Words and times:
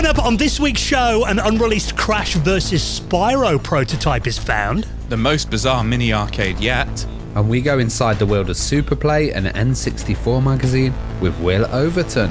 Coming 0.00 0.16
up 0.16 0.24
on 0.24 0.38
this 0.38 0.58
week's 0.58 0.80
show, 0.80 1.26
an 1.26 1.38
unreleased 1.38 1.94
Crash 1.94 2.32
vs. 2.36 3.00
Spyro 3.00 3.62
prototype 3.62 4.26
is 4.26 4.38
found. 4.38 4.84
The 5.10 5.16
most 5.18 5.50
bizarre 5.50 5.84
mini 5.84 6.10
arcade 6.10 6.58
yet. 6.58 7.04
And 7.34 7.50
we 7.50 7.60
go 7.60 7.78
inside 7.78 8.18
the 8.18 8.24
world 8.24 8.48
of 8.48 8.56
Super 8.56 8.96
Play 8.96 9.30
and 9.34 9.44
N64 9.44 10.42
magazine 10.42 10.94
with 11.20 11.38
Wil 11.40 11.66
Overton. 11.66 12.30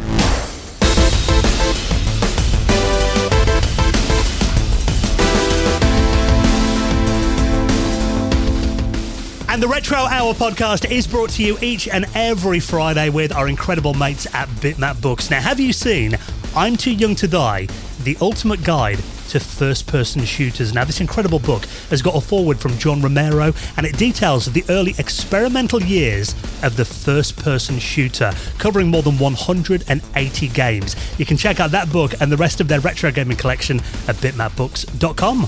And 9.47 9.61
the 9.61 9.67
Retro 9.67 9.99
Hour 9.99 10.33
podcast 10.33 10.89
is 10.89 11.05
brought 11.05 11.29
to 11.31 11.43
you 11.43 11.59
each 11.61 11.87
and 11.87 12.07
every 12.15 12.59
Friday 12.59 13.09
with 13.09 13.31
our 13.31 13.47
incredible 13.47 13.93
mates 13.93 14.25
at 14.33 14.49
Bitmap 14.49 14.99
Books. 15.03 15.29
Now, 15.29 15.41
have 15.41 15.59
you 15.59 15.71
seen 15.71 16.17
I'm 16.55 16.75
Too 16.75 16.93
Young 16.93 17.15
to 17.15 17.27
Die, 17.27 17.67
the 18.03 18.17
ultimate 18.21 18.63
guide 18.63 18.97
to 19.29 19.39
first 19.39 19.85
person 19.85 20.25
shooters. 20.25 20.73
Now, 20.73 20.83
this 20.83 20.99
incredible 20.99 21.37
book 21.37 21.65
has 21.91 22.01
got 22.01 22.15
a 22.15 22.21
foreword 22.21 22.59
from 22.59 22.75
John 22.79 23.01
Romero 23.01 23.53
and 23.77 23.85
it 23.85 23.95
details 23.97 24.47
the 24.47 24.63
early 24.69 24.95
experimental 24.97 25.81
years 25.83 26.33
of 26.63 26.75
the 26.75 26.85
first 26.85 27.37
person 27.37 27.77
shooter, 27.77 28.31
covering 28.57 28.87
more 28.87 29.03
than 29.03 29.19
180 29.19 30.47
games. 30.47 31.19
You 31.19 31.25
can 31.25 31.37
check 31.37 31.59
out 31.59 31.69
that 31.71 31.91
book 31.91 32.19
and 32.19 32.31
the 32.31 32.37
rest 32.37 32.59
of 32.59 32.67
their 32.67 32.79
retro 32.79 33.11
gaming 33.11 33.37
collection 33.37 33.79
at 34.07 34.15
bitmapbooks.com. 34.15 35.45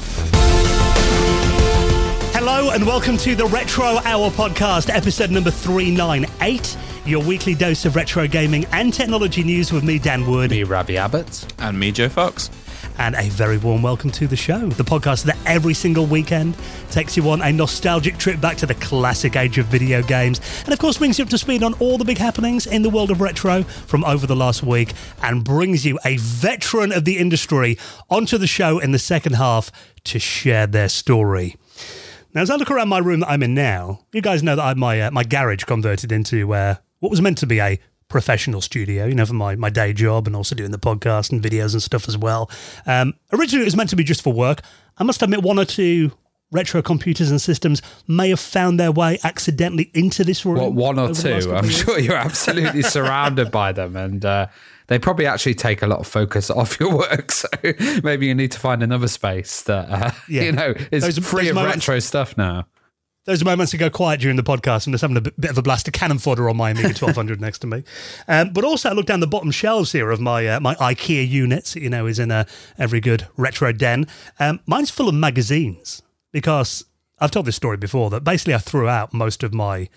Hello 2.34 2.70
and 2.72 2.86
welcome 2.86 3.18
to 3.18 3.36
the 3.36 3.48
Retro 3.48 3.86
Hour 3.86 4.30
podcast, 4.30 4.94
episode 4.94 5.32
number 5.32 5.52
398. 5.52 6.78
Your 7.04 7.24
weekly 7.24 7.56
dose 7.56 7.86
of 7.86 7.96
retro 7.96 8.28
gaming 8.28 8.66
and 8.66 8.94
technology 8.94 9.44
news 9.44 9.72
with 9.74 9.84
me, 9.84 9.98
Dan 9.98 10.24
Wood. 10.30 10.52
Me, 10.52 10.64
Ravi 10.64 10.98
Abbott. 10.98 11.52
And 11.58 11.80
me, 11.80 11.92
Joe 11.92 12.10
Fox. 12.10 12.52
And 13.00 13.16
a 13.16 13.24
very 13.30 13.58
warm 13.58 13.82
welcome 13.82 14.12
to 14.12 14.28
the 14.28 14.36
show, 14.36 14.70
the 14.70 14.84
podcast 14.84 15.24
that 15.24 15.38
every 15.48 15.74
single 15.74 16.06
weekend 16.06 16.56
takes 16.92 17.18
you 17.18 17.28
on 17.32 17.42
a 17.42 17.52
nostalgic 17.52 18.20
trip 18.20 18.40
back 18.40 18.56
to 18.58 18.68
the 18.68 18.76
classic 18.76 19.36
age 19.36 19.58
of 19.58 19.66
video 19.66 20.04
games, 20.04 20.40
and 20.64 20.72
of 20.72 20.78
course 20.78 21.00
brings 21.00 21.17
you 21.17 21.26
up 21.26 21.30
to 21.32 21.40
speed 21.40 21.64
on 21.64 21.73
all 21.76 21.98
the 21.98 22.06
big 22.06 22.20
happenings 22.20 22.67
in 22.67 22.84
the 22.84 22.90
world 22.90 23.10
of 23.10 23.20
retro 23.20 23.64
from 23.64 24.06
over 24.06 24.28
the 24.28 24.36
last 24.36 24.61
week, 24.61 24.94
and 25.23 25.44
brings 25.44 25.84
you 25.84 25.98
a 26.06 26.17
veteran 26.17 26.92
of 26.92 27.06
the 27.06 27.17
industry 27.17 27.80
onto 28.11 28.38
the 28.38 28.45
show 28.45 28.78
in 28.78 28.92
the 28.92 29.00
second 29.00 29.34
half 29.34 29.72
to 30.04 30.20
share 30.20 30.67
their 30.67 30.90
story. 30.90 31.56
Now, 32.36 32.42
as 32.42 32.52
I 32.52 32.58
look 32.58 32.70
around 32.70 32.90
my 32.90 33.00
room 33.00 33.22
that 33.22 33.30
I'm 33.30 33.42
in 33.42 33.56
now, 33.56 34.02
you 34.14 34.22
guys 34.22 34.44
know 34.44 34.56
that 34.56 34.64
I 34.64 34.67
had 34.70 34.78
my 34.78 35.02
uh, 35.02 35.11
my 35.11 35.23
garage 35.23 35.64
converted 35.64 36.11
into 36.11 36.54
uh, 36.54 36.76
what 37.02 37.10
was 37.10 37.22
meant 37.22 37.38
to 37.39 37.45
be 37.45 37.60
a 37.60 37.78
professional 38.08 38.62
studio, 38.62 39.06
you 39.06 39.16
know, 39.16 39.26
for 39.26 39.34
my, 39.34 39.56
my 39.56 39.70
day 39.70 39.94
job 39.94 40.28
and 40.28 40.36
also 40.36 40.56
doing 40.56 40.72
the 40.72 40.80
podcast 40.80 41.32
and 41.32 41.42
videos 41.42 41.73
and 41.73 41.84
stuff 41.84 42.08
as 42.08 42.17
well. 42.17 42.50
Um, 42.86 43.14
originally, 43.34 43.64
it 43.64 43.66
was 43.66 43.76
meant 43.76 43.89
to 43.89 43.95
be 43.95 44.04
just 44.04 44.22
for 44.22 44.34
work. 44.34 44.62
I 44.98 45.04
must 45.04 45.22
admit, 45.22 45.44
one 45.44 45.60
or 45.60 45.66
two 45.66 46.11
retro 46.52 46.82
computers 46.82 47.32
and 47.32 47.42
systems 47.42 47.82
may 48.08 48.30
have 48.30 48.40
found 48.40 48.80
their 48.80 48.92
way 48.92 49.17
accidentally 49.23 49.90
into 49.94 50.23
this 50.23 50.45
room. 50.45 50.58
What, 50.58 50.73
one 50.73 51.00
or 51.00 51.14
two? 51.14 51.54
I'm 51.54 51.70
sure 51.70 51.98
you're 51.98 52.16
absolutely 52.16 52.82
surrounded 52.82 53.52
by 53.52 53.72
them. 53.72 53.95
And 53.95 54.23
uh, 54.26 54.48
they 54.88 55.00
probably 55.00 55.26
actually 55.26 55.56
take 55.56 55.82
a 55.82 55.88
lot 55.88 56.00
of 56.00 56.08
focus 56.08 56.50
off 56.52 56.80
your 56.80 56.95
work. 56.95 57.32
So 57.32 57.48
maybe 58.04 58.28
you 58.28 58.36
need 58.36 58.52
to 58.52 58.60
find 58.60 58.84
another 58.84 59.08
space 59.08 59.64
that, 59.64 59.90
uh, 59.90 60.11
yeah. 60.30 60.42
you 60.44 60.52
know, 60.52 60.73
is 60.92 61.04
those, 61.04 61.17
free 61.20 61.44
those 61.44 61.50
of 61.52 61.56
moments, 61.56 61.88
retro 61.88 62.00
stuff 62.00 62.38
now. 62.38 62.67
Those 63.31 63.45
moments 63.45 63.71
to 63.71 63.77
go 63.77 63.89
quiet 63.89 64.19
during 64.19 64.36
the 64.36 64.43
podcast 64.43 64.86
and 64.86 64.93
there's 64.93 64.99
having 64.99 65.15
a 65.15 65.21
bit 65.21 65.52
of 65.52 65.58
a 65.58 65.61
blast 65.61 65.87
of 65.87 65.93
cannon 65.93 66.19
fodder 66.19 66.49
on 66.49 66.58
my 66.58 66.71
Amiga 66.71 66.89
1200 66.89 67.39
next 67.39 67.59
to 67.59 67.67
me. 67.67 67.86
Um, 68.27 68.52
but 68.52 68.65
also, 68.65 68.89
I 68.89 68.92
look 68.92 69.05
down 69.05 69.21
the 69.21 69.25
bottom 69.25 69.52
shelves 69.52 69.93
here 69.93 70.11
of 70.11 70.19
my 70.19 70.45
uh, 70.45 70.59
my 70.59 70.75
IKEA 70.75 71.25
units, 71.30 71.77
you 71.77 71.89
know, 71.89 72.08
is 72.08 72.19
in 72.19 72.30
a 72.30 72.45
every 72.77 72.99
good 72.99 73.27
retro 73.37 73.71
den. 73.71 74.05
Um, 74.37 74.59
mine's 74.65 74.89
full 74.89 75.08
of 75.08 75.15
magazines 75.15 76.02
because 76.33 76.83
I've 77.21 77.31
told 77.31 77.45
this 77.45 77.55
story 77.55 77.77
before 77.77 78.09
that 78.09 78.25
basically 78.25 78.53
I 78.53 78.58
threw 78.58 78.89
out 78.89 79.14
most 79.14 79.43
of 79.43 79.53
my 79.53 79.87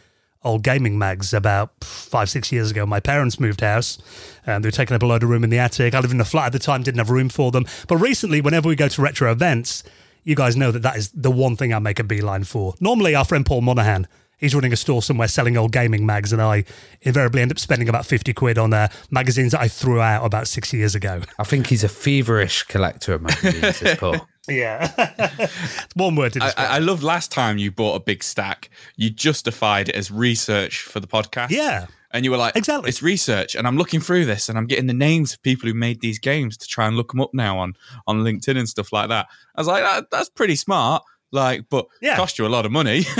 old 0.44 0.62
gaming 0.62 0.96
mags 0.96 1.34
about 1.34 1.72
five, 1.82 2.30
six 2.30 2.52
years 2.52 2.70
ago. 2.70 2.86
My 2.86 3.00
parents 3.00 3.40
moved 3.40 3.62
house 3.62 3.98
and 4.46 4.62
they 4.62 4.68
were 4.68 4.70
taking 4.70 4.94
up 4.94 5.02
a 5.02 5.06
load 5.06 5.24
of 5.24 5.28
room 5.28 5.42
in 5.42 5.50
the 5.50 5.58
attic. 5.58 5.92
I 5.92 5.98
lived 5.98 6.14
in 6.14 6.20
a 6.20 6.24
flat 6.24 6.46
at 6.46 6.52
the 6.52 6.60
time, 6.60 6.84
didn't 6.84 6.98
have 6.98 7.10
room 7.10 7.30
for 7.30 7.50
them. 7.50 7.66
But 7.88 7.96
recently, 7.96 8.40
whenever 8.40 8.68
we 8.68 8.76
go 8.76 8.86
to 8.86 9.02
retro 9.02 9.32
events, 9.32 9.82
you 10.24 10.34
guys 10.34 10.56
know 10.56 10.72
that 10.72 10.82
that 10.82 10.96
is 10.96 11.10
the 11.10 11.30
one 11.30 11.56
thing 11.56 11.72
I 11.72 11.78
make 11.78 11.98
a 11.98 12.04
beeline 12.04 12.44
for. 12.44 12.74
Normally, 12.80 13.14
our 13.14 13.24
friend 13.24 13.46
Paul 13.46 13.60
Monahan, 13.60 14.08
he's 14.38 14.54
running 14.54 14.72
a 14.72 14.76
store 14.76 15.02
somewhere 15.02 15.28
selling 15.28 15.56
old 15.56 15.72
gaming 15.72 16.04
mags, 16.04 16.32
and 16.32 16.42
I 16.42 16.64
invariably 17.02 17.42
end 17.42 17.52
up 17.52 17.58
spending 17.58 17.88
about 17.88 18.06
50 18.06 18.32
quid 18.32 18.58
on 18.58 18.72
uh, 18.72 18.88
magazines 19.10 19.52
that 19.52 19.60
I 19.60 19.68
threw 19.68 20.00
out 20.00 20.24
about 20.24 20.48
six 20.48 20.72
years 20.72 20.94
ago. 20.94 21.22
I 21.38 21.44
think 21.44 21.68
he's 21.68 21.84
a 21.84 21.88
feverish 21.88 22.64
collector 22.64 23.14
of 23.14 23.22
magazines, 23.22 23.80
this 23.80 23.96
Paul. 23.98 24.26
Yeah. 24.46 25.48
one 25.94 26.16
word 26.16 26.34
to 26.34 26.40
describe. 26.40 26.70
I, 26.70 26.76
I 26.76 26.78
love 26.78 27.02
last 27.02 27.32
time 27.32 27.56
you 27.56 27.70
bought 27.70 27.94
a 27.94 28.00
big 28.00 28.22
stack, 28.22 28.68
you 28.94 29.08
justified 29.08 29.88
it 29.88 29.94
as 29.94 30.10
research 30.10 30.82
for 30.82 31.00
the 31.00 31.06
podcast. 31.06 31.48
Yeah. 31.48 31.86
And 32.14 32.25
you 32.25 32.30
were 32.30 32.36
like, 32.36 32.54
exactly. 32.54 32.88
It's 32.88 33.02
research. 33.02 33.56
And 33.56 33.66
I'm 33.66 33.76
looking 33.76 33.98
through 33.98 34.25
this 34.25 34.48
and 34.48 34.56
I'm 34.56 34.66
getting 34.66 34.86
the 34.86 34.94
names 34.94 35.34
of 35.34 35.42
people 35.42 35.69
who 35.69 35.75
made 35.75 36.00
these 36.00 36.20
games 36.20 36.56
to 36.58 36.66
try 36.69 36.86
and 36.86 36.97
look 36.97 37.10
them 37.10 37.20
up 37.20 37.34
now 37.34 37.58
on, 37.58 37.75
on 38.06 38.20
LinkedIn 38.20 38.56
and 38.56 38.69
stuff 38.69 38.92
like 38.92 39.08
that. 39.08 39.26
I 39.56 39.60
was 39.60 39.66
like, 39.66 39.82
that, 39.82 40.10
that's 40.12 40.28
pretty 40.28 40.54
smart. 40.54 41.02
Like, 41.32 41.69
but 41.69 41.86
yeah. 42.00 42.16
cost 42.16 42.38
you 42.38 42.47
a 42.47 42.48
lot 42.48 42.64
of 42.64 42.72
money. 42.72 43.04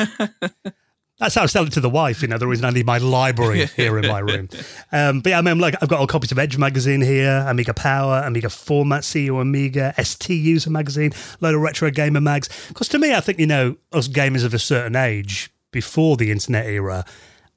That's 1.19 1.37
how 1.37 1.45
I 1.45 1.47
sell 1.47 1.65
it 1.65 1.73
to 1.75 1.81
the 1.81 1.89
wife. 1.89 2.23
You 2.23 2.29
know, 2.29 2.39
the 2.39 2.49
reason 2.49 2.65
I 2.65 2.71
need 2.71 2.87
my 2.87 2.99
library 2.99 3.67
here 3.77 3.99
in 3.99 4.07
my 4.09 4.19
room. 4.19 4.49
Um, 4.91 5.21
but 5.21 5.31
yeah, 5.31 5.39
I 5.39 5.43
mean, 5.43 5.61
like 5.61 5.77
I've 5.81 5.89
got 5.89 6.01
all 6.01 6.09
copies 6.09 6.33
of 6.33 6.41
Edge 6.41 6.59
magazine 6.59 7.01
here, 7.01 7.45
Amiga 7.47 7.73
Power, 7.73 8.21
Amiga 8.25 8.51
Format, 8.51 9.09
CU 9.11 9.39
Amiga, 9.39 9.95
ST 10.03 10.31
User 10.31 10.71
magazine, 10.71 11.13
load 11.41 11.55
of 11.55 11.61
retro 11.61 11.91
gamer 11.93 12.21
mags. 12.21 12.49
Because 12.69 12.89
to 12.89 12.99
me, 12.99 13.15
I 13.15 13.21
think 13.21 13.39
you 13.39 13.47
know, 13.47 13.77
us 13.93 14.09
gamers 14.09 14.45
of 14.45 14.55
a 14.55 14.59
certain 14.59 14.97
age 14.97 15.53
before 15.71 16.17
the 16.17 16.33
internet 16.33 16.67
era. 16.67 17.05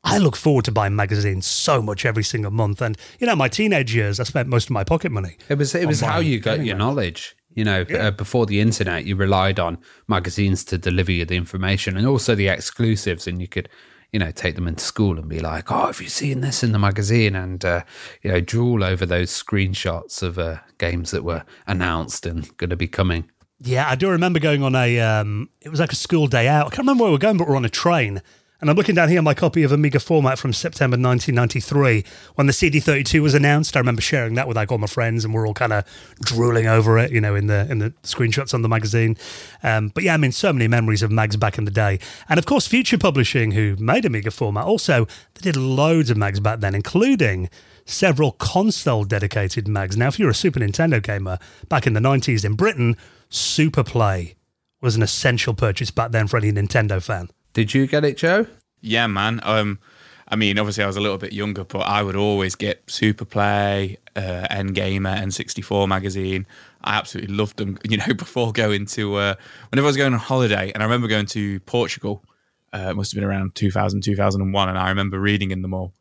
I 0.08 0.20
look 0.20 0.38
forward 0.38 0.66
to 0.66 0.72
buying 0.72 0.96
magazines 0.96 1.46
so 1.46 1.82
much 1.82 2.06
every 2.06 2.24
single 2.24 2.52
month, 2.52 2.82
and 2.82 2.98
you 3.20 3.28
know, 3.28 3.36
my 3.36 3.50
teenage 3.50 3.94
years, 3.94 4.20
I 4.20 4.24
spent 4.24 4.48
most 4.48 4.66
of 4.66 4.72
my 4.72 4.86
pocket 4.86 5.12
money. 5.12 5.36
It 5.50 5.58
was 5.58 5.76
it 5.76 5.86
was 5.86 6.00
how 6.00 6.20
you 6.20 6.40
got 6.40 6.64
your 6.64 6.78
knowledge. 6.78 7.36
You 7.54 7.66
know, 7.66 7.86
yeah. 7.90 8.08
uh, 8.08 8.12
before 8.12 8.46
the 8.46 8.62
internet, 8.62 9.06
you 9.06 9.16
relied 9.16 9.60
on 9.60 9.80
magazines 10.08 10.64
to 10.66 10.78
deliver 10.78 11.12
you 11.12 11.26
the 11.26 11.36
information 11.36 11.98
and 11.98 12.08
also 12.08 12.36
the 12.36 12.48
exclusives, 12.48 13.28
and 13.28 13.42
you 13.42 13.48
could, 13.48 13.68
you 14.14 14.20
know, 14.20 14.32
take 14.32 14.56
them 14.56 14.68
into 14.68 14.84
school 14.84 15.18
and 15.18 15.28
be 15.28 15.40
like, 15.40 15.72
"Oh, 15.72 15.88
have 15.88 16.00
you 16.00 16.08
seen 16.08 16.40
this 16.40 16.64
in 16.64 16.72
the 16.72 16.80
magazine?" 16.80 17.36
and 17.36 17.66
uh, 17.66 17.82
you 18.22 18.32
know, 18.32 18.40
drool 18.40 18.86
over 18.86 19.06
those 19.06 19.32
screenshots 19.32 20.24
of 20.24 20.40
uh, 20.40 20.58
games 20.78 21.12
that 21.12 21.26
were 21.26 21.44
announced 21.66 22.26
and 22.26 22.56
going 22.58 22.70
to 22.70 22.78
be 22.78 22.88
coming. 22.88 23.30
Yeah, 23.60 23.90
I 23.90 23.96
do 23.96 24.10
remember 24.10 24.40
going 24.40 24.62
on 24.62 24.76
a. 24.76 25.00
Um, 25.00 25.50
it 25.62 25.70
was 25.70 25.80
like 25.80 25.92
a 25.92 25.96
school 25.96 26.28
day 26.28 26.48
out. 26.48 26.68
I 26.68 26.70
can't 26.70 26.80
remember 26.80 27.04
where 27.04 27.12
we 27.12 27.16
were 27.16 27.20
going, 27.20 27.38
but 27.38 27.48
we 27.48 27.52
we're 27.52 27.58
on 27.58 27.66
a 27.66 27.70
train, 27.70 28.22
and 28.60 28.70
I'm 28.70 28.76
looking 28.76 28.96
down 28.96 29.10
here 29.10 29.22
my 29.22 29.36
copy 29.36 29.64
of 29.64 29.72
Amiga 29.72 30.00
Format 30.00 30.40
from 30.40 30.52
September 30.52 30.96
1993 30.96 32.04
when 32.36 32.48
the 32.48 32.54
CD32 32.54 33.22
was 33.22 33.34
announced. 33.34 33.76
I 33.76 33.80
remember 33.80 34.02
sharing 34.02 34.34
that 34.34 34.48
with 34.48 34.58
like 34.58 34.72
all 34.72 34.80
my 34.80 34.88
friends, 34.88 35.24
and 35.24 35.34
we're 35.34 35.48
all 35.48 35.54
kind 35.54 35.74
of 35.74 35.86
drooling 36.22 36.66
over 36.66 36.98
it, 36.98 37.12
you 37.12 37.22
know, 37.22 37.36
in 37.36 37.48
the 37.48 37.68
in 37.70 37.80
the 37.80 37.92
screenshots 38.02 38.54
on 38.54 38.64
the 38.64 38.70
magazine. 38.70 39.16
Um, 39.62 39.90
but 39.90 40.04
yeah, 40.04 40.16
I 40.16 40.18
mean, 40.18 40.32
so 40.32 40.52
many 40.52 40.68
memories 40.68 41.04
of 41.04 41.12
mags 41.12 41.38
back 41.38 41.58
in 41.58 41.66
the 41.66 41.72
day, 41.72 42.00
and 42.30 42.40
of 42.40 42.46
course, 42.46 42.68
Future 42.68 42.98
Publishing, 42.98 43.52
who 43.52 43.76
made 43.78 44.06
Amiga 44.06 44.32
Format, 44.32 44.66
also 44.66 45.06
they 45.36 45.42
did 45.42 45.56
loads 45.56 46.10
of 46.10 46.18
mags 46.18 46.40
back 46.40 46.60
then, 46.60 46.74
including 46.74 47.50
several 47.86 48.32
console 48.34 49.04
dedicated 49.04 49.68
mags. 49.68 49.96
Now, 49.96 50.08
if 50.08 50.18
you're 50.20 50.30
a 50.30 50.36
Super 50.36 50.60
Nintendo 50.60 51.02
gamer 51.02 51.38
back 51.70 51.88
in 51.88 51.94
the 51.94 52.00
90s 52.00 52.44
in 52.44 52.54
Britain, 52.56 52.98
Super 53.30 53.84
Play 53.84 54.36
was 54.82 54.96
an 54.96 55.02
essential 55.02 55.54
purchase 55.54 55.92
back 55.92 56.12
then 56.12 56.28
for 56.28 56.38
any 56.38 56.52
Nintendo 56.52 57.02
fan. 57.02 57.30
Did 57.58 57.74
you 57.74 57.88
get 57.88 58.06
it, 58.06 58.18
Joe? 58.18 58.46
Yeah, 58.82 59.08
man. 59.08 59.40
Um, 59.42 59.80
I 60.28 60.36
mean, 60.36 60.60
obviously, 60.60 60.84
I 60.84 60.86
was 60.86 60.96
a 60.96 61.02
little 61.02 61.18
bit 61.18 61.34
younger, 61.34 61.64
but 61.64 61.80
I 61.80 62.04
would 62.04 62.16
always 62.16 62.54
get 62.54 62.84
Super 62.86 63.26
Play, 63.26 63.98
uh, 64.16 64.46
N 64.52 64.74
Gamer, 64.74 65.16
N64 65.16 65.88
magazine. 65.88 66.46
I 66.84 66.98
absolutely 66.98 67.34
loved 67.34 67.58
them. 67.58 67.80
You 67.90 67.98
know, 67.98 68.14
before 68.14 68.52
going 68.52 68.86
to 68.86 69.16
uh, 69.16 69.36
whenever 69.72 69.88
I 69.88 69.90
was 69.90 69.98
going 69.98 70.14
on 70.14 70.20
holiday, 70.20 70.72
and 70.72 70.84
I 70.84 70.86
remember 70.86 71.08
going 71.08 71.26
to 71.26 71.60
Portugal. 71.62 72.24
Uh, 72.72 72.90
it 72.92 72.96
must 72.96 73.12
have 73.12 73.20
been 73.20 73.28
around 73.28 73.56
2000, 73.56 74.04
2001, 74.04 74.70
and 74.70 74.78
I 74.78 74.90
remember 74.90 75.20
reading 75.20 75.50
in 75.50 75.64
them 75.64 75.74
all 75.74 75.96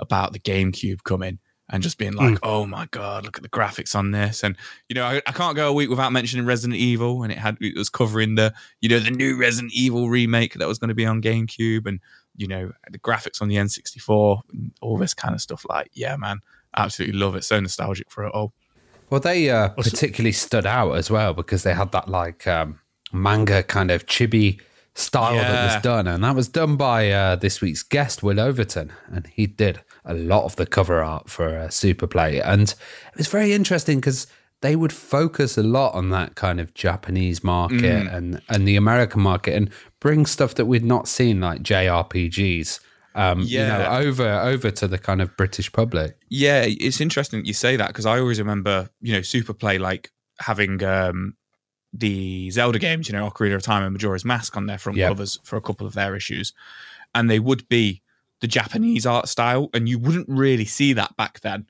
about 0.00 0.32
the 0.32 0.40
GameCube 0.40 1.04
coming 1.04 1.38
and 1.70 1.82
just 1.82 1.98
being 1.98 2.14
like, 2.14 2.34
mm. 2.34 2.38
"Oh 2.42 2.66
my 2.66 2.86
god, 2.90 3.24
look 3.24 3.36
at 3.36 3.42
the 3.42 3.48
graphics 3.48 3.94
on 3.94 4.10
this!" 4.10 4.42
And 4.42 4.56
you 4.88 4.94
know, 4.94 5.04
I, 5.04 5.22
I, 5.26 5.32
can't 5.32 5.56
go 5.56 5.68
a 5.68 5.72
week 5.72 5.90
without 5.90 6.12
mentioning 6.12 6.46
Resident 6.46 6.78
Evil, 6.78 7.22
and 7.22 7.32
it 7.32 7.38
had 7.38 7.58
it 7.60 7.76
was 7.76 7.90
covering 7.90 8.36
the 8.36 8.54
you 8.80 8.88
know 8.88 8.98
the 8.98 9.10
new 9.10 9.36
Resident 9.36 9.72
Evil 9.74 10.08
remake 10.08 10.54
that 10.54 10.68
was 10.68 10.78
going 10.78 10.88
to 10.88 10.94
be 10.94 11.06
on 11.06 11.20
GameCube, 11.20 11.86
and 11.86 12.00
you 12.36 12.48
know 12.48 12.72
the 12.90 12.98
graphics 12.98 13.42
on 13.42 13.48
the 13.48 13.56
N64, 13.56 14.40
and 14.52 14.72
all 14.80 14.96
this 14.96 15.14
kind 15.14 15.34
of 15.34 15.40
stuff. 15.40 15.64
Like, 15.68 15.90
yeah, 15.92 16.16
man, 16.16 16.40
absolutely 16.76 17.18
love 17.18 17.36
it. 17.36 17.44
So 17.44 17.60
nostalgic 17.60 18.10
for 18.10 18.24
it 18.24 18.32
all. 18.32 18.52
Well, 19.10 19.20
they 19.20 19.48
uh, 19.48 19.70
particularly 19.70 20.32
stood 20.32 20.66
out 20.66 20.92
as 20.92 21.10
well 21.10 21.32
because 21.32 21.62
they 21.62 21.74
had 21.74 21.92
that 21.92 22.08
like 22.08 22.46
um, 22.46 22.80
manga 23.12 23.62
kind 23.62 23.90
of 23.90 24.06
chibi 24.06 24.60
style 24.94 25.36
yeah. 25.36 25.50
that 25.50 25.74
was 25.74 25.82
done, 25.82 26.06
and 26.06 26.24
that 26.24 26.34
was 26.34 26.48
done 26.48 26.76
by 26.76 27.10
uh, 27.10 27.36
this 27.36 27.60
week's 27.60 27.82
guest 27.82 28.22
Wil 28.22 28.40
Overton, 28.40 28.92
and 29.10 29.26
he 29.26 29.46
did 29.46 29.80
a 30.08 30.14
lot 30.14 30.44
of 30.44 30.56
the 30.56 30.66
cover 30.66 31.02
art 31.02 31.30
for 31.30 31.56
uh, 31.56 31.68
Super 31.68 32.06
Play, 32.06 32.40
and 32.40 32.62
it 32.62 33.16
was 33.16 33.28
very 33.28 33.52
interesting 33.52 33.98
because 33.98 34.26
they 34.60 34.74
would 34.74 34.92
focus 34.92 35.56
a 35.56 35.62
lot 35.62 35.94
on 35.94 36.10
that 36.10 36.34
kind 36.34 36.58
of 36.58 36.74
Japanese 36.74 37.44
market 37.44 37.82
mm. 37.82 38.12
and 38.12 38.42
and 38.48 38.66
the 38.66 38.76
American 38.76 39.20
market, 39.20 39.54
and 39.54 39.70
bring 40.00 40.26
stuff 40.26 40.54
that 40.54 40.66
we'd 40.66 40.84
not 40.84 41.06
seen 41.06 41.40
like 41.40 41.62
JRPGs. 41.62 42.80
Um, 43.14 43.40
yeah. 43.40 43.62
you 43.62 43.82
know, 43.82 44.08
over 44.08 44.28
over 44.28 44.70
to 44.70 44.88
the 44.88 44.98
kind 44.98 45.20
of 45.20 45.36
British 45.36 45.72
public. 45.72 46.16
Yeah, 46.28 46.64
it's 46.66 47.00
interesting 47.00 47.40
that 47.40 47.46
you 47.46 47.54
say 47.54 47.76
that 47.76 47.88
because 47.88 48.06
I 48.06 48.18
always 48.18 48.38
remember, 48.38 48.90
you 49.00 49.12
know, 49.12 49.22
Super 49.22 49.52
Play 49.52 49.78
like 49.78 50.12
having 50.40 50.82
um, 50.84 51.34
the 51.92 52.50
Zelda 52.50 52.78
games, 52.78 53.08
you 53.08 53.14
know, 53.14 53.28
Ocarina 53.28 53.56
of 53.56 53.62
Time 53.62 53.82
and 53.82 53.92
Majora's 53.92 54.24
Mask 54.24 54.56
on 54.56 54.66
their 54.66 54.78
front 54.78 54.98
yep. 54.98 55.10
covers 55.10 55.38
for 55.42 55.56
a 55.56 55.60
couple 55.60 55.86
of 55.86 55.94
their 55.94 56.14
issues, 56.14 56.52
and 57.14 57.30
they 57.30 57.40
would 57.40 57.68
be 57.68 58.02
the 58.40 58.46
Japanese 58.46 59.06
art 59.06 59.28
style, 59.28 59.70
and 59.74 59.88
you 59.88 59.98
wouldn't 59.98 60.28
really 60.28 60.64
see 60.64 60.92
that 60.92 61.16
back 61.16 61.40
then. 61.40 61.66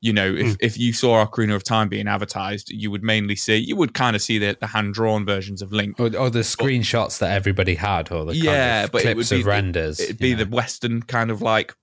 You 0.00 0.12
know, 0.12 0.34
if, 0.34 0.46
mm. 0.46 0.56
if 0.60 0.78
you 0.78 0.92
saw 0.92 1.24
Ocarina 1.24 1.54
of 1.54 1.64
Time 1.64 1.88
being 1.88 2.08
advertised, 2.08 2.70
you 2.70 2.90
would 2.90 3.02
mainly 3.02 3.36
see 3.36 3.56
you 3.56 3.74
would 3.76 3.94
kind 3.94 4.14
of 4.14 4.20
see 4.20 4.38
the, 4.38 4.56
the 4.60 4.66
hand 4.66 4.92
drawn 4.94 5.24
versions 5.24 5.62
of 5.62 5.72
Link, 5.72 5.98
or, 5.98 6.14
or 6.16 6.28
the 6.28 6.40
screenshots 6.40 7.18
but, 7.18 7.26
that 7.26 7.32
everybody 7.32 7.74
had, 7.74 8.12
or 8.12 8.26
the 8.26 8.36
yeah, 8.36 8.86
but 8.86 9.02
clips 9.02 9.06
it 9.08 9.16
would 9.16 9.28
be, 9.30 9.40
of 9.40 9.46
renders. 9.46 10.00
It'd 10.00 10.18
be 10.18 10.34
know. 10.34 10.44
the 10.44 10.54
Western 10.54 11.02
kind 11.02 11.30
of 11.30 11.40
like 11.40 11.74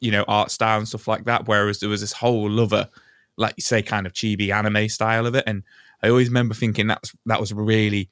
you 0.00 0.10
know 0.10 0.24
art 0.28 0.50
style 0.50 0.78
and 0.78 0.86
stuff 0.86 1.08
like 1.08 1.24
that. 1.24 1.48
Whereas 1.48 1.80
there 1.80 1.88
was 1.88 2.02
this 2.02 2.12
whole 2.12 2.60
other, 2.60 2.88
like 3.38 3.54
you 3.56 3.62
say, 3.62 3.80
kind 3.82 4.06
of 4.06 4.12
chibi 4.12 4.50
anime 4.50 4.88
style 4.90 5.26
of 5.26 5.34
it, 5.34 5.44
and 5.46 5.62
I 6.02 6.10
always 6.10 6.28
remember 6.28 6.54
thinking 6.54 6.88
that 6.88 7.00
was, 7.00 7.12
that 7.26 7.40
was 7.40 7.54
really 7.54 8.10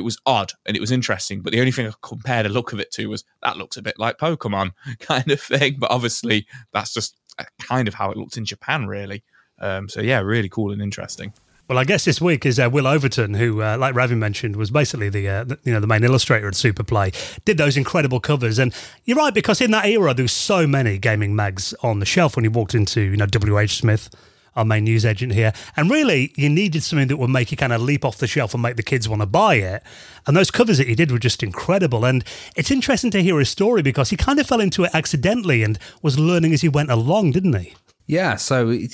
it 0.00 0.04
was 0.04 0.18
odd 0.26 0.52
and 0.66 0.76
it 0.76 0.80
was 0.80 0.90
interesting. 0.90 1.42
But 1.42 1.52
the 1.52 1.60
only 1.60 1.72
thing 1.72 1.86
I 1.86 1.92
compared 2.02 2.46
the 2.46 2.50
look 2.50 2.72
of 2.72 2.80
it 2.80 2.90
to 2.92 3.06
was 3.06 3.24
that 3.42 3.56
looks 3.56 3.76
a 3.76 3.82
bit 3.82 3.98
like 3.98 4.18
Pokemon 4.18 4.72
kind 4.98 5.30
of 5.30 5.40
thing. 5.40 5.76
But 5.78 5.90
obviously, 5.90 6.46
that's 6.72 6.92
just 6.92 7.16
kind 7.60 7.86
of 7.86 7.94
how 7.94 8.10
it 8.10 8.16
looked 8.16 8.36
in 8.36 8.44
Japan, 8.44 8.86
really. 8.86 9.22
Um, 9.60 9.88
so 9.88 10.00
yeah, 10.00 10.20
really 10.20 10.48
cool 10.48 10.72
and 10.72 10.82
interesting. 10.82 11.32
Well, 11.68 11.78
I 11.78 11.84
guess 11.84 12.04
this 12.04 12.20
week 12.20 12.44
is 12.46 12.58
uh, 12.58 12.68
Wil 12.68 12.88
Overton, 12.88 13.34
who, 13.34 13.62
uh, 13.62 13.78
like 13.78 13.94
Ravi 13.94 14.16
mentioned, 14.16 14.56
was 14.56 14.72
basically 14.72 15.08
the, 15.08 15.28
uh, 15.28 15.44
the, 15.44 15.58
you 15.62 15.72
know 15.72 15.78
the 15.78 15.86
main 15.86 16.02
illustrator 16.02 16.48
at 16.48 16.56
Super 16.56 16.82
Play. 16.82 17.12
Did 17.44 17.58
those 17.58 17.76
incredible 17.76 18.18
covers, 18.18 18.58
and 18.58 18.74
you're 19.04 19.16
right 19.16 19.32
because 19.32 19.60
in 19.60 19.70
that 19.70 19.86
era 19.86 20.12
there 20.12 20.24
was 20.24 20.32
so 20.32 20.66
many 20.66 20.98
gaming 20.98 21.36
mags 21.36 21.72
on 21.84 22.00
the 22.00 22.06
shelf 22.06 22.34
when 22.34 22.44
you 22.44 22.50
walked 22.50 22.74
into 22.74 23.00
you 23.00 23.16
know 23.16 23.26
W. 23.26 23.56
H. 23.56 23.76
Smith, 23.76 24.10
our 24.56 24.64
main 24.64 24.84
news 24.84 25.04
agent 25.04 25.32
here. 25.32 25.52
And 25.76 25.90
really, 25.90 26.32
you 26.36 26.48
needed 26.48 26.82
something 26.82 27.08
that 27.08 27.16
would 27.16 27.30
make 27.30 27.50
you 27.50 27.56
kind 27.56 27.72
of 27.72 27.82
leap 27.82 28.04
off 28.04 28.18
the 28.18 28.26
shelf 28.26 28.54
and 28.54 28.62
make 28.62 28.76
the 28.76 28.82
kids 28.82 29.08
want 29.08 29.22
to 29.22 29.26
buy 29.26 29.56
it. 29.56 29.82
And 30.26 30.36
those 30.36 30.50
covers 30.50 30.78
that 30.78 30.88
he 30.88 30.94
did 30.94 31.10
were 31.10 31.18
just 31.18 31.42
incredible. 31.42 32.04
And 32.04 32.24
it's 32.56 32.70
interesting 32.70 33.10
to 33.12 33.22
hear 33.22 33.38
his 33.38 33.48
story 33.48 33.82
because 33.82 34.10
he 34.10 34.16
kind 34.16 34.38
of 34.38 34.46
fell 34.46 34.60
into 34.60 34.84
it 34.84 34.90
accidentally 34.94 35.62
and 35.62 35.78
was 36.02 36.18
learning 36.18 36.52
as 36.52 36.62
he 36.62 36.68
went 36.68 36.90
along, 36.90 37.32
didn't 37.32 37.58
he? 37.58 37.74
Yeah, 38.06 38.34
so 38.36 38.70
he 38.70 38.88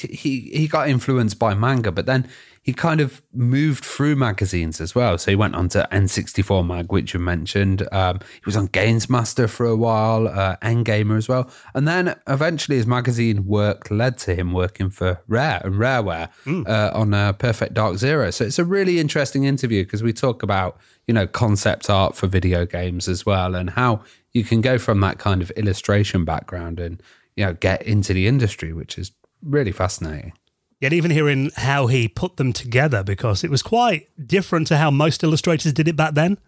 he 0.53 0.69
got 0.69 0.91
influenced 0.91 1.39
by 1.39 1.55
manga, 1.55 1.91
but 1.91 2.05
then 2.05 2.29
he 2.67 2.73
kind 2.73 3.01
of 3.01 3.23
moved 3.33 3.85
through 3.85 4.17
magazines 4.17 4.81
as 4.81 4.93
well. 4.93 5.19
So 5.19 5.31
he 5.31 5.37
went 5.37 5.55
on 5.55 5.69
to 5.69 5.89
N64 5.93 6.67
Mag, 6.67 6.91
which 6.91 7.15
you 7.15 7.21
mentioned. 7.21 7.87
Um, 7.93 8.19
he 8.19 8.43
was 8.45 8.57
on 8.57 8.67
Games 8.67 9.09
Master 9.09 9.47
for 9.47 9.67
a 9.67 9.77
while, 9.77 10.27
uh, 10.27 10.57
N 10.63 10.83
Gamer 10.83 11.17
as 11.17 11.29
well. 11.29 11.49
And 11.77 11.87
then 11.87 12.17
eventually 12.27 12.77
his 12.77 12.87
magazine 12.87 13.47
work 13.47 13.89
led 13.89 14.19
to 14.19 14.35
him 14.35 14.53
working 14.53 14.91
for 14.91 15.23
Rare 15.29 15.61
and 15.63 15.77
Rareware 15.77 16.29
mm. 16.45 16.69
uh, 16.69 16.91
on 16.93 17.15
uh, 17.15 17.35
Perfect 17.35 17.75
Dark 17.75 17.99
Zero. 17.99 18.33
So 18.33 18.45
it's 18.45 18.59
a 18.59 18.65
really 18.65 18.99
interesting 18.99 19.45
interview 19.45 19.85
because 19.85 20.03
we 20.03 20.13
talk 20.13 20.43
about, 20.43 20.77
you 21.07 21.15
know, 21.15 21.29
concept 21.29 21.89
art 21.89 22.17
for 22.17 22.27
video 22.27 22.67
games 22.67 23.07
as 23.07 23.25
well 23.25 23.55
and 23.55 23.71
how 23.71 24.03
you 24.33 24.43
can 24.43 24.61
go 24.61 24.77
from 24.77 24.99
that 25.03 25.21
kind 25.21 25.41
of 25.41 25.53
illustration 25.53 26.25
background 26.25 26.81
and, 26.81 27.01
you 27.37 27.47
know, 27.47 27.53
get 27.53 27.83
into 27.83 28.13
the 28.13 28.27
industry, 28.27 28.73
which 28.73 28.99
is 28.99 29.13
really 29.41 29.71
fascinating. 29.71 30.33
Yet 30.81 30.93
even 30.93 31.11
hearing 31.11 31.51
how 31.57 31.87
he 31.87 32.07
put 32.07 32.37
them 32.37 32.53
together, 32.53 33.03
because 33.03 33.43
it 33.43 33.51
was 33.51 33.63
quite 33.63 34.09
different 34.27 34.67
to 34.69 34.77
how 34.77 34.91
most 34.91 35.25
illustrators 35.25 35.73
did 35.73 35.89
it 35.89 35.97
back 35.97 36.15
then. 36.15 36.39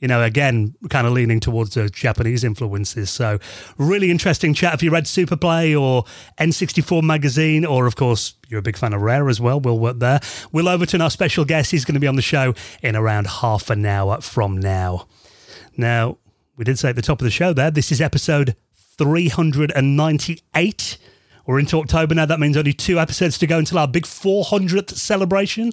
You 0.00 0.08
know, 0.08 0.22
again, 0.22 0.74
kind 0.90 1.06
of 1.06 1.14
leaning 1.14 1.40
towards 1.40 1.74
the 1.74 1.88
Japanese 1.88 2.44
influences. 2.44 3.08
So, 3.08 3.38
really 3.78 4.10
interesting 4.10 4.52
chat. 4.52 4.74
If 4.74 4.82
you 4.82 4.90
read 4.90 5.06
Super 5.06 5.36
Play 5.36 5.74
or 5.74 6.04
N64 6.38 7.02
magazine, 7.02 7.64
or 7.64 7.86
of 7.86 7.96
course, 7.96 8.34
you're 8.48 8.58
a 8.58 8.62
big 8.62 8.76
fan 8.76 8.92
of 8.92 9.00
Rare 9.00 9.30
as 9.30 9.40
well, 9.40 9.58
we'll 9.58 9.78
work 9.78 9.98
there. 9.98 10.20
Wil 10.52 10.68
Overton, 10.68 11.00
our 11.00 11.08
special 11.08 11.46
guest, 11.46 11.70
he's 11.70 11.86
going 11.86 11.94
to 11.94 12.00
be 12.00 12.06
on 12.06 12.16
the 12.16 12.22
show 12.22 12.54
in 12.82 12.94
around 12.94 13.26
half 13.26 13.70
an 13.70 13.86
hour 13.86 14.20
from 14.20 14.58
now. 14.58 15.06
Now, 15.78 16.18
we 16.56 16.64
did 16.64 16.78
say 16.78 16.90
at 16.90 16.96
the 16.96 17.02
top 17.02 17.20
of 17.20 17.24
the 17.24 17.30
show 17.30 17.52
there, 17.52 17.70
this 17.70 17.90
is 17.90 18.00
episode 18.00 18.54
398 18.98 20.98
we're 21.46 21.58
into 21.58 21.78
October 21.78 22.14
now. 22.14 22.26
That 22.26 22.40
means 22.40 22.56
only 22.56 22.72
two 22.72 22.98
episodes 22.98 23.38
to 23.38 23.46
go 23.46 23.58
until 23.58 23.78
our 23.78 23.88
big 23.88 24.04
400th 24.04 24.94
celebration. 24.96 25.72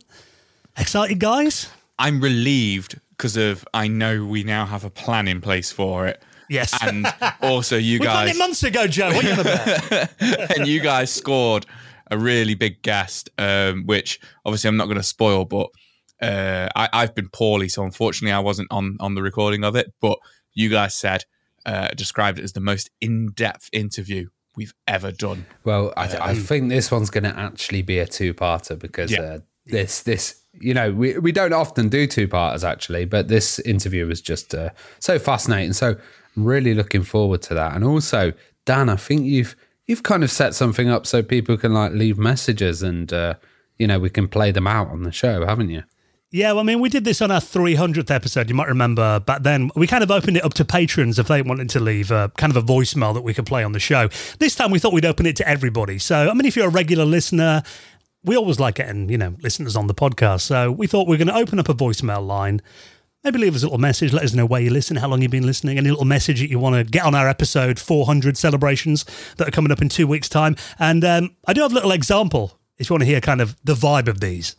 Excited, 0.78 1.20
guys? 1.20 1.70
I'm 2.00 2.22
relieved 2.22 3.00
because 3.12 3.38
of 3.38 3.66
I 3.74 3.88
know 3.88 4.26
we 4.26 4.44
now 4.44 4.66
have 4.66 4.84
a 4.84 4.90
plan 4.90 5.28
in 5.28 5.42
place 5.42 5.72
for 5.72 6.08
it. 6.08 6.22
Yes. 6.50 6.74
And 6.82 7.08
also, 7.42 7.78
you 7.78 8.00
we 8.00 8.06
guys. 8.06 8.14
planned 8.14 8.30
it 8.30 8.38
months 8.38 8.64
ago, 8.64 8.88
Joe. 8.88 9.12
What 9.14 9.26
are 9.26 9.34
you 9.34 9.42
about? 9.42 10.10
and 10.58 10.68
you 10.68 10.82
guys 10.82 11.12
scored 11.12 11.66
a 12.12 12.18
really 12.18 12.54
big 12.54 12.82
guest, 12.82 13.30
um, 13.38 13.86
which 13.86 14.20
obviously 14.46 14.68
I'm 14.68 14.78
not 14.78 14.86
going 14.86 14.98
to 14.98 15.04
spoil, 15.04 15.46
but 15.46 15.70
uh, 16.22 16.70
I, 16.76 17.02
have 17.02 17.16
been 17.16 17.30
poorly, 17.30 17.70
so 17.70 17.84
unfortunately 17.84 18.34
I 18.34 18.40
wasn't 18.40 18.68
on 18.72 18.98
on 19.00 19.16
the 19.16 19.22
recording 19.22 19.64
of 19.64 19.76
it. 19.76 19.94
But 20.00 20.20
you 20.54 20.70
guys 20.70 20.96
said 20.96 21.26
uh, 21.66 21.90
described 21.90 22.40
it 22.40 22.44
as 22.44 22.54
the 22.54 22.62
most 22.62 22.90
in 23.02 23.32
depth 23.32 23.70
interview 23.74 24.30
we've 24.56 24.74
ever 24.88 25.12
done. 25.12 25.46
Well, 25.64 25.94
I, 25.98 26.08
um, 26.10 26.22
I 26.22 26.36
think 26.36 26.70
this 26.70 26.92
one's 26.92 27.10
going 27.10 27.24
to 27.24 27.38
actually 27.38 27.82
be 27.82 28.00
a 28.00 28.06
two-parter 28.06 28.78
because 28.78 29.12
yeah. 29.12 29.22
uh, 29.22 29.40
this 29.66 30.04
this 30.04 30.42
you 30.54 30.74
know 30.74 30.92
we 30.92 31.18
we 31.18 31.32
don't 31.32 31.54
often 31.54 31.90
do 31.90 32.08
two-parters 32.08 32.64
actually, 32.64 33.06
but 33.06 33.28
this 33.28 33.60
interview 33.60 34.08
was 34.08 34.22
just 34.22 34.54
uh, 34.54 34.70
so 35.00 35.20
fascinating. 35.20 35.74
So 35.74 35.96
I'm 36.36 36.46
really 36.46 36.74
looking 36.74 37.04
forward 37.04 37.42
to 37.44 37.54
that. 37.54 37.76
And 37.76 37.84
also, 37.84 38.34
Dan, 38.66 38.90
I 38.90 38.96
think 38.96 39.26
you've 39.26 39.56
you've 39.88 40.04
kind 40.04 40.24
of 40.24 40.32
set 40.32 40.56
something 40.56 40.90
up 40.90 41.06
so 41.06 41.22
people 41.22 41.58
can 41.58 41.74
like 41.74 41.92
leave 41.92 42.18
messages 42.18 42.82
and 42.82 43.12
uh, 43.12 43.36
you 43.78 43.88
know 43.88 44.00
we 44.00 44.10
can 44.10 44.28
play 44.28 44.52
them 44.52 44.68
out 44.68 44.90
on 44.90 45.04
the 45.04 45.12
show, 45.12 45.46
haven't 45.46 45.70
you? 45.70 45.84
Yeah, 46.34 46.54
well, 46.54 46.62
I 46.62 46.64
mean, 46.64 46.80
we 46.80 46.90
did 46.90 47.04
this 47.04 47.22
on 47.22 47.30
our 47.30 47.40
300th 47.40 48.10
episode. 48.10 48.50
You 48.50 48.56
might 48.56 48.68
remember 48.68 49.20
back 49.20 49.44
then. 49.44 49.70
We 49.76 49.86
kind 49.86 50.04
of 50.04 50.10
opened 50.10 50.36
it 50.36 50.44
up 50.44 50.56
to 50.56 50.66
patrons 50.66 51.20
if 51.20 51.28
they 51.28 51.44
wanted 51.44 51.70
to 51.70 51.80
leave 51.80 52.10
a, 52.10 52.32
kind 52.38 52.52
of 52.52 52.58
a 52.58 52.66
voicemail 52.66 53.14
that 53.14 53.22
we 53.22 53.36
could 53.36 53.46
play 53.46 53.64
on 53.64 53.74
the 53.74 53.80
show. 53.80 54.10
This 54.40 54.56
time 54.56 54.72
we 54.72 54.80
thought 54.80 54.94
we'd 54.94 55.06
open 55.06 55.28
it 55.28 55.36
to 55.36 55.48
everybody. 55.48 56.00
So, 56.00 56.32
I 56.32 56.34
mean, 56.34 56.48
if 56.48 56.56
you're 56.56 56.70
a 56.70 56.72
regular 56.72 57.06
listener, 57.06 57.62
we 58.24 58.36
always 58.36 58.60
like 58.60 58.74
getting, 58.74 59.10
you 59.10 59.18
know, 59.20 59.36
listeners 59.44 59.76
on 59.76 59.86
the 59.86 59.94
podcast. 59.94 60.42
So 60.42 60.72
we 60.72 60.88
thought 60.88 61.08
we 61.08 61.14
are 61.18 61.20
going 61.20 61.28
to 61.28 61.36
open 61.36 61.60
up 61.60 61.70
a 61.70 61.76
voicemail 61.76 62.26
line. 62.26 62.64
Maybe 63.24 63.38
leave 63.38 63.56
us 63.56 63.62
a 63.62 63.68
little 63.68 63.78
message. 63.78 64.12
Let 64.12 64.24
us 64.24 64.34
know 64.34 64.48
where 64.48 64.60
you 64.60 64.72
listen, 64.72 64.96
how 64.96 65.10
long 65.10 65.22
you've 65.22 65.30
been 65.30 65.46
listening, 65.46 65.78
any 65.78 65.92
little 65.92 66.04
message 66.04 66.40
that 66.40 66.50
you 66.50 66.58
want 66.58 66.76
to 66.76 66.84
get 66.84 67.06
on 67.06 67.14
our 67.14 67.30
episode 67.30 67.78
400 67.78 68.38
celebrations 68.38 69.06
that 69.38 69.48
are 69.48 69.52
coming 69.52 69.72
up 69.72 69.84
in 69.84 69.88
two 69.88 70.08
weeks' 70.08 70.30
time. 70.30 70.56
And 70.80 71.06
um, 71.06 71.36
I 71.46 71.54
do 71.54 71.62
have 71.62 71.74
a 71.74 71.76
little 71.76 71.92
example 71.92 72.60
if 72.80 72.90
you 72.90 72.96
want 72.96 73.04
to 73.04 73.08
hear 73.08 73.22
kind 73.22 73.40
of 73.40 73.56
the 73.64 73.76
vibe 73.76 74.08
of 74.08 74.20
these. 74.20 74.56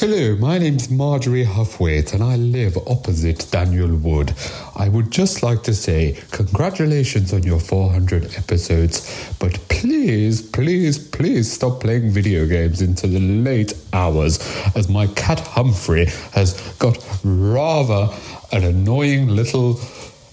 Hello, 0.00 0.34
my 0.36 0.56
name's 0.56 0.88
Marjorie 0.88 1.44
Huffwaite 1.44 2.14
and 2.14 2.24
I 2.24 2.36
live 2.36 2.78
opposite 2.86 3.46
Daniel 3.50 3.94
Wood. 3.96 4.32
I 4.74 4.88
would 4.88 5.10
just 5.10 5.42
like 5.42 5.62
to 5.64 5.74
say 5.74 6.18
congratulations 6.30 7.34
on 7.34 7.42
your 7.42 7.60
400 7.60 8.34
episodes, 8.36 9.30
but 9.38 9.58
please, 9.68 10.40
please, 10.40 10.96
please 10.96 11.52
stop 11.52 11.80
playing 11.80 12.12
video 12.12 12.46
games 12.46 12.80
into 12.80 13.08
the 13.08 13.20
late 13.20 13.74
hours 13.92 14.38
as 14.74 14.88
my 14.88 15.06
cat 15.08 15.40
Humphrey 15.40 16.06
has 16.32 16.54
got 16.78 16.96
rather 17.22 18.08
an 18.52 18.64
annoying 18.64 19.28
little 19.28 19.78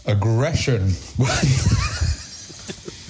aggression. 0.06 0.92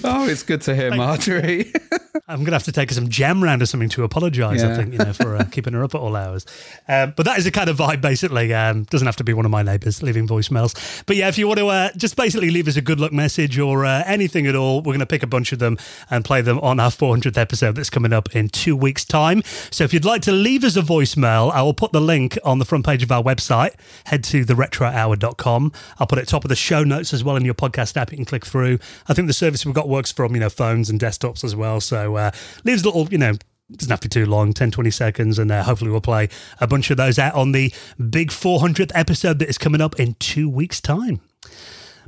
oh, 0.03 0.27
it's 0.27 0.43
good 0.43 0.61
to 0.61 0.75
hear, 0.75 0.93
Marjorie. 0.95 1.71
I'm 2.27 2.39
going 2.39 2.47
to 2.47 2.53
have 2.53 2.63
to 2.63 2.71
take 2.71 2.91
some 2.91 3.09
jam 3.09 3.43
round 3.43 3.61
or 3.61 3.65
something 3.65 3.89
to 3.89 4.03
apologise, 4.03 4.61
yeah. 4.61 4.73
I 4.73 4.75
think, 4.75 4.91
you 4.91 4.99
know, 4.99 5.13
for 5.13 5.35
uh, 5.35 5.43
keeping 5.51 5.73
her 5.73 5.83
up 5.83 5.95
at 5.95 6.01
all 6.01 6.15
hours. 6.15 6.45
Um, 6.87 7.13
but 7.15 7.25
that 7.25 7.37
is 7.37 7.45
the 7.45 7.51
kind 7.51 7.69
of 7.69 7.77
vibe, 7.77 8.01
basically. 8.01 8.53
Um, 8.53 8.83
doesn't 8.83 9.05
have 9.05 9.15
to 9.17 9.23
be 9.23 9.33
one 9.33 9.45
of 9.45 9.51
my 9.51 9.63
neighbours 9.63 10.03
leaving 10.03 10.27
voicemails. 10.27 11.03
But 11.05 11.15
yeah, 11.15 11.29
if 11.29 11.37
you 11.37 11.47
want 11.47 11.59
to 11.59 11.67
uh, 11.67 11.89
just 11.95 12.17
basically 12.17 12.49
leave 12.49 12.67
us 12.67 12.75
a 12.75 12.81
good 12.81 12.99
luck 12.99 13.13
message 13.13 13.57
or 13.57 13.85
uh, 13.85 14.03
anything 14.05 14.45
at 14.45 14.55
all, 14.55 14.79
we're 14.79 14.93
going 14.93 14.99
to 14.99 15.05
pick 15.05 15.23
a 15.23 15.27
bunch 15.27 15.53
of 15.53 15.59
them 15.59 15.77
and 16.09 16.25
play 16.25 16.41
them 16.41 16.59
on 16.59 16.79
our 16.79 16.89
400th 16.89 17.37
episode 17.37 17.75
that's 17.75 17.89
coming 17.89 18.11
up 18.11 18.35
in 18.35 18.49
two 18.49 18.75
weeks' 18.75 19.05
time. 19.05 19.41
So 19.71 19.83
if 19.83 19.93
you'd 19.93 20.05
like 20.05 20.21
to 20.23 20.31
leave 20.31 20.63
us 20.63 20.75
a 20.75 20.81
voicemail, 20.81 21.51
I 21.51 21.61
will 21.61 21.73
put 21.73 21.91
the 21.91 22.01
link 22.01 22.37
on 22.43 22.59
the 22.59 22.65
front 22.65 22.85
page 22.85 23.03
of 23.03 23.11
our 23.11 23.23
website. 23.23 23.75
Head 24.05 24.23
to 24.25 24.43
theretrohour.com. 24.43 25.71
I'll 25.99 26.07
put 26.07 26.19
it 26.19 26.27
top 26.27 26.43
of 26.43 26.49
the 26.49 26.55
show 26.55 26.83
notes 26.83 27.13
as 27.13 27.23
well 27.23 27.35
in 27.35 27.45
your 27.45 27.53
podcast 27.53 27.95
app. 27.95 28.11
You 28.11 28.17
can 28.17 28.25
click 28.25 28.45
through. 28.45 28.79
I 29.07 29.13
think 29.13 29.27
the 29.27 29.33
service 29.33 29.65
we've 29.65 29.73
got 29.73 29.86
works 29.87 30.11
from, 30.11 30.33
you 30.33 30.39
know, 30.39 30.49
phones 30.49 30.89
and 30.89 30.99
desktops 30.99 31.43
as 31.43 31.55
well. 31.55 31.79
So 31.81 32.15
uh, 32.15 32.31
leaves 32.63 32.83
a 32.83 32.85
little, 32.85 33.07
you 33.09 33.17
know, 33.17 33.33
doesn't 33.71 33.91
have 33.91 33.99
to 33.99 34.07
be 34.07 34.13
too 34.13 34.25
long 34.25 34.53
10 34.53 34.71
20 34.71 34.89
seconds 34.91 35.37
and 35.37 35.51
uh, 35.51 35.63
hopefully 35.63 35.91
we'll 35.91 35.99
play 35.99 36.29
a 36.59 36.67
bunch 36.67 36.89
of 36.89 36.97
those 36.97 37.19
out 37.19 37.35
on 37.35 37.51
the 37.51 37.73
big 38.09 38.29
400th 38.29 38.91
episode 38.95 39.39
that 39.39 39.49
is 39.49 39.57
coming 39.57 39.81
up 39.81 39.99
in 39.99 40.15
two 40.19 40.49
weeks 40.49 40.79
time. 40.79 41.19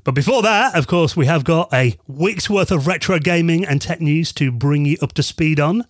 But 0.05 0.13
before 0.13 0.41
that 0.41 0.75
of 0.75 0.87
course 0.87 1.17
we 1.17 1.25
have 1.25 1.43
got 1.43 1.73
a 1.73 1.97
week's 2.07 2.49
worth 2.49 2.71
of 2.71 2.87
retro 2.87 3.19
gaming 3.19 3.65
and 3.65 3.81
tech 3.81 3.99
news 3.99 4.31
to 4.33 4.51
bring 4.51 4.85
you 4.85 4.97
up 5.01 5.11
to 5.13 5.23
speed 5.23 5.59
on. 5.59 5.83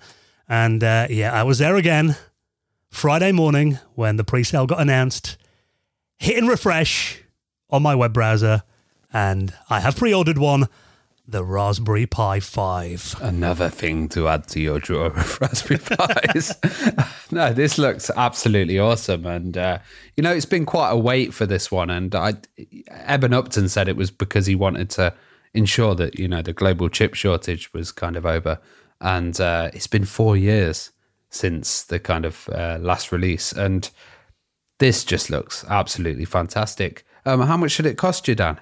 And 0.48 0.84
uh, 0.84 1.08
yeah 1.10 1.32
i 1.32 1.44
was 1.44 1.60
there 1.60 1.76
again 1.76 2.16
friday 2.90 3.32
morning 3.32 3.78
when 3.94 4.16
the 4.16 4.24
pre-sale 4.24 4.66
got 4.66 4.82
announced. 4.82 5.38
Hitting 6.18 6.48
refresh 6.48 7.22
on 7.70 7.84
my 7.84 7.94
web 7.94 8.14
browser 8.14 8.64
and 9.14 9.54
i 9.70 9.80
have 9.80 9.96
pre-ordered 9.96 10.40
one 10.40 10.68
the 11.30 11.44
Raspberry 11.44 12.08
Pi 12.08 12.40
5. 12.40 13.16
Another 13.22 13.70
thing 13.70 14.10
to 14.10 14.28
add 14.28 14.48
to 14.48 14.60
your 14.60 14.80
drawer 14.80 15.08
of 15.08 15.42
Raspberry 15.42 15.80
Pis. 15.80 16.56
no, 17.32 17.54
this 17.54 17.78
looks 17.78 18.10
absolutely 18.16 18.80
awesome. 18.80 19.26
And, 19.26 19.58
uh, 19.58 19.80
you 20.18 20.24
know, 20.24 20.34
it's 20.34 20.46
been 20.46 20.66
quite 20.66 20.90
a 20.90 20.98
wait 20.98 21.34
for 21.34 21.46
this 21.46 21.72
one. 21.72 21.90
And 21.90 22.16
I, 22.16 22.34
Eben 22.90 23.34
Upton 23.34 23.70
said 23.70 23.88
it 23.88 23.96
was 23.96 24.10
because 24.10 24.48
he 24.48 24.56
wanted 24.56 24.90
to 24.92 25.14
ensure 25.54 25.94
that, 25.96 26.18
you 26.18 26.28
know, 26.28 26.42
the 26.42 26.54
global 26.54 26.90
chip 26.90 27.14
shortage 27.14 27.72
was 27.74 27.92
kind 27.92 28.16
of 28.16 28.26
over. 28.26 28.60
And 29.00 29.40
uh, 29.40 29.70
it's 29.74 29.88
been 29.88 30.06
four 30.06 30.36
years 30.36 30.92
since 31.30 31.84
the 31.84 32.00
kind 32.00 32.26
of 32.26 32.50
uh, 32.50 32.80
last 32.82 33.12
release. 33.12 33.52
And 33.52 33.90
this 34.80 35.04
just 35.04 35.30
looks 35.30 35.64
absolutely 35.70 36.26
fantastic. 36.26 37.06
Um, 37.26 37.42
how 37.42 37.58
much 37.58 37.72
should 37.72 37.86
it 37.86 37.98
cost 37.98 38.28
you, 38.28 38.34
Dan? 38.34 38.60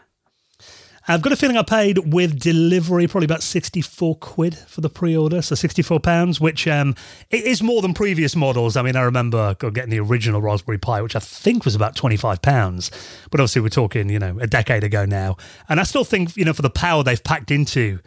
I've 1.09 1.21
got 1.21 1.31
a 1.31 1.37
feeling 1.37 1.55
I 1.55 1.63
paid 1.63 2.13
with 2.13 2.37
delivery 2.37 3.07
probably 3.07 3.25
about 3.25 3.41
64 3.41 4.17
quid 4.17 4.57
for 4.57 4.81
the 4.81 4.89
pre-order, 4.89 5.41
so 5.41 5.55
64 5.55 6.01
pounds, 6.01 6.41
which 6.41 6.67
um, 6.67 6.95
it 7.29 7.45
is 7.45 7.63
more 7.63 7.81
than 7.81 7.93
previous 7.93 8.35
models. 8.35 8.75
I 8.75 8.81
mean, 8.81 8.97
I 8.97 9.03
remember 9.03 9.55
getting 9.55 9.89
the 9.89 10.01
original 10.01 10.41
Raspberry 10.41 10.77
Pi, 10.77 11.01
which 11.01 11.15
I 11.15 11.19
think 11.19 11.63
was 11.63 11.75
about 11.75 11.95
25 11.95 12.41
pounds, 12.41 12.91
but 13.31 13.39
obviously 13.39 13.61
we're 13.61 13.69
talking, 13.69 14.09
you 14.09 14.19
know, 14.19 14.37
a 14.39 14.47
decade 14.47 14.83
ago 14.83 15.05
now. 15.05 15.37
And 15.69 15.79
I 15.79 15.83
still 15.83 16.03
think, 16.03 16.35
you 16.35 16.43
know, 16.43 16.51
for 16.51 16.61
the 16.61 16.69
power 16.69 17.03
they've 17.03 17.23
packed 17.23 17.51
into 17.51 17.99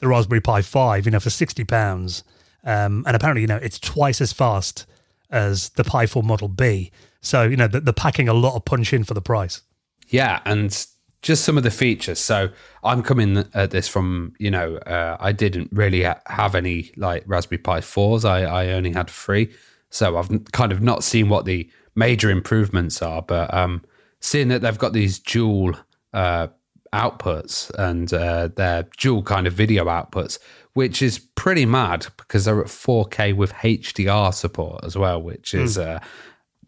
the 0.00 0.08
Raspberry 0.08 0.40
Pi 0.40 0.62
5, 0.62 1.04
you 1.04 1.12
know, 1.12 1.20
for 1.20 1.30
60 1.30 1.62
pounds, 1.62 2.24
um, 2.64 3.04
and 3.06 3.14
apparently, 3.14 3.42
you 3.42 3.46
know, 3.46 3.58
it's 3.58 3.78
twice 3.78 4.20
as 4.20 4.32
fast 4.32 4.84
as 5.30 5.68
the 5.70 5.84
Pi 5.84 6.06
4 6.06 6.24
Model 6.24 6.48
B. 6.48 6.90
So, 7.20 7.44
you 7.44 7.56
know, 7.56 7.68
they're 7.68 7.92
packing 7.92 8.28
a 8.28 8.34
lot 8.34 8.56
of 8.56 8.64
punch 8.64 8.92
in 8.92 9.04
for 9.04 9.14
the 9.14 9.22
price. 9.22 9.62
Yeah, 10.08 10.40
and 10.44 10.86
just 11.22 11.44
some 11.44 11.56
of 11.56 11.64
the 11.64 11.70
features. 11.70 12.18
So 12.18 12.48
I'm 12.84 13.02
coming 13.02 13.44
at 13.54 13.70
this 13.70 13.88
from, 13.88 14.34
you 14.38 14.50
know, 14.50 14.76
uh, 14.76 15.16
I 15.18 15.32
didn't 15.32 15.68
really 15.72 16.02
have 16.26 16.54
any 16.54 16.92
like 16.96 17.24
Raspberry 17.26 17.58
Pi 17.58 17.80
4s. 17.80 18.24
I, 18.24 18.44
I 18.44 18.68
only 18.72 18.92
had 18.92 19.10
three. 19.10 19.52
So 19.90 20.16
I've 20.16 20.30
kind 20.52 20.70
of 20.70 20.80
not 20.80 21.02
seen 21.02 21.28
what 21.28 21.44
the 21.44 21.68
major 21.96 22.30
improvements 22.30 23.02
are, 23.02 23.22
but 23.22 23.52
um, 23.52 23.84
seeing 24.20 24.48
that 24.48 24.62
they've 24.62 24.78
got 24.78 24.92
these 24.92 25.18
dual 25.18 25.74
uh, 26.12 26.48
outputs 26.92 27.70
and 27.78 28.12
uh, 28.12 28.48
they're 28.54 28.86
dual 28.98 29.22
kind 29.22 29.46
of 29.46 29.54
video 29.54 29.86
outputs, 29.86 30.38
which 30.74 31.02
is 31.02 31.18
pretty 31.18 31.66
mad 31.66 32.06
because 32.16 32.44
they're 32.44 32.60
at 32.60 32.66
4K 32.66 33.34
with 33.34 33.52
HDR 33.54 34.32
support 34.32 34.84
as 34.84 34.96
well, 34.96 35.20
which 35.20 35.52
is 35.52 35.78
mm. 35.78 36.00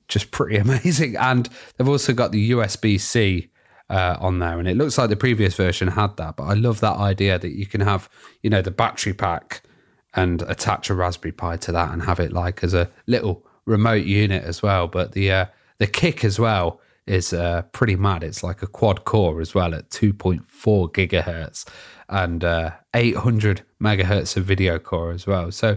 just 0.08 0.32
pretty 0.32 0.56
amazing. 0.58 1.16
And 1.16 1.48
they've 1.76 1.88
also 1.88 2.12
got 2.12 2.32
the 2.32 2.50
USB 2.50 2.98
C 2.98 3.50
uh, 3.90 4.16
on 4.20 4.38
there, 4.38 4.58
and 4.58 4.68
it 4.68 4.76
looks 4.76 4.96
like 4.96 5.10
the 5.10 5.16
previous 5.16 5.54
version 5.54 5.88
had 5.88 6.16
that. 6.16 6.36
But 6.36 6.44
I 6.44 6.54
love 6.54 6.80
that 6.80 6.96
idea 6.96 7.38
that 7.38 7.50
you 7.50 7.66
can 7.66 7.80
have, 7.80 8.08
you 8.42 8.48
know, 8.48 8.62
the 8.62 8.70
battery 8.70 9.12
pack 9.12 9.62
and 10.14 10.42
attach 10.42 10.88
a 10.90 10.94
Raspberry 10.94 11.32
Pi 11.32 11.56
to 11.58 11.72
that 11.72 11.92
and 11.92 12.02
have 12.02 12.20
it 12.20 12.32
like 12.32 12.64
as 12.64 12.72
a 12.72 12.88
little 13.06 13.44
remote 13.66 14.06
unit 14.06 14.44
as 14.44 14.62
well. 14.62 14.86
But 14.86 15.12
the 15.12 15.30
uh, 15.30 15.46
the 15.78 15.86
kick 15.86 16.24
as 16.24 16.38
well 16.38 16.80
is 17.06 17.32
uh, 17.32 17.62
pretty 17.72 17.96
mad. 17.96 18.22
It's 18.22 18.44
like 18.44 18.62
a 18.62 18.66
quad 18.68 19.04
core 19.04 19.40
as 19.40 19.54
well 19.54 19.74
at 19.74 19.90
2.4 19.90 20.40
gigahertz 20.92 21.68
and 22.08 22.44
uh, 22.44 22.70
800 22.94 23.62
megahertz 23.82 24.36
of 24.36 24.44
video 24.44 24.78
core 24.78 25.10
as 25.10 25.26
well. 25.26 25.50
So, 25.50 25.76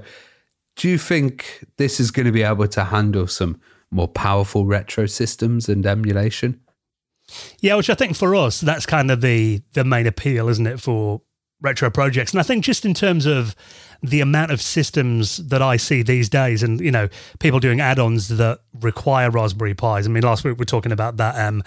do 0.75 0.89
you 0.89 1.00
think 1.00 1.65
this 1.77 2.00
is 2.00 2.12
going 2.12 2.25
to 2.27 2.32
be 2.32 2.43
able 2.43 2.67
to 2.67 2.84
handle 2.84 3.27
some 3.27 3.60
more 3.89 4.08
powerful 4.08 4.65
retro 4.65 5.08
systems 5.08 5.67
and 5.67 5.86
emulation? 5.86 6.60
Yeah, 7.62 7.75
which 7.75 7.89
I 7.89 7.96
think 7.96 8.15
for 8.15 8.36
us, 8.36 8.62
that's 8.62 8.86
kind 8.86 9.10
of 9.12 9.22
the 9.22 9.62
the 9.74 9.84
main 9.84 10.08
appeal, 10.08 10.50
isn't 10.50 10.68
it, 10.68 10.80
for 10.80 11.22
retro 11.62 11.89
projects? 11.89 12.32
And 12.32 12.39
I 12.39 12.44
think 12.44 12.63
just 12.63 12.86
in 12.86 12.94
terms 12.94 13.25
of 13.25 13.56
the 14.01 14.20
amount 14.20 14.51
of 14.51 14.62
systems 14.62 15.38
that 15.48 15.62
I 15.62 15.77
see 15.77 16.03
these 16.03 16.30
days, 16.30 16.62
and 16.62 16.80
you 16.82 16.92
know, 16.92 17.08
people 17.39 17.60
doing 17.60 17.80
add-ons 17.80 18.27
that 18.27 18.60
require 18.82 19.32
Raspberry 19.32 19.74
Pis. 19.74 20.06
I 20.06 20.10
mean, 20.10 20.24
last 20.24 20.44
week 20.44 20.58
we 20.58 20.60
were 20.60 20.65
talking 20.65 20.92
about 20.92 21.18
that 21.18 21.39
um, 21.39 21.63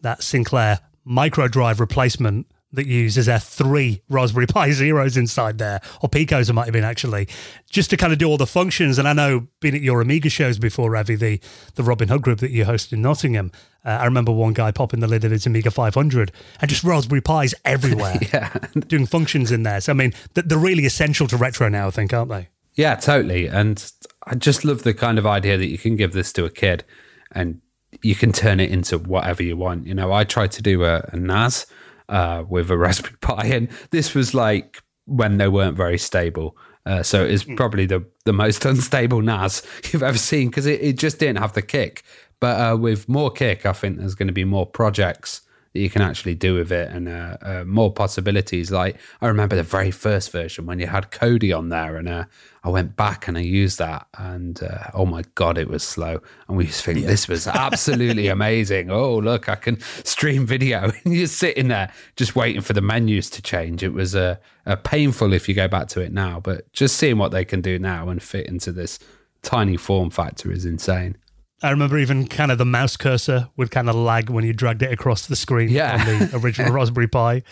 that 0.00 0.22
Sinclair 0.22 0.80
micro 1.04 1.48
drive 1.48 1.80
replacement 1.80 2.46
that 2.72 2.86
uses 2.86 3.26
their 3.26 3.38
three 3.38 4.02
Raspberry 4.08 4.46
Pi 4.46 4.70
Zeros 4.72 5.16
inside 5.16 5.58
there, 5.58 5.80
or 6.02 6.08
Picos 6.08 6.48
it 6.48 6.52
might 6.52 6.66
have 6.66 6.72
been 6.72 6.84
actually, 6.84 7.28
just 7.68 7.90
to 7.90 7.96
kind 7.96 8.12
of 8.12 8.18
do 8.18 8.26
all 8.26 8.36
the 8.36 8.46
functions. 8.46 8.98
And 8.98 9.08
I 9.08 9.12
know 9.12 9.48
being 9.60 9.74
at 9.74 9.82
your 9.82 10.00
Amiga 10.00 10.28
shows 10.28 10.58
before, 10.58 10.90
Ravi, 10.90 11.16
the, 11.16 11.40
the 11.74 11.82
Robin 11.82 12.08
Hood 12.08 12.22
group 12.22 12.38
that 12.40 12.50
you 12.50 12.64
hosted 12.64 12.94
in 12.94 13.02
Nottingham, 13.02 13.50
uh, 13.84 13.90
I 13.90 14.04
remember 14.04 14.32
one 14.32 14.52
guy 14.52 14.70
popping 14.70 15.00
the 15.00 15.06
lid 15.06 15.24
of 15.24 15.30
his 15.30 15.46
Amiga 15.46 15.70
500 15.70 16.32
and 16.60 16.68
just 16.68 16.84
Raspberry 16.84 17.22
Pis 17.22 17.54
everywhere, 17.64 18.18
yeah. 18.32 18.54
doing 18.86 19.06
functions 19.06 19.50
in 19.50 19.62
there. 19.62 19.80
So, 19.80 19.92
I 19.92 19.94
mean, 19.94 20.12
they're 20.34 20.58
really 20.58 20.86
essential 20.86 21.26
to 21.28 21.36
retro 21.36 21.68
now, 21.68 21.88
I 21.88 21.90
think, 21.90 22.12
aren't 22.12 22.30
they? 22.30 22.48
Yeah, 22.74 22.94
totally. 22.94 23.46
And 23.46 23.90
I 24.26 24.36
just 24.36 24.64
love 24.64 24.84
the 24.84 24.94
kind 24.94 25.18
of 25.18 25.26
idea 25.26 25.56
that 25.58 25.66
you 25.66 25.78
can 25.78 25.96
give 25.96 26.12
this 26.12 26.32
to 26.34 26.44
a 26.44 26.50
kid 26.50 26.84
and 27.32 27.60
you 28.02 28.14
can 28.14 28.32
turn 28.32 28.60
it 28.60 28.70
into 28.70 28.98
whatever 28.98 29.42
you 29.42 29.56
want. 29.56 29.86
You 29.86 29.94
know, 29.94 30.12
I 30.12 30.24
tried 30.24 30.52
to 30.52 30.62
do 30.62 30.84
a, 30.84 31.08
a 31.12 31.16
NAS 31.16 31.66
uh, 32.10 32.44
with 32.48 32.70
a 32.70 32.76
Raspberry 32.78 33.16
Pi, 33.20 33.46
and 33.46 33.68
this 33.90 34.14
was 34.14 34.34
like 34.34 34.82
when 35.06 35.38
they 35.38 35.48
weren't 35.48 35.76
very 35.76 35.98
stable. 35.98 36.56
Uh, 36.86 37.02
so 37.02 37.24
it's 37.24 37.42
hmm. 37.42 37.56
probably 37.56 37.86
the, 37.86 38.04
the 38.24 38.32
most 38.32 38.64
unstable 38.66 39.22
NAS 39.22 39.62
you've 39.92 40.02
ever 40.02 40.18
seen 40.18 40.48
because 40.48 40.66
it, 40.66 40.80
it 40.80 40.98
just 40.98 41.18
didn't 41.18 41.38
have 41.38 41.52
the 41.54 41.62
kick. 41.62 42.02
But 42.40 42.60
uh, 42.60 42.76
with 42.76 43.08
more 43.08 43.30
kick, 43.30 43.66
I 43.66 43.72
think 43.72 43.98
there's 43.98 44.14
going 44.14 44.28
to 44.28 44.34
be 44.34 44.44
more 44.44 44.66
projects 44.66 45.42
that 45.72 45.80
you 45.80 45.88
can 45.88 46.02
actually 46.02 46.34
do 46.34 46.54
with 46.54 46.72
it 46.72 46.90
and 46.90 47.08
uh, 47.08 47.36
uh, 47.42 47.64
more 47.64 47.92
possibilities. 47.92 48.70
Like 48.70 48.96
I 49.20 49.28
remember 49.28 49.56
the 49.56 49.62
very 49.62 49.90
first 49.90 50.32
version 50.32 50.66
when 50.66 50.80
you 50.80 50.86
had 50.86 51.10
Kodi 51.10 51.56
on 51.56 51.68
there, 51.68 51.96
and 51.96 52.08
uh, 52.08 52.24
I 52.64 52.70
went 52.70 52.96
back 52.96 53.28
and 53.28 53.38
I 53.38 53.42
used 53.42 53.78
that, 53.78 54.06
and 54.18 54.60
uh, 54.62 54.90
oh 54.94 55.06
my 55.06 55.22
god, 55.36 55.58
it 55.58 55.68
was 55.68 55.82
slow. 55.82 56.20
And 56.48 56.56
we 56.56 56.66
just 56.66 56.84
think 56.84 57.00
yeah. 57.00 57.06
this 57.06 57.28
was 57.28 57.46
absolutely 57.46 58.28
amazing. 58.38 58.90
Oh 58.90 59.18
look, 59.18 59.48
I 59.48 59.54
can 59.54 59.80
stream 60.04 60.44
video, 60.44 60.90
and 61.04 61.14
you're 61.14 61.26
sitting 61.26 61.68
there 61.68 61.92
just 62.16 62.34
waiting 62.34 62.62
for 62.62 62.72
the 62.72 62.82
menus 62.82 63.30
to 63.30 63.42
change. 63.42 63.82
It 63.82 63.92
was 63.92 64.16
uh, 64.16 64.36
painful 64.82 65.32
if 65.32 65.48
you 65.48 65.54
go 65.54 65.68
back 65.68 65.88
to 65.88 66.00
it 66.00 66.12
now, 66.12 66.40
but 66.40 66.72
just 66.72 66.96
seeing 66.96 67.18
what 67.18 67.30
they 67.30 67.44
can 67.44 67.60
do 67.60 67.78
now 67.78 68.08
and 68.08 68.22
fit 68.22 68.46
into 68.46 68.72
this 68.72 68.98
tiny 69.42 69.76
form 69.76 70.10
factor 70.10 70.50
is 70.50 70.64
insane. 70.64 71.16
I 71.62 71.70
remember 71.70 71.98
even 71.98 72.26
kind 72.26 72.50
of 72.50 72.58
the 72.58 72.64
mouse 72.64 72.96
cursor 72.96 73.48
would 73.56 73.70
kind 73.70 73.88
of 73.90 73.94
lag 73.94 74.30
when 74.30 74.44
you 74.44 74.52
dragged 74.52 74.82
it 74.82 74.92
across 74.92 75.26
the 75.26 75.36
screen 75.36 75.68
Yeah. 75.68 75.92
on 75.94 76.06
the 76.30 76.36
original 76.42 76.72
Raspberry 76.72 77.06
Pi. 77.08 77.42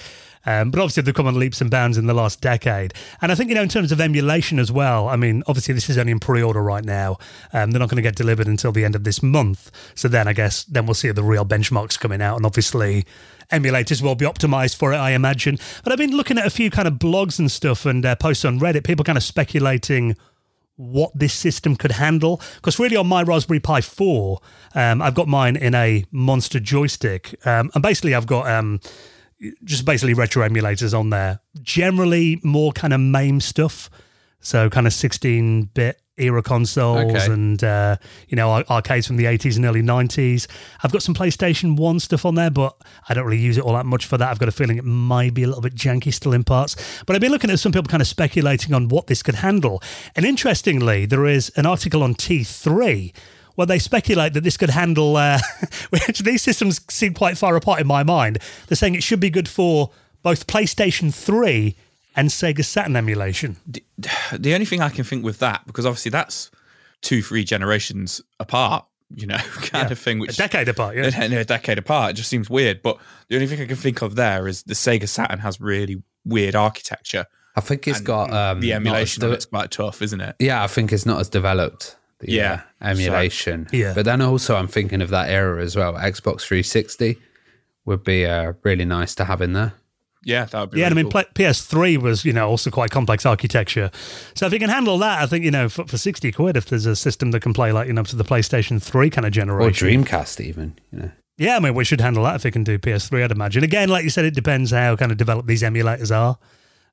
Um, 0.46 0.70
but 0.70 0.80
obviously, 0.80 1.02
they've 1.02 1.14
come 1.14 1.26
on 1.26 1.38
leaps 1.38 1.60
and 1.60 1.70
bounds 1.70 1.98
in 1.98 2.06
the 2.06 2.14
last 2.14 2.40
decade. 2.40 2.94
And 3.20 3.30
I 3.30 3.34
think, 3.34 3.50
you 3.50 3.54
know, 3.54 3.62
in 3.62 3.68
terms 3.68 3.92
of 3.92 4.00
emulation 4.00 4.58
as 4.58 4.72
well, 4.72 5.08
I 5.08 5.16
mean, 5.16 5.42
obviously, 5.46 5.74
this 5.74 5.90
is 5.90 5.98
only 5.98 6.12
in 6.12 6.20
pre 6.20 6.42
order 6.42 6.62
right 6.62 6.84
now. 6.84 7.18
Um, 7.52 7.70
they're 7.70 7.80
not 7.80 7.90
going 7.90 7.96
to 7.96 8.02
get 8.02 8.16
delivered 8.16 8.46
until 8.46 8.72
the 8.72 8.84
end 8.84 8.94
of 8.94 9.04
this 9.04 9.22
month. 9.22 9.70
So 9.94 10.08
then 10.08 10.26
I 10.26 10.32
guess 10.32 10.64
then 10.64 10.86
we'll 10.86 10.94
see 10.94 11.10
the 11.10 11.24
real 11.24 11.44
benchmarks 11.44 11.98
coming 11.98 12.22
out. 12.22 12.36
And 12.36 12.46
obviously, 12.46 13.04
emulators 13.52 14.00
will 14.00 14.14
be 14.14 14.24
optimized 14.24 14.76
for 14.76 14.92
it, 14.94 14.96
I 14.96 15.10
imagine. 15.10 15.58
But 15.84 15.92
I've 15.92 15.98
been 15.98 16.16
looking 16.16 16.38
at 16.38 16.46
a 16.46 16.50
few 16.50 16.70
kind 16.70 16.88
of 16.88 16.94
blogs 16.94 17.38
and 17.38 17.50
stuff 17.50 17.84
and 17.84 18.06
uh, 18.06 18.14
posts 18.16 18.44
on 18.46 18.58
Reddit, 18.58 18.84
people 18.84 19.04
kind 19.04 19.18
of 19.18 19.24
speculating 19.24 20.16
what 20.78 21.10
this 21.14 21.34
system 21.34 21.76
could 21.76 21.92
handle. 21.92 22.40
Because 22.54 22.78
really, 22.78 22.96
on 22.96 23.06
my 23.06 23.22
Raspberry 23.22 23.60
Pi 23.60 23.82
4, 23.82 24.38
um, 24.74 25.02
I've 25.02 25.14
got 25.14 25.28
mine 25.28 25.56
in 25.56 25.74
a 25.74 26.04
monster 26.10 26.58
joystick. 26.58 27.34
Um, 27.46 27.70
and 27.74 27.82
basically, 27.82 28.14
I've 28.14 28.26
got 28.26 28.50
um, 28.50 28.80
just 29.64 29.84
basically 29.84 30.14
retro 30.14 30.48
emulators 30.48 30.98
on 30.98 31.10
there. 31.10 31.40
Generally, 31.60 32.40
more 32.42 32.72
kind 32.72 32.94
of 32.94 33.00
MAME 33.00 33.40
stuff. 33.40 33.90
So, 34.40 34.70
kind 34.70 34.86
of 34.86 34.92
16 34.92 35.64
bit 35.74 36.00
era 36.18 36.42
consoles 36.42 37.14
Okay. 37.14 37.32
and, 37.32 37.62
uh, 37.64 37.96
you 38.28 38.36
know, 38.36 38.62
arcades 38.70 39.06
from 39.06 39.16
the 39.16 39.24
80s 39.24 39.56
and 39.56 39.64
early 39.64 39.82
90s. 39.82 40.46
I've 40.82 40.92
got 40.92 41.02
some 41.02 41.14
PlayStation 41.14 41.76
1 41.76 42.00
stuff 42.00 42.24
on 42.24 42.34
there, 42.34 42.50
but 42.50 42.76
I 43.08 43.14
don't 43.14 43.24
really 43.24 43.38
use 43.40 43.56
it 43.56 43.64
all 43.64 43.74
that 43.74 43.86
much 43.86 44.06
for 44.06 44.18
that. 44.18 44.30
I've 44.30 44.38
got 44.38 44.48
a 44.48 44.52
feeling 44.52 44.76
it 44.78 44.84
might 44.84 45.34
be 45.34 45.42
a 45.42 45.46
little 45.46 45.62
bit 45.62 45.74
janky 45.74 46.12
still 46.12 46.32
in 46.32 46.44
parts. 46.44 46.76
But 47.06 47.14
I've 47.16 47.20
been 47.22 47.32
looking 47.32 47.50
at 47.50 47.58
some 47.58 47.72
people 47.72 47.88
kind 47.88 48.00
of 48.00 48.06
speculating 48.06 48.74
on 48.74 48.88
what 48.88 49.06
this 49.06 49.22
could 49.22 49.36
handle. 49.36 49.82
And 50.16 50.24
interestingly, 50.26 51.06
there 51.06 51.26
is 51.26 51.50
an 51.56 51.66
article 51.66 52.02
on 52.02 52.14
T3 52.14 53.12
where 53.54 53.66
they 53.66 53.78
speculate 53.78 54.34
that 54.34 54.44
this 54.44 54.56
could 54.56 54.70
handle, 54.70 55.16
uh, 55.16 55.38
which 55.90 56.20
these 56.20 56.42
systems 56.42 56.80
seem 56.88 57.12
quite 57.12 57.36
far 57.36 57.56
apart 57.56 57.80
in 57.80 57.86
my 57.86 58.02
mind. 58.04 58.38
They're 58.68 58.76
saying 58.76 58.94
it 58.94 59.02
should 59.02 59.18
be 59.20 59.30
good 59.30 59.48
for 59.48 59.90
both 60.22 60.46
PlayStation 60.46 61.12
3 61.12 61.74
and 62.18 62.30
Sega 62.30 62.64
Saturn 62.64 62.96
emulation. 62.96 63.56
the 64.32 64.52
only 64.52 64.66
thing 64.66 64.82
I 64.82 64.88
can 64.88 65.04
think 65.04 65.24
with 65.24 65.38
that, 65.38 65.64
because 65.68 65.86
obviously 65.86 66.10
that's 66.10 66.50
two, 67.00 67.22
three 67.22 67.44
generations 67.44 68.20
apart, 68.40 68.84
you 69.14 69.24
know, 69.24 69.36
kind 69.62 69.92
of 69.92 69.98
thing, 70.00 70.18
Which 70.18 70.34
A 70.34 70.36
decade 70.36 70.68
apart, 70.68 70.96
yeah. 70.96 71.10
and 71.16 71.32
a 71.32 71.44
decade 71.44 71.78
apart. 71.78 72.10
It 72.10 72.14
just 72.14 72.28
seems 72.28 72.50
weird. 72.50 72.82
But 72.82 72.98
the 73.28 73.36
only 73.36 73.46
thing 73.46 73.60
I 73.60 73.66
can 73.66 73.76
think 73.76 74.02
of 74.02 74.16
there 74.16 74.48
is 74.48 74.64
the 74.64 74.74
Sega 74.74 75.08
Saturn 75.08 75.38
has 75.38 75.60
really 75.60 76.02
weird 76.24 76.56
architecture. 76.56 77.26
I 77.54 77.60
think 77.60 77.86
it's 77.86 78.00
got 78.00 78.32
um, 78.32 78.60
the 78.60 78.72
emulation 78.72 79.20
de- 79.20 79.30
it's 79.30 79.46
quite 79.46 79.70
tough, 79.70 80.02
isn't 80.02 80.20
it? 80.20 80.34
Yeah, 80.40 80.62
I 80.64 80.66
think 80.66 80.92
it's 80.92 81.06
not 81.06 81.20
as 81.20 81.28
developed. 81.28 81.96
The, 82.18 82.32
Yeah, 82.32 82.62
uh, 82.82 82.86
emulation. 82.86 83.68
Yeah. 83.72 83.94
but 83.94 84.04
then 84.04 84.20
also 84.22 84.56
I'm 84.56 84.66
thinking 84.66 85.02
of 85.02 85.10
that 85.10 85.30
era 85.30 85.62
as 85.62 85.76
well. 85.76 85.92
Xbox 85.92 86.40
360 86.42 87.16
would 87.84 88.02
be 88.02 88.26
uh, 88.26 88.54
really 88.64 88.84
nice 88.84 89.14
to 89.16 89.24
have 89.24 89.40
in 89.40 89.52
there. 89.52 89.74
Yeah, 90.24 90.44
that 90.46 90.60
would 90.60 90.70
be. 90.70 90.80
Yeah, 90.80 90.86
and 90.86 90.98
I 90.98 91.02
mean, 91.02 91.10
cool. 91.10 91.22
PS3 91.34 91.98
was, 91.98 92.24
you 92.24 92.32
know, 92.32 92.48
also 92.48 92.70
quite 92.70 92.90
complex 92.90 93.24
architecture. 93.24 93.90
So 94.34 94.46
if 94.46 94.52
you 94.52 94.58
can 94.58 94.70
handle 94.70 94.98
that, 94.98 95.22
I 95.22 95.26
think, 95.26 95.44
you 95.44 95.50
know, 95.50 95.68
for, 95.68 95.86
for 95.86 95.96
60 95.96 96.32
quid, 96.32 96.56
if 96.56 96.66
there's 96.66 96.86
a 96.86 96.96
system 96.96 97.30
that 97.30 97.40
can 97.40 97.52
play 97.52 97.72
like, 97.72 97.86
you 97.86 97.92
know, 97.92 98.02
to 98.02 98.16
the 98.16 98.24
PlayStation 98.24 98.82
3 98.82 99.10
kind 99.10 99.26
of 99.26 99.32
generation 99.32 99.86
Or. 99.86 99.90
Dreamcast, 99.90 100.40
even. 100.40 100.78
You 100.90 100.98
know. 100.98 101.10
Yeah, 101.38 101.56
I 101.56 101.60
mean, 101.60 101.74
we 101.74 101.84
should 101.84 102.00
handle 102.00 102.24
that 102.24 102.34
if 102.34 102.46
it 102.46 102.50
can 102.50 102.64
do 102.64 102.78
PS3, 102.78 103.24
I'd 103.24 103.30
imagine. 103.30 103.62
Again, 103.62 103.88
like 103.88 104.02
you 104.02 104.10
said, 104.10 104.24
it 104.24 104.34
depends 104.34 104.72
how 104.72 104.96
kind 104.96 105.12
of 105.12 105.18
developed 105.18 105.46
these 105.46 105.62
emulators 105.62 106.14
are. 106.14 106.36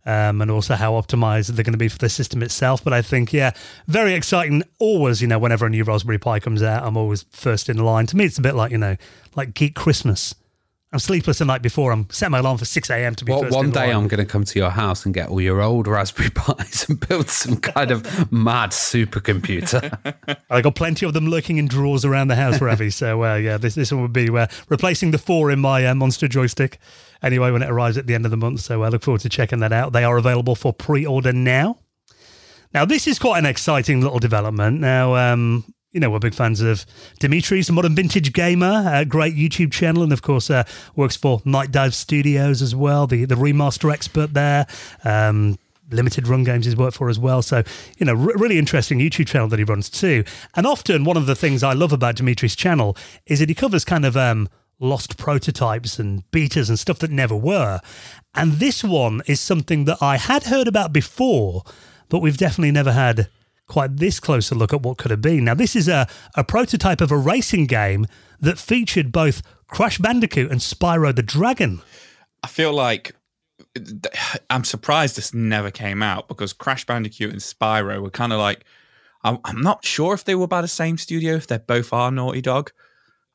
Um, 0.08 0.40
and 0.40 0.52
also 0.52 0.76
how 0.76 0.92
optimized 0.92 1.48
they're 1.48 1.64
going 1.64 1.74
to 1.74 1.80
be 1.80 1.88
for 1.88 1.98
the 1.98 2.10
system 2.10 2.44
itself. 2.44 2.84
But 2.84 2.94
I 2.94 3.02
think, 3.02 3.34
yeah, 3.34 3.54
very 3.88 4.14
exciting. 4.14 4.62
Always, 4.78 5.20
you 5.20 5.28
know, 5.28 5.40
whenever 5.40 5.66
a 5.66 5.70
new 5.70 5.84
Raspberry 5.84 6.20
Pi 6.20 6.40
comes 6.40 6.62
out, 6.62 6.84
I'm 6.84 6.96
always 6.96 7.24
first 7.32 7.70
in 7.70 7.78
line. 7.78 8.06
To 8.06 8.16
me, 8.16 8.26
it's 8.26 8.38
a 8.38 8.42
bit 8.42 8.54
like, 8.54 8.72
you 8.72 8.78
know, 8.78 8.98
like 9.36 9.56
Geek 9.56 9.74
Christmas. 9.74 10.36
I'm 10.96 11.00
sleepless 11.00 11.40
the 11.40 11.46
night 11.46 11.62
before. 11.62 11.92
I'm 11.92 12.08
setting 12.10 12.32
my 12.32 12.40
alarm 12.40 12.58
for 12.58 12.64
6 12.64 12.90
a.m. 12.90 13.16
to 13.16 13.26
be 13.26 13.34
Well, 13.34 13.42
first 13.42 13.54
one 13.54 13.70
day. 13.70 13.92
I'm 13.92 14.08
going 14.08 14.20
to 14.20 14.26
come 14.26 14.46
to 14.46 14.58
your 14.58 14.70
house 14.70 15.04
and 15.04 15.14
get 15.14 15.28
all 15.28 15.42
your 15.42 15.62
old 15.62 15.88
Raspberry 15.88 16.30
Pis 16.34 16.88
and 16.88 17.06
build 17.06 17.30
some 17.30 17.58
kind 17.58 17.92
of 17.92 18.32
mad 18.32 18.70
supercomputer. 18.70 20.38
I 20.50 20.62
got 20.62 20.76
plenty 20.76 21.06
of 21.06 21.12
them 21.12 21.28
lurking 21.28 21.58
in 21.58 21.68
drawers 21.68 22.06
around 22.06 22.30
the 22.30 22.38
house, 22.38 22.62
Ravi. 22.62 22.92
so 22.92 23.26
uh, 23.26 23.36
yeah, 23.36 23.58
this 23.58 23.76
this 23.76 23.92
one 23.92 24.04
would 24.04 24.14
be 24.14 24.30
uh, 24.30 24.48
replacing 24.70 25.12
the 25.12 25.18
four 25.18 25.52
in 25.52 25.60
my 25.60 25.86
uh, 25.86 25.94
monster 25.94 26.30
joystick. 26.30 26.80
Anyway, 27.22 27.52
when 27.52 27.62
it 27.62 27.70
arrives 27.70 27.98
at 27.98 28.08
the 28.08 28.16
end 28.16 28.24
of 28.24 28.32
the 28.32 28.38
month, 28.38 28.62
so 28.62 28.82
I 28.82 28.88
look 28.88 29.04
forward 29.04 29.20
to 29.22 29.30
checking 29.30 29.60
that 29.60 29.74
out. 29.74 29.92
They 29.92 30.06
are 30.06 30.16
available 30.16 30.56
for 30.56 30.72
pre-order 30.72 31.34
now. 31.34 31.80
Now, 32.74 32.86
this 32.86 33.06
is 33.06 33.20
quite 33.20 33.40
an 33.40 33.46
exciting 33.46 34.00
little 34.00 34.20
development. 34.20 34.80
Now, 34.80 35.16
um, 35.16 35.66
you 35.96 36.02
know, 36.02 36.10
we're 36.10 36.20
big 36.20 36.34
fans 36.34 36.60
of 36.60 36.86
Dimitri's, 37.22 37.68
the 37.68 37.74
modern 37.74 37.96
vintage 37.96 38.34
gamer, 38.34 38.84
a 38.94 39.06
great 39.06 39.34
YouTube 39.34 39.72
channel, 39.72 40.04
and 40.04 40.12
of 40.12 40.22
course, 40.22 40.50
uh, 40.50 40.66
works 40.94 41.16
for 41.16 41.40
Nightdive 41.40 41.94
Studios 41.94 42.62
as 42.62 42.76
well, 42.76 43.08
the, 43.08 43.24
the 43.24 43.36
remaster 43.36 43.92
expert 43.92 44.34
there. 44.34 44.68
Um, 45.06 45.58
Limited 45.92 46.28
Run 46.28 46.44
Games 46.44 46.66
he's 46.66 46.76
worked 46.76 46.98
for 46.98 47.10
as 47.10 47.18
well. 47.18 47.42
So, 47.42 47.64
you 47.98 48.06
know, 48.06 48.14
re- 48.14 48.34
really 48.36 48.60
interesting 48.60 49.00
YouTube 49.00 49.28
channel 49.28 49.48
that 49.48 49.60
he 49.60 49.64
runs 49.64 49.90
too. 49.90 50.26
And 50.56 50.68
often, 50.68 51.06
one 51.06 51.16
of 51.16 51.28
the 51.28 51.36
things 51.36 51.64
I 51.64 51.72
love 51.72 51.94
about 51.94 52.18
Dimitri's 52.18 52.58
channel 52.58 52.98
is 53.26 53.40
that 53.40 53.48
he 53.48 53.56
covers 53.56 53.86
kind 53.86 54.04
of 54.04 54.18
um, 54.18 54.50
lost 54.82 55.16
prototypes 55.16 55.98
and 55.98 56.30
betas 56.32 56.68
and 56.68 56.78
stuff 56.78 57.00
that 57.00 57.12
never 57.12 57.38
were. 57.38 57.80
And 58.34 58.54
this 58.54 58.84
one 58.84 59.22
is 59.28 59.40
something 59.40 59.86
that 59.86 60.00
I 60.02 60.18
had 60.18 60.44
heard 60.46 60.68
about 60.68 60.92
before, 60.92 61.64
but 62.10 62.20
we've 62.20 62.36
definitely 62.36 62.72
never 62.72 62.92
had 62.92 63.30
quite 63.68 63.98
this 63.98 64.20
close 64.20 64.52
a 64.52 64.56
look 64.56 64.74
at 64.74 64.82
what 64.82 64.98
could 64.98 65.12
have 65.12 65.22
been. 65.22 65.46
Now, 65.46 65.54
this 65.54 65.76
is 65.76 65.88
a, 65.88 66.08
a 66.36 66.44
prototype 66.44 67.02
of 67.02 67.12
a 67.12 67.18
racing 67.18 67.66
game 67.66 68.06
that 68.40 68.58
featured 68.58 69.12
both 69.12 69.42
Crash 69.68 69.98
Bandicoot 69.98 70.52
and 70.52 70.60
Spyro 70.60 71.16
the 71.16 71.24
Dragon. 71.24 71.82
I 72.44 72.48
feel 72.48 72.74
like 72.74 73.16
I'm 74.50 74.64
surprised 74.64 75.18
this 75.18 75.34
never 75.34 75.72
came 75.72 76.04
out 76.04 76.28
because 76.28 76.54
Crash 76.54 76.86
Bandicoot 76.86 77.32
and 77.32 77.42
Spyro 77.42 78.02
were 78.02 78.10
kind 78.10 78.34
of 78.34 78.40
like 78.40 78.66
I'm, 79.24 79.40
I'm 79.44 79.62
not 79.62 79.84
sure 79.84 80.14
if 80.14 80.24
they 80.24 80.36
were 80.36 80.48
by 80.48 80.62
the 80.62 80.68
same 80.68 80.98
studio 80.98 81.34
if 81.34 81.48
they 81.48 81.58
both 81.58 81.92
are 81.92 82.12
Naughty 82.12 82.42
Dog. 82.42 82.72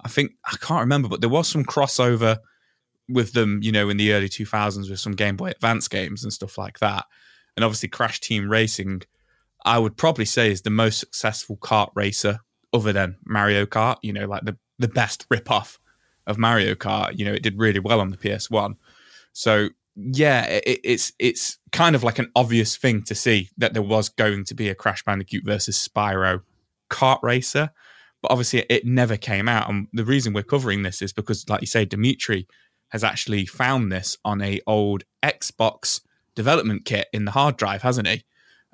I 0.03 0.09
think 0.09 0.33
I 0.47 0.57
can't 0.57 0.81
remember, 0.81 1.09
but 1.09 1.21
there 1.21 1.29
was 1.29 1.49
some 1.49 1.65
crossover 1.65 2.39
with 3.09 3.33
them, 3.33 3.61
you 3.63 3.73
know, 3.73 3.89
in 3.89 3.97
the 3.97 4.13
early 4.13 4.29
2000s 4.29 4.89
with 4.89 5.01
some 5.01 5.13
Game 5.13 5.37
Boy 5.37 5.49
Advance 5.51 5.89
games 5.89 6.23
and 6.23 6.33
stuff 6.33 6.57
like 6.57 6.79
that. 6.79 7.07
And 7.57 7.65
obviously, 7.65 7.89
Crash 7.89 8.21
Team 8.21 8.49
Racing, 8.49 9.03
I 9.65 9.79
would 9.79 9.97
probably 9.97 10.25
say, 10.25 10.51
is 10.51 10.63
the 10.63 10.71
most 10.71 11.01
successful 11.01 11.57
kart 11.57 11.91
racer 11.95 12.41
other 12.73 12.93
than 12.93 13.17
Mario 13.25 13.67
Kart. 13.67 13.97
You 14.03 14.13
know, 14.13 14.27
like 14.27 14.45
the 14.45 14.57
the 14.79 14.89
best 14.89 15.27
rip 15.31 15.51
off 15.51 15.79
of 16.27 16.39
Mario 16.39 16.75
Kart. 16.75 17.19
You 17.19 17.25
know, 17.25 17.33
it 17.33 17.43
did 17.43 17.59
really 17.59 17.81
well 17.81 18.01
on 18.01 18.11
the 18.11 18.17
PS1. 18.17 18.77
So 19.33 19.69
yeah, 19.97 20.47
it, 20.47 20.81
it's 20.85 21.13
it's 21.19 21.59
kind 21.73 21.95
of 21.95 22.03
like 22.03 22.19
an 22.19 22.31
obvious 22.35 22.77
thing 22.77 23.03
to 23.05 23.15
see 23.15 23.51
that 23.59 23.75
there 23.75 23.83
was 23.83 24.09
going 24.09 24.45
to 24.45 24.55
be 24.55 24.69
a 24.69 24.75
Crash 24.75 25.05
Bandicoot 25.05 25.45
versus 25.45 25.89
Spyro 25.89 26.43
kart 26.91 27.23
racer, 27.23 27.71
but 28.23 28.31
obviously 28.31 28.65
it 28.69 28.85
never 28.85 29.17
came 29.17 29.49
out. 29.49 29.69
And 29.69 29.89
the 29.93 30.05
reason 30.05 30.33
we're 30.33 30.43
covering 30.43 30.83
this 30.83 31.03
is 31.03 31.13
because, 31.13 31.49
like 31.49 31.61
you 31.61 31.67
say, 31.67 31.85
Dimitri 31.85 32.47
has 32.89 33.05
actually 33.05 33.47
found 33.47 33.93
this 33.93 34.17
on 34.25 34.43
a 34.43 34.61
old 34.67 35.05
Xbox 35.23 36.01
development 36.35 36.85
kit 36.85 37.09
in 37.13 37.25
the 37.25 37.31
hard 37.33 37.57
drive, 37.57 37.83
hasn't 37.83 38.09
he? 38.09 38.25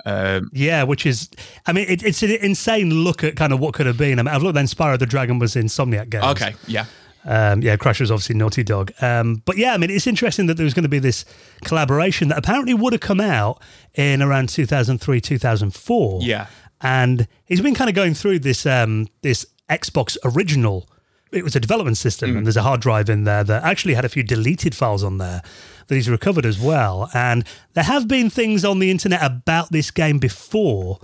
Um, 0.05 0.51
Yeah, 0.53 0.83
which 0.85 1.07
is, 1.07 1.29
I 1.67 1.73
mean, 1.73 1.87
it, 1.89 2.03
it's 2.05 2.23
an 2.23 2.31
insane 2.31 2.91
look 2.93 3.25
at 3.25 3.35
kind 3.37 3.53
of 3.53 3.61
what 3.61 3.75
could 3.75 3.87
have 3.87 3.97
been. 3.99 4.19
I 4.19 4.23
mean, 4.23 4.35
I've 4.35 4.43
looked 4.43 4.55
then 4.55 4.67
Spyro 4.67 4.99
the 4.99 5.07
Dragon 5.07 5.39
was 5.39 5.55
Insomniac 5.55 6.11
Games. 6.11 6.25
okay, 6.25 6.55
yeah, 6.67 6.85
Um, 7.25 7.61
yeah, 7.63 7.77
Crash 7.77 7.99
was 8.01 8.11
obviously 8.11 8.37
Naughty 8.37 8.63
Dog. 8.63 8.93
Um, 9.01 9.43
but 9.45 9.57
yeah, 9.57 9.75
I 9.75 9.79
mean, 9.79 9.91
it's 9.91 10.07
interesting 10.07 10.47
that 10.47 10.55
there 10.57 10.65
was 10.65 10.75
going 10.75 10.85
to 10.85 10.89
be 10.89 11.01
this 11.01 11.25
collaboration 11.65 12.29
that 12.29 12.39
apparently 12.39 12.75
would 12.75 12.93
have 12.93 13.01
come 13.01 13.21
out 13.21 13.61
in 13.95 14.23
around 14.23 14.49
2003, 14.51 15.21
2004. 15.21 16.21
yeah, 16.23 16.47
And 16.81 17.27
he's 17.45 17.61
been 17.61 17.75
kind 17.75 17.89
of 17.91 17.97
going 17.97 18.15
through 18.15 18.41
this 18.41 18.65
um, 18.67 19.09
this 19.23 19.47
Xbox 19.69 20.17
original. 20.25 20.89
It 21.33 21.43
was 21.43 21.57
a 21.57 21.61
development 21.61 21.97
system, 21.97 22.37
and 22.37 22.47
there's 22.47 22.57
a 22.57 22.62
hard 22.62 22.81
drive 22.81 23.11
in 23.11 23.25
there 23.25 23.43
that 23.45 23.65
actually 23.65 23.95
had 23.95 24.05
a 24.05 24.09
few 24.09 24.23
deleted 24.23 24.75
files 24.75 25.03
on 25.03 25.19
there 25.19 25.43
that 25.89 25.95
he's 25.95 26.09
recovered 26.09 26.47
as 26.47 26.59
well. 26.59 27.11
And 27.15 27.45
there 27.75 27.85
have 27.85 28.09
been 28.09 28.31
things 28.31 28.65
on 28.65 28.79
the 28.79 28.91
internet 28.91 29.23
about 29.23 29.73
this 29.73 29.91
game 29.91 30.19
before. 30.19 30.99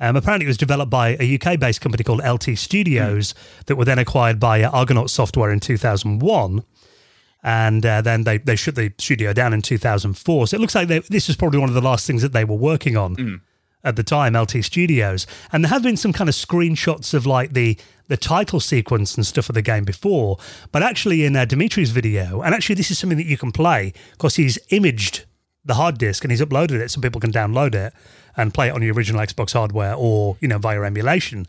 Um, 0.00 0.16
apparently, 0.16 0.46
it 0.46 0.48
was 0.48 0.56
developed 0.56 0.90
by 0.90 1.16
a 1.20 1.38
UK 1.38 1.58
based 1.58 1.80
company 1.80 2.04
called 2.04 2.22
LT 2.24 2.58
Studios 2.58 3.34
that 3.66 3.76
were 3.76 3.84
then 3.84 3.98
acquired 3.98 4.38
by 4.38 4.62
uh, 4.62 4.70
Argonaut 4.70 5.10
Software 5.10 5.50
in 5.50 5.60
2001 5.60 6.64
and 7.42 7.86
uh, 7.86 8.00
then 8.02 8.24
they, 8.24 8.38
they 8.38 8.56
shut 8.56 8.74
the 8.74 8.92
studio 8.98 9.32
down 9.32 9.52
in 9.52 9.62
2004. 9.62 10.48
So 10.48 10.56
it 10.56 10.60
looks 10.60 10.74
like 10.74 10.88
they, 10.88 10.98
this 11.00 11.28
was 11.28 11.36
probably 11.36 11.60
one 11.60 11.68
of 11.68 11.74
the 11.74 11.80
last 11.80 12.06
things 12.06 12.22
that 12.22 12.32
they 12.32 12.44
were 12.44 12.56
working 12.56 12.96
on 12.96 13.14
at 13.84 13.94
the 13.96 14.02
time, 14.02 14.34
LT 14.34 14.64
Studios. 14.64 15.26
And 15.52 15.64
there 15.64 15.70
have 15.70 15.82
been 15.82 15.96
some 15.96 16.12
kind 16.12 16.28
of 16.28 16.34
screenshots 16.34 17.14
of 17.14 17.26
like 17.26 17.52
the 17.52 17.78
the 18.08 18.16
title 18.16 18.58
sequence 18.58 19.14
and 19.14 19.26
stuff 19.26 19.48
of 19.48 19.54
the 19.54 19.62
game 19.62 19.84
before, 19.84 20.38
but 20.72 20.82
actually 20.82 21.24
in 21.24 21.36
uh, 21.36 21.44
Dimitri's 21.44 21.90
video, 21.90 22.42
and 22.42 22.54
actually 22.54 22.74
this 22.74 22.90
is 22.90 22.98
something 22.98 23.18
that 23.18 23.26
you 23.26 23.36
can 23.36 23.52
play 23.52 23.92
because 24.12 24.36
he's 24.36 24.58
imaged 24.70 25.24
the 25.64 25.74
hard 25.74 25.98
disk 25.98 26.24
and 26.24 26.30
he's 26.30 26.40
uploaded 26.40 26.80
it 26.80 26.90
so 26.90 27.00
people 27.00 27.20
can 27.20 27.30
download 27.30 27.74
it 27.74 27.92
and 28.36 28.54
play 28.54 28.68
it 28.68 28.72
on 28.72 28.80
the 28.80 28.90
original 28.90 29.20
Xbox 29.20 29.52
hardware 29.52 29.94
or 29.94 30.36
you 30.40 30.48
know 30.48 30.58
via 30.58 30.82
emulation. 30.82 31.46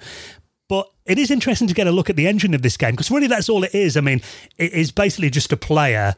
But 0.67 0.88
it 1.06 1.17
is 1.17 1.32
interesting 1.32 1.67
to 1.67 1.74
get 1.74 1.88
a 1.88 1.91
look 1.91 2.10
at 2.10 2.15
the 2.15 2.28
engine 2.28 2.54
of 2.54 2.62
this 2.62 2.78
game 2.78 2.91
because 2.91 3.10
really 3.10 3.28
that's 3.28 3.50
all 3.50 3.63
it 3.63 3.74
is. 3.74 3.98
I 3.98 4.02
mean, 4.02 4.22
it 4.58 4.74
is 4.74 4.91
basically 4.91 5.30
just 5.30 5.52
a 5.52 5.58
player 5.58 6.15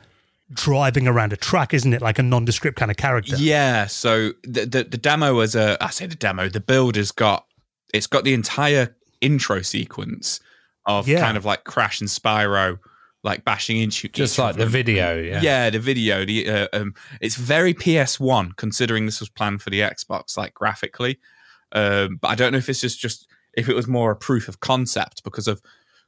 driving 0.51 1.07
around 1.07 1.31
a 1.31 1.37
track, 1.37 1.73
isn't 1.73 1.93
it? 1.93 2.01
Like 2.01 2.19
a 2.19 2.23
nondescript 2.23 2.77
kind 2.77 2.91
of 2.91 2.97
character. 2.97 3.35
Yeah. 3.37 3.85
So 3.85 4.31
the 4.43 4.65
the, 4.65 4.83
the 4.83 4.97
demo 4.97 5.39
as 5.39 5.55
a 5.55 5.77
I 5.81 5.91
say 5.91 6.07
the 6.07 6.15
demo, 6.15 6.49
the 6.49 6.59
build 6.59 6.95
has 6.95 7.11
got 7.11 7.45
it's 7.93 8.07
got 8.07 8.23
the 8.23 8.33
entire 8.33 8.95
intro 9.21 9.61
sequence 9.61 10.39
of 10.85 11.07
Yeah. 11.07 11.19
kind 11.21 11.37
of 11.37 11.45
like 11.45 11.63
Crash 11.63 12.01
and 12.01 12.09
Spyro 12.09 12.79
like 13.23 13.45
bashing 13.45 13.77
into 13.77 14.07
Just 14.07 14.39
like 14.39 14.55
the 14.55 14.65
video, 14.65 15.15
yeah. 15.21 15.41
Yeah, 15.41 15.69
the 15.69 15.79
video. 15.79 16.25
The 16.25 16.49
uh, 16.49 16.67
um, 16.73 16.95
it's 17.21 17.35
very 17.35 17.73
PS1 17.73 18.55
considering 18.57 19.05
this 19.05 19.19
was 19.19 19.29
planned 19.29 19.61
for 19.61 19.69
the 19.69 19.81
Xbox, 19.81 20.35
like 20.37 20.55
graphically. 20.55 21.19
Um, 21.71 22.17
but 22.19 22.29
I 22.29 22.35
don't 22.35 22.51
know 22.51 22.57
if 22.57 22.67
it's 22.67 22.81
just 22.81 22.99
just 22.99 23.27
if 23.53 23.69
it 23.69 23.75
was 23.75 23.87
more 23.87 24.11
a 24.11 24.15
proof 24.15 24.47
of 24.47 24.59
concept 24.59 25.23
because 25.23 25.47
of 25.47 25.61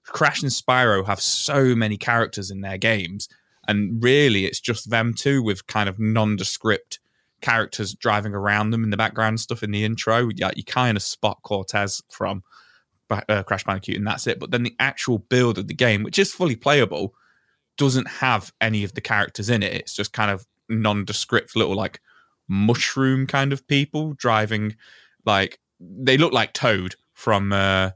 Crash 0.06 0.41
and 0.41 0.52
Spyro 0.52 1.06
have 1.06 1.21
so 1.21 1.76
many 1.76 1.97
characters 1.97 2.49
in 2.49 2.62
their 2.62 2.80
games, 2.80 3.30
and 3.67 4.04
really 4.04 4.45
it's 4.45 4.60
just 4.60 4.89
them 4.89 5.13
two 5.13 5.43
with 5.43 5.67
kind 5.67 5.88
of 5.88 5.99
nondescript 5.99 6.99
characters 7.41 7.93
driving 7.93 8.34
around 8.34 8.71
them 8.71 8.84
in 8.84 8.89
the 8.89 8.97
background 8.97 9.39
stuff 9.39 9.62
in 9.62 9.69
the 9.69 9.86
intro. 9.86 10.30
Yeah, 10.34 10.49
you 10.56 10.63
kind 10.63 10.97
of 10.97 11.04
spot 11.04 11.39
Cortez 11.43 12.02
from 12.10 12.43
uh, 13.10 13.44
Crash 13.44 13.63
Bandicoot, 13.63 13.98
and 13.98 14.08
that's 14.08 14.28
it. 14.28 14.39
But 14.39 14.52
then 14.52 14.63
the 14.63 14.76
actual 14.80 15.20
build 15.20 15.58
of 15.58 15.68
the 15.68 15.74
game, 15.74 16.04
which 16.04 16.20
is 16.20 16.34
fully 16.34 16.56
playable, 16.56 17.13
doesn't 17.78 18.08
have 18.08 18.52
any 18.62 18.84
of 18.84 18.94
the 18.94 19.02
characters 19.02 19.50
in 19.50 19.63
it. 19.63 19.74
It's 19.74 19.94
just 19.94 20.13
kind 20.13 20.32
of 20.32 20.46
nondescript 20.70 21.56
little 21.56 21.76
like 21.76 22.00
mushroom 22.48 23.28
kind 23.28 23.54
of 23.54 23.68
people 23.68 24.13
driving 24.13 24.76
like 25.26 25.60
they 25.80 26.18
look 26.18 26.34
like 26.34 26.54
Toad 26.54 26.96
from 27.13 27.54
uh 27.54 27.92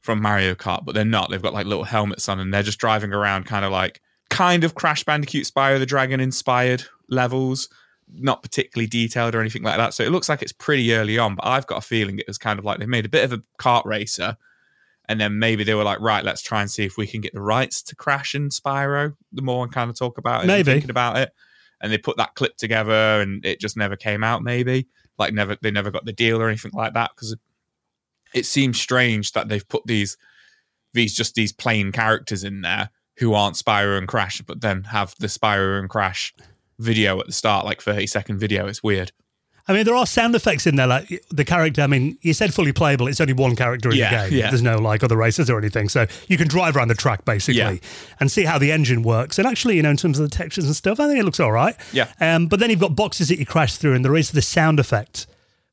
from 0.00 0.22
Mario 0.22 0.54
Kart, 0.54 0.84
but 0.84 0.94
they're 0.94 1.04
not. 1.04 1.30
They've 1.30 1.42
got 1.42 1.52
like 1.52 1.66
little 1.66 1.84
helmets 1.84 2.28
on 2.28 2.40
and 2.40 2.54
they're 2.54 2.62
just 2.62 2.78
driving 2.78 3.12
around 3.12 3.44
kind 3.44 3.66
of 3.66 3.72
like 3.72 4.00
kind 4.30 4.64
of 4.64 4.74
Crash 4.74 5.04
Bandicoot 5.04 5.44
Spyro 5.44 5.78
the 5.78 5.84
Dragon 5.84 6.20
inspired 6.20 6.84
levels, 7.10 7.68
not 8.14 8.42
particularly 8.42 8.86
detailed 8.86 9.34
or 9.34 9.40
anything 9.40 9.62
like 9.62 9.76
that. 9.76 9.92
So 9.92 10.02
it 10.02 10.10
looks 10.10 10.28
like 10.28 10.40
it's 10.40 10.52
pretty 10.52 10.94
early 10.94 11.18
on, 11.18 11.34
but 11.34 11.46
I've 11.46 11.66
got 11.66 11.78
a 11.78 11.86
feeling 11.86 12.18
it 12.18 12.26
was 12.26 12.38
kind 12.38 12.58
of 12.58 12.64
like 12.64 12.78
they 12.78 12.86
made 12.86 13.04
a 13.04 13.10
bit 13.10 13.24
of 13.24 13.32
a 13.32 13.42
kart 13.58 13.84
racer 13.84 14.38
and 15.10 15.20
then 15.20 15.40
maybe 15.40 15.64
they 15.64 15.74
were 15.74 15.82
like, 15.82 15.98
right, 15.98 16.24
let's 16.24 16.40
try 16.40 16.60
and 16.60 16.70
see 16.70 16.84
if 16.84 16.96
we 16.96 17.04
can 17.04 17.20
get 17.20 17.34
the 17.34 17.40
rights 17.40 17.82
to 17.82 17.96
Crash 17.96 18.32
and 18.34 18.52
Spyro. 18.52 19.16
The 19.32 19.42
more 19.42 19.66
I 19.66 19.68
kind 19.68 19.90
of 19.90 19.98
talk 19.98 20.18
about 20.18 20.38
it, 20.38 20.42
and 20.42 20.46
Maybe. 20.46 20.70
thinking 20.70 20.88
about 20.88 21.18
it, 21.18 21.32
and 21.80 21.92
they 21.92 21.98
put 21.98 22.16
that 22.18 22.36
clip 22.36 22.56
together, 22.56 23.20
and 23.20 23.44
it 23.44 23.58
just 23.58 23.76
never 23.76 23.96
came 23.96 24.22
out. 24.22 24.44
Maybe 24.44 24.86
like 25.18 25.34
never, 25.34 25.56
they 25.60 25.72
never 25.72 25.90
got 25.90 26.04
the 26.04 26.12
deal 26.12 26.40
or 26.40 26.46
anything 26.46 26.70
like 26.74 26.94
that 26.94 27.10
because 27.12 27.32
it, 27.32 27.40
it 28.34 28.46
seems 28.46 28.80
strange 28.80 29.32
that 29.32 29.48
they've 29.48 29.68
put 29.68 29.84
these 29.84 30.16
these 30.94 31.12
just 31.12 31.34
these 31.34 31.52
plain 31.52 31.90
characters 31.90 32.44
in 32.44 32.60
there 32.60 32.90
who 33.18 33.34
aren't 33.34 33.56
Spyro 33.56 33.98
and 33.98 34.06
Crash, 34.06 34.40
but 34.42 34.60
then 34.60 34.84
have 34.84 35.16
the 35.18 35.26
Spyro 35.26 35.80
and 35.80 35.90
Crash 35.90 36.32
video 36.78 37.18
at 37.18 37.26
the 37.26 37.32
start, 37.32 37.64
like 37.64 37.82
thirty 37.82 38.06
second 38.06 38.38
video. 38.38 38.68
It's 38.68 38.82
weird. 38.82 39.10
I 39.68 39.72
mean, 39.72 39.84
there 39.84 39.94
are 39.94 40.06
sound 40.06 40.34
effects 40.34 40.66
in 40.66 40.76
there. 40.76 40.86
Like 40.86 41.22
the 41.30 41.44
character, 41.44 41.82
I 41.82 41.86
mean, 41.86 42.18
you 42.22 42.32
said 42.34 42.52
fully 42.52 42.72
playable. 42.72 43.06
It's 43.06 43.20
only 43.20 43.32
one 43.34 43.54
character 43.54 43.90
in 43.90 43.96
Yeah, 43.96 44.24
the 44.24 44.30
game. 44.30 44.38
yeah. 44.40 44.50
There's 44.50 44.62
no 44.62 44.78
like 44.78 45.04
other 45.04 45.16
races 45.16 45.48
or 45.48 45.58
anything. 45.58 45.88
So 45.88 46.06
you 46.28 46.36
can 46.36 46.48
drive 46.48 46.76
around 46.76 46.88
the 46.88 46.94
track 46.94 47.24
basically 47.24 47.58
Yeah. 47.60 47.74
and 48.18 48.30
see 48.30 48.44
how 48.44 48.58
the 48.58 48.72
engine 48.72 49.02
works. 49.02 49.38
And 49.38 49.46
actually, 49.46 49.76
you 49.76 49.82
know, 49.82 49.90
in 49.90 49.96
terms 49.96 50.18
of 50.18 50.28
the 50.28 50.36
textures 50.36 50.64
and 50.66 50.74
stuff, 50.74 50.98
I 50.98 51.06
think 51.06 51.20
it 51.20 51.24
looks 51.24 51.40
all 51.40 51.52
right. 51.52 51.76
Yeah. 51.92 52.08
Um, 52.20 52.46
but 52.46 52.58
then 52.60 52.70
you've 52.70 52.80
got 52.80 52.96
boxes 52.96 53.28
that 53.28 53.38
you 53.38 53.46
crash 53.46 53.76
through, 53.76 53.94
and 53.94 54.04
there 54.04 54.16
is 54.16 54.32
the 54.32 54.42
sound 54.42 54.80
effect 54.80 55.26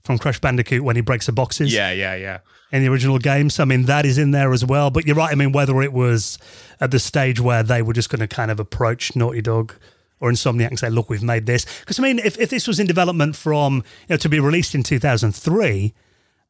from 0.04 0.17
Crash 0.19 0.39
Bandicoot 0.39 0.84
when 0.84 0.95
he 0.95 1.02
breaks 1.02 1.26
the 1.26 1.32
boxes 1.34 1.73
Yeah, 1.73 1.91
yeah, 1.91 2.15
yeah. 2.15 2.39
in 2.71 2.82
the 2.84 2.89
original 2.89 3.17
game. 3.19 3.50
So 3.50 3.63
I 3.63 3.65
mean, 3.65 3.84
that 3.84 4.06
is 4.06 4.17
in 4.17 4.32
there 4.32 4.54
as 4.54 4.63
well. 4.63 4.89
But 4.89 5.06
you're 5.06 5.15
right. 5.15 5.32
I 5.32 5.36
mean, 5.36 5.52
whether 5.52 5.82
it 5.82 5.91
was 5.91 6.38
at 6.80 6.91
the 6.91 7.00
stage 7.00 7.39
where 7.41 7.63
they 7.63 7.82
were 7.82 7.93
just 7.93 8.10
going 8.10 8.19
to 8.21 8.28
kind 8.28 8.52
of 8.52 8.60
approach 8.60 9.15
Naughty 9.15 9.41
Dog 9.41 9.73
or 10.19 10.32
Insomniac 10.32 10.69
and 10.69 10.80
say, 10.80 10.89
"Look, 10.89 11.10
we've 11.10 11.23
made 11.23 11.45
this," 11.45 11.65
because 11.80 11.99
I 11.99 12.03
mean, 12.03 12.19
if, 12.19 12.39
if 12.39 12.49
this 12.49 12.67
was 12.67 12.80
in 12.80 12.88
development 12.88 13.36
from 13.36 13.84
you 14.08 14.13
know 14.13 14.17
to 14.17 14.30
be 14.30 14.39
released 14.39 14.75
in 14.75 14.84
2003. 14.84 15.93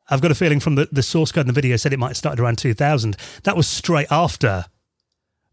I've 0.10 0.22
got 0.22 0.32
a 0.32 0.36
feeling 0.36 0.62
from 0.62 0.76
the, 0.76 0.88
the 0.90 1.04
source 1.04 1.34
code 1.34 1.42
in 1.42 1.48
the 1.48 1.54
video 1.54 1.76
said 1.76 1.92
it 1.92 2.00
might 2.00 2.08
have 2.08 2.18
started 2.18 2.42
around 2.42 2.58
2000. 2.60 3.18
That 3.44 3.58
was 3.58 3.68
straight 3.68 4.08
after 4.10 4.64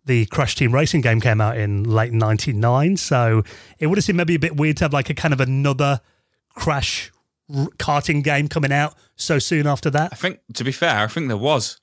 the 0.04 0.26
Crash 0.26 0.54
Team 0.54 0.72
Racing 0.72 1.00
game 1.00 1.20
came 1.20 1.40
out 1.40 1.56
in 1.56 1.84
late 1.84 2.12
99. 2.12 2.96
So 2.96 3.42
it 3.78 3.86
would 3.86 3.98
have 3.98 4.04
seemed 4.04 4.18
maybe 4.18 4.34
a 4.34 4.38
bit 4.38 4.56
weird 4.56 4.76
to 4.78 4.84
have 4.84 4.92
like 4.92 5.10
a 5.10 5.14
kind 5.14 5.34
of 5.34 5.40
another 5.40 6.00
Crash 6.50 7.10
r- 7.52 7.68
karting 7.78 8.22
game 8.22 8.48
coming 8.48 8.72
out 8.72 8.94
so 9.16 9.38
soon 9.38 9.66
after 9.66 9.90
that. 9.90 10.12
I 10.12 10.16
think, 10.16 10.40
to 10.54 10.64
be 10.64 10.72
fair, 10.72 10.98
I 10.98 11.06
think 11.08 11.28
there 11.28 11.36
was 11.36 11.80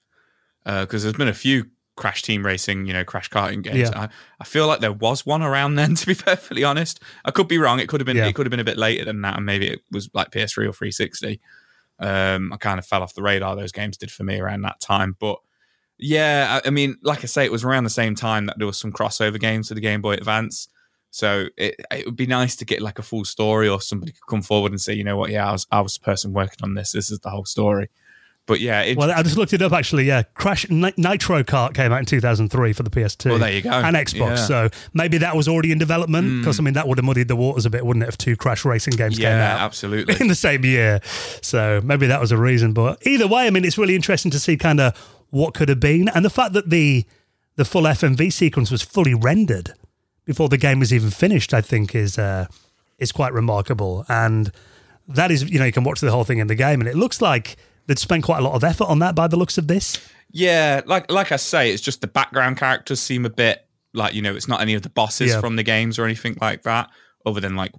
uh, 0.65 0.81
because 0.85 1.03
there's 1.03 1.15
been 1.15 1.27
a 1.27 1.33
few 1.33 1.65
Crash 2.01 2.23
Team 2.23 2.43
Racing, 2.43 2.87
you 2.87 2.93
know, 2.93 3.05
Crash 3.05 3.29
karting 3.29 3.61
games. 3.61 3.77
Yeah. 3.77 3.91
I, 3.93 4.09
I 4.39 4.43
feel 4.43 4.65
like 4.65 4.79
there 4.79 4.91
was 4.91 5.23
one 5.23 5.43
around 5.43 5.75
then. 5.75 5.93
To 6.01 6.07
be 6.07 6.15
perfectly 6.15 6.63
honest, 6.63 6.99
I 7.23 7.29
could 7.29 7.47
be 7.47 7.59
wrong. 7.59 7.79
It 7.79 7.87
could 7.87 8.01
have 8.01 8.07
been. 8.07 8.17
Yeah. 8.17 8.25
It 8.25 8.33
could 8.33 8.47
have 8.47 8.49
been 8.49 8.59
a 8.59 8.63
bit 8.63 8.77
later 8.77 9.05
than 9.05 9.21
that, 9.21 9.37
and 9.37 9.45
maybe 9.45 9.67
it 9.67 9.81
was 9.91 10.09
like 10.15 10.31
PS3 10.31 10.67
or 10.67 10.73
360. 10.73 11.39
Um, 11.99 12.51
I 12.51 12.57
kind 12.57 12.79
of 12.79 12.87
fell 12.87 13.03
off 13.03 13.13
the 13.13 13.21
radar. 13.21 13.55
Those 13.55 13.71
games 13.71 13.97
did 13.97 14.09
for 14.09 14.23
me 14.23 14.39
around 14.39 14.63
that 14.63 14.79
time, 14.79 15.15
but. 15.19 15.37
Yeah, 16.03 16.59
I, 16.65 16.69
I 16.69 16.71
mean, 16.71 16.97
like 17.03 17.19
I 17.19 17.27
say, 17.27 17.45
it 17.45 17.51
was 17.51 17.63
around 17.63 17.83
the 17.83 17.91
same 17.91 18.15
time 18.15 18.47
that 18.47 18.57
there 18.57 18.65
was 18.65 18.79
some 18.79 18.91
crossover 18.91 19.39
games 19.39 19.67
to 19.67 19.75
the 19.75 19.81
Game 19.81 20.01
Boy 20.01 20.13
Advance. 20.13 20.67
So 21.11 21.49
it 21.55 21.75
it 21.91 22.07
would 22.07 22.15
be 22.15 22.25
nice 22.25 22.55
to 22.55 22.65
get 22.65 22.81
like 22.81 22.97
a 22.97 23.03
full 23.03 23.25
story, 23.25 23.69
or 23.69 23.79
somebody 23.79 24.13
could 24.13 24.25
come 24.27 24.41
forward 24.41 24.71
and 24.71 24.81
say, 24.81 24.93
you 24.95 25.03
know 25.03 25.17
what, 25.17 25.29
yeah, 25.29 25.47
I 25.47 25.51
was 25.51 25.67
I 25.71 25.81
was 25.81 25.93
the 25.93 26.03
person 26.03 26.33
working 26.33 26.63
on 26.63 26.73
this. 26.73 26.93
This 26.93 27.11
is 27.11 27.19
the 27.19 27.29
whole 27.29 27.45
story. 27.45 27.89
But 28.51 28.59
yeah, 28.59 28.81
it, 28.81 28.97
Well, 28.97 29.09
I 29.09 29.23
just 29.23 29.37
looked 29.37 29.53
it 29.53 29.61
up 29.61 29.71
actually. 29.71 30.03
Yeah, 30.03 30.23
Crash 30.33 30.69
Nitro 30.69 31.41
Kart 31.41 31.73
came 31.73 31.93
out 31.93 31.99
in 31.99 32.05
2003 32.05 32.73
for 32.73 32.83
the 32.83 32.89
PS2. 32.89 33.29
Well, 33.29 33.39
there 33.39 33.53
you 33.53 33.61
go. 33.61 33.69
And 33.69 33.95
Xbox. 33.95 34.19
Yeah. 34.19 34.35
So 34.35 34.69
maybe 34.93 35.19
that 35.19 35.37
was 35.37 35.47
already 35.47 35.71
in 35.71 35.77
development 35.77 36.41
because 36.41 36.59
I 36.59 36.63
mean 36.63 36.73
that 36.73 36.85
would 36.85 36.97
have 36.97 37.05
muddied 37.05 37.29
the 37.29 37.37
waters 37.37 37.65
a 37.65 37.69
bit, 37.69 37.85
wouldn't 37.85 38.03
it? 38.03 38.09
If 38.09 38.17
two 38.17 38.35
Crash 38.35 38.65
racing 38.65 38.97
games 38.97 39.17
came 39.17 39.27
out 39.27 39.61
absolutely. 39.61 40.17
in 40.19 40.27
the 40.27 40.35
same 40.35 40.65
year. 40.65 40.99
So 41.41 41.79
maybe 41.81 42.07
that 42.07 42.19
was 42.19 42.33
a 42.33 42.37
reason. 42.37 42.73
But 42.73 43.07
either 43.07 43.25
way, 43.25 43.47
I 43.47 43.51
mean, 43.51 43.63
it's 43.63 43.77
really 43.77 43.95
interesting 43.95 44.31
to 44.31 44.39
see 44.39 44.57
kind 44.57 44.81
of 44.81 44.97
what 45.29 45.53
could 45.53 45.69
have 45.69 45.79
been, 45.79 46.09
and 46.09 46.25
the 46.25 46.29
fact 46.29 46.51
that 46.51 46.69
the 46.69 47.05
the 47.55 47.63
full 47.63 47.83
FMV 47.83 48.33
sequence 48.33 48.69
was 48.69 48.81
fully 48.81 49.13
rendered 49.13 49.71
before 50.25 50.49
the 50.49 50.57
game 50.57 50.79
was 50.79 50.91
even 50.91 51.09
finished. 51.09 51.53
I 51.53 51.61
think 51.61 51.95
is 51.95 52.17
uh, 52.17 52.47
is 52.99 53.13
quite 53.13 53.31
remarkable, 53.31 54.05
and 54.09 54.51
that 55.07 55.31
is 55.31 55.49
you 55.49 55.57
know 55.57 55.65
you 55.65 55.71
can 55.71 55.85
watch 55.85 56.01
the 56.01 56.11
whole 56.11 56.25
thing 56.25 56.39
in 56.39 56.47
the 56.47 56.55
game, 56.55 56.81
and 56.81 56.89
it 56.89 56.97
looks 56.97 57.21
like 57.21 57.55
they'd 57.91 57.99
spent 57.99 58.23
quite 58.23 58.39
a 58.39 58.41
lot 58.41 58.53
of 58.53 58.63
effort 58.63 58.85
on 58.85 58.99
that 58.99 59.13
by 59.15 59.27
the 59.27 59.35
looks 59.35 59.57
of 59.57 59.67
this. 59.67 59.99
Yeah, 60.31 60.79
like 60.85 61.11
like 61.11 61.33
I 61.33 61.35
say, 61.35 61.71
it's 61.73 61.81
just 61.81 61.99
the 61.99 62.07
background 62.07 62.55
characters 62.57 63.01
seem 63.01 63.25
a 63.25 63.29
bit 63.29 63.67
like 63.93 64.13
you 64.13 64.21
know 64.21 64.33
it's 64.33 64.47
not 64.47 64.61
any 64.61 64.73
of 64.75 64.81
the 64.81 64.89
bosses 64.89 65.31
Yeah. 65.31 65.41
from 65.41 65.57
the 65.57 65.63
games 65.63 65.99
or 65.99 66.05
anything 66.05 66.37
like 66.39 66.63
that, 66.63 66.89
other 67.25 67.41
than 67.41 67.55
like 67.57 67.73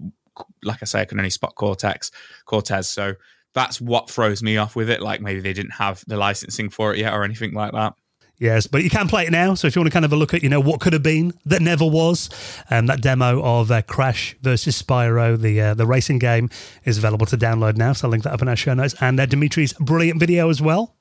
like 0.63 0.79
I 0.83 0.85
say, 0.85 1.01
I 1.01 1.05
can 1.07 1.19
only 1.19 1.31
spot 1.31 1.55
Cortex 1.55 2.11
Cortez. 2.45 2.89
So 2.91 3.15
that's 3.55 3.81
what 3.81 4.11
throws 4.11 4.43
me 4.43 4.57
off 4.59 4.77
with 4.77 4.91
it. 4.91 5.01
Like 5.01 5.21
maybe 5.23 5.41
they 5.41 5.53
didn't 5.55 5.73
have 5.73 6.05
the 6.07 6.17
licensing 6.17 6.69
for 6.69 6.93
it 6.93 6.99
yet 6.99 7.13
or 7.15 7.25
anything 7.25 7.53
like 7.55 7.73
that. 7.73 7.95
Yes, 8.43 8.67
but 8.67 8.83
you 8.83 8.91
can 8.91 9.07
play 9.07 9.25
it 9.25 9.31
now. 9.31 9.55
So 9.55 9.69
if 9.69 9.77
you 9.77 9.81
want 9.81 9.93
to 9.93 9.93
kind 9.93 10.05
of 10.05 10.13
a 10.13 10.17
look 10.17 10.35
at, 10.35 10.43
you 10.43 10.49
know, 10.49 10.59
what 10.59 10.81
could 10.81 10.95
have 10.95 11.03
been 11.05 11.33
that 11.47 11.63
never 11.63 11.87
was, 11.87 12.29
um, 12.71 12.87
that 12.87 13.01
demo 13.01 13.41
of 13.41 13.71
uh, 13.71 13.83
Crash 13.83 14.35
versus 14.43 14.83
Spyro, 14.83 15.41
the 15.41 15.61
uh, 15.61 15.75
the 15.75 15.87
racing 15.87 16.19
game, 16.19 16.51
is 16.85 16.99
available 16.99 17.25
to 17.27 17.37
download 17.37 17.77
now. 17.77 17.93
So 17.93 18.09
I'll 18.09 18.11
link 18.11 18.25
that 18.25 18.33
up 18.33 18.43
in 18.43 18.49
our 18.49 18.57
show 18.57 18.75
notes 18.75 18.97
and 19.01 19.21
uh, 19.21 19.27
Dimitri's 19.27 19.75
brilliant 19.75 20.19
video 20.19 20.51
as 20.51 20.61
well. 20.61 20.97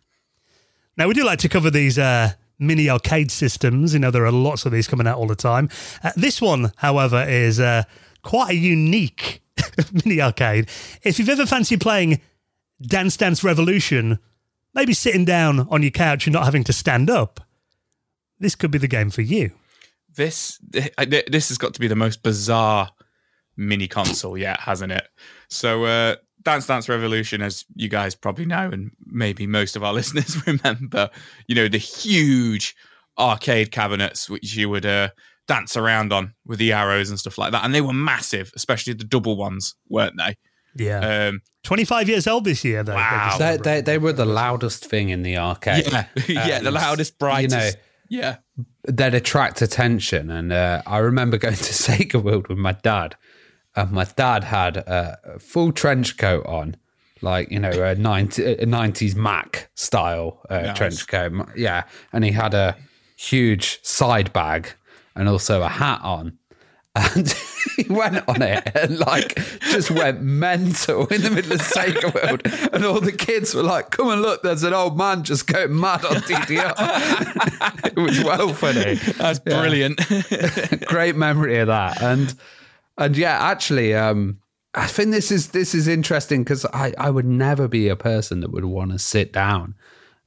Now 0.98 1.08
we 1.08 1.16
do 1.16 1.26
like 1.26 1.40
to 1.40 1.50
cover 1.50 1.72
these 1.72 1.98
uh, 1.98 2.34
mini 2.60 2.92
arcade 2.92 3.32
systems. 3.32 3.96
You 3.96 4.02
know, 4.02 4.12
there 4.12 4.26
are 4.28 4.32
lots 4.32 4.68
of 4.68 4.72
these 4.72 4.88
coming 4.88 5.08
out 5.08 5.18
all 5.18 5.26
the 5.26 5.36
time. 5.36 5.68
Uh, 6.04 6.12
this 6.16 6.44
one, 6.44 6.72
however, 6.76 7.26
is 7.28 7.60
uh, 7.60 7.86
quite 8.22 8.52
a 8.52 8.56
unique 8.56 9.42
mini 10.06 10.22
arcade. 10.22 10.70
If 11.02 11.18
you've 11.18 11.28
ever 11.28 11.48
fancied 11.48 11.82
playing 11.82 12.22
Dance 12.80 13.18
Dance 13.18 13.44
Revolution, 13.44 14.20
maybe 14.74 14.94
sitting 14.94 15.26
down 15.26 15.68
on 15.70 15.82
your 15.82 15.92
couch 15.92 16.28
and 16.28 16.34
not 16.34 16.46
having 16.46 16.64
to 16.66 16.74
stand 16.74 17.10
up, 17.10 17.40
this 18.40 18.56
could 18.56 18.72
be 18.72 18.78
the 18.78 18.88
game 18.88 19.10
for 19.10 19.22
you. 19.22 19.52
This 20.16 20.60
this 20.62 21.50
has 21.50 21.58
got 21.58 21.74
to 21.74 21.80
be 21.80 21.88
the 21.88 21.96
most 21.96 22.22
bizarre 22.22 22.90
mini 23.56 23.88
console 23.88 24.38
yet, 24.38 24.60
hasn't 24.60 24.92
it? 24.92 25.08
So 25.50 25.86
uh, 25.86 26.16
Dance 26.42 26.68
Dance 26.68 26.90
Revolution, 26.90 27.42
as 27.42 27.66
you 27.76 27.88
guys 27.88 28.16
probably 28.16 28.46
know, 28.46 28.70
and 28.72 28.92
maybe 29.06 29.48
most 29.48 29.76
of 29.76 29.84
our 29.84 29.94
listeners 30.02 30.46
remember, 30.46 31.10
you 31.48 31.56
know, 31.56 31.68
the 31.68 31.78
huge 31.78 32.76
arcade 33.18 33.72
cabinets 33.72 34.30
which 34.30 34.56
you 34.56 34.70
would 34.70 34.86
uh, 34.86 35.10
dance 35.48 35.78
around 35.78 36.12
on 36.12 36.34
with 36.46 36.60
the 36.60 36.74
arrows 36.74 37.10
and 37.10 37.20
stuff 37.20 37.38
like 37.38 37.52
that, 37.52 37.64
and 37.64 37.74
they 37.74 37.82
were 37.82 37.94
massive, 37.94 38.52
especially 38.56 38.94
the 38.94 39.04
double 39.04 39.38
ones, 39.38 39.76
weren't 39.90 40.18
they? 40.18 40.38
Yeah. 40.76 41.28
Um, 41.28 41.42
25 41.64 42.10
years 42.10 42.28
old 42.28 42.44
this 42.46 42.64
year, 42.66 42.84
though. 42.84 42.96
Wow. 42.96 43.36
They, 43.38 43.58
they, 43.58 43.82
they 43.82 43.98
were 43.98 44.14
the 44.14 44.26
loudest 44.26 44.86
thing 44.86 45.10
in 45.10 45.22
the 45.24 45.38
arcade. 45.38 45.88
yeah, 45.92 46.06
yeah, 46.28 46.60
the 46.60 46.72
loudest, 46.72 47.20
brightest. 47.20 47.78
You 48.10 48.22
know, 48.22 48.26
yeah, 48.26 48.66
they'd 48.88 49.14
attract 49.14 49.62
attention. 49.62 50.30
And 50.30 50.52
uh, 50.52 50.82
I 50.86 50.98
remember 50.98 51.38
going 51.38 51.56
to 51.56 51.62
Sega 51.74 52.22
World 52.22 52.48
with 52.48 52.58
my 52.58 52.74
dad, 52.74 53.16
and 53.76 53.92
my 53.92 54.06
dad 54.06 54.44
had 54.46 54.78
a 54.78 55.38
full 55.40 55.72
trench 55.72 56.18
coat 56.18 56.46
on, 56.46 56.76
like 57.22 57.52
you 57.52 57.60
know 57.60 57.70
a 57.70 57.96
90, 57.96 58.44
a 58.44 58.66
90s 58.66 59.16
Mac 59.16 59.70
style 59.76 60.42
uh, 60.50 60.60
Nice. 60.62 60.78
trench 60.78 61.08
coat. 61.08 61.32
Yeah, 61.56 61.84
and 62.12 62.24
he 62.26 62.32
had 62.32 62.54
a 62.54 62.76
huge 63.16 63.80
side 63.84 64.34
bag 64.34 64.70
and 65.16 65.30
also 65.30 65.62
a 65.62 65.70
hat 65.70 66.00
on. 66.02 66.38
And 66.94 67.34
he 67.78 67.84
went 67.92 68.28
on 68.28 68.42
it 68.42 68.70
and 68.76 69.00
like 69.00 69.36
just 69.62 69.92
went 69.92 70.22
mental 70.22 71.08
in 71.08 71.22
the 71.22 71.30
middle 71.30 71.54
of 71.54 71.62
Sega 71.62 72.14
World. 72.14 72.42
And 72.74 72.84
all 72.86 73.00
the 73.00 73.14
kids 73.14 73.56
were 73.56 73.64
like, 73.64 73.92
come 73.92 74.10
and 74.10 74.22
look, 74.22 74.44
there's 74.44 74.64
an 74.64 74.74
old 74.74 74.98
man 74.98 75.24
just 75.24 75.48
going 75.48 75.80
mad 75.80 76.04
on 76.04 76.16
DDR. 76.18 77.86
it 77.86 78.00
was 78.00 78.24
well 78.24 78.54
funny. 78.54 78.96
That's 78.96 79.40
brilliant. 79.40 80.02
Great 80.86 81.16
memory 81.16 81.60
of 81.60 81.68
that. 81.68 82.02
And 82.02 82.34
and 82.98 83.16
yeah, 83.16 83.38
actually, 83.40 83.96
um, 83.96 84.40
I 84.74 84.88
think 84.88 85.12
this 85.12 85.32
is 85.32 85.50
this 85.50 85.74
is 85.74 85.88
interesting 85.88 86.44
because 86.44 86.66
I, 86.66 86.94
I 86.98 87.10
would 87.10 87.26
never 87.26 87.68
be 87.68 87.88
a 87.88 87.96
person 87.96 88.42
that 88.42 88.52
would 88.52 88.66
want 88.66 88.92
to 88.92 89.00
sit 89.00 89.32
down 89.32 89.76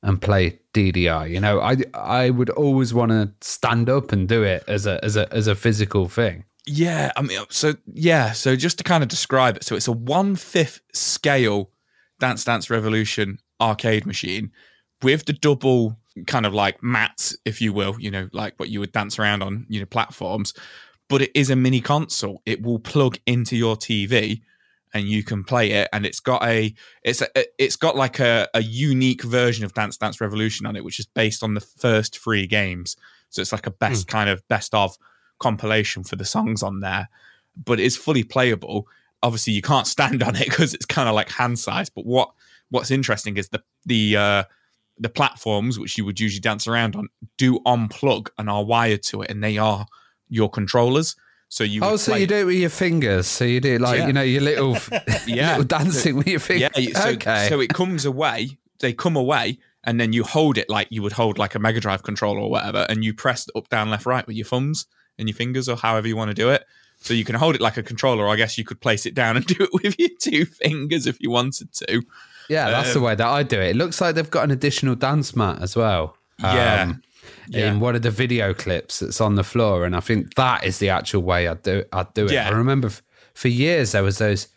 and 0.02 0.20
play 0.20 0.58
DDR. 0.72 1.30
You 1.30 1.40
know, 1.40 1.60
I 1.60 1.76
I 1.94 2.30
would 2.30 2.50
always 2.50 2.92
want 2.94 3.10
to 3.10 3.32
stand 3.40 3.88
up 3.88 4.12
and 4.12 4.28
do 4.28 4.42
it 4.42 4.64
as 4.66 4.86
a 4.86 5.02
as 5.04 5.16
a 5.16 5.32
as 5.32 5.46
a 5.46 5.54
physical 5.54 6.08
thing. 6.08 6.44
Yeah, 6.66 7.12
I 7.16 7.22
mean, 7.22 7.40
so 7.50 7.74
yeah, 7.92 8.32
so 8.32 8.56
just 8.56 8.78
to 8.78 8.84
kind 8.84 9.02
of 9.02 9.08
describe 9.08 9.56
it, 9.56 9.64
so 9.64 9.76
it's 9.76 9.88
a 9.88 9.92
one 9.92 10.34
fifth 10.36 10.80
scale 10.92 11.70
Dance 12.20 12.44
Dance 12.44 12.70
Revolution 12.70 13.38
arcade 13.60 14.06
machine 14.06 14.50
with 15.02 15.26
the 15.26 15.32
double 15.32 15.98
kind 16.26 16.46
of 16.46 16.54
like 16.54 16.82
mats, 16.82 17.36
if 17.44 17.60
you 17.60 17.72
will, 17.72 17.96
you 17.98 18.10
know, 18.10 18.28
like 18.32 18.54
what 18.56 18.68
you 18.68 18.80
would 18.80 18.92
dance 18.92 19.18
around 19.18 19.42
on, 19.42 19.66
you 19.68 19.80
know, 19.80 19.86
platforms. 19.86 20.54
But 21.08 21.22
it 21.22 21.30
is 21.34 21.50
a 21.50 21.56
mini 21.56 21.80
console. 21.80 22.40
It 22.46 22.62
will 22.62 22.78
plug 22.78 23.18
into 23.26 23.56
your 23.56 23.76
TV 23.76 24.40
and 24.94 25.06
you 25.06 25.22
can 25.22 25.44
play 25.44 25.72
it. 25.72 25.88
And 25.92 26.06
it's 26.06 26.20
got 26.20 26.42
a 26.44 26.72
it's 27.02 27.20
a 27.20 27.28
it's 27.58 27.76
got 27.76 27.96
like 27.96 28.20
a, 28.20 28.48
a 28.54 28.62
unique 28.62 29.22
version 29.22 29.64
of 29.64 29.74
Dance 29.74 29.96
Dance 29.96 30.20
Revolution 30.20 30.66
on 30.66 30.76
it, 30.76 30.84
which 30.84 30.98
is 30.98 31.06
based 31.06 31.42
on 31.42 31.54
the 31.54 31.60
first 31.60 32.18
three 32.18 32.46
games. 32.46 32.96
So 33.28 33.42
it's 33.42 33.52
like 33.52 33.66
a 33.66 33.72
best 33.72 34.08
hmm. 34.08 34.16
kind 34.16 34.30
of 34.30 34.46
best 34.48 34.74
of 34.74 34.96
compilation 35.38 36.04
for 36.04 36.16
the 36.16 36.24
songs 36.24 36.62
on 36.62 36.80
there, 36.80 37.08
but 37.62 37.80
it's 37.80 37.96
fully 37.96 38.22
playable. 38.24 38.86
Obviously, 39.22 39.52
you 39.52 39.62
can't 39.62 39.86
stand 39.86 40.22
on 40.22 40.36
it 40.36 40.44
because 40.48 40.74
it's 40.74 40.84
kind 40.86 41.08
of 41.08 41.14
like 41.14 41.30
hand 41.30 41.58
size. 41.58 41.90
But 41.90 42.06
what 42.06 42.30
what's 42.70 42.90
interesting 42.90 43.36
is 43.36 43.48
the 43.50 43.62
the 43.86 44.16
uh, 44.16 44.44
the 44.98 45.08
platforms 45.08 45.78
which 45.78 45.98
you 45.98 46.04
would 46.04 46.20
usually 46.20 46.40
dance 46.40 46.66
around 46.68 46.94
on 46.96 47.08
do 47.36 47.58
unplug 47.60 48.28
and 48.38 48.48
are 48.48 48.64
wired 48.64 49.02
to 49.04 49.22
it, 49.22 49.30
and 49.30 49.42
they 49.42 49.58
are 49.58 49.86
your 50.28 50.48
controllers. 50.50 51.16
So 51.48 51.62
you 51.62 51.82
Oh, 51.84 51.96
so 51.96 52.12
play- 52.12 52.22
you 52.22 52.26
do 52.26 52.36
it 52.36 52.44
with 52.44 52.56
your 52.56 52.70
fingers. 52.70 53.26
So 53.26 53.44
you 53.44 53.60
do 53.60 53.78
like 53.78 53.98
Yeah. 53.98 54.06
you 54.08 54.12
know 54.12 54.22
your 54.22 54.40
little 54.42 54.76
Yeah. 55.26 55.50
little 55.50 55.64
dancing 55.64 56.16
with 56.16 56.26
your 56.26 56.40
fingers. 56.40 56.70
Yeah, 56.76 57.00
so, 57.00 57.08
okay. 57.10 57.46
so 57.48 57.60
it 57.60 57.68
comes 57.72 58.04
away, 58.04 58.58
they 58.80 58.92
come 58.92 59.14
away, 59.16 59.58
and 59.84 60.00
then 60.00 60.12
you 60.12 60.24
hold 60.24 60.58
it 60.58 60.68
like 60.68 60.88
you 60.90 61.02
would 61.02 61.12
hold 61.12 61.38
like 61.38 61.54
a 61.54 61.58
Mega 61.60 61.78
Drive 61.80 62.02
controller 62.02 62.40
or 62.40 62.50
whatever, 62.50 62.86
and 62.88 63.04
you 63.04 63.14
press 63.14 63.46
up, 63.54 63.68
down, 63.68 63.90
left, 63.90 64.06
right 64.06 64.26
with 64.26 64.34
your 64.36 64.46
thumbs 64.46 64.86
and 65.18 65.28
your 65.28 65.34
fingers 65.36 65.68
or 65.68 65.76
however 65.76 66.06
you 66.08 66.16
want 66.16 66.30
to 66.30 66.34
do 66.34 66.50
it. 66.50 66.64
So 67.00 67.12
you 67.12 67.24
can 67.24 67.34
hold 67.34 67.54
it 67.54 67.60
like 67.60 67.76
a 67.76 67.82
controller, 67.82 68.26
I 68.28 68.36
guess 68.36 68.56
you 68.56 68.64
could 68.64 68.80
place 68.80 69.04
it 69.06 69.14
down 69.14 69.36
and 69.36 69.46
do 69.54 69.56
it 69.64 69.70
with 69.72 69.98
your 69.98 70.08
two 70.18 70.44
fingers 70.46 71.06
if 71.06 71.20
you 71.20 71.30
wanted 71.30 71.72
to. 71.74 72.02
yeah, 72.48 72.70
that's 72.70 72.94
the 72.94 73.00
way 73.00 73.14
that 73.14 73.26
I 73.26 73.42
do 73.42 73.60
it. 73.60 73.70
It 73.70 73.76
looks 73.76 74.00
like 74.00 74.14
they've 74.14 74.30
got 74.30 74.44
an 74.44 74.50
additional 74.50 74.94
dance 74.94 75.36
mat 75.36 75.60
as 75.62 75.76
well. 75.76 76.16
Yeah. 76.40 76.82
Um, 76.82 77.02
Yeah. 77.48 77.72
in 77.72 77.80
one 77.80 77.94
of 77.94 78.02
the 78.02 78.10
video 78.10 78.52
clips 78.54 79.00
that's 79.00 79.20
on 79.20 79.34
the 79.34 79.44
floor, 79.44 79.84
and 79.84 79.94
I 79.96 80.00
think 80.00 80.34
that 80.34 80.64
is 80.64 80.78
the 80.78 80.88
actual 80.90 81.22
way 81.22 81.46
I'd 81.48 81.62
do 81.62 81.84
I'd 81.92 82.12
do 82.14 82.24
it. 82.26 82.32
Yeah. 82.32 82.48
I 82.48 82.52
remember 82.52 82.88
f- 82.88 83.02
for 83.34 83.48
years 83.48 83.92
there 83.92 84.02
was 84.02 84.18
those 84.18 84.48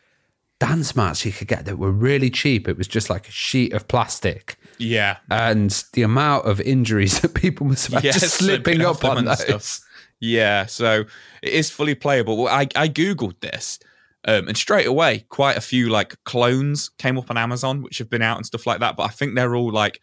dance 0.60 0.96
mats 0.96 1.24
you 1.26 1.32
could 1.32 1.48
get 1.48 1.66
that 1.66 1.78
were 1.78 1.92
really 1.92 2.30
cheap. 2.30 2.68
It 2.68 2.78
was 2.78 2.88
just 2.88 3.10
like 3.10 3.28
a 3.28 3.32
sheet 3.32 3.74
of 3.74 3.88
plastic, 3.88 4.58
Yeah. 4.80 5.18
and 5.30 5.70
the 5.94 6.02
amount 6.04 6.46
of 6.48 6.60
injuries 6.62 7.20
that 7.22 7.34
people 7.36 7.68
must 7.68 7.92
have 7.92 8.04
Yeah, 8.04 8.12
just 8.14 8.36
slipping 8.36 8.84
off 8.84 9.04
up 9.04 9.18
on 9.18 9.26
those. 9.26 9.42
stuff. 9.42 9.80
Yeah, 10.20 10.66
so 10.66 11.06
it 11.42 11.54
is 11.54 11.70
fully 11.70 11.96
playable. 11.96 12.38
Well, 12.38 12.54
I, 12.54 12.68
I 12.76 12.90
googled 12.90 13.40
this, 13.40 13.80
um, 14.26 14.48
and 14.48 14.58
straight 14.58 14.88
away, 14.88 15.26
quite 15.30 15.58
a 15.58 15.62
few 15.62 15.90
like 15.90 16.22
clones 16.24 16.90
came 16.98 17.18
up 17.18 17.30
on 17.30 17.38
Amazon, 17.38 17.82
which 17.84 18.00
have 18.00 18.10
been 18.10 18.24
out 18.24 18.38
and 18.38 18.46
stuff 18.46 18.66
like 18.66 18.80
that. 18.80 18.98
But 18.98 19.04
I 19.04 19.10
think 19.10 19.36
they're 19.36 19.56
all 19.56 19.72
like, 19.72 20.02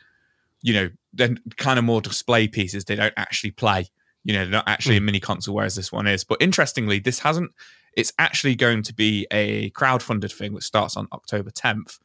you 0.63 0.73
know, 0.73 0.91
they're 1.13 1.35
kind 1.57 1.79
of 1.79 1.85
more 1.85 2.01
display 2.01 2.47
pieces. 2.47 2.85
They 2.85 2.97
don't 2.97 3.15
actually 3.17 3.51
play. 3.51 3.87
You 4.23 4.35
know, 4.35 4.41
they're 4.41 4.51
not 4.51 4.69
actually 4.69 4.97
a 4.97 5.01
mini 5.01 5.21
console, 5.21 5.55
whereas 5.57 5.75
this 5.75 5.93
one 5.93 6.07
is. 6.07 6.25
But 6.25 6.41
interestingly, 6.41 7.01
this 7.01 7.19
hasn't. 7.19 7.53
It's 7.97 8.13
actually 8.19 8.55
going 8.57 8.83
to 8.85 8.95
be 8.95 9.27
a 9.31 9.71
crowdfunded 9.71 10.33
thing 10.33 10.55
that 10.55 10.63
starts 10.63 10.97
on 10.97 11.09
October 11.13 11.51
10th, 11.51 11.99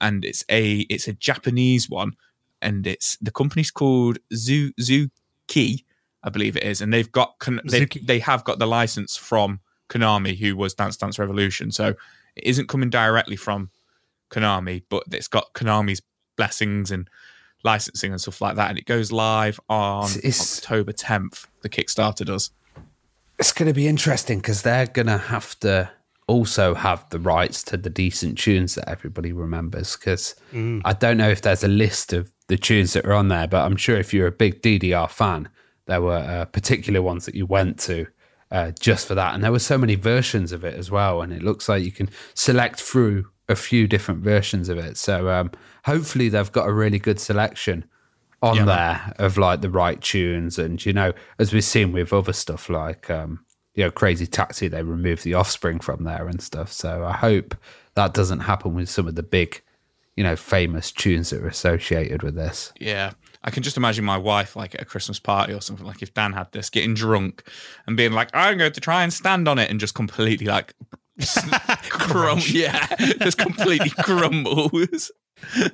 and 0.00 0.24
it's 0.24 0.44
a 0.48 0.80
it's 0.88 1.08
a 1.08 1.12
Japanese 1.12 1.90
one, 1.90 2.12
and 2.60 2.86
it's 2.86 3.16
the 3.20 3.30
company's 3.30 3.70
called 3.70 4.18
Zoo 4.32 4.72
Zoo 4.80 5.08
Zuki, 5.48 5.84
I 6.24 6.30
believe 6.30 6.56
it 6.56 6.62
is, 6.62 6.80
and 6.80 6.92
they've 6.92 7.10
got 7.10 7.34
they 7.64 7.86
they 7.86 8.18
have 8.20 8.44
got 8.44 8.58
the 8.58 8.66
license 8.66 9.16
from 9.16 9.60
Konami, 9.88 10.36
who 10.38 10.56
was 10.56 10.74
Dance 10.74 10.96
Dance 10.96 11.18
Revolution. 11.18 11.72
So 11.72 11.94
it 12.36 12.44
isn't 12.44 12.68
coming 12.68 12.90
directly 12.90 13.36
from 13.36 13.70
Konami, 14.30 14.82
but 14.88 15.04
it's 15.10 15.28
got 15.28 15.52
Konami's 15.52 16.02
blessings 16.36 16.90
and 16.90 17.08
licensing 17.64 18.12
and 18.12 18.20
stuff 18.20 18.40
like 18.40 18.56
that, 18.56 18.70
and 18.70 18.78
it 18.78 18.86
goes 18.86 19.12
live 19.12 19.60
on 19.68 20.04
It's- 20.04 20.16
it's- 20.18 20.58
October 20.58 20.92
10th. 20.92 21.46
The 21.62 21.68
Kickstarter 21.68 22.24
does. 22.24 22.50
it's 23.38 23.52
going 23.52 23.66
to 23.66 23.74
be 23.74 23.88
interesting 23.88 24.38
because 24.38 24.62
they're 24.62 24.86
going 24.86 25.06
to 25.06 25.18
have 25.18 25.58
to 25.58 25.90
also 26.28 26.74
have 26.74 27.08
the 27.10 27.18
rights 27.18 27.62
to 27.64 27.76
the 27.76 27.90
decent 27.90 28.38
tunes 28.38 28.76
that 28.76 28.88
everybody 28.88 29.32
remembers. 29.32 29.96
Because 29.96 30.36
mm. 30.52 30.80
I 30.84 30.92
don't 30.92 31.16
know 31.16 31.28
if 31.28 31.42
there's 31.42 31.64
a 31.64 31.68
list 31.68 32.12
of 32.12 32.30
the 32.46 32.56
tunes 32.56 32.92
that 32.92 33.04
are 33.04 33.14
on 33.14 33.28
there, 33.28 33.48
but 33.48 33.64
I'm 33.64 33.76
sure 33.76 33.96
if 33.96 34.14
you're 34.14 34.28
a 34.28 34.32
big 34.32 34.62
DDR 34.62 35.10
fan, 35.10 35.48
there 35.86 36.00
were 36.00 36.16
uh, 36.16 36.44
particular 36.46 37.02
ones 37.02 37.26
that 37.26 37.34
you 37.34 37.46
went 37.46 37.78
to 37.80 38.06
uh, 38.50 38.70
just 38.78 39.06
for 39.08 39.14
that. 39.14 39.34
And 39.34 39.42
there 39.42 39.52
were 39.52 39.58
so 39.58 39.78
many 39.78 39.94
versions 39.94 40.52
of 40.52 40.64
it 40.64 40.74
as 40.78 40.90
well. 40.90 41.22
And 41.22 41.32
it 41.32 41.42
looks 41.42 41.68
like 41.68 41.82
you 41.82 41.92
can 41.92 42.08
select 42.34 42.80
through 42.80 43.26
a 43.48 43.56
few 43.56 43.86
different 43.88 44.20
versions 44.22 44.68
of 44.68 44.78
it. 44.78 44.96
So 44.96 45.28
um, 45.30 45.50
hopefully 45.84 46.28
they've 46.28 46.52
got 46.52 46.68
a 46.68 46.72
really 46.72 46.98
good 46.98 47.18
selection 47.20 47.84
on 48.42 48.56
Yeah. 48.56 48.64
there 48.64 49.14
of 49.18 49.38
like 49.38 49.60
the 49.60 49.70
right 49.70 50.00
tunes 50.00 50.58
and 50.58 50.84
you 50.84 50.92
know 50.92 51.12
as 51.38 51.52
we've 51.52 51.62
seen 51.62 51.92
with 51.92 52.12
other 52.12 52.32
stuff 52.32 52.68
like 52.68 53.08
um 53.08 53.38
you 53.76 53.84
know 53.84 53.90
crazy 53.92 54.26
taxi 54.26 54.66
they 54.66 54.82
removed 54.82 55.22
the 55.22 55.34
offspring 55.34 55.78
from 55.78 56.02
there 56.02 56.26
and 56.26 56.42
stuff 56.42 56.72
so 56.72 57.04
i 57.04 57.12
hope 57.12 57.54
that 57.94 58.14
doesn't 58.14 58.40
happen 58.40 58.74
with 58.74 58.88
some 58.90 59.06
of 59.06 59.14
the 59.14 59.22
big 59.22 59.62
you 60.16 60.24
know 60.24 60.34
famous 60.34 60.90
tunes 60.90 61.30
that 61.30 61.40
are 61.40 61.46
associated 61.46 62.24
with 62.24 62.34
this 62.34 62.72
Yeah. 62.80 63.12
I 63.44 63.50
can 63.50 63.62
just 63.62 63.76
imagine 63.76 64.04
my 64.04 64.18
wife, 64.18 64.54
like 64.56 64.74
at 64.74 64.82
a 64.82 64.84
Christmas 64.84 65.18
party 65.18 65.52
or 65.52 65.60
something, 65.60 65.84
like 65.86 66.02
if 66.02 66.14
Dan 66.14 66.32
had 66.32 66.52
this, 66.52 66.70
getting 66.70 66.94
drunk 66.94 67.42
and 67.86 67.96
being 67.96 68.12
like, 68.12 68.30
I'm 68.34 68.56
going 68.58 68.72
to 68.72 68.80
try 68.80 69.02
and 69.02 69.12
stand 69.12 69.48
on 69.48 69.58
it 69.58 69.70
and 69.70 69.80
just 69.80 69.94
completely 69.94 70.46
like 70.46 70.74
crum 71.90 72.40
yeah, 72.46 72.86
just 73.20 73.38
completely 73.38 73.90
crumbles. 74.02 75.10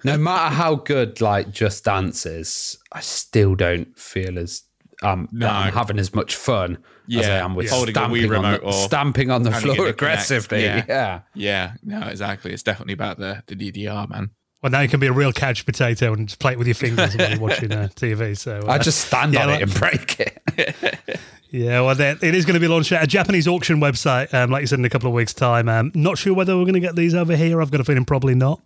no 0.04 0.16
matter 0.16 0.54
how 0.54 0.74
good 0.74 1.20
like 1.20 1.50
just 1.50 1.84
dance 1.84 2.24
is 2.24 2.78
i 2.92 3.00
still 3.00 3.54
don't 3.54 3.98
feel 3.98 4.38
as 4.38 4.62
um 5.02 5.28
that 5.32 5.52
I'm 5.52 5.72
having 5.74 5.98
as 5.98 6.14
much 6.14 6.34
fun 6.36 6.78
as 7.10 7.16
i 7.16 7.28
Yeah, 7.28 7.44
am 7.44 7.54
with 7.54 7.66
yeah. 7.66 7.72
Holding 7.72 7.96
a 7.96 8.00
Wii 8.00 8.18
stamping, 8.26 8.34
on 8.34 8.52
the, 8.52 8.58
or 8.60 8.72
stamping 8.72 9.30
on 9.30 9.42
the 9.42 9.52
floor 9.52 9.74
in 9.74 9.80
a 9.80 9.84
Kinect. 9.84 9.88
aggressively 9.90 10.62
Yeah. 10.64 10.84
yeah. 10.88 11.20
Yeah, 11.34 11.72
no, 11.82 12.00
exactly. 12.08 12.52
It's 12.52 12.62
definitely 12.62 12.94
about 12.94 13.18
the 13.18 13.42
the 13.46 13.54
DDR, 13.56 14.08
man. 14.08 14.30
Well, 14.62 14.70
now 14.72 14.80
you 14.80 14.88
can 14.88 14.98
be 15.00 15.06
a 15.06 15.12
real 15.12 15.32
couch 15.32 15.64
potato 15.64 16.12
and 16.12 16.26
just 16.28 16.40
play 16.40 16.52
it 16.52 16.58
with 16.58 16.66
your 16.66 16.74
fingers 16.74 17.16
while 17.16 17.30
you're 17.30 17.38
watching 17.40 17.70
uh, 17.72 17.88
TV. 17.94 18.36
So 18.36 18.64
uh, 18.66 18.72
I 18.72 18.78
just 18.78 19.06
stand 19.06 19.34
Yeah, 19.34 19.42
on 19.42 19.48
like- 19.50 19.60
it 19.60 19.62
and 19.70 19.74
break 19.78 20.20
it. 20.20 21.20
Yeah, 21.50 21.80
well, 21.80 21.98
it 21.98 22.22
is 22.22 22.44
going 22.44 22.56
to 22.56 22.60
be 22.60 22.68
launched 22.68 22.92
at 22.92 23.02
a 23.02 23.06
Japanese 23.06 23.48
auction 23.48 23.80
website, 23.80 24.34
um, 24.34 24.50
like 24.50 24.60
you 24.60 24.66
said, 24.66 24.80
in 24.80 24.84
a 24.84 24.90
couple 24.90 25.08
of 25.08 25.14
weeks' 25.14 25.32
time. 25.32 25.66
Um, 25.66 25.90
not 25.94 26.18
sure 26.18 26.34
whether 26.34 26.54
we're 26.54 26.64
going 26.64 26.74
to 26.74 26.80
get 26.80 26.94
these 26.94 27.14
over 27.14 27.34
here. 27.36 27.62
I've 27.62 27.70
got 27.70 27.80
a 27.80 27.84
feeling 27.84 28.04
probably 28.04 28.34
not, 28.34 28.60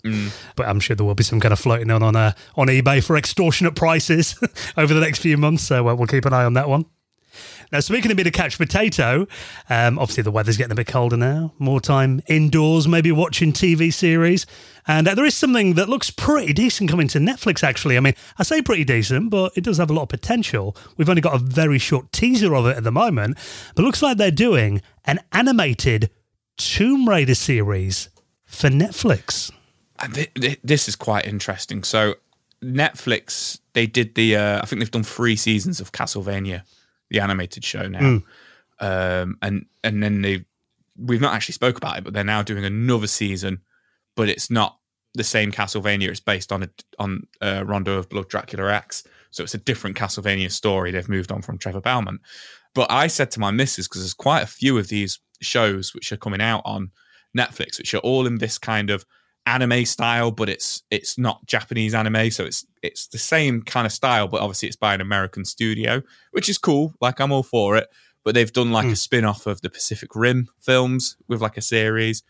but 0.56 0.66
I'm 0.66 0.80
sure 0.80 0.96
there 0.96 1.06
will 1.06 1.14
be 1.14 1.22
some 1.22 1.38
kind 1.38 1.52
of 1.52 1.60
floating 1.60 1.92
on 1.92 2.02
on, 2.02 2.16
uh, 2.16 2.32
on 2.56 2.66
eBay 2.66 3.00
for 3.04 3.16
extortionate 3.16 3.76
prices 3.76 4.34
over 4.76 4.92
the 4.94 5.00
next 5.00 5.20
few 5.20 5.36
months. 5.36 5.62
So 5.62 5.88
uh, 5.88 5.94
we'll 5.94 6.08
keep 6.08 6.24
an 6.24 6.32
eye 6.32 6.42
on 6.44 6.54
that 6.54 6.68
one. 6.68 6.86
Now, 7.72 7.80
speaking 7.80 8.10
of 8.10 8.18
bit 8.18 8.26
of 8.26 8.34
catch 8.34 8.58
potato, 8.58 9.26
um, 9.70 9.98
obviously 9.98 10.22
the 10.22 10.30
weather's 10.30 10.58
getting 10.58 10.72
a 10.72 10.74
bit 10.74 10.86
colder 10.86 11.16
now. 11.16 11.54
More 11.58 11.80
time 11.80 12.20
indoors, 12.26 12.86
maybe 12.86 13.10
watching 13.10 13.52
TV 13.52 13.92
series. 13.92 14.44
And 14.86 15.08
uh, 15.08 15.14
there 15.14 15.24
is 15.24 15.34
something 15.34 15.74
that 15.74 15.88
looks 15.88 16.10
pretty 16.10 16.52
decent 16.52 16.90
coming 16.90 17.08
to 17.08 17.18
Netflix, 17.18 17.62
actually. 17.62 17.96
I 17.96 18.00
mean, 18.00 18.14
I 18.38 18.42
say 18.42 18.60
pretty 18.60 18.84
decent, 18.84 19.30
but 19.30 19.52
it 19.56 19.64
does 19.64 19.78
have 19.78 19.90
a 19.90 19.94
lot 19.94 20.02
of 20.02 20.08
potential. 20.10 20.76
We've 20.98 21.08
only 21.08 21.22
got 21.22 21.34
a 21.34 21.38
very 21.38 21.78
short 21.78 22.12
teaser 22.12 22.54
of 22.54 22.66
it 22.66 22.76
at 22.76 22.84
the 22.84 22.92
moment, 22.92 23.38
but 23.74 23.84
looks 23.84 24.02
like 24.02 24.18
they're 24.18 24.30
doing 24.30 24.82
an 25.06 25.20
animated 25.32 26.10
Tomb 26.58 27.08
Raider 27.08 27.34
series 27.34 28.10
for 28.44 28.68
Netflix. 28.68 29.50
And 29.98 30.14
thi- 30.14 30.28
thi- 30.38 30.58
this 30.62 30.88
is 30.88 30.96
quite 30.96 31.26
interesting. 31.26 31.84
So 31.84 32.16
Netflix, 32.62 33.60
they 33.72 33.86
did 33.86 34.14
the. 34.14 34.36
Uh, 34.36 34.60
I 34.62 34.66
think 34.66 34.80
they've 34.80 34.90
done 34.90 35.04
three 35.04 35.36
seasons 35.36 35.80
of 35.80 35.92
Castlevania, 35.92 36.62
the 37.12 37.20
animated 37.20 37.64
show 37.64 37.86
now, 37.86 38.22
um, 38.80 39.38
and 39.40 39.66
and 39.84 40.02
then 40.02 40.22
they. 40.22 40.44
We've 40.96 41.20
not 41.20 41.34
actually 41.34 41.54
spoke 41.54 41.78
about 41.78 41.96
it, 41.96 42.04
but 42.04 42.12
they're 42.12 42.24
now 42.24 42.42
doing 42.42 42.64
another 42.64 43.06
season, 43.06 43.60
but 44.14 44.28
it's 44.28 44.50
not 44.50 44.78
the 45.14 45.24
same 45.24 45.50
Castlevania. 45.50 46.08
It's 46.08 46.20
based 46.20 46.52
on 46.52 46.64
a, 46.64 46.68
on 46.98 47.26
uh, 47.40 47.64
Rondo 47.66 47.96
of 47.96 48.08
Blood, 48.08 48.28
Dracula 48.28 48.72
X. 48.72 49.04
So 49.30 49.42
it's 49.42 49.54
a 49.54 49.58
different 49.58 49.96
Castlevania 49.96 50.50
story. 50.50 50.90
They've 50.90 51.08
moved 51.08 51.32
on 51.32 51.40
from 51.40 51.56
Trevor 51.56 51.80
Belmont. 51.80 52.20
But 52.74 52.90
I 52.90 53.06
said 53.06 53.30
to 53.32 53.40
my 53.40 53.50
missus 53.50 53.88
because 53.88 54.02
there's 54.02 54.14
quite 54.14 54.42
a 54.42 54.46
few 54.46 54.76
of 54.78 54.88
these 54.88 55.18
shows 55.40 55.94
which 55.94 56.12
are 56.12 56.18
coming 56.18 56.40
out 56.40 56.62
on 56.64 56.90
Netflix, 57.36 57.78
which 57.78 57.94
are 57.94 57.98
all 57.98 58.26
in 58.26 58.38
this 58.38 58.58
kind 58.58 58.90
of 58.90 59.04
anime 59.46 59.84
style, 59.84 60.30
but 60.30 60.48
it's 60.48 60.82
it's 60.90 61.18
not 61.18 61.44
Japanese 61.46 61.94
anime, 61.94 62.30
so 62.30 62.44
it's 62.44 62.66
it's 62.82 63.06
the 63.08 63.18
same 63.18 63.62
kind 63.62 63.86
of 63.86 63.92
style, 63.92 64.28
but 64.28 64.40
obviously 64.40 64.68
it's 64.68 64.76
by 64.76 64.94
an 64.94 65.00
American 65.00 65.44
studio, 65.44 66.02
which 66.32 66.48
is 66.48 66.58
cool. 66.58 66.94
Like 67.00 67.20
I'm 67.20 67.32
all 67.32 67.42
for 67.42 67.76
it. 67.76 67.88
But 68.24 68.36
they've 68.36 68.52
done 68.52 68.70
like 68.70 68.86
mm. 68.86 68.92
a 68.92 68.96
spin 68.96 69.24
off 69.24 69.48
of 69.48 69.62
the 69.62 69.70
Pacific 69.70 70.14
Rim 70.14 70.48
films 70.60 71.16
with 71.26 71.42
like 71.42 71.56
a 71.56 71.62
series. 71.62 72.22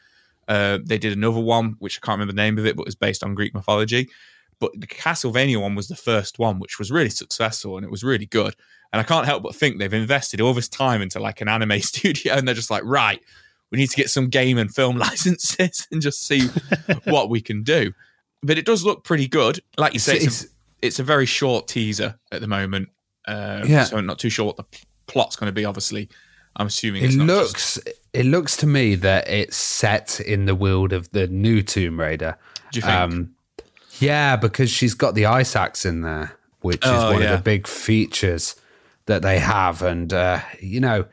Uh, 0.49 0.79
they 0.83 0.97
did 0.97 1.13
another 1.13 1.41
one, 1.41 1.77
which 1.81 1.99
I 1.99 2.05
can't 2.05 2.17
remember 2.17 2.33
the 2.33 2.43
name 2.43 2.59
of 2.59 2.65
it, 2.65 2.77
but 2.77 2.83
it 2.83 2.87
was 2.87 2.95
based 2.95 3.23
on 3.23 3.35
Greek 3.35 3.55
mythology. 3.55 4.09
But 4.59 4.73
the 4.81 4.87
Castlevania 4.87 5.61
one 5.61 5.75
was 5.75 5.89
the 5.89 5.97
first 5.97 6.39
one, 6.39 6.61
which 6.61 6.79
was 6.79 6.91
really 6.91 7.11
successful 7.11 7.77
and 7.77 7.85
it 7.85 7.91
was 7.91 8.03
really 8.03 8.27
good. 8.27 8.55
And 8.93 9.01
I 9.01 9.03
can't 9.03 9.27
help 9.27 9.43
but 9.43 9.55
think 9.55 9.79
they've 9.79 9.93
invested 9.93 10.41
all 10.41 10.55
this 10.55 10.69
time 10.69 11.03
into 11.03 11.21
like 11.21 11.41
an 11.41 11.49
anime 11.49 11.81
studio, 11.81 12.35
and 12.35 12.47
they're 12.47 12.55
just 12.55 12.71
like, 12.71 12.85
right, 12.85 13.23
we 13.73 13.79
need 13.79 13.91
to 13.91 13.97
get 13.97 14.11
some 14.11 14.29
game 14.29 14.59
and 14.59 14.73
film 14.73 14.97
licenses 14.99 15.89
and 15.91 16.01
just 16.01 16.25
see 16.27 16.47
what 17.05 17.31
we 17.31 17.41
can 17.41 17.65
do. 17.65 17.93
But 18.43 18.59
it 18.59 18.67
does 18.67 18.85
look 18.85 19.03
pretty 19.03 19.27
good. 19.27 19.61
Like 19.79 19.95
you 19.95 19.99
say, 19.99 20.17
it's, 20.17 20.25
it's, 20.25 20.45
a, 20.45 20.49
it's 20.83 20.99
a, 20.99 21.05
very 21.05 21.27
short 21.27 21.69
teaser 21.69 22.19
at 22.31 22.41
the 22.41 22.49
moment. 22.49 22.91
Uh, 23.27 23.65
yeah. 23.67 23.85
So 23.85 23.97
I'm 23.97 24.07
not 24.07 24.19
too 24.19 24.31
sure 24.31 24.45
what 24.45 24.57
the 24.57 24.67
plot's 25.07 25.37
going 25.37 25.49
to 25.49 25.53
be. 25.53 25.65
Obviously, 25.65 26.09
I'm 26.57 26.67
assuming 26.67 27.05
it 27.05 27.15
looks. 27.15 27.75
Just... 27.75 27.89
It 28.13 28.27
looks 28.27 28.57
to 28.59 28.67
me 28.67 28.95
that 28.97 29.29
it's 29.29 29.57
set 29.57 30.21
in 30.21 30.45
the 30.45 30.55
world 30.55 30.93
of 30.93 31.11
the 31.13 31.27
new 31.29 31.63
Tomb 31.63 31.99
Raider. 31.99 32.37
Do 32.73 32.79
you 32.79 32.83
think? 32.83 32.95
Um, 32.95 33.35
yeah, 34.01 34.37
because 34.37 34.71
she's 34.71 34.95
got 34.95 35.15
the 35.15 35.27
ice 35.27 35.55
axe 35.55 35.87
in 35.87 36.03
there, 36.03 36.37
which 36.61 36.83
oh, 36.83 36.95
is 36.95 37.13
one 37.15 37.23
yeah. 37.23 37.33
of 37.33 37.39
the 37.39 37.43
big 37.43 37.67
features 37.67 38.57
that 39.07 39.23
they 39.23 39.39
have, 39.39 39.83
and 39.83 40.13
uh, 40.13 40.41
you 40.61 40.81
know 40.81 41.07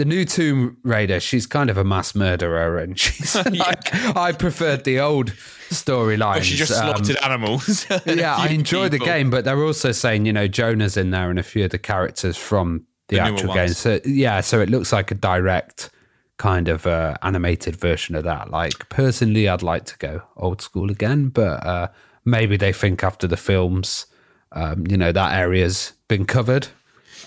the 0.00 0.06
new 0.06 0.24
Tomb 0.24 0.78
Raider, 0.82 1.20
she's 1.20 1.46
kind 1.46 1.68
of 1.68 1.76
a 1.76 1.84
mass 1.84 2.14
murderer, 2.14 2.78
and 2.78 2.98
she's 2.98 3.34
like, 3.52 3.94
I 4.16 4.32
preferred 4.32 4.84
the 4.84 4.98
old 4.98 5.32
storyline. 5.68 6.40
She 6.40 6.56
just 6.56 6.72
slaughtered 6.72 7.18
um, 7.18 7.32
animals. 7.32 7.84
yeah, 8.06 8.34
I 8.34 8.48
enjoyed 8.48 8.92
people. 8.92 9.04
the 9.06 9.12
game, 9.12 9.28
but 9.28 9.44
they're 9.44 9.62
also 9.62 9.92
saying, 9.92 10.24
you 10.24 10.32
know, 10.32 10.48
Jonah's 10.48 10.96
in 10.96 11.10
there 11.10 11.28
and 11.28 11.38
a 11.38 11.42
few 11.42 11.66
of 11.66 11.70
the 11.70 11.78
characters 11.78 12.38
from 12.38 12.86
the, 13.08 13.16
the 13.16 13.22
actual 13.22 13.52
game. 13.52 13.68
So 13.68 14.00
yeah, 14.06 14.40
so 14.40 14.58
it 14.62 14.70
looks 14.70 14.90
like 14.90 15.10
a 15.10 15.14
direct 15.14 15.90
kind 16.38 16.68
of 16.68 16.86
uh, 16.86 17.16
animated 17.20 17.76
version 17.76 18.14
of 18.14 18.24
that. 18.24 18.50
Like 18.50 18.88
personally, 18.88 19.50
I'd 19.50 19.62
like 19.62 19.84
to 19.84 19.98
go 19.98 20.22
old 20.38 20.62
school 20.62 20.90
again, 20.90 21.28
but 21.28 21.66
uh, 21.66 21.88
maybe 22.24 22.56
they 22.56 22.72
think 22.72 23.04
after 23.04 23.26
the 23.26 23.36
films, 23.36 24.06
um, 24.52 24.86
you 24.86 24.96
know, 24.96 25.12
that 25.12 25.38
area's 25.38 25.92
been 26.08 26.24
covered. 26.24 26.68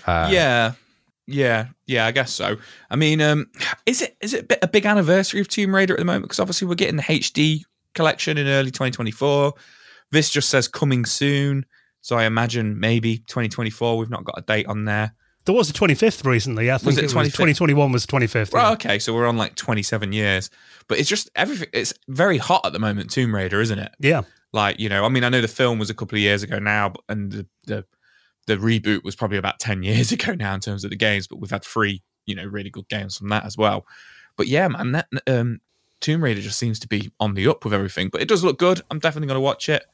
Uh, 0.08 0.28
yeah, 0.32 0.72
yeah, 1.26 1.68
yeah, 1.86 2.06
I 2.06 2.10
guess 2.10 2.32
so. 2.32 2.56
I 2.90 2.96
mean, 2.96 3.20
um, 3.20 3.46
is 3.86 4.02
it 4.02 4.16
is 4.20 4.34
it 4.34 4.52
a 4.60 4.68
big 4.68 4.86
anniversary 4.86 5.40
of 5.40 5.48
Tomb 5.48 5.74
Raider 5.74 5.94
at 5.94 5.98
the 5.98 6.04
moment? 6.04 6.24
Because 6.24 6.40
obviously 6.40 6.68
we're 6.68 6.74
getting 6.74 6.96
the 6.96 7.02
HD 7.02 7.62
collection 7.94 8.36
in 8.36 8.46
early 8.46 8.70
2024. 8.70 9.54
This 10.10 10.30
just 10.30 10.50
says 10.50 10.68
coming 10.68 11.04
soon, 11.06 11.64
so 12.02 12.16
I 12.16 12.24
imagine 12.24 12.78
maybe 12.78 13.18
2024. 13.18 13.96
We've 13.96 14.10
not 14.10 14.24
got 14.24 14.38
a 14.38 14.42
date 14.42 14.66
on 14.66 14.84
there. 14.84 15.14
There 15.46 15.54
was 15.54 15.68
a 15.68 15.74
25th 15.74 16.24
recently. 16.24 16.70
I 16.70 16.78
think 16.78 16.86
was 16.86 16.98
it, 16.98 17.04
it 17.04 17.14
was 17.14 17.26
2021 17.28 17.92
was 17.92 18.06
25th. 18.06 18.52
Well, 18.52 18.64
yeah. 18.64 18.72
okay, 18.72 18.98
so 18.98 19.14
we're 19.14 19.26
on 19.26 19.36
like 19.36 19.54
27 19.56 20.12
years, 20.12 20.50
but 20.88 20.98
it's 20.98 21.08
just 21.08 21.30
everything. 21.36 21.68
It's 21.72 21.92
very 22.08 22.38
hot 22.38 22.64
at 22.64 22.72
the 22.72 22.78
moment, 22.78 23.10
Tomb 23.10 23.34
Raider, 23.34 23.60
isn't 23.60 23.78
it? 23.78 23.92
Yeah. 23.98 24.22
Like 24.52 24.78
you 24.78 24.88
know, 24.88 25.04
I 25.04 25.08
mean, 25.08 25.24
I 25.24 25.30
know 25.30 25.40
the 25.40 25.48
film 25.48 25.78
was 25.78 25.90
a 25.90 25.94
couple 25.94 26.16
of 26.16 26.20
years 26.20 26.42
ago 26.42 26.58
now, 26.58 26.92
and 27.08 27.32
the, 27.32 27.46
the 27.66 27.84
the 28.46 28.56
reboot 28.56 29.04
was 29.04 29.16
probably 29.16 29.38
about 29.38 29.58
10 29.60 29.82
years 29.82 30.12
ago 30.12 30.34
now 30.34 30.54
in 30.54 30.60
terms 30.60 30.84
of 30.84 30.90
the 30.90 30.96
games, 30.96 31.26
but 31.26 31.40
we've 31.40 31.50
had 31.50 31.64
three, 31.64 32.02
you 32.26 32.34
know, 32.34 32.44
really 32.44 32.70
good 32.70 32.88
games 32.88 33.16
from 33.16 33.28
that 33.28 33.44
as 33.44 33.56
well. 33.56 33.86
But 34.36 34.48
yeah, 34.48 34.68
man, 34.68 34.92
that 34.92 35.08
um, 35.26 35.60
Tomb 36.00 36.22
Raider 36.22 36.40
just 36.40 36.58
seems 36.58 36.78
to 36.80 36.88
be 36.88 37.12
on 37.20 37.34
the 37.34 37.48
up 37.48 37.64
with 37.64 37.72
everything. 37.72 38.08
But 38.08 38.20
it 38.20 38.28
does 38.28 38.44
look 38.44 38.58
good. 38.58 38.82
I'm 38.90 38.98
definitely 38.98 39.28
going 39.28 39.36
to 39.36 39.40
watch 39.40 39.68
it. 39.68 39.84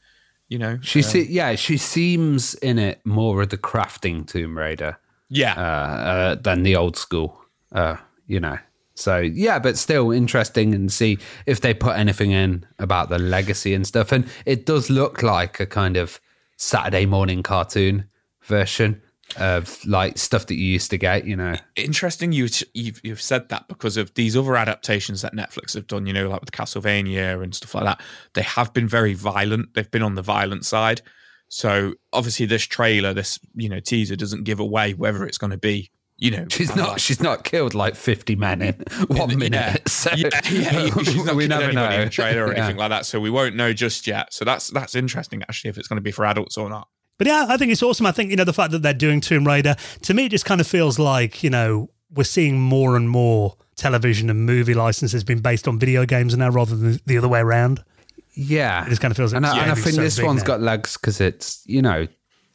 You 0.49 0.59
know, 0.59 0.79
she 0.83 0.99
um, 1.01 1.03
see, 1.05 1.23
yeah, 1.31 1.55
she 1.55 1.77
seems 1.77 2.55
in 2.55 2.79
it 2.79 3.01
more 3.05 3.43
of 3.43 3.51
the 3.51 3.57
crafting 3.57 4.27
Tomb 4.27 4.59
Raider, 4.59 4.99
yeah, 5.29 5.55
uh, 5.55 5.61
uh, 5.61 6.35
than 6.35 6.65
the 6.65 6.75
old 6.75 6.97
school. 6.97 7.41
Uh, 7.71 7.97
you 8.27 8.41
know, 8.41 8.59
so 8.97 9.19
yeah, 9.19 9.61
but 9.61 9.79
still 9.79 10.11
interesting 10.11 10.75
and 10.75 10.93
see 10.93 11.19
if 11.47 11.61
they 11.61 11.73
put 11.73 11.97
anything 11.97 12.33
in 12.33 12.67
about 12.81 13.11
the 13.11 13.19
legacy 13.21 13.75
and 13.75 13.87
stuff. 13.87 14.11
And 14.11 14.27
it 14.45 14.67
does 14.67 14.91
look 14.91 15.23
like 15.23 15.61
a 15.61 15.67
kind 15.67 15.97
of 15.97 16.21
Saturday 16.57 17.07
morning 17.07 17.45
cartoon 17.45 18.07
version 18.51 19.01
of 19.37 19.79
like 19.87 20.19
stuff 20.19 20.47
that 20.47 20.57
you 20.57 20.67
used 20.67 20.91
to 20.91 20.99
get, 20.99 21.25
you 21.25 21.37
know. 21.37 21.55
Interesting 21.77 22.33
you 22.33 22.49
you've, 22.75 23.01
you've 23.03 23.23
said 23.23 23.49
that 23.49 23.69
because 23.69 23.97
of 23.97 24.13
these 24.15 24.37
other 24.37 24.57
adaptations 24.57 25.23
that 25.23 25.35
Netflix 25.35 25.75
have 25.75 25.87
done, 25.87 26.07
you 26.07 26.13
know, 26.13 26.29
like 26.29 26.41
with 26.41 26.53
Castlevania 26.53 27.43
and 27.43 27.55
stuff 27.55 27.75
like 27.75 27.85
that. 27.85 28.03
They 28.35 28.43
have 28.43 28.73
been 28.73 28.89
very 28.89 29.15
violent. 29.15 29.75
They've 29.75 29.91
been 29.91 30.03
on 30.03 30.17
the 30.17 30.23
violent 30.23 30.67
side. 30.67 31.01
So 31.49 31.95
obviously 32.13 32.47
this 32.47 32.65
trailer, 32.65 33.15
this, 33.15 33.39
you 33.55 33.69
know, 33.69 33.81
teaser 33.81 34.17
doesn't 34.17 34.45
give 34.45 34.61
away 34.61 34.95
whether 34.95 35.25
it's 35.25 35.39
going 35.39 35.53
to 35.53 35.59
be 35.59 35.91
you 36.21 36.31
know, 36.31 36.45
she's 36.51 36.77
not. 36.77 36.89
Like, 36.91 36.99
she's 36.99 37.23
not 37.23 37.45
killed 37.45 37.73
like 37.73 37.97
fifty 37.97 38.37
men 38.37 38.61
in 38.61 38.75
one 39.07 39.39
minute. 39.39 39.53
Yeah, 39.55 39.77
so 39.87 40.11
yeah, 40.15 40.29
yeah 40.51 40.95
she's 41.03 41.25
not 41.25 41.35
we 41.35 41.49
never 41.49 41.73
know 41.73 41.89
in 41.89 42.05
the 42.05 42.11
trailer 42.11 42.45
or 42.45 42.53
anything 42.53 42.77
like 42.77 42.91
that. 42.91 43.07
So 43.07 43.19
we 43.19 43.31
won't 43.31 43.57
know 43.57 43.73
just 43.73 44.07
yet. 44.07 44.35
So 44.35 44.45
that's 44.45 44.69
that's 44.69 44.95
interesting 44.95 45.41
actually 45.41 45.71
if 45.71 45.79
it's 45.79 45.89
going 45.89 45.97
to 45.97 46.03
be 46.03 46.11
for 46.11 46.27
adults 46.27 46.59
or 46.59 46.69
not. 46.69 46.89
But 47.21 47.27
yeah, 47.27 47.45
I 47.51 47.59
think 47.59 47.71
it's 47.71 47.83
awesome. 47.83 48.07
I 48.07 48.13
think, 48.13 48.31
you 48.31 48.37
know, 48.37 48.45
the 48.45 48.55
fact 48.55 48.71
that 48.73 48.81
they're 48.81 48.95
doing 48.95 49.21
Tomb 49.21 49.47
Raider, 49.47 49.77
to 50.05 50.15
me, 50.15 50.25
it 50.25 50.31
just 50.31 50.47
kind 50.47 50.59
of 50.59 50.67
feels 50.67 50.99
like, 50.99 51.43
you 51.43 51.51
know, 51.51 51.91
we're 52.11 52.25
seeing 52.25 52.59
more 52.59 52.97
and 52.97 53.11
more 53.11 53.59
television 53.77 54.31
and 54.31 54.47
movie 54.47 54.73
licenses 54.73 55.23
being 55.23 55.41
based 55.41 55.69
on 55.69 55.79
video 55.79 56.07
games 56.07 56.35
now 56.35 56.49
rather 56.49 56.75
than 56.75 56.99
the 57.05 57.19
other 57.19 57.29
way 57.29 57.41
around. 57.41 57.85
Yeah. 58.33 58.87
It 58.87 58.89
just 58.89 59.03
kind 59.03 59.13
of 59.13 59.19
feels 59.19 59.35
like 59.35 59.37
And, 59.37 59.45
I, 59.45 59.63
and 59.65 59.71
I 59.71 59.75
think 59.75 59.97
so 59.97 60.01
this 60.01 60.19
one's 60.23 60.41
now. 60.41 60.47
got 60.47 60.63
legs 60.63 60.97
because 60.97 61.21
it's, 61.21 61.63
you 61.67 61.83
know, 61.83 62.07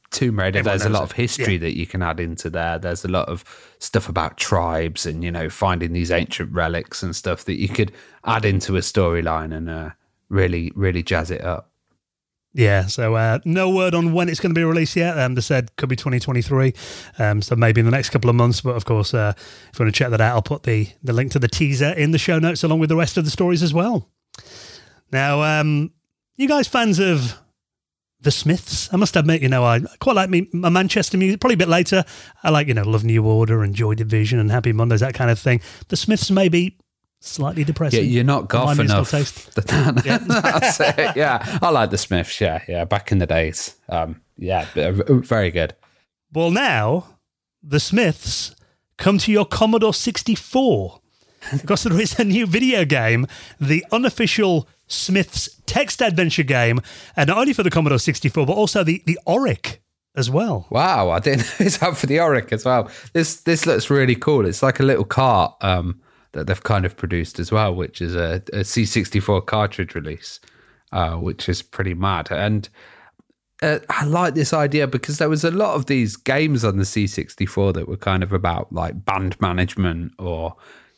Tomb 0.10 0.40
Raider, 0.40 0.58
Everyone 0.58 0.80
there's 0.80 0.88
a 0.88 0.90
lot 0.90 1.04
it. 1.04 1.12
of 1.12 1.12
history 1.12 1.54
yeah. 1.54 1.60
that 1.60 1.78
you 1.78 1.86
can 1.86 2.02
add 2.02 2.20
into 2.20 2.50
there. 2.50 2.80
There's 2.80 3.06
a 3.06 3.08
lot 3.08 3.30
of 3.30 3.44
stuff 3.78 4.10
about 4.10 4.38
tribes 4.38 5.06
and, 5.06 5.24
you 5.24 5.30
know, 5.30 5.48
finding 5.48 5.94
these 5.94 6.10
ancient 6.10 6.52
relics 6.52 7.04
and 7.04 7.16
stuff 7.16 7.46
that 7.46 7.60
you 7.60 7.70
could 7.70 7.92
add 8.26 8.46
into 8.46 8.78
a 8.78 8.80
storyline 8.80 9.56
and 9.56 9.70
uh, 9.70 9.92
really, 10.30 10.72
really 10.74 11.04
jazz 11.04 11.30
it 11.30 11.44
up. 11.44 11.70
Yeah, 12.58 12.86
so 12.86 13.16
uh, 13.16 13.40
no 13.44 13.70
word 13.70 13.94
on 13.94 14.14
when 14.14 14.30
it's 14.30 14.40
going 14.40 14.52
to 14.52 14.58
be 14.58 14.64
released 14.64 14.96
yet. 14.96 15.20
Um, 15.20 15.36
they 15.36 15.42
said 15.42 15.76
could 15.76 15.90
be 15.90 15.98
2023, 15.98 16.74
um, 17.20 17.42
so 17.42 17.54
maybe 17.54 17.82
in 17.82 17.86
the 17.86 17.92
next 17.92 18.12
couple 18.12 18.30
of 18.30 18.36
months. 18.38 18.62
But 18.62 18.78
of 18.78 18.86
course, 18.86 19.14
uh, 19.14 19.34
if 19.36 19.78
you 19.78 19.84
want 19.84 19.94
to 19.94 20.00
check 20.00 20.10
that 20.12 20.22
out, 20.22 20.36
I'll 20.36 20.42
put 20.42 20.64
the, 20.64 20.88
the 21.04 21.12
link 21.12 21.34
to 21.34 21.40
the 21.40 21.50
teaser 21.50 21.90
in 21.90 22.12
the 22.12 22.18
show 22.18 22.40
notes 22.40 22.64
along 22.64 22.80
with 22.80 22.88
the 22.88 22.96
rest 22.96 23.18
of 23.18 23.26
the 23.26 23.30
stories 23.30 23.62
as 23.62 23.74
well. 23.74 24.10
Now, 25.12 25.42
um, 25.42 25.92
you 26.38 26.48
guys 26.48 26.66
fans 26.66 26.98
of 26.98 27.38
the 28.22 28.32
Smiths? 28.32 28.88
I 28.94 28.96
must 28.96 29.18
admit, 29.18 29.42
you 29.42 29.50
know, 29.50 29.66
I 29.66 29.82
quite 30.00 30.16
like 30.16 30.30
me 30.30 30.48
my 30.54 30.70
Manchester 30.70 31.18
music. 31.18 31.42
Probably 31.42 31.56
a 31.56 31.58
bit 31.58 31.68
later, 31.68 32.06
I 32.42 32.52
like 32.52 32.68
you 32.70 32.74
know 32.74 32.84
Love 32.84 33.04
New 33.04 33.26
Order 33.26 33.64
and 33.64 33.76
Joy 33.76 33.96
Division 33.96 34.40
and 34.40 34.50
Happy 34.50 34.72
Mondays, 34.72 35.02
that 35.02 35.14
kind 35.14 35.30
of 35.30 35.38
thing. 35.38 35.60
The 35.90 35.98
Smiths 35.98 36.32
maybe 36.32 36.78
slightly 37.26 37.64
depressing. 37.64 38.04
Yeah, 38.04 38.10
you're 38.10 38.24
not 38.24 38.48
goth 38.48 38.80
enough. 38.80 39.12
yeah. 40.06 40.18
That's 40.28 40.80
it. 40.80 41.16
Yeah, 41.16 41.60
I 41.62 41.70
like 41.70 41.90
the 41.90 41.98
Smiths. 41.98 42.40
Yeah, 42.40 42.62
yeah. 42.68 42.86
Back 42.86 43.12
in 43.12 43.20
the 43.20 43.28
days, 43.28 43.76
um, 43.90 44.22
yeah, 44.38 44.68
very 44.74 45.52
good. 45.52 45.76
Well, 46.34 46.52
now 46.52 47.18
the 47.64 47.80
Smiths 47.80 48.56
come 48.98 49.18
to 49.20 49.32
your 49.32 49.46
Commodore 49.46 49.94
64 49.94 51.02
because 51.52 51.84
there 51.84 52.00
is 52.00 52.20
a 52.20 52.24
new 52.24 52.46
video 52.46 52.86
game, 52.86 53.28
the 53.60 53.86
unofficial 53.92 54.68
Smiths 54.88 55.50
text 55.66 56.02
adventure 56.02 56.44
game, 56.44 56.80
and 57.16 57.28
not 57.28 57.38
only 57.38 57.54
for 57.54 57.64
the 57.64 57.70
Commodore 57.70 58.00
64 58.00 58.46
but 58.46 58.54
also 58.54 58.84
the 58.84 59.02
the 59.06 59.20
Oric 59.28 59.78
as 60.16 60.30
well. 60.30 60.66
Wow, 60.70 61.10
I 61.10 61.20
didn't 61.20 61.40
know 61.60 61.66
it's 61.66 61.82
out 61.82 61.98
for 61.98 62.08
the 62.08 62.18
Oric 62.18 62.52
as 62.52 62.66
well. 62.66 62.90
This 63.14 63.42
this 63.42 63.66
looks 63.66 63.90
really 63.90 64.16
cool. 64.16 64.46
It's 64.46 64.64
like 64.64 64.80
a 64.80 64.84
little 64.84 65.06
cart. 65.06 65.56
Um, 65.62 66.02
that 66.36 66.48
they've 66.48 66.64
kind 66.64 66.86
of 66.86 66.96
produced 66.96 67.40
as 67.40 67.52
well, 67.52 67.74
which 67.74 68.02
is 68.02 68.16
a 68.16 68.36
a 68.54 68.62
C64 68.62 69.46
cartridge 69.46 69.96
release, 69.96 70.40
uh, 70.92 71.16
which 71.16 71.50
is 71.50 71.62
pretty 71.62 71.94
mad. 71.94 72.32
And 72.32 72.70
uh, 73.64 73.80
I 73.90 74.06
like 74.06 74.36
this 74.36 74.54
idea 74.54 74.86
because 74.86 75.18
there 75.18 75.30
was 75.30 75.44
a 75.44 75.52
lot 75.52 75.76
of 75.76 75.86
these 75.88 76.16
games 76.16 76.64
on 76.64 76.78
the 76.78 76.84
C64 76.84 77.74
that 77.74 77.88
were 77.88 77.98
kind 77.98 78.22
of 78.22 78.34
about 78.34 78.72
like 78.72 79.06
band 79.06 79.40
management 79.40 80.14
or 80.20 80.56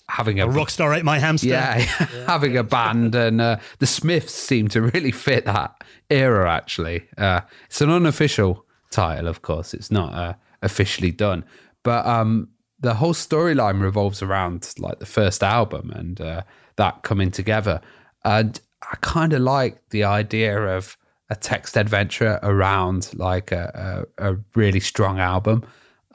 having 0.10 0.40
a, 0.40 0.48
a 0.48 0.52
Rockstar 0.52 0.98
ate 0.98 1.06
my 1.06 1.20
hamster. 1.20 1.50
Yeah, 1.50 1.78
yeah. 2.00 2.26
having 2.26 2.58
a 2.58 2.64
band, 2.64 3.14
and 3.14 3.40
uh, 3.40 3.58
the 3.80 3.88
Smiths 3.88 4.34
seem 4.34 4.68
to 4.70 4.82
really 4.82 5.12
fit 5.12 5.46
that 5.46 5.84
era. 6.10 6.52
Actually, 6.52 7.08
uh, 7.18 7.42
it's 7.68 7.82
an 7.82 7.92
unofficial 7.92 8.66
title, 8.90 9.28
of 9.28 9.44
course. 9.44 9.74
It's 9.74 9.92
not 9.92 10.14
uh, 10.14 10.34
officially 10.64 11.12
done, 11.12 11.46
but 11.84 12.06
um, 12.08 12.50
the 12.80 12.94
whole 12.94 13.14
storyline 13.14 13.82
revolves 13.82 14.22
around 14.22 14.74
like 14.78 15.00
the 15.00 15.06
first 15.06 15.44
album 15.44 15.92
and 15.92 16.22
uh, 16.22 16.42
that 16.76 17.04
coming 17.04 17.32
together. 17.32 17.82
And 18.24 18.60
I 18.84 18.96
kind 19.02 19.34
of 19.34 19.42
like 19.42 19.90
the 19.90 20.04
idea 20.04 20.60
of 20.78 20.98
a 21.30 21.36
text 21.36 21.76
adventure 21.76 22.40
around 22.44 23.12
like 23.16 23.52
a, 23.52 24.06
a, 24.18 24.32
a 24.32 24.38
really 24.56 24.80
strong 24.80 25.20
album 25.20 25.66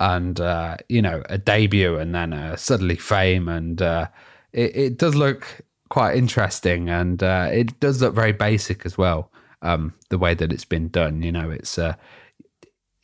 and 0.00 0.40
uh, 0.40 0.76
you 0.88 1.02
know 1.02 1.22
a 1.28 1.38
debut 1.38 1.96
and 1.96 2.14
then 2.14 2.32
uh, 2.32 2.56
suddenly 2.56 2.96
fame 2.96 3.48
and 3.48 3.82
uh, 3.82 4.06
it, 4.52 4.76
it, 4.76 4.98
does 4.98 5.14
look 5.14 5.60
quite 5.90 6.16
interesting 6.16 6.88
and 6.88 7.22
uh, 7.22 7.48
it 7.52 7.78
does 7.78 8.00
look 8.00 8.14
very 8.14 8.32
basic 8.32 8.86
as 8.86 8.96
well 8.96 9.30
um, 9.60 9.92
the 10.08 10.18
way 10.18 10.34
that 10.34 10.52
it's 10.52 10.64
been 10.64 10.88
done 10.88 11.22
you 11.22 11.30
know 11.30 11.50
it's 11.50 11.78
uh, 11.78 11.94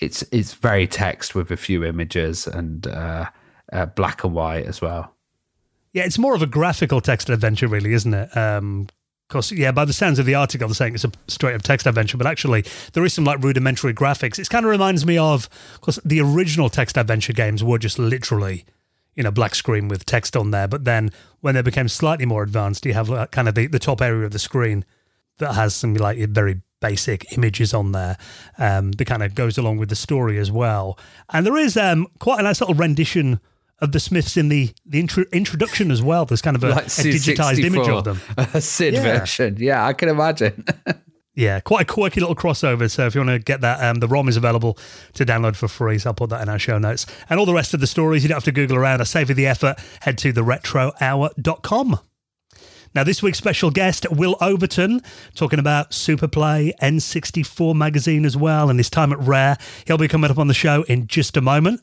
it's 0.00 0.22
it's 0.32 0.54
very 0.54 0.86
text 0.86 1.34
with 1.34 1.50
a 1.50 1.56
few 1.56 1.84
images 1.84 2.46
and 2.46 2.86
uh, 2.86 3.26
black 3.94 4.24
and 4.24 4.34
white 4.34 4.66
as 4.66 4.80
well 4.80 5.14
yeah, 5.92 6.04
it's 6.04 6.18
more 6.18 6.34
of 6.34 6.42
a 6.42 6.46
graphical 6.46 7.00
text 7.00 7.30
adventure, 7.30 7.66
really, 7.66 7.92
isn't 7.92 8.14
it? 8.14 8.36
Um, 8.36 8.88
because 9.28 9.52
yeah, 9.52 9.72
by 9.72 9.84
the 9.84 9.92
sounds 9.92 10.18
of 10.18 10.24
the 10.24 10.34
article, 10.34 10.68
they're 10.68 10.74
saying 10.74 10.94
it's 10.94 11.04
a 11.04 11.12
straight 11.26 11.54
up 11.54 11.60
text 11.60 11.86
adventure, 11.86 12.16
but 12.16 12.26
actually 12.26 12.64
there 12.94 13.04
is 13.04 13.12
some 13.12 13.24
like 13.24 13.42
rudimentary 13.42 13.92
graphics. 13.92 14.38
It 14.38 14.48
kind 14.48 14.64
of 14.64 14.70
reminds 14.70 15.04
me 15.04 15.18
of 15.18 15.50
because 15.74 16.00
the 16.02 16.20
original 16.22 16.70
text 16.70 16.96
adventure 16.96 17.34
games 17.34 17.62
were 17.62 17.76
just 17.76 17.98
literally, 17.98 18.64
you 19.16 19.22
know, 19.22 19.30
black 19.30 19.54
screen 19.54 19.86
with 19.86 20.06
text 20.06 20.34
on 20.34 20.50
there. 20.50 20.66
But 20.66 20.84
then 20.84 21.10
when 21.42 21.54
they 21.54 21.60
became 21.60 21.88
slightly 21.88 22.24
more 22.24 22.42
advanced, 22.42 22.86
you 22.86 22.94
have 22.94 23.10
like, 23.10 23.30
kind 23.30 23.50
of 23.50 23.54
the, 23.54 23.66
the 23.66 23.78
top 23.78 24.00
area 24.00 24.24
of 24.24 24.30
the 24.30 24.38
screen 24.38 24.86
that 25.38 25.52
has 25.52 25.76
some 25.76 25.92
like 25.92 26.16
very 26.30 26.62
basic 26.80 27.36
images 27.36 27.74
on 27.74 27.92
there 27.92 28.16
um, 28.56 28.92
that 28.92 29.04
kind 29.04 29.22
of 29.22 29.34
goes 29.34 29.58
along 29.58 29.76
with 29.76 29.90
the 29.90 29.96
story 29.96 30.38
as 30.38 30.50
well. 30.50 30.98
And 31.34 31.44
there 31.44 31.58
is 31.58 31.76
um, 31.76 32.06
quite 32.18 32.40
a 32.40 32.44
nice 32.44 32.62
little 32.62 32.76
rendition 32.76 33.40
of 33.80 33.92
the 33.92 34.00
Smiths 34.00 34.36
in 34.36 34.48
the 34.48 34.70
the 34.86 35.00
intro, 35.00 35.24
introduction 35.32 35.90
as 35.90 36.02
well. 36.02 36.24
There's 36.24 36.42
kind 36.42 36.56
of 36.56 36.64
a, 36.64 36.70
like 36.70 36.86
a 36.86 36.88
digitized 36.88 37.62
image 37.62 37.88
of 37.88 38.04
them. 38.04 38.20
A 38.54 38.60
SID 38.60 38.94
yeah. 38.94 39.02
version. 39.02 39.56
Yeah, 39.58 39.86
I 39.86 39.92
can 39.92 40.08
imagine. 40.08 40.64
yeah, 41.34 41.60
quite 41.60 41.82
a 41.82 41.92
quirky 41.92 42.20
little 42.20 42.34
crossover. 42.34 42.90
So 42.90 43.06
if 43.06 43.14
you 43.14 43.20
want 43.20 43.30
to 43.30 43.38
get 43.38 43.60
that, 43.60 43.82
um, 43.82 44.00
the 44.00 44.08
ROM 44.08 44.28
is 44.28 44.36
available 44.36 44.78
to 45.14 45.24
download 45.24 45.56
for 45.56 45.68
free. 45.68 45.98
So 45.98 46.10
I'll 46.10 46.14
put 46.14 46.30
that 46.30 46.42
in 46.42 46.48
our 46.48 46.58
show 46.58 46.78
notes. 46.78 47.06
And 47.30 47.38
all 47.38 47.46
the 47.46 47.54
rest 47.54 47.74
of 47.74 47.80
the 47.80 47.86
stories, 47.86 48.22
you 48.24 48.28
don't 48.28 48.36
have 48.36 48.44
to 48.44 48.52
Google 48.52 48.76
around. 48.76 49.00
I 49.00 49.04
save 49.04 49.28
you 49.28 49.34
the 49.34 49.46
effort. 49.46 49.76
Head 50.00 50.18
to 50.18 50.32
theretrohour.com. 50.32 52.00
Now, 52.94 53.04
this 53.04 53.22
week's 53.22 53.38
special 53.38 53.70
guest, 53.70 54.10
Wil 54.10 54.36
Overton, 54.40 55.02
talking 55.34 55.58
about 55.58 55.92
Super 55.92 56.26
Play, 56.26 56.72
N64 56.82 57.74
magazine 57.74 58.24
as 58.24 58.36
well, 58.36 58.70
and 58.70 58.78
his 58.78 58.88
time 58.88 59.12
at 59.12 59.18
Rare. 59.20 59.58
He'll 59.86 59.98
be 59.98 60.08
coming 60.08 60.30
up 60.30 60.38
on 60.38 60.48
the 60.48 60.54
show 60.54 60.84
in 60.84 61.06
just 61.06 61.36
a 61.36 61.42
moment. 61.42 61.82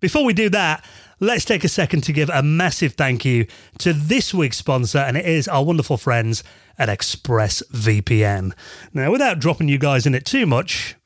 Before 0.00 0.24
we 0.24 0.32
do 0.32 0.48
that, 0.50 0.84
let's 1.20 1.44
take 1.44 1.62
a 1.62 1.68
second 1.68 2.02
to 2.04 2.12
give 2.12 2.30
a 2.30 2.42
massive 2.42 2.94
thank 2.94 3.24
you 3.24 3.46
to 3.78 3.92
this 3.92 4.34
week's 4.34 4.56
sponsor, 4.56 4.98
and 4.98 5.16
it 5.16 5.26
is 5.26 5.46
our 5.46 5.64
wonderful 5.64 5.96
friends 5.96 6.42
at 6.78 6.88
ExpressVPN. 6.88 8.52
Now, 8.92 9.12
without 9.12 9.38
dropping 9.38 9.68
you 9.68 9.78
guys 9.78 10.06
in 10.06 10.14
it 10.14 10.24
too 10.24 10.46
much, 10.46 10.96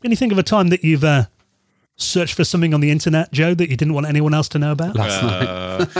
can 0.00 0.10
you 0.10 0.16
think 0.16 0.32
of 0.32 0.38
a 0.38 0.42
time 0.42 0.68
that 0.68 0.82
you've 0.82 1.04
uh, 1.04 1.26
searched 1.96 2.34
for 2.34 2.44
something 2.44 2.72
on 2.72 2.80
the 2.80 2.90
internet, 2.90 3.30
Joe, 3.32 3.54
that 3.54 3.68
you 3.68 3.76
didn't 3.76 3.94
want 3.94 4.06
anyone 4.06 4.32
else 4.32 4.48
to 4.50 4.58
know 4.58 4.72
about? 4.72 4.96
Last 4.96 5.22
uh... 5.22 5.84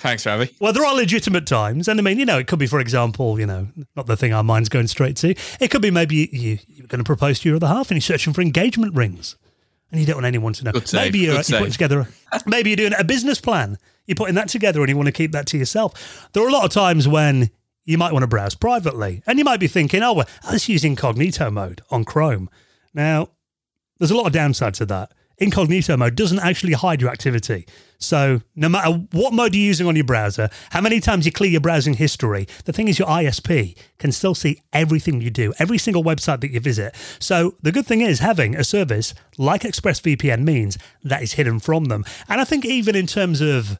Thanks, 0.00 0.26
Ravi. 0.26 0.50
Well, 0.58 0.72
there 0.72 0.84
are 0.84 0.94
legitimate 0.94 1.46
times. 1.46 1.86
And 1.86 2.00
I 2.00 2.02
mean, 2.02 2.18
you 2.18 2.24
know, 2.24 2.38
it 2.38 2.46
could 2.46 2.58
be, 2.58 2.66
for 2.66 2.80
example, 2.80 3.38
you 3.38 3.46
know, 3.46 3.68
not 3.94 4.06
the 4.06 4.16
thing 4.16 4.32
our 4.32 4.42
mind's 4.42 4.70
going 4.70 4.88
straight 4.88 5.16
to. 5.18 5.34
It 5.60 5.70
could 5.70 5.82
be 5.82 5.90
maybe 5.90 6.30
you, 6.32 6.58
you're 6.66 6.86
going 6.86 7.00
to 7.00 7.04
propose 7.04 7.40
to 7.40 7.48
your 7.48 7.56
other 7.56 7.68
half 7.68 7.90
and 7.90 7.96
you're 7.96 8.00
searching 8.00 8.32
for 8.32 8.40
engagement 8.40 8.94
rings 8.94 9.36
and 9.92 10.00
you 10.00 10.06
don't 10.06 10.16
want 10.16 10.26
anyone 10.26 10.54
to 10.54 10.64
know. 10.64 10.72
Good 10.72 10.90
maybe 10.94 11.20
you're, 11.20 11.34
you're 11.34 11.42
putting 11.42 11.70
together, 11.70 12.08
a, 12.32 12.42
maybe 12.46 12.70
you're 12.70 12.76
doing 12.78 12.94
a 12.98 13.04
business 13.04 13.40
plan. 13.40 13.78
You're 14.06 14.16
putting 14.16 14.34
that 14.34 14.48
together 14.48 14.80
and 14.80 14.88
you 14.88 14.96
want 14.96 15.06
to 15.06 15.12
keep 15.12 15.32
that 15.32 15.46
to 15.48 15.58
yourself. 15.58 16.28
There 16.32 16.42
are 16.42 16.48
a 16.48 16.52
lot 16.52 16.64
of 16.64 16.72
times 16.72 17.06
when 17.06 17.50
you 17.84 17.98
might 17.98 18.12
want 18.12 18.22
to 18.22 18.26
browse 18.26 18.54
privately 18.54 19.22
and 19.26 19.38
you 19.38 19.44
might 19.44 19.60
be 19.60 19.68
thinking, 19.68 20.02
oh, 20.02 20.14
well, 20.14 20.28
let's 20.50 20.68
use 20.68 20.82
incognito 20.82 21.50
mode 21.50 21.82
on 21.90 22.04
Chrome. 22.04 22.48
Now, 22.94 23.28
there's 23.98 24.10
a 24.10 24.16
lot 24.16 24.26
of 24.26 24.32
downside 24.32 24.74
to 24.74 24.86
that 24.86 25.12
incognito 25.42 25.96
mode 25.96 26.14
doesn't 26.14 26.38
actually 26.38 26.72
hide 26.72 27.00
your 27.00 27.10
activity. 27.10 27.66
So 27.98 28.40
no 28.56 28.68
matter 28.68 28.92
what 29.12 29.32
mode 29.32 29.54
you're 29.54 29.64
using 29.64 29.86
on 29.86 29.96
your 29.96 30.04
browser, 30.04 30.50
how 30.70 30.80
many 30.80 31.00
times 31.00 31.24
you 31.24 31.32
clear 31.32 31.50
your 31.50 31.60
browsing 31.60 31.94
history, 31.94 32.46
the 32.64 32.72
thing 32.72 32.88
is 32.88 32.98
your 32.98 33.08
ISP 33.08 33.76
can 33.98 34.12
still 34.12 34.34
see 34.34 34.60
everything 34.72 35.20
you 35.20 35.30
do, 35.30 35.52
every 35.58 35.78
single 35.78 36.02
website 36.02 36.40
that 36.40 36.50
you 36.50 36.60
visit. 36.60 36.94
So 37.18 37.54
the 37.62 37.72
good 37.72 37.86
thing 37.86 38.00
is 38.00 38.18
having 38.18 38.56
a 38.56 38.64
service 38.64 39.14
like 39.38 39.62
ExpressVPN 39.62 40.42
means 40.42 40.78
that 41.04 41.22
is 41.22 41.34
hidden 41.34 41.60
from 41.60 41.86
them. 41.86 42.04
And 42.28 42.40
I 42.40 42.44
think 42.44 42.64
even 42.64 42.96
in 42.96 43.06
terms 43.06 43.40
of 43.40 43.78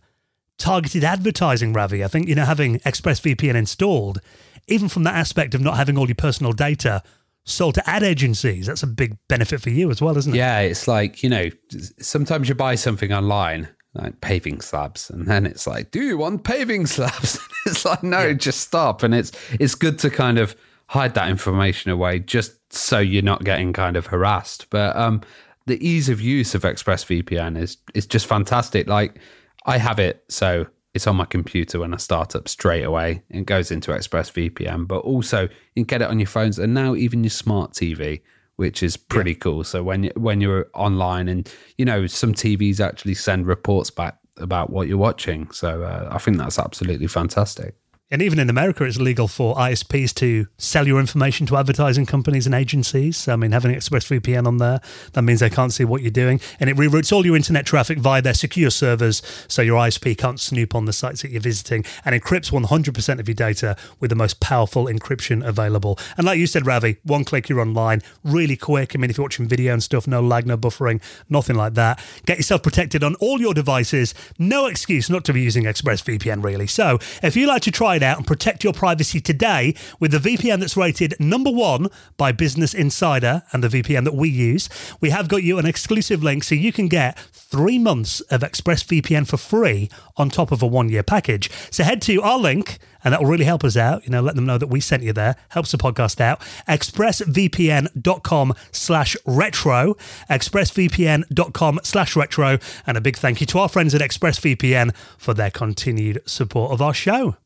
targeted 0.59 1.03
advertising, 1.03 1.73
Ravi, 1.73 2.05
I 2.05 2.09
think, 2.09 2.29
you 2.29 2.37
know, 2.37 2.45
having 2.45 2.79
ExpressVPN 2.81 3.55
installed, 3.55 4.21
even 4.69 4.89
from 4.89 5.03
that 5.03 5.17
aspect 5.17 5.55
of 5.55 5.61
not 5.61 5.77
having 5.77 5.99
all 5.99 6.07
your 6.07 6.15
personal 6.15 6.53
data 6.53 7.03
sold 7.45 7.75
to 7.75 7.91
ad 7.91 8.03
agencies. 8.03 8.67
That's 8.67 8.83
a 8.83 8.87
big 8.87 9.17
benefit 9.29 9.61
for 9.61 9.71
you 9.71 9.91
as 9.91 10.01
well, 10.01 10.17
isn't 10.17 10.35
it? 10.35 10.39
Yeah, 10.39 10.61
it's 10.61 10.87
like, 10.87 11.23
you 11.23 11.29
know, 11.29 11.51
sometimes 11.99 12.49
you 12.49 12.55
buy 12.55 12.75
something 12.75 13.13
online, 13.13 13.69
like 13.95 14.21
paving 14.21 14.61
slabs, 14.61 15.11
and 15.11 15.27
then 15.27 15.47
it's 15.47 15.67
like, 15.67 15.91
do 15.91 16.01
you 16.03 16.19
want 16.19 16.45
paving 16.45 16.87
slabs? 16.87 17.39
it's 17.67 17.85
like, 17.85 18.03
no, 18.03 18.27
yeah. 18.27 18.33
just 18.35 18.61
stop. 18.61 19.03
And 19.03 19.15
it's 19.15 19.33
it's 19.59 19.75
good 19.75 19.99
to 20.01 20.11
kind 20.11 20.39
of 20.39 20.55
hide 20.89 21.15
that 21.15 21.31
information 21.31 21.91
away 21.91 22.19
just 22.19 22.73
so 22.73 22.99
you're 22.99 23.23
not 23.23 23.45
getting 23.45 23.73
kind 23.73 23.97
of 23.97 24.07
harassed. 24.07 24.69
But 24.71 24.95
um 24.97 25.23
the 25.67 25.85
ease 25.87 26.09
of 26.09 26.21
use 26.21 26.55
of 26.55 26.63
ExpressVPN 26.63 27.59
is 27.59 27.79
is 27.95 28.07
just 28.07 28.27
fantastic. 28.27 28.87
Like 28.89 29.19
I 29.65 29.79
have 29.79 29.99
it 29.99 30.25
so 30.29 30.67
it's 30.95 31.07
on 31.07 31.17
my 31.17 31.25
computer 31.25 31.81
when 31.81 31.95
I 31.95 31.97
start 31.97 32.37
up 32.37 32.49
straight 32.49 32.85
away. 32.85 33.23
It 33.31 33.47
goes 33.47 33.71
into 33.71 33.93
ExpressVPN, 33.93 34.87
but 34.87 34.99
also 34.99 35.43
you 35.43 35.49
can 35.77 35.85
get 35.85 36.03
it 36.03 36.09
on 36.09 36.19
your 36.19 36.27
phones 36.27 36.59
and 36.59 36.75
now 36.75 36.95
even 36.95 37.25
your 37.25 37.31
smart 37.31 37.73
TV, 37.73 38.21
which 38.57 38.83
is 38.83 38.97
pretty 38.97 39.33
yeah. 39.33 39.39
cool. 39.39 39.65
So 39.65 39.83
when 39.83 40.05
you, 40.05 40.13
when 40.17 40.41
you're 40.41 40.69
online 40.75 41.29
and 41.29 41.51
you 41.79 41.85
know 41.85 42.07
some 42.07 42.35
TVs 42.35 42.81
actually 42.81 43.15
send 43.15 43.47
reports 43.47 43.91
back 43.91 44.19
about 44.37 44.71
what 44.71 44.89
you're 44.89 44.99
watching, 44.99 45.51
so 45.51 45.83
uh, 45.83 46.09
I 46.11 46.19
think 46.19 46.37
that's 46.37 46.59
absolutely 46.59 47.07
fantastic. 47.07 47.75
And 48.13 48.21
even 48.21 48.39
in 48.39 48.51
America, 48.51 48.85
it's 48.85 48.99
legal 48.99 49.27
for 49.27 49.55
ISPs 49.55 50.13
to 50.17 50.47
sell 50.59 50.87
your 50.87 51.01
information 51.01 51.47
to 51.47 51.57
advertising 51.57 52.05
companies 52.05 52.45
and 52.45 52.55
agencies. 52.55 53.27
I 53.27 53.37
mean, 53.37 53.53
having 53.53 53.75
ExpressVPN 53.75 54.47
on 54.47 54.59
there, 54.59 54.83
that 55.15 55.23
means 55.23 55.41
they 55.41 55.49
can't 55.49 55.73
see 55.73 55.87
what 55.87 56.03
you're 56.03 56.11
doing. 56.11 56.39
And 56.61 56.69
it 56.69 56.77
reroutes 56.77 57.11
all 57.11 57.25
your 57.25 57.37
internet 57.37 57.65
traffic 57.65 57.97
via 57.99 58.21
their 58.21 58.35
secure 58.35 58.69
servers 58.69 59.23
so 59.49 59.63
your 59.63 59.81
ISP 59.81 60.19
can't 60.19 60.39
snoop 60.39 60.75
on 60.75 60.85
the 60.85 60.93
sites 60.93 61.23
that 61.23 61.31
you're 61.31 61.41
visiting 61.41 61.87
and 62.05 62.15
encrypts 62.15 62.51
100% 62.53 63.19
of 63.19 63.29
your 63.29 63.35
data 63.35 63.77
with 63.99 64.11
the 64.11 64.15
most 64.15 64.41
powerful 64.41 64.85
encryption 64.85 65.43
available. 65.43 65.99
And 66.19 66.27
like 66.27 66.39
you 66.39 66.47
said, 66.47 66.67
Ravi, 66.67 66.99
one 67.05 67.25
click, 67.25 67.49
you're 67.49 67.61
online, 67.61 68.03
really 68.23 68.57
quick. 68.57 68.95
I 68.95 68.99
mean, 68.99 69.09
if 69.09 69.17
you're 69.17 69.25
watching 69.25 69.49
video 69.49 69.73
and 69.73 69.83
stuff, 69.83 70.07
no 70.07 70.21
lag, 70.21 70.47
no 70.47 70.59
buffering, 70.59 71.01
nothing 71.31 71.57
like 71.57 71.73
that. 71.75 71.99
Get 72.27 72.37
yourself 72.37 72.63
protected 72.63 73.03
on 73.03 73.15
all 73.15 73.41
your 73.41 73.55
devices. 73.55 74.15
No 74.39 74.67
excuse 74.67 75.09
not 75.09 75.25
to 75.25 75.33
be 75.33 75.41
using 75.41 75.65
ExpressVPN, 75.65 76.45
really. 76.45 76.67
So, 76.67 76.99
if 77.23 77.37
you 77.37 77.47
like 77.47 77.63
to 77.63 77.71
try 77.71 77.97
it 77.97 78.02
out 78.03 78.19
and 78.19 78.27
protect 78.27 78.65
your 78.65 78.73
privacy 78.73 79.21
today 79.21 79.75
with 80.01 80.11
the 80.13 80.19
VPN 80.19 80.61
that's 80.61 80.77
rated 80.77 81.15
number 81.19 81.51
one 81.51 81.89
by 82.17 82.33
Business 82.33 82.75
Insider 82.75 83.43
and 83.53 83.63
the 83.63 83.69
VPN 83.69 84.05
that 84.05 84.15
we 84.15 84.29
use. 84.29 84.69
We 85.01 85.11
have 85.11 85.29
got 85.29 85.43
you 85.43 85.59
an 85.59 85.67
exclusive 85.67 86.23
link 86.23 86.45
so 86.45 86.55
you 86.55 86.73
can 86.73 86.89
get 86.89 87.19
three 87.19 87.79
months 87.79 88.21
of 88.23 88.41
ExpressVPN 88.41 89.27
for 89.27 89.37
free 89.37 89.91
on 90.17 90.31
top 90.31 90.53
of 90.53 90.63
a 90.63 90.67
one 90.67 90.89
year 90.89 91.03
package. 91.03 91.51
So 91.71 91.85
head 91.85 92.03
to 92.03 92.23
our 92.23 92.39
link 92.39 92.79
and 93.05 93.13
that 93.13 93.21
will 93.21 93.29
really 93.29 93.45
help 93.45 93.65
us 93.65 93.77
out. 93.77 94.05
You 94.05 94.11
know, 94.11 94.21
let 94.21 94.35
them 94.37 94.47
know 94.47 94.59
that 94.59 94.69
we 94.69 94.81
sent 94.81 95.03
you 95.03 95.13
there. 95.13 95.37
Helps 95.51 95.73
the 95.73 95.79
podcast 95.79 96.21
out. 96.21 96.41
ExpressVPN.com 96.69 98.55
slash 98.71 99.17
retro. 99.27 99.95
ExpressVPN.com 100.31 101.81
slash 101.83 102.17
retro. 102.17 102.59
And 102.87 102.97
a 102.97 103.01
big 103.01 103.17
thank 103.17 103.41
you 103.41 103.47
to 103.49 103.59
our 103.59 103.69
friends 103.69 103.95
at 103.95 104.01
ExpressVPN 104.01 104.95
for 105.19 105.35
their 105.35 105.51
continued 105.51 106.23
support 106.27 106.73
of 106.73 106.81
our 106.81 106.95
show. 106.95 107.37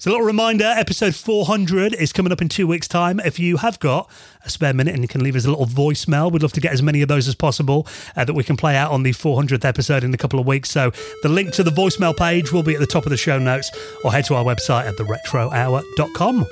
So, 0.00 0.10
a 0.10 0.12
little 0.12 0.26
reminder 0.26 0.62
episode 0.64 1.16
400 1.16 1.92
is 1.92 2.12
coming 2.12 2.30
up 2.30 2.40
in 2.40 2.48
two 2.48 2.68
weeks' 2.68 2.86
time. 2.86 3.18
If 3.18 3.40
you 3.40 3.56
have 3.56 3.80
got 3.80 4.08
a 4.44 4.48
spare 4.48 4.72
minute 4.72 4.94
and 4.94 5.02
you 5.02 5.08
can 5.08 5.24
leave 5.24 5.34
us 5.34 5.44
a 5.44 5.50
little 5.50 5.66
voicemail, 5.66 6.30
we'd 6.30 6.42
love 6.42 6.52
to 6.52 6.60
get 6.60 6.72
as 6.72 6.80
many 6.84 7.02
of 7.02 7.08
those 7.08 7.26
as 7.26 7.34
possible 7.34 7.84
uh, 8.14 8.24
that 8.24 8.32
we 8.32 8.44
can 8.44 8.56
play 8.56 8.76
out 8.76 8.92
on 8.92 9.02
the 9.02 9.10
400th 9.10 9.64
episode 9.64 10.04
in 10.04 10.14
a 10.14 10.16
couple 10.16 10.38
of 10.38 10.46
weeks. 10.46 10.70
So, 10.70 10.92
the 11.24 11.28
link 11.28 11.52
to 11.54 11.64
the 11.64 11.72
voicemail 11.72 12.16
page 12.16 12.52
will 12.52 12.62
be 12.62 12.74
at 12.74 12.80
the 12.80 12.86
top 12.86 13.06
of 13.06 13.10
the 13.10 13.16
show 13.16 13.40
notes 13.40 13.72
or 14.04 14.12
head 14.12 14.24
to 14.26 14.36
our 14.36 14.44
website 14.44 14.86
at 14.86 14.96
theretrohour.com. 14.98 16.46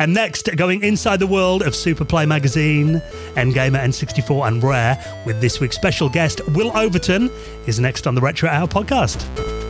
And 0.00 0.12
next, 0.12 0.56
going 0.56 0.82
inside 0.82 1.20
the 1.20 1.26
world 1.28 1.62
of 1.62 1.76
Super 1.76 2.04
Play 2.04 2.26
Magazine, 2.26 3.00
N-Gamer, 3.36 3.78
N64, 3.78 4.48
and 4.48 4.60
Rare 4.60 5.22
with 5.24 5.40
this 5.40 5.60
week's 5.60 5.76
special 5.76 6.08
guest, 6.08 6.40
Wil 6.48 6.76
Overton, 6.76 7.30
is 7.68 7.78
next 7.78 8.08
on 8.08 8.16
the 8.16 8.20
Retro 8.20 8.48
Hour 8.48 8.66
podcast. 8.66 9.67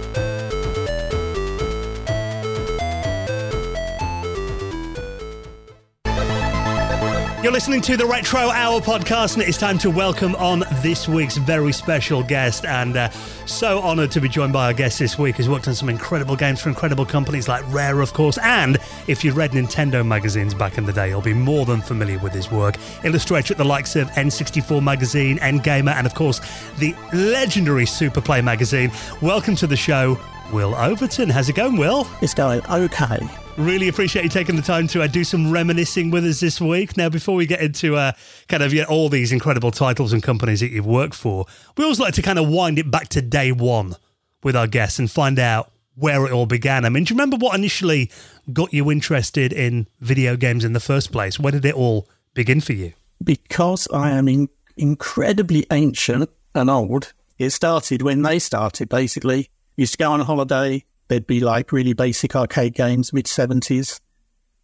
You're 7.49 7.55
listening 7.55 7.81
to 7.81 7.97
the 7.97 8.05
Retro 8.05 8.41
Hour 8.41 8.79
podcast, 8.79 9.33
and 9.33 9.43
it's 9.43 9.57
time 9.57 9.79
to 9.79 9.89
welcome 9.89 10.35
on 10.35 10.65
this 10.83 11.09
week's 11.09 11.39
very 11.39 11.73
special 11.73 12.23
guest. 12.23 12.67
And 12.67 12.95
uh, 12.95 13.09
so 13.47 13.81
honoured 13.81 14.11
to 14.11 14.21
be 14.21 14.29
joined 14.29 14.53
by 14.53 14.67
our 14.67 14.75
guest 14.75 14.99
this 14.99 15.19
week, 15.19 15.37
who's 15.37 15.49
worked 15.49 15.67
on 15.67 15.75
some 15.75 15.89
incredible 15.89 16.37
games 16.37 16.61
for 16.61 16.69
incredible 16.69 17.07
companies 17.07 17.49
like 17.49 17.65
Rare, 17.73 18.03
of 18.03 18.13
course. 18.13 18.37
And 18.43 18.77
if 19.07 19.25
you 19.25 19.33
read 19.33 19.53
Nintendo 19.53 20.07
magazines 20.07 20.53
back 20.53 20.77
in 20.77 20.85
the 20.85 20.93
day, 20.93 21.09
you'll 21.09 21.23
be 21.23 21.33
more 21.33 21.65
than 21.65 21.81
familiar 21.81 22.19
with 22.19 22.35
his 22.35 22.51
work. 22.51 22.77
Illustrator 23.03 23.55
at 23.55 23.59
the 23.59 23.65
likes 23.65 23.97
of 23.97 24.11
N64 24.11 24.83
magazine, 24.83 25.39
N-Gamer, 25.39 25.93
and 25.93 26.07
of 26.07 26.15
course 26.15 26.43
the 26.77 26.95
legendary 27.15 27.87
Super 27.87 28.21
Play 28.21 28.43
magazine. 28.43 28.93
Welcome 29.23 29.57
to 29.57 29.67
the 29.67 29.75
show, 29.75 30.21
Wil 30.53 30.75
Overton. 30.75 31.31
How's 31.31 31.49
it 31.49 31.55
going, 31.55 31.79
Wil? 31.79 32.07
It's 32.21 32.35
going 32.35 32.61
okay. 32.67 33.27
Really 33.59 33.89
appreciate 33.89 34.23
you 34.23 34.29
taking 34.29 34.55
the 34.55 34.63
time 34.63 34.87
to 34.87 35.03
uh, 35.03 35.09
do 35.09 35.25
some 35.25 35.51
reminiscing 35.51 36.13
with 36.13 36.25
us 36.25 36.39
this 36.39 36.61
week. 36.61 36.97
Now, 36.97 37.09
before 37.09 37.35
we 37.35 37.45
get 37.45 37.61
into 37.61 37.97
uh, 37.97 38.13
kind 38.47 38.63
of 38.63 38.73
yeah, 38.73 38.85
all 38.85 39.09
these 39.09 39.33
incredible 39.33 39.73
titles 39.73 40.13
and 40.13 40.23
companies 40.23 40.61
that 40.61 40.71
you've 40.71 40.87
worked 40.87 41.17
for, 41.17 41.45
we 41.77 41.83
always 41.83 41.99
like 41.99 42.15
to 42.15 42.23
kind 42.23 42.39
of 42.39 42.49
wind 42.49 42.79
it 42.79 42.89
back 42.89 43.09
to 43.09 43.21
day 43.21 43.51
one 43.51 43.97
with 44.45 44.55
our 44.55 44.69
guests 44.69 45.01
and 45.01 45.11
find 45.11 45.41
out 45.41 45.73
where 45.97 46.25
it 46.25 46.31
all 46.31 46.47
began. 46.47 46.85
I 46.85 46.89
mean, 46.89 47.03
do 47.03 47.13
you 47.13 47.19
remember 47.19 47.37
what 47.37 47.59
initially 47.59 48.13
got 48.53 48.73
you 48.73 48.93
interested 48.93 49.53
in 49.53 49.89
video 49.99 50.37
games 50.37 50.65
in 50.65 50.73
the 50.73 50.79
first 50.79 51.11
place? 51.11 51.41
Where 51.41 51.51
did 51.51 51.65
it 51.65 51.75
all 51.75 52.09
begin 52.35 52.61
for 52.61 52.75
you? 52.75 52.93
Because 53.23 53.89
I 53.93 54.11
am 54.11 54.29
in- 54.29 54.51
incredibly 54.77 55.67
ancient 55.73 56.31
and 56.55 56.71
old, 56.71 57.13
it 57.39 57.51
started 57.51 58.03
when 58.03 58.23
they 58.23 58.39
started, 58.39 58.89
basically. 58.89 59.51
Used 59.75 59.95
to 59.95 59.99
go 59.99 60.13
on 60.13 60.21
holiday, 60.21 60.85
There'd 61.09 61.27
be 61.27 61.41
like 61.41 61.73
really 61.73 61.95
basic 61.95 62.37
arcade 62.37 62.75
games, 62.75 63.13
mid 63.13 63.27
70s, 63.27 64.01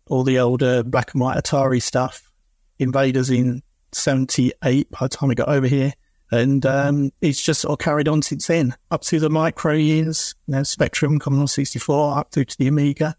all 0.08 0.24
the 0.24 0.38
older 0.38 0.82
black 0.82 1.12
and 1.12 1.20
white 1.20 1.42
Atari 1.42 1.82
stuff. 1.82 2.30
Invaders 2.78 3.30
in 3.30 3.62
78 3.92 4.90
by 4.90 4.98
the 5.02 5.08
time 5.08 5.28
we 5.28 5.34
got 5.34 5.48
over 5.48 5.66
here. 5.66 5.94
And 6.30 6.64
um, 6.66 7.12
it's 7.20 7.42
just 7.42 7.60
sort 7.60 7.78
of 7.78 7.84
carried 7.84 8.08
on 8.08 8.22
since 8.22 8.46
then, 8.46 8.74
up 8.90 9.02
to 9.02 9.20
the 9.20 9.30
micro 9.30 9.74
years, 9.74 10.34
you 10.46 10.52
know, 10.52 10.62
Spectrum, 10.62 11.18
Commodore 11.18 11.48
64, 11.48 12.18
up 12.18 12.32
through 12.32 12.46
to 12.46 12.58
the 12.58 12.66
Amiga, 12.66 13.14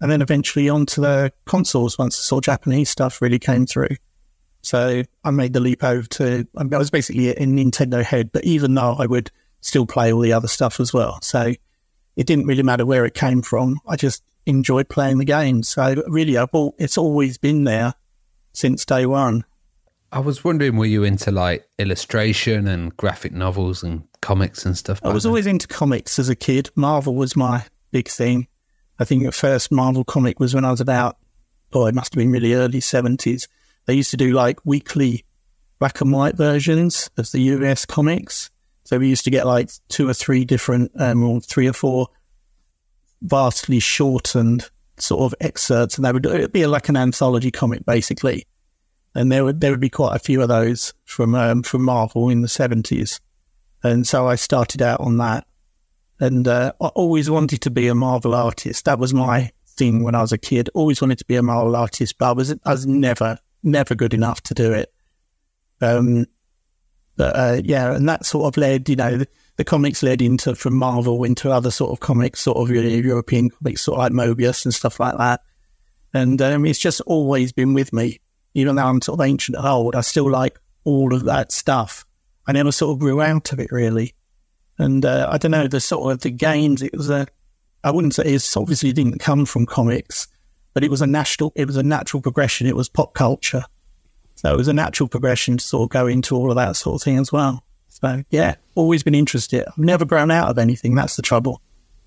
and 0.00 0.10
then 0.10 0.22
eventually 0.22 0.68
onto 0.68 1.00
the 1.00 1.32
consoles 1.46 1.98
once 1.98 2.16
the 2.16 2.22
sort 2.22 2.44
of 2.44 2.52
Japanese 2.52 2.90
stuff 2.90 3.20
really 3.20 3.38
came 3.38 3.66
through. 3.66 3.96
So 4.62 5.02
I 5.24 5.30
made 5.30 5.52
the 5.52 5.60
leap 5.60 5.82
over 5.82 6.06
to, 6.06 6.46
I 6.56 6.64
was 6.64 6.90
basically 6.90 7.30
a 7.30 7.34
Nintendo 7.34 8.04
head, 8.04 8.30
but 8.32 8.44
even 8.44 8.74
though 8.74 8.96
I 8.98 9.06
would 9.06 9.30
still 9.60 9.86
play 9.86 10.12
all 10.12 10.20
the 10.20 10.32
other 10.32 10.48
stuff 10.48 10.78
as 10.78 10.92
well. 10.92 11.18
So 11.22 11.54
it 12.16 12.26
didn't 12.26 12.46
really 12.46 12.62
matter 12.62 12.86
where 12.86 13.04
it 13.04 13.14
came 13.14 13.42
from. 13.42 13.80
I 13.86 13.96
just 13.96 14.22
enjoyed 14.46 14.88
playing 14.88 15.18
the 15.18 15.24
game. 15.24 15.62
So 15.62 16.02
really, 16.06 16.36
all, 16.36 16.74
it's 16.78 16.98
always 16.98 17.38
been 17.38 17.64
there 17.64 17.94
since 18.52 18.84
day 18.84 19.06
one. 19.06 19.44
I 20.12 20.20
was 20.20 20.44
wondering, 20.44 20.76
were 20.76 20.86
you 20.86 21.02
into 21.02 21.32
like 21.32 21.68
illustration 21.78 22.68
and 22.68 22.96
graphic 22.96 23.32
novels 23.32 23.82
and 23.82 24.04
comics 24.20 24.64
and 24.64 24.78
stuff? 24.78 25.00
I 25.02 25.12
was 25.12 25.24
then? 25.24 25.30
always 25.30 25.46
into 25.46 25.66
comics 25.66 26.18
as 26.18 26.28
a 26.28 26.36
kid. 26.36 26.70
Marvel 26.76 27.16
was 27.16 27.34
my 27.34 27.64
big 27.90 28.08
thing. 28.08 28.46
I 28.98 29.04
think 29.04 29.24
the 29.24 29.32
first 29.32 29.72
Marvel 29.72 30.04
comic 30.04 30.38
was 30.38 30.54
when 30.54 30.64
I 30.64 30.70
was 30.70 30.80
about, 30.80 31.16
oh, 31.72 31.86
it 31.86 31.96
must 31.96 32.14
have 32.14 32.18
been 32.18 32.30
really 32.30 32.54
early 32.54 32.78
70s. 32.78 33.48
They 33.86 33.94
used 33.94 34.12
to 34.12 34.16
do 34.16 34.32
like 34.32 34.64
weekly 34.64 35.24
black 35.80 36.00
and 36.00 36.12
white 36.12 36.36
versions 36.36 37.10
of 37.16 37.32
the 37.32 37.40
US 37.40 37.84
comics. 37.84 38.50
So 38.84 38.98
we 38.98 39.08
used 39.08 39.24
to 39.24 39.30
get 39.30 39.46
like 39.46 39.70
two 39.88 40.08
or 40.08 40.14
three 40.14 40.44
different, 40.44 40.92
um, 40.98 41.22
or 41.22 41.40
three 41.40 41.66
or 41.66 41.72
four 41.72 42.08
vastly 43.22 43.80
shortened 43.80 44.68
sort 44.98 45.22
of 45.22 45.34
excerpts, 45.40 45.96
and 45.96 46.04
they 46.04 46.12
would 46.12 46.26
it 46.26 46.40
would 46.40 46.52
be 46.52 46.66
like 46.66 46.88
an 46.88 46.96
anthology 46.96 47.50
comic 47.50 47.84
basically. 47.84 48.46
And 49.14 49.30
there 49.30 49.44
would 49.44 49.60
there 49.60 49.70
would 49.70 49.80
be 49.80 49.90
quite 49.90 50.14
a 50.14 50.20
few 50.20 50.42
of 50.42 50.48
those 50.48 50.92
from 51.04 51.34
um, 51.34 51.62
from 51.62 51.82
Marvel 51.82 52.28
in 52.28 52.42
the 52.42 52.48
seventies, 52.48 53.20
and 53.82 54.06
so 54.06 54.26
I 54.26 54.34
started 54.36 54.82
out 54.82 55.00
on 55.00 55.16
that. 55.18 55.46
And 56.20 56.46
uh, 56.46 56.72
I 56.80 56.86
always 56.88 57.28
wanted 57.28 57.60
to 57.62 57.70
be 57.70 57.88
a 57.88 57.94
Marvel 57.94 58.34
artist. 58.34 58.84
That 58.84 59.00
was 59.00 59.12
my 59.12 59.50
thing 59.66 60.04
when 60.04 60.14
I 60.14 60.20
was 60.20 60.32
a 60.32 60.38
kid. 60.38 60.70
Always 60.72 61.00
wanted 61.00 61.18
to 61.18 61.24
be 61.24 61.36
a 61.36 61.42
Marvel 61.42 61.74
artist, 61.74 62.16
but 62.18 62.28
I 62.28 62.32
was 62.32 62.54
I 62.64 62.72
was 62.72 62.86
never 62.86 63.38
never 63.62 63.94
good 63.94 64.14
enough 64.14 64.42
to 64.42 64.54
do 64.54 64.72
it. 64.72 64.92
Um, 65.80 66.26
but 67.16 67.36
uh, 67.36 67.60
yeah, 67.64 67.94
and 67.94 68.08
that 68.08 68.26
sort 68.26 68.46
of 68.46 68.56
led, 68.60 68.88
you 68.88 68.96
know, 68.96 69.16
the, 69.18 69.28
the, 69.56 69.64
comics 69.64 70.02
led 70.02 70.20
into 70.20 70.54
from 70.54 70.74
Marvel 70.74 71.22
into 71.24 71.50
other 71.50 71.70
sort 71.70 71.92
of 71.92 72.00
comics, 72.00 72.40
sort 72.40 72.58
of 72.58 72.74
European 72.74 73.50
comics, 73.50 73.82
sort 73.82 73.98
of 73.98 74.02
like 74.02 74.12
Moebius 74.12 74.64
and 74.64 74.74
stuff 74.74 74.98
like 74.98 75.16
that. 75.18 75.40
And 76.12 76.40
um, 76.42 76.66
it's 76.66 76.78
just 76.78 77.00
always 77.02 77.52
been 77.52 77.74
with 77.74 77.92
me, 77.92 78.20
even 78.54 78.76
though 78.76 78.84
I'm 78.84 79.00
sort 79.00 79.20
of 79.20 79.26
ancient 79.26 79.56
and 79.56 79.66
old. 79.66 79.94
I 79.94 80.00
still 80.00 80.30
like 80.30 80.58
all 80.84 81.14
of 81.14 81.24
that 81.24 81.52
stuff. 81.52 82.04
I 82.46 82.52
never 82.52 82.72
sort 82.72 82.92
of 82.92 82.98
grew 82.98 83.20
out 83.20 83.52
of 83.52 83.60
it 83.60 83.70
really. 83.70 84.14
And 84.78 85.04
uh, 85.04 85.28
I 85.30 85.38
don't 85.38 85.52
know 85.52 85.68
the 85.68 85.80
sort 85.80 86.12
of 86.12 86.20
the 86.20 86.30
games. 86.30 86.82
It 86.82 86.96
was 86.96 87.10
a, 87.10 87.26
I 87.84 87.90
wouldn't 87.92 88.14
say 88.14 88.24
it 88.24 88.56
obviously 88.56 88.92
didn't 88.92 89.20
come 89.20 89.46
from 89.46 89.66
comics, 89.66 90.26
but 90.72 90.82
it 90.82 90.90
was 90.90 91.00
a 91.00 91.06
national. 91.06 91.52
It 91.54 91.66
was 91.66 91.76
a 91.76 91.82
natural 91.82 92.20
progression. 92.20 92.66
It 92.66 92.76
was 92.76 92.88
pop 92.88 93.14
culture 93.14 93.64
so 94.44 94.52
it 94.52 94.58
was 94.58 94.68
a 94.68 94.74
natural 94.74 95.08
progression 95.08 95.56
to 95.56 95.64
sort 95.64 95.84
of 95.84 95.88
go 95.88 96.06
into 96.06 96.36
all 96.36 96.50
of 96.50 96.56
that 96.56 96.76
sort 96.76 97.00
of 97.00 97.02
thing 97.02 97.18
as 97.18 97.32
well. 97.32 97.64
So 97.88 98.24
yeah, 98.28 98.56
always 98.74 99.02
been 99.02 99.14
interested. 99.14 99.64
I've 99.66 99.78
never 99.78 100.04
grown 100.04 100.30
out 100.30 100.50
of 100.50 100.58
anything. 100.58 100.94
That's 100.94 101.16
the 101.16 101.22
trouble. 101.22 101.62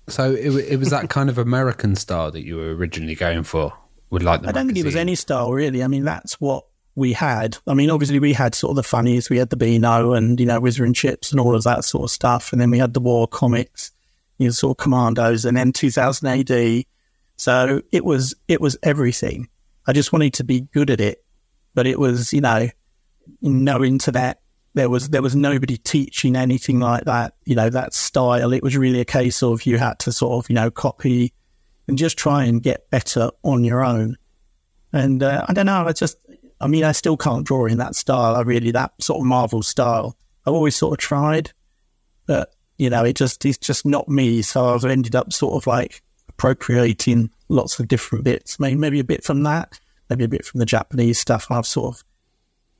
So 0.06 0.30
it, 0.30 0.54
it 0.54 0.78
was 0.78 0.90
that 0.90 1.10
kind 1.10 1.30
of 1.30 1.38
American 1.38 1.96
style 1.96 2.30
that 2.30 2.44
you 2.44 2.56
were 2.56 2.76
originally 2.76 3.16
going 3.16 3.42
for. 3.42 3.72
Would 4.10 4.22
like 4.22 4.42
I 4.42 4.52
don't 4.52 4.68
magazine. 4.68 4.68
think 4.68 4.78
it 4.78 4.84
was 4.86 4.96
any 4.96 5.16
style 5.16 5.52
really. 5.52 5.82
I 5.82 5.88
mean, 5.88 6.04
that's 6.04 6.40
what 6.40 6.64
we 6.94 7.12
had. 7.12 7.58
I 7.66 7.74
mean, 7.74 7.90
obviously 7.90 8.20
we 8.20 8.34
had 8.34 8.54
sort 8.54 8.70
of 8.70 8.76
the 8.76 8.82
funnies. 8.84 9.28
We 9.28 9.38
had 9.38 9.50
the 9.50 9.56
Beano 9.56 10.12
and 10.12 10.38
you 10.38 10.46
know 10.46 10.60
Whizzer 10.60 10.84
and 10.84 10.94
Chips 10.94 11.32
and 11.32 11.40
all 11.40 11.56
of 11.56 11.64
that 11.64 11.84
sort 11.84 12.04
of 12.04 12.10
stuff, 12.12 12.52
and 12.52 12.60
then 12.60 12.70
we 12.70 12.78
had 12.78 12.94
the 12.94 13.00
war 13.00 13.26
comics, 13.26 13.90
you 14.38 14.46
know, 14.46 14.52
sort 14.52 14.78
of 14.78 14.82
Commandos, 14.84 15.44
and 15.44 15.56
then 15.56 15.72
2000 15.72 16.28
AD. 16.28 16.84
So 17.34 17.82
it 17.90 18.04
was 18.04 18.36
it 18.46 18.60
was 18.60 18.76
everything. 18.84 19.48
I 19.88 19.92
just 19.92 20.12
wanted 20.12 20.34
to 20.34 20.44
be 20.44 20.60
good 20.60 20.90
at 20.90 21.00
it 21.00 21.24
but 21.78 21.86
it 21.86 22.00
was, 22.00 22.32
you 22.32 22.40
know, 22.40 22.68
no 23.40 23.84
internet. 23.84 24.40
There 24.74 24.90
was 24.90 25.10
there 25.10 25.22
was 25.22 25.36
nobody 25.36 25.76
teaching 25.76 26.34
anything 26.34 26.80
like 26.80 27.04
that, 27.04 27.34
you 27.44 27.54
know, 27.54 27.70
that 27.70 27.94
style. 27.94 28.52
It 28.52 28.64
was 28.64 28.76
really 28.76 28.98
a 29.00 29.04
case 29.04 29.44
of 29.44 29.64
you 29.64 29.78
had 29.78 30.00
to 30.00 30.10
sort 30.10 30.44
of, 30.44 30.50
you 30.50 30.56
know, 30.56 30.72
copy 30.72 31.32
and 31.86 31.96
just 31.96 32.18
try 32.18 32.46
and 32.46 32.60
get 32.60 32.90
better 32.90 33.30
on 33.44 33.62
your 33.62 33.84
own. 33.84 34.16
And 34.92 35.22
uh, 35.22 35.44
I 35.48 35.52
don't 35.52 35.66
know, 35.66 35.84
I 35.86 35.92
just, 35.92 36.18
I 36.60 36.66
mean, 36.66 36.82
I 36.82 36.90
still 36.90 37.16
can't 37.16 37.46
draw 37.46 37.66
in 37.66 37.78
that 37.78 37.94
style. 37.94 38.34
I 38.34 38.40
really 38.40 38.72
that 38.72 39.00
sort 39.00 39.20
of 39.20 39.26
Marvel 39.26 39.62
style. 39.62 40.16
I've 40.44 40.54
always 40.54 40.74
sort 40.74 40.94
of 40.94 40.98
tried, 40.98 41.52
but 42.26 42.56
you 42.76 42.90
know, 42.90 43.04
it 43.04 43.14
just 43.14 43.46
it's 43.46 43.56
just 43.56 43.86
not 43.86 44.08
me. 44.08 44.42
So 44.42 44.74
I've 44.74 44.84
ended 44.84 45.14
up 45.14 45.32
sort 45.32 45.54
of 45.54 45.68
like 45.68 46.02
appropriating 46.28 47.30
lots 47.48 47.78
of 47.78 47.86
different 47.86 48.24
bits, 48.24 48.58
maybe 48.58 48.74
maybe 48.74 48.98
a 48.98 49.04
bit 49.04 49.22
from 49.22 49.44
that 49.44 49.78
maybe 50.08 50.24
a 50.24 50.28
bit 50.28 50.44
from 50.44 50.58
the 50.58 50.66
Japanese 50.66 51.18
stuff, 51.18 51.48
and 51.48 51.58
I've 51.58 51.66
sort 51.66 51.96
of 51.96 52.04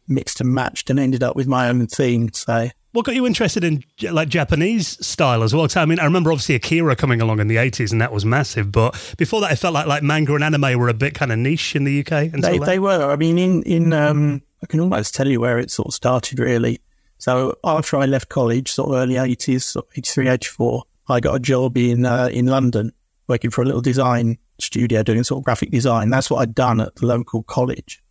mixed 0.07 0.41
and 0.41 0.53
matched 0.53 0.91
and 0.91 0.99
ended 0.99 1.23
up 1.23 1.37
with 1.37 1.47
my 1.47 1.69
own 1.69 1.87
theme. 1.87 2.33
So, 2.33 2.71
what 2.93 3.05
got 3.05 3.15
you 3.15 3.27
interested 3.27 3.63
in 3.65 3.85
like 4.11 4.29
Japanese 4.29 5.05
style 5.07 5.43
as 5.43 5.55
well? 5.55 5.69
I 5.77 5.85
mean, 5.85 5.99
I 5.99 6.05
remember 6.05 6.33
obviously 6.33 6.55
Akira 6.55 6.97
coming 6.97 7.21
along 7.21 7.41
in 7.41 7.49
the 7.49 7.59
eighties, 7.59 7.93
and 7.93 8.01
that 8.01 8.13
was 8.13 8.25
massive. 8.25 8.73
But 8.73 9.15
before 9.19 9.41
that, 9.43 9.53
it 9.53 9.57
felt 9.57 9.75
like 9.75 9.87
like 9.87 10.03
manga 10.03 10.35
and 10.35 10.45
anime 10.45 10.79
were 10.79 10.89
a 10.89 10.95
bit 10.95 11.15
kind 11.15 11.33
of 11.33 11.39
niche 11.39 11.77
in 11.77 11.85
the 11.85 12.01
UK. 12.01 12.13
And 12.33 12.43
so 12.43 12.51
they, 12.51 12.59
they 12.59 12.79
were. 12.79 13.11
I 13.11 13.17
mean, 13.17 13.39
in 13.39 13.63
in 13.65 13.93
um, 13.93 14.43
I 14.63 14.67
can 14.67 14.81
almost 14.81 15.15
tell 15.15 15.29
you 15.29 15.41
where 15.41 15.59
it 15.59 15.71
sort 15.71 15.89
of 15.89 15.95
started 15.95 16.39
really. 16.39 16.81
So 17.19 17.57
after 17.65 17.97
I 17.97 18.07
left 18.07 18.29
college, 18.29 18.71
sort 18.71 18.91
of 18.91 18.97
early 18.97 19.17
eighties, 19.17 19.65
sort 19.65 19.87
of 19.87 19.93
83, 19.99 20.29
84, 20.29 20.85
I 21.09 21.21
got 21.21 21.35
a 21.35 21.41
job 21.41 21.77
in 21.77 22.07
uh, 22.07 22.29
in 22.33 22.47
London 22.47 22.93
working 23.29 23.51
for 23.51 23.63
a 23.63 23.65
little 23.65 23.81
design 23.81 24.39
studio 24.59 25.03
doing 25.03 25.23
sort 25.23 25.41
of 25.41 25.45
graphic 25.45 25.71
design. 25.71 26.11
That's 26.11 26.31
what 26.31 26.39
I'd 26.39 26.55
done 26.55 26.81
at 26.81 26.97
the 26.97 27.07
local 27.07 27.43
college. 27.45 28.03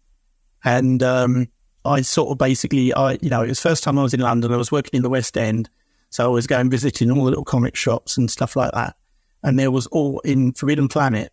And 0.63 1.03
um, 1.03 1.47
I 1.83 2.01
sort 2.01 2.29
of 2.29 2.37
basically, 2.37 2.93
I 2.93 3.13
you 3.21 3.29
know, 3.29 3.41
it 3.41 3.49
was 3.49 3.61
the 3.61 3.69
first 3.69 3.83
time 3.83 3.99
I 3.99 4.03
was 4.03 4.13
in 4.13 4.19
London. 4.21 4.53
I 4.53 4.57
was 4.57 4.71
working 4.71 4.97
in 4.97 5.03
the 5.03 5.09
West 5.09 5.37
End. 5.37 5.69
So 6.09 6.25
I 6.25 6.29
was 6.29 6.47
going 6.47 6.69
visiting 6.69 7.11
all 7.11 7.25
the 7.25 7.29
little 7.29 7.43
comic 7.43 7.75
shops 7.75 8.17
and 8.17 8.31
stuff 8.31 8.55
like 8.55 8.71
that. 8.71 8.95
And 9.43 9.59
there 9.59 9.71
was 9.71 9.87
all 9.87 10.19
in 10.21 10.53
Forbidden 10.53 10.87
Planet, 10.87 11.31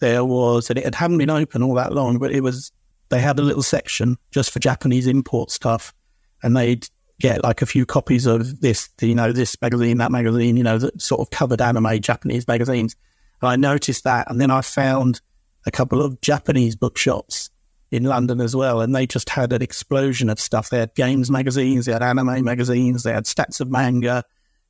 there 0.00 0.24
was, 0.24 0.70
and 0.70 0.78
it 0.78 0.94
hadn't 0.94 1.18
been 1.18 1.30
open 1.30 1.62
all 1.62 1.74
that 1.74 1.92
long, 1.92 2.18
but 2.18 2.30
it 2.30 2.42
was, 2.42 2.70
they 3.08 3.20
had 3.20 3.38
a 3.38 3.42
little 3.42 3.62
section 3.62 4.16
just 4.30 4.50
for 4.50 4.58
Japanese 4.58 5.06
import 5.06 5.50
stuff. 5.50 5.94
And 6.42 6.56
they'd 6.56 6.88
get 7.20 7.42
like 7.42 7.62
a 7.62 7.66
few 7.66 7.84
copies 7.84 8.26
of 8.26 8.60
this, 8.60 8.88
you 9.00 9.14
know, 9.14 9.32
this 9.32 9.56
magazine, 9.60 9.98
that 9.98 10.12
magazine, 10.12 10.56
you 10.56 10.62
know, 10.62 10.78
that 10.78 11.00
sort 11.02 11.20
of 11.20 11.30
covered 11.30 11.60
anime 11.60 12.00
Japanese 12.00 12.46
magazines. 12.46 12.94
And 13.40 13.50
I 13.50 13.56
noticed 13.56 14.04
that. 14.04 14.30
And 14.30 14.40
then 14.40 14.50
I 14.50 14.60
found 14.60 15.20
a 15.66 15.70
couple 15.70 16.00
of 16.02 16.20
Japanese 16.20 16.76
bookshops 16.76 17.50
in 17.90 18.04
London 18.04 18.40
as 18.40 18.54
well. 18.54 18.80
And 18.80 18.94
they 18.94 19.06
just 19.06 19.30
had 19.30 19.52
an 19.52 19.62
explosion 19.62 20.28
of 20.28 20.38
stuff. 20.38 20.70
They 20.70 20.78
had 20.78 20.94
games 20.94 21.30
magazines, 21.30 21.86
they 21.86 21.92
had 21.92 22.02
anime 22.02 22.44
magazines, 22.44 23.02
they 23.02 23.12
had 23.12 23.26
stacks 23.26 23.60
of 23.60 23.70
manga. 23.70 24.24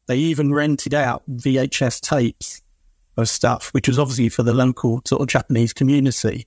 They 0.07 0.17
even 0.17 0.55
rented 0.55 0.95
out 0.95 1.23
VHS 1.29 2.01
tapes 2.01 2.63
of 3.19 3.29
stuff, 3.29 3.69
which 3.75 3.89
was 3.89 3.99
obviously 3.99 4.31
for 4.31 4.43
the 4.43 4.55
local 4.55 5.03
sort 5.05 5.21
of 5.21 5.29
Japanese 5.29 5.75
community. 5.75 6.47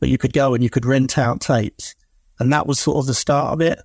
But 0.00 0.08
you 0.08 0.16
could 0.16 0.32
go 0.32 0.54
and 0.54 0.62
you 0.62 0.70
could 0.70 0.86
rent 0.86 1.18
out 1.18 1.40
tapes. 1.40 1.94
and 2.40 2.52
that 2.52 2.66
was 2.66 2.80
sort 2.80 2.98
of 2.98 3.06
the 3.06 3.14
start 3.14 3.52
of 3.52 3.60
it. 3.60 3.78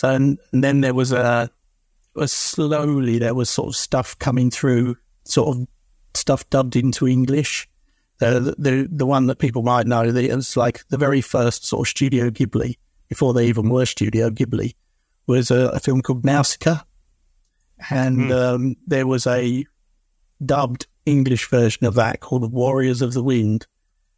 So, 0.00 0.14
and, 0.14 0.38
then 0.50 0.80
there 0.80 0.94
was 0.94 1.12
a, 1.12 1.50
a 2.16 2.26
slowly 2.26 3.18
there 3.18 3.34
was 3.34 3.50
sort 3.50 3.68
of 3.68 3.76
stuff 3.76 4.18
coming 4.18 4.50
through, 4.50 4.96
sort 5.24 5.54
of 5.54 5.66
stuff 6.14 6.48
dubbed 6.48 6.74
into 6.74 7.06
English. 7.06 7.68
The, 8.16 8.54
the 8.56 8.88
the 8.90 9.04
one 9.04 9.26
that 9.26 9.38
people 9.38 9.62
might 9.62 9.86
know 9.86 10.10
that 10.10 10.24
it 10.24 10.34
was 10.34 10.56
like 10.56 10.88
the 10.88 10.96
very 10.96 11.20
first 11.20 11.66
sort 11.66 11.86
of 11.86 11.90
Studio 11.90 12.30
Ghibli 12.30 12.78
before 13.10 13.34
they 13.34 13.46
even 13.46 13.68
were 13.68 13.84
Studio 13.84 14.30
Ghibli 14.30 14.74
was 15.26 15.50
a, 15.50 15.68
a 15.68 15.80
film 15.80 16.00
called 16.00 16.24
Nausicaa, 16.24 16.80
and 17.90 18.30
mm. 18.30 18.32
um, 18.32 18.76
there 18.86 19.06
was 19.06 19.26
a 19.26 19.66
dubbed 20.42 20.86
English 21.04 21.50
version 21.50 21.84
of 21.86 21.92
that 21.96 22.20
called 22.20 22.42
The 22.42 22.48
Warriors 22.48 23.02
of 23.02 23.12
the 23.12 23.22
Wind, 23.22 23.66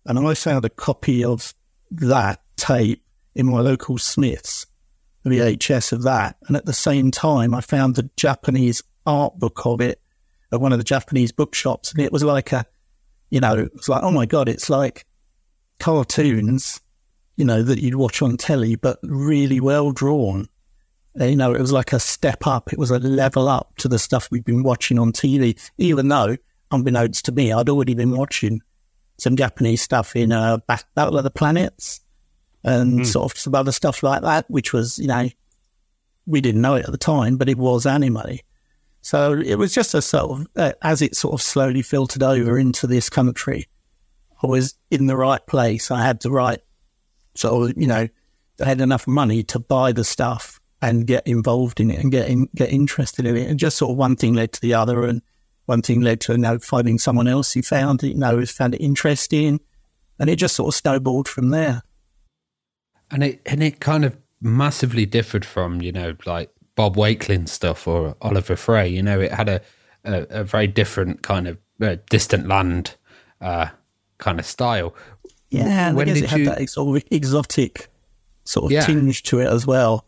and 0.06 0.16
I 0.16 0.34
found 0.34 0.64
a 0.64 0.70
copy 0.70 1.24
of 1.24 1.54
that 1.90 2.40
tape 2.56 3.02
in 3.34 3.46
my 3.46 3.60
local 3.60 3.98
Smiths 3.98 4.66
VHS 5.30 5.92
of 5.92 6.02
that, 6.02 6.36
and 6.48 6.56
at 6.56 6.66
the 6.66 6.72
same 6.72 7.10
time 7.10 7.54
I 7.54 7.60
found 7.60 7.94
the 7.94 8.10
Japanese 8.16 8.82
art 9.06 9.38
book 9.38 9.62
of 9.64 9.80
it 9.80 10.00
at 10.52 10.60
one 10.60 10.72
of 10.72 10.78
the 10.78 10.84
Japanese 10.84 11.32
bookshops, 11.32 11.92
and 11.92 12.00
it 12.00 12.12
was 12.12 12.22
like 12.24 12.52
a 12.52 12.66
you 13.32 13.40
know, 13.40 13.54
it 13.54 13.72
was 13.74 13.88
like, 13.88 14.02
oh 14.02 14.10
my 14.10 14.26
God, 14.26 14.46
it's 14.46 14.68
like 14.68 15.06
cartoons, 15.80 16.82
you 17.36 17.46
know, 17.46 17.62
that 17.62 17.80
you'd 17.80 17.94
watch 17.94 18.20
on 18.20 18.36
telly, 18.36 18.76
but 18.76 18.98
really 19.02 19.58
well 19.58 19.90
drawn. 19.90 20.48
You 21.14 21.36
know, 21.36 21.54
it 21.54 21.60
was 21.60 21.72
like 21.72 21.94
a 21.94 21.98
step 21.98 22.46
up. 22.46 22.74
It 22.74 22.78
was 22.78 22.90
a 22.90 22.98
level 22.98 23.48
up 23.48 23.74
to 23.78 23.88
the 23.88 23.98
stuff 23.98 24.28
we'd 24.30 24.44
been 24.44 24.62
watching 24.62 24.98
on 24.98 25.12
TV, 25.12 25.58
even 25.78 26.08
though, 26.08 26.36
unbeknownst 26.70 27.24
to 27.24 27.32
me, 27.32 27.54
I'd 27.54 27.70
already 27.70 27.94
been 27.94 28.14
watching 28.14 28.60
some 29.18 29.34
Japanese 29.34 29.80
stuff 29.80 30.14
in 30.14 30.30
uh, 30.30 30.58
Battle 30.94 31.16
of 31.16 31.24
the 31.24 31.30
Planets 31.30 32.01
and 32.64 33.00
mm. 33.00 33.06
sort 33.06 33.32
of 33.32 33.38
some 33.38 33.54
other 33.54 33.72
stuff 33.72 34.02
like 34.02 34.22
that, 34.22 34.44
which 34.48 34.72
was, 34.72 34.98
you 34.98 35.08
know, 35.08 35.28
we 36.26 36.40
didn't 36.40 36.60
know 36.60 36.76
it 36.76 36.84
at 36.84 36.92
the 36.92 36.98
time, 36.98 37.36
but 37.36 37.48
it 37.48 37.58
was 37.58 37.86
anime. 37.86 38.38
So 39.00 39.32
it 39.32 39.56
was 39.56 39.74
just 39.74 39.94
a 39.94 40.02
sort 40.02 40.30
of, 40.30 40.46
uh, 40.56 40.72
as 40.82 41.02
it 41.02 41.16
sort 41.16 41.34
of 41.34 41.42
slowly 41.42 41.82
filtered 41.82 42.22
over 42.22 42.56
into 42.58 42.86
this 42.86 43.10
country, 43.10 43.66
I 44.42 44.46
was 44.46 44.74
in 44.90 45.06
the 45.06 45.16
right 45.16 45.44
place. 45.46 45.90
I 45.90 46.04
had 46.04 46.20
the 46.20 46.30
right 46.30 46.60
sort 47.34 47.70
of, 47.70 47.76
you 47.76 47.88
know, 47.88 48.08
I 48.60 48.64
had 48.64 48.80
enough 48.80 49.06
money 49.06 49.42
to 49.44 49.58
buy 49.58 49.92
the 49.92 50.04
stuff 50.04 50.60
and 50.80 51.06
get 51.06 51.26
involved 51.26 51.80
in 51.80 51.90
it 51.90 52.00
and 52.00 52.10
get 52.12 52.28
in, 52.28 52.48
get 52.54 52.72
interested 52.72 53.26
in 53.26 53.36
it. 53.36 53.48
And 53.48 53.58
just 53.58 53.78
sort 53.78 53.90
of 53.90 53.96
one 53.96 54.16
thing 54.16 54.34
led 54.34 54.52
to 54.52 54.60
the 54.60 54.74
other, 54.74 55.04
and 55.04 55.22
one 55.66 55.82
thing 55.82 56.00
led 56.00 56.20
to 56.22 56.32
you 56.32 56.38
know 56.38 56.58
finding 56.58 56.98
someone 56.98 57.28
else 57.28 57.52
who 57.52 57.62
found 57.62 58.02
it, 58.02 58.08
you 58.08 58.18
know, 58.18 58.44
found 58.46 58.74
it 58.74 58.80
interesting, 58.80 59.60
and 60.18 60.28
it 60.28 60.36
just 60.36 60.56
sort 60.56 60.68
of 60.68 60.74
snowballed 60.74 61.28
from 61.28 61.50
there. 61.50 61.82
And 63.12 63.22
it 63.22 63.40
and 63.46 63.62
it 63.62 63.78
kind 63.78 64.04
of 64.04 64.16
massively 64.40 65.06
differed 65.06 65.44
from 65.44 65.80
you 65.80 65.92
know 65.92 66.16
like 66.26 66.50
Bob 66.74 66.96
Wakelin 66.96 67.48
stuff 67.48 67.86
or 67.86 68.16
Oliver 68.22 68.56
Frey. 68.56 68.88
You 68.88 69.02
know, 69.02 69.20
it 69.20 69.32
had 69.32 69.48
a 69.48 69.60
a, 70.04 70.26
a 70.30 70.44
very 70.44 70.66
different 70.66 71.22
kind 71.22 71.46
of 71.46 71.58
uh, 71.80 71.96
distant 72.10 72.48
land 72.48 72.96
uh, 73.40 73.68
kind 74.18 74.40
of 74.40 74.46
style. 74.46 74.94
Yeah, 75.50 75.92
when 75.92 76.08
I 76.08 76.14
guess 76.14 76.22
it 76.22 76.30
had 76.30 76.46
that 76.46 76.70
sort 76.70 76.96
of 76.96 77.04
exotic 77.10 77.88
sort 78.44 78.66
of 78.66 78.72
yeah. 78.72 78.86
tinge 78.86 79.22
to 79.24 79.40
it 79.40 79.46
as 79.46 79.66
well. 79.66 80.06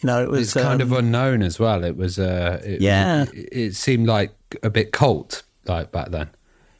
You 0.00 0.06
know, 0.06 0.22
it 0.22 0.30
was 0.30 0.40
it's 0.40 0.54
kind 0.54 0.82
um, 0.82 0.92
of 0.92 0.98
unknown 0.98 1.42
as 1.42 1.58
well. 1.58 1.84
It 1.84 1.96
was, 1.96 2.18
uh, 2.18 2.60
it, 2.64 2.80
yeah, 2.80 3.24
it, 3.32 3.48
it, 3.52 3.74
seemed 3.74 4.06
like 4.06 4.34
a 4.62 4.70
bit 4.70 4.92
cult 4.92 5.44
like 5.66 5.92
back 5.92 6.10
then. 6.10 6.30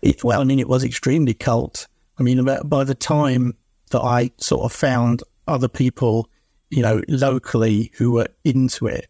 It, 0.03 0.25
well, 0.25 0.41
I 0.41 0.45
mean, 0.45 0.59
it 0.59 0.69
was 0.69 0.85
extremely 0.85 1.35
cult. 1.35 1.87
I 2.19 2.23
mean, 2.23 2.39
about 2.39 2.69
by 2.69 2.85
the 2.85 2.95
time 2.95 3.57
that 3.91 4.01
I 4.01 4.31
sort 4.39 4.65
of 4.65 4.73
found 4.73 5.23
other 5.47 5.69
people 5.69 6.29
you 6.75 6.83
know, 6.83 7.03
locally 7.09 7.93
who 7.97 8.11
were 8.11 8.29
into 8.45 8.87
it. 8.87 9.07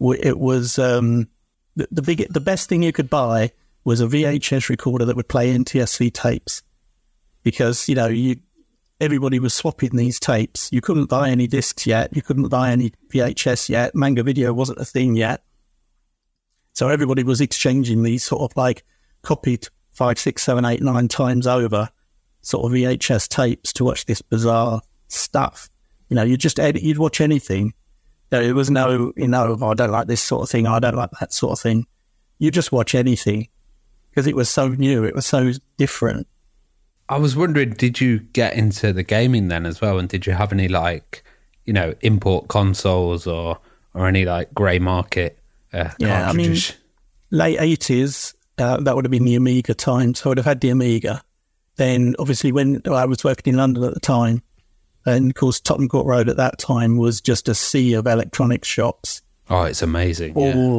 It 0.00 0.38
was 0.38 0.78
um, 0.78 1.28
the, 1.74 1.88
the 1.90 2.02
big, 2.02 2.26
the 2.28 2.40
best 2.40 2.68
thing 2.68 2.82
you 2.82 2.92
could 2.92 3.08
buy 3.08 3.52
was 3.84 4.00
a 4.00 4.06
VHS 4.06 4.68
recorder 4.68 5.06
that 5.06 5.16
would 5.16 5.28
play 5.28 5.56
NTSC 5.56 6.12
tapes, 6.12 6.62
because 7.42 7.88
you 7.88 7.94
know 7.94 8.08
you 8.08 8.36
everybody 9.00 9.38
was 9.38 9.54
swapping 9.54 9.96
these 9.96 10.20
tapes. 10.20 10.70
You 10.70 10.80
couldn't 10.80 11.08
buy 11.08 11.30
any 11.30 11.46
discs 11.46 11.86
yet. 11.86 12.14
You 12.14 12.20
couldn't 12.20 12.48
buy 12.48 12.70
any 12.70 12.92
VHS 13.12 13.68
yet. 13.68 13.94
Manga 13.94 14.22
video 14.22 14.52
wasn't 14.52 14.78
a 14.78 14.84
thing 14.84 15.16
yet. 15.16 15.42
So 16.74 16.88
everybody 16.88 17.22
was 17.22 17.40
exchanging 17.40 18.02
these 18.02 18.22
sort 18.22 18.42
of 18.42 18.56
like 18.56 18.84
copied 19.22 19.68
five, 19.92 20.18
six, 20.18 20.42
seven, 20.42 20.64
eight, 20.64 20.82
nine 20.82 21.08
times 21.08 21.46
over 21.46 21.88
sort 22.42 22.66
of 22.66 22.72
VHS 22.72 23.28
tapes 23.28 23.72
to 23.74 23.84
watch 23.84 24.04
this 24.06 24.20
bizarre 24.20 24.82
stuff. 25.12 25.68
You 26.08 26.16
know, 26.16 26.22
you 26.22 26.36
just 26.36 26.58
you'd 26.58 26.98
watch 26.98 27.20
anything. 27.20 27.74
There 28.30 28.54
was 28.54 28.70
no, 28.70 29.12
you 29.16 29.28
know, 29.28 29.56
oh, 29.60 29.70
I 29.70 29.74
don't 29.74 29.90
like 29.90 30.06
this 30.06 30.22
sort 30.22 30.42
of 30.42 30.50
thing. 30.50 30.66
I 30.66 30.78
don't 30.78 30.96
like 30.96 31.10
that 31.20 31.32
sort 31.32 31.52
of 31.52 31.60
thing. 31.60 31.86
You 32.38 32.50
just 32.50 32.72
watch 32.72 32.94
anything 32.94 33.48
because 34.10 34.26
it 34.26 34.34
was 34.34 34.48
so 34.48 34.68
new. 34.68 35.04
It 35.04 35.14
was 35.14 35.26
so 35.26 35.52
different. 35.76 36.26
I 37.08 37.18
was 37.18 37.36
wondering, 37.36 37.74
did 37.74 38.00
you 38.00 38.20
get 38.20 38.54
into 38.54 38.92
the 38.92 39.02
gaming 39.02 39.48
then 39.48 39.66
as 39.66 39.80
well? 39.80 39.98
And 39.98 40.08
did 40.08 40.26
you 40.26 40.32
have 40.32 40.52
any 40.52 40.68
like, 40.68 41.22
you 41.66 41.72
know, 41.72 41.94
import 42.00 42.48
consoles 42.48 43.26
or 43.26 43.58
or 43.94 44.06
any 44.06 44.24
like 44.24 44.52
grey 44.54 44.78
market? 44.78 45.38
Uh, 45.72 45.90
yeah, 45.98 46.28
I 46.28 46.32
mean, 46.32 46.56
late 47.30 47.58
eighties. 47.60 48.34
Uh, 48.58 48.78
that 48.78 48.94
would 48.94 49.04
have 49.04 49.10
been 49.10 49.24
the 49.24 49.34
Amiga 49.34 49.74
time, 49.74 50.14
so 50.14 50.26
I 50.26 50.28
would 50.30 50.38
have 50.38 50.46
had 50.46 50.60
the 50.60 50.70
Amiga. 50.70 51.22
Then, 51.76 52.14
obviously, 52.18 52.52
when 52.52 52.82
I 52.86 53.06
was 53.06 53.24
working 53.24 53.54
in 53.54 53.56
London 53.56 53.82
at 53.84 53.94
the 53.94 54.00
time, 54.00 54.42
and 55.04 55.30
of 55.30 55.34
course, 55.34 55.60
Tottenham 55.60 55.88
Court 55.88 56.06
Road 56.06 56.28
at 56.28 56.36
that 56.36 56.58
time 56.58 56.96
was 56.96 57.20
just 57.20 57.48
a 57.48 57.54
sea 57.54 57.94
of 57.94 58.06
electronics 58.06 58.68
shops. 58.68 59.22
Oh, 59.50 59.64
it's 59.64 59.82
amazing. 59.82 60.34
All, 60.34 60.76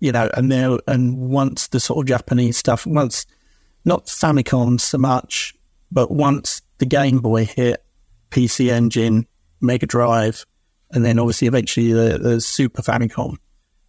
yeah. 0.00 0.06
you 0.06 0.12
know, 0.12 0.30
and 0.34 0.52
there, 0.52 0.78
and 0.86 1.16
once 1.18 1.68
the 1.68 1.80
sort 1.80 2.04
of 2.04 2.08
Japanese 2.08 2.56
stuff, 2.56 2.86
once 2.86 3.26
not 3.84 4.06
Famicom 4.06 4.80
so 4.80 4.98
much, 4.98 5.54
but 5.90 6.10
once 6.10 6.62
the 6.78 6.86
Game 6.86 7.18
Boy 7.18 7.44
hit, 7.44 7.84
PC 8.30 8.70
Engine, 8.70 9.26
Mega 9.60 9.86
Drive, 9.86 10.44
and 10.90 11.04
then 11.04 11.18
obviously 11.18 11.48
eventually 11.48 11.92
the, 11.92 12.18
the 12.18 12.40
Super 12.40 12.82
Famicom. 12.82 13.36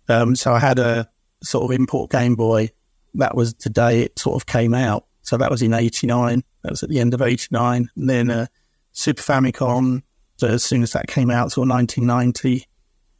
Um, 0.07 0.35
so 0.35 0.53
I 0.53 0.59
had 0.59 0.79
a 0.79 1.09
sort 1.43 1.65
of 1.65 1.71
import 1.71 2.11
Game 2.11 2.35
Boy. 2.35 2.71
That 3.15 3.35
was 3.35 3.53
the 3.53 3.69
day 3.69 4.01
it 4.01 4.17
sort 4.17 4.41
of 4.41 4.45
came 4.45 4.73
out. 4.73 5.05
So 5.21 5.37
that 5.37 5.51
was 5.51 5.61
in 5.61 5.73
'89. 5.73 6.43
That 6.63 6.71
was 6.71 6.83
at 6.83 6.89
the 6.89 6.99
end 6.99 7.13
of 7.13 7.21
'89, 7.21 7.89
and 7.95 8.09
then. 8.09 8.29
Uh, 8.29 8.47
Super 8.93 9.21
Famicom 9.21 10.03
So 10.37 10.47
as 10.47 10.63
soon 10.63 10.83
as 10.83 10.93
that 10.93 11.07
came 11.07 11.29
out, 11.29 11.51
sort 11.51 11.67
of 11.67 11.75
1990, 11.75 12.65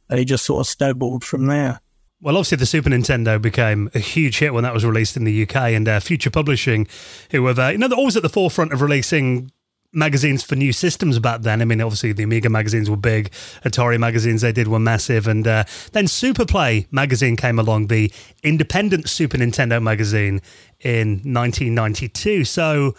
and 0.08 0.18
it 0.18 0.24
just 0.24 0.44
sort 0.44 0.60
of 0.60 0.66
snowballed 0.66 1.24
from 1.24 1.46
there. 1.46 1.80
Well, 2.20 2.36
obviously, 2.36 2.56
the 2.56 2.66
Super 2.66 2.88
Nintendo 2.88 3.40
became 3.40 3.90
a 3.94 3.98
huge 3.98 4.38
hit 4.38 4.54
when 4.54 4.62
that 4.62 4.72
was 4.72 4.84
released 4.84 5.16
in 5.16 5.24
the 5.24 5.42
UK, 5.42 5.56
and 5.56 5.86
uh, 5.86 6.00
Future 6.00 6.30
Publishing, 6.30 6.86
who 7.30 7.42
were 7.42 7.52
you 7.70 7.76
know, 7.76 7.88
they're 7.88 7.98
always 7.98 8.16
at 8.16 8.22
the 8.22 8.30
forefront 8.30 8.72
of 8.72 8.80
releasing 8.80 9.50
magazines 9.94 10.42
for 10.42 10.56
new 10.56 10.72
systems 10.72 11.18
back 11.18 11.42
then. 11.42 11.62
I 11.62 11.64
mean, 11.64 11.80
obviously 11.80 12.12
the 12.12 12.24
Amiga 12.24 12.50
magazines 12.50 12.90
were 12.90 12.96
big, 12.96 13.30
Atari 13.64 13.98
magazines 13.98 14.40
they 14.40 14.52
did 14.52 14.68
were 14.68 14.80
massive, 14.80 15.26
and 15.26 15.46
uh, 15.46 15.64
then 15.92 16.08
Super 16.08 16.44
Play 16.44 16.86
magazine 16.90 17.36
came 17.36 17.58
along, 17.58 17.86
the 17.86 18.12
independent 18.42 19.08
Super 19.08 19.38
Nintendo 19.38 19.82
magazine 19.82 20.40
in 20.80 21.20
1992. 21.22 22.44
So 22.44 22.94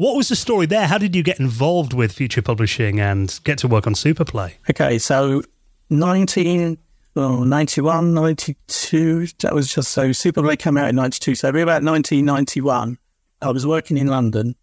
what 0.00 0.16
was 0.16 0.30
the 0.30 0.36
story 0.36 0.64
there? 0.64 0.86
How 0.86 0.96
did 0.96 1.14
you 1.14 1.22
get 1.22 1.38
involved 1.38 1.92
with 1.92 2.12
Future 2.12 2.40
Publishing 2.40 2.98
and 2.98 3.38
get 3.44 3.58
to 3.58 3.68
work 3.68 3.86
on 3.86 3.94
Super 3.94 4.24
Play? 4.24 4.56
Okay, 4.70 4.98
so 4.98 5.42
19, 5.90 6.78
oh, 7.16 7.44
91, 7.44 8.14
92, 8.14 9.26
that 9.40 9.54
was 9.54 9.74
just 9.74 9.90
so 9.90 10.10
Super 10.12 10.40
Play 10.40 10.56
came 10.56 10.78
out 10.78 10.88
in 10.88 10.96
92. 10.96 11.34
So 11.34 11.50
about 11.50 11.84
1991, 11.84 12.96
I 13.42 13.50
was 13.50 13.66
working 13.66 13.98
in 13.98 14.06
London 14.06 14.54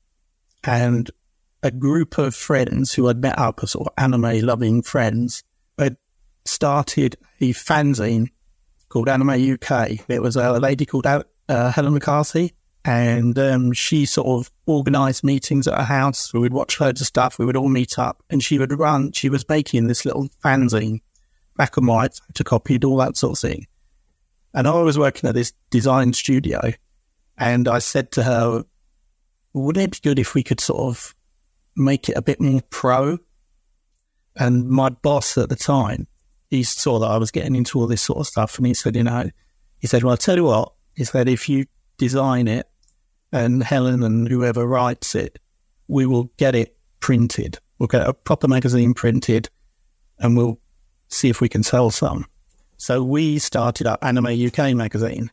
and 0.64 1.12
a 1.62 1.70
group 1.70 2.18
of 2.18 2.34
friends 2.34 2.96
who 2.96 3.06
had 3.06 3.22
met 3.22 3.38
up, 3.38 3.60
as 3.62 3.74
sort 3.74 3.90
of 3.90 3.94
anime 3.96 4.40
loving 4.40 4.82
friends, 4.82 5.44
had 5.78 5.98
started 6.46 7.16
a 7.42 7.54
fanzine 7.54 8.30
called 8.90 9.08
Anime 9.08 9.54
UK. 9.54 10.00
It 10.10 10.24
was 10.24 10.36
a 10.36 10.54
lady 10.54 10.88
called 10.88 11.06
uh, 11.06 11.22
Helen 11.48 11.94
McCarthy 11.94 12.56
and 12.88 13.38
um, 13.38 13.74
she 13.74 14.06
sort 14.06 14.28
of 14.28 14.50
organised 14.66 15.22
meetings 15.22 15.68
at 15.68 15.78
her 15.78 15.84
house. 15.84 16.34
We 16.34 16.40
would 16.40 16.54
watch 16.54 16.80
loads 16.80 17.02
of 17.02 17.08
stuff. 17.08 17.38
We 17.38 17.46
would 17.46 17.58
all 17.58 17.68
meet 17.68 18.00
up, 18.00 18.24
and 18.30 18.42
she 18.42 18.58
would 18.58 18.72
run. 18.72 19.12
She 19.12 19.28
was 19.28 19.48
making 19.50 19.88
this 19.88 20.06
little 20.06 20.30
fanzine, 20.42 21.02
black 21.58 21.76
and 21.76 21.86
white, 21.86 22.22
photocopied, 22.32 22.86
all 22.86 22.96
that 22.98 23.18
sort 23.18 23.34
of 23.34 23.40
thing. 23.40 23.68
And 24.54 24.70
I 24.70 24.82
was 24.82 24.98
working 24.98 25.28
at 25.28 25.36
this 25.36 25.52
design 25.70 26.14
studio, 26.14 26.72
and 27.38 27.68
I 27.68 27.80
said 27.80 28.10
to 28.14 28.24
her, 28.24 28.64
"Wouldn't 29.52 29.84
it 29.84 30.02
be 30.02 30.10
good 30.10 30.20
if 30.20 30.34
we 30.34 30.42
could 30.42 30.62
sort 30.62 30.80
of 30.80 31.14
make 31.76 32.08
it 32.08 32.16
a 32.16 32.22
bit 32.22 32.40
more 32.40 32.62
pro?" 32.70 33.18
And 34.38 34.70
my 34.70 34.90
boss 34.90 35.38
at 35.38 35.50
the 35.50 35.58
time, 35.58 36.08
he 36.50 36.64
saw 36.64 37.00
that 37.00 37.08
I 37.12 37.18
was 37.18 37.32
getting 37.32 37.56
into 37.56 37.80
all 37.80 37.88
this 37.88 38.04
sort 38.04 38.20
of 38.20 38.28
stuff, 38.28 38.58
and 38.58 38.66
he 38.66 38.74
said, 38.74 38.96
"You 38.96 39.04
know," 39.04 39.30
he 39.78 39.88
said, 39.88 40.04
"Well, 40.04 40.12
I'll 40.12 40.18
tell 40.18 40.38
you 40.38 40.46
what." 40.46 40.72
He 40.96 41.04
said, 41.04 41.28
"If 41.28 41.50
you 41.50 41.66
design 41.98 42.48
it 42.48 42.66
and 43.32 43.64
Helen 43.64 44.04
and 44.04 44.28
whoever 44.28 44.66
writes 44.66 45.16
it, 45.16 45.40
we 45.88 46.06
will 46.06 46.32
get 46.38 46.56
it 46.56 46.78
printed. 47.00 47.60
We'll 47.80 47.88
get 47.88 48.08
a 48.08 48.14
proper 48.14 48.48
magazine 48.48 48.94
printed 48.94 49.50
and 50.20 50.36
we'll 50.36 50.60
see 51.08 51.30
if 51.30 51.42
we 51.42 51.50
can 51.50 51.64
sell 51.64 51.92
some. 51.92 52.26
So 52.78 53.04
we 53.04 53.40
started 53.40 53.88
up 53.88 54.04
Anime 54.04 54.28
UK 54.28 54.76
magazine, 54.76 55.32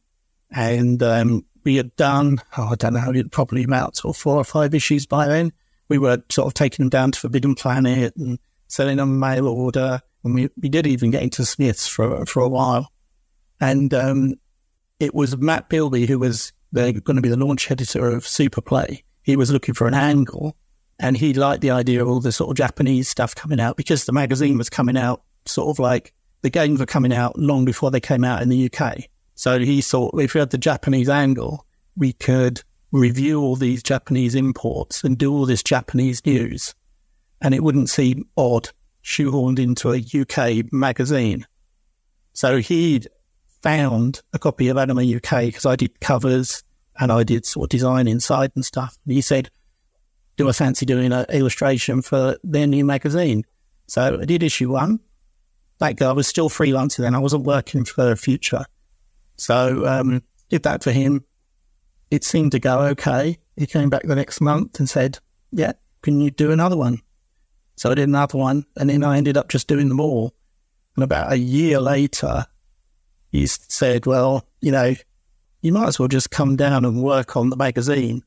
and 0.51 1.03
um, 1.03 1.45
we 1.63 1.77
had 1.77 1.95
done, 1.97 2.41
oh, 2.57 2.71
I 2.73 2.75
don't 2.75 2.95
know, 2.95 3.23
probably 3.31 3.65
about 3.65 3.97
sort 3.97 4.17
of 4.17 4.21
four 4.21 4.37
or 4.37 4.45
five 4.45 4.75
issues 4.75 5.07
by 5.07 5.29
then. 5.29 5.53
We 5.89 5.99
were 5.99 6.23
sort 6.31 6.47
of 6.47 6.55
taking 6.55 6.85
them 6.85 6.91
down 6.91 7.13
to 7.13 7.21
Forbidden 7.21 7.55
Planet 7.55 8.17
and 8.17 8.39
selling 8.69 8.97
them 8.97 9.19
mail 9.19 9.47
order, 9.47 10.01
and 10.25 10.35
we, 10.35 10.49
we 10.61 10.71
did 10.71 10.87
even 10.87 11.11
get 11.11 11.23
into 11.23 11.45
Smiths 11.45 11.87
for 11.87 12.25
for 12.25 12.41
a 12.41 12.49
while. 12.49 12.91
And 13.61 13.93
um, 13.93 14.35
it 14.99 15.15
was 15.15 15.37
Matt 15.37 15.69
Bielby 15.69 16.09
who 16.09 16.19
was 16.19 16.54
going 16.75 17.16
to 17.16 17.22
be 17.22 17.29
the 17.29 17.37
launch 17.37 17.70
editor 17.70 18.09
of 18.09 18.27
Super 18.27 18.61
Play. 18.61 19.05
He 19.22 19.37
was 19.37 19.51
looking 19.51 19.75
for 19.75 19.87
an 19.87 19.95
angle, 19.95 20.57
and 20.99 21.16
he 21.16 21.33
liked 21.33 21.62
the 21.62 21.70
idea 21.70 22.03
of 22.03 22.09
all 22.09 22.20
the 22.20 22.33
sort 22.33 22.51
of 22.51 22.57
Japanese 22.57 23.09
stuff 23.09 23.35
coming 23.35 23.61
out 23.61 23.77
because 23.77 24.05
the 24.05 24.12
magazine 24.12 24.59
was 24.59 24.68
coming 24.68 24.97
out 24.97 25.22
sort 25.47 25.68
of 25.68 25.79
like 25.79 26.12
the 26.43 26.51
games 26.51 26.81
were 26.81 26.87
coming 26.87 27.12
out 27.12 27.39
long 27.39 27.64
before 27.64 27.91
they 27.91 28.01
came 28.01 28.25
out 28.25 28.43
in 28.43 28.49
the 28.49 28.70
UK. 28.70 29.05
So 29.35 29.59
he 29.59 29.81
thought 29.81 30.20
if 30.20 30.35
we 30.35 30.41
had 30.41 30.51
the 30.51 30.59
Japanese 30.59 31.09
angle, 31.09 31.66
we 31.97 32.12
could 32.12 32.62
review 32.93 33.41
all 33.41 33.57
these 33.57 33.83
Japanese 33.83 34.35
imports 34.35 35.03
and 35.03 35.18
do 35.18 35.33
all 35.33 35.47
this 35.47 35.62
Japanese 35.62 36.25
news, 36.25 36.75
and 37.41 37.55
it 37.55 37.62
wouldn't 37.62 37.91
seem 37.91 38.29
odd 38.37 38.70
shoehorned 39.03 39.59
into 39.59 39.93
a 39.93 40.20
UK 40.20 40.72
magazine. 40.72 41.47
So 42.33 42.59
he'd 42.59 43.09
found 43.65 44.21
a 44.35 44.39
copy 44.39 44.69
of 44.69 44.77
Anime 44.77 45.17
UK 45.17 45.47
because 45.47 45.65
I 45.65 45.75
did 45.75 45.99
covers 45.99 46.62
and 47.01 47.11
I 47.11 47.23
did 47.23 47.47
sort 47.47 47.65
of 47.65 47.71
design 47.71 48.07
inside 48.07 48.53
and 48.55 48.62
stuff. 48.62 48.99
And 49.07 49.15
he 49.15 49.23
said, 49.23 49.49
Do 50.37 50.51
I 50.51 50.53
fancy 50.53 50.85
doing 50.85 51.15
an 51.15 51.25
illustration 51.31 52.03
for 52.03 52.37
their 52.45 52.67
new 52.67 52.85
magazine? 52.85 53.45
So 53.87 54.19
I 54.21 54.27
did 54.27 54.43
issue 54.43 54.73
one. 54.73 55.01
That 55.79 55.97
guy 55.97 56.12
was 56.12 56.29
still 56.29 56.51
freelancing 56.51 56.99
then. 56.99 57.15
I 57.15 57.19
wasn't 57.19 57.45
working 57.45 57.87
for 57.87 58.15
Future. 58.17 58.67
So 59.37 59.87
um, 59.87 60.23
did 60.51 60.62
that 60.65 60.85
for 60.85 60.93
him. 60.93 61.25
It 62.11 62.23
seemed 62.23 62.53
to 62.53 62.59
go 62.59 62.81
okay. 62.93 63.39
He 63.57 63.67
came 63.67 63.89
back 63.89 64.03
the 64.03 64.15
next 64.15 64.43
month 64.43 64.79
and 64.79 64.91
said, 64.91 65.21
Yeah, 65.51 65.73
can 66.03 66.21
you 66.21 66.31
do 66.31 66.53
another 66.53 66.77
one? 66.77 66.99
So 67.77 67.91
I 67.91 67.95
did 67.95 68.09
another 68.09 68.37
one. 68.37 68.67
And 68.77 68.91
then 68.91 69.03
I 69.03 69.17
ended 69.17 69.39
up 69.39 69.49
just 69.49 69.69
doing 69.69 69.89
them 69.89 70.01
all. 70.01 70.35
And 70.97 71.03
about 71.03 71.33
a 71.33 71.39
year 71.39 71.81
later, 71.81 72.45
he 73.35 73.49
said, 73.49 74.07
Well, 74.07 74.47
you 74.61 74.70
know, 74.70 74.95
you 75.61 75.72
might 75.72 75.89
as 75.89 75.99
well 75.99 76.07
just 76.07 76.30
come 76.30 76.55
down 76.55 76.85
and 76.85 77.03
work 77.03 77.37
on 77.37 77.51
the 77.51 77.57
magazine. 77.57 78.22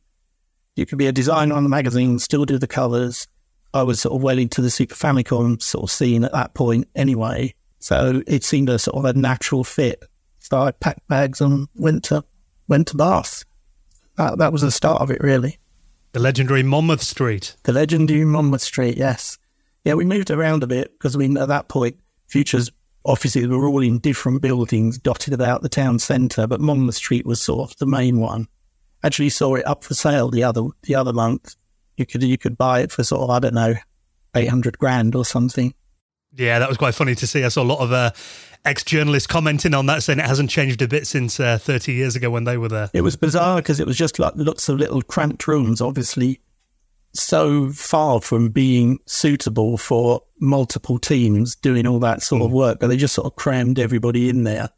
You 0.76 0.86
could 0.86 0.98
be 0.98 1.08
a 1.08 1.14
designer 1.14 1.56
on 1.56 1.64
the 1.64 1.70
magazine, 1.70 2.20
still 2.20 2.44
do 2.44 2.58
the 2.58 2.68
covers. 2.68 3.26
I 3.74 3.84
was 3.84 4.02
sort 4.02 4.16
of 4.16 4.22
well 4.22 4.38
into 4.38 4.60
the 4.60 4.70
Super 4.70 4.96
Famicom 4.96 5.62
sort 5.62 5.84
of 5.84 5.92
scene 5.92 6.26
at 6.26 6.34
that 6.34 6.56
point 6.56 6.90
anyway. 6.94 7.56
So 7.80 8.22
it 8.28 8.44
seemed 8.44 8.68
a 8.68 8.78
sort 8.78 8.98
of 8.98 9.06
a 9.06 9.18
natural 9.18 9.64
fit. 9.64 10.04
So 10.40 10.60
I 10.60 10.72
packed 10.72 11.08
bags 11.08 11.40
and 11.40 11.70
went 11.74 12.04
to 12.06 12.26
went 12.68 12.88
to 12.90 12.98
Bath. 12.98 13.46
That, 14.18 14.40
that 14.40 14.52
was 14.52 14.62
the 14.62 14.72
start 14.72 15.02
of 15.02 15.10
it, 15.10 15.22
really. 15.22 15.58
The 16.12 16.20
legendary 16.20 16.64
Monmouth 16.64 17.02
Street. 17.02 17.56
The 17.64 17.72
legendary 17.72 18.26
Monmouth 18.26 18.62
Street, 18.62 18.98
yes. 18.98 19.38
Yeah, 19.86 19.94
we 19.94 20.04
moved 20.04 20.32
around 20.32 20.64
a 20.64 20.68
bit 20.68 20.92
because 20.92 21.16
I 21.16 21.20
mean 21.20 21.38
at 21.38 21.48
that 21.48 21.70
point, 21.70 21.96
Futures 22.28 22.72
offices 23.08 23.48
were 23.48 23.68
all 23.68 23.82
in 23.82 24.00
different 24.00 24.42
buildings 24.42 24.98
dotted 24.98 25.34
about 25.34 25.62
the 25.62 25.70
town 25.70 26.00
centre, 26.00 26.46
but 26.46 26.62
Monmouth 26.62 26.96
Street 26.96 27.26
was 27.26 27.42
sort 27.42 27.72
of 27.72 27.78
the 27.78 27.86
main 27.86 28.20
one. 28.20 28.48
Actually 29.04 29.30
saw 29.30 29.56
it 29.56 29.66
up 29.66 29.84
for 29.84 29.94
sale 29.94 30.30
the 30.30 30.44
other 30.44 30.64
the 30.84 30.96
other 30.96 31.14
month. 31.14 31.56
You 31.96 32.06
could 32.06 32.24
you 32.24 32.38
could 32.38 32.58
buy 32.58 32.82
it 32.82 32.92
for 32.92 33.04
sort 33.04 33.22
of 33.22 33.30
I 33.30 33.40
don't 33.40 33.54
know, 33.54 33.76
eight 34.36 34.50
hundred 34.50 34.78
grand 34.78 35.16
or 35.16 35.26
something. 35.26 35.74
Yeah, 36.34 36.60
that 36.60 36.70
was 36.70 36.78
quite 36.78 36.94
funny 36.94 37.16
to 37.16 37.26
see. 37.26 37.44
I 37.44 37.48
saw 37.48 37.64
a 37.64 37.64
lot 37.64 37.80
of 37.80 37.92
uh, 37.92 38.12
ex 38.66 38.84
journalists 38.84 39.28
commenting 39.28 39.74
on 39.74 39.86
that, 39.88 40.04
saying 40.04 40.20
it 40.20 40.26
hasn't 40.26 40.50
changed 40.50 40.82
a 40.82 40.88
bit 40.88 41.08
since 41.08 41.40
uh, 41.40 41.58
30 41.58 41.94
years 41.94 42.16
ago 42.16 42.30
when 42.30 42.44
they 42.44 42.58
were 42.58 42.68
there. 42.68 42.90
It 42.94 43.02
was 43.02 43.16
bizarre 43.16 43.56
because 43.56 43.80
it 43.80 43.88
was 43.88 43.98
just 43.98 44.20
like 44.20 44.34
lots 44.36 44.70
of 44.70 44.78
little 44.78 45.02
cramped 45.02 45.48
rooms, 45.48 45.82
obviously 45.82 46.42
so 47.14 47.70
far 47.72 48.22
from 48.22 48.50
being 48.50 49.00
suitable 49.06 49.78
for 49.78 50.22
multiple 50.40 51.00
teams 51.00 51.56
doing 51.56 51.88
all 51.88 52.00
that 52.00 52.22
sort 52.22 52.42
mm. 52.42 52.46
of 52.46 52.52
work, 52.52 52.80
but 52.80 52.88
they 52.88 52.98
just 52.98 53.16
sort 53.16 53.26
of 53.26 53.36
crammed 53.36 53.80
everybody 53.80 54.30
in 54.30 54.44
there. 54.44 54.70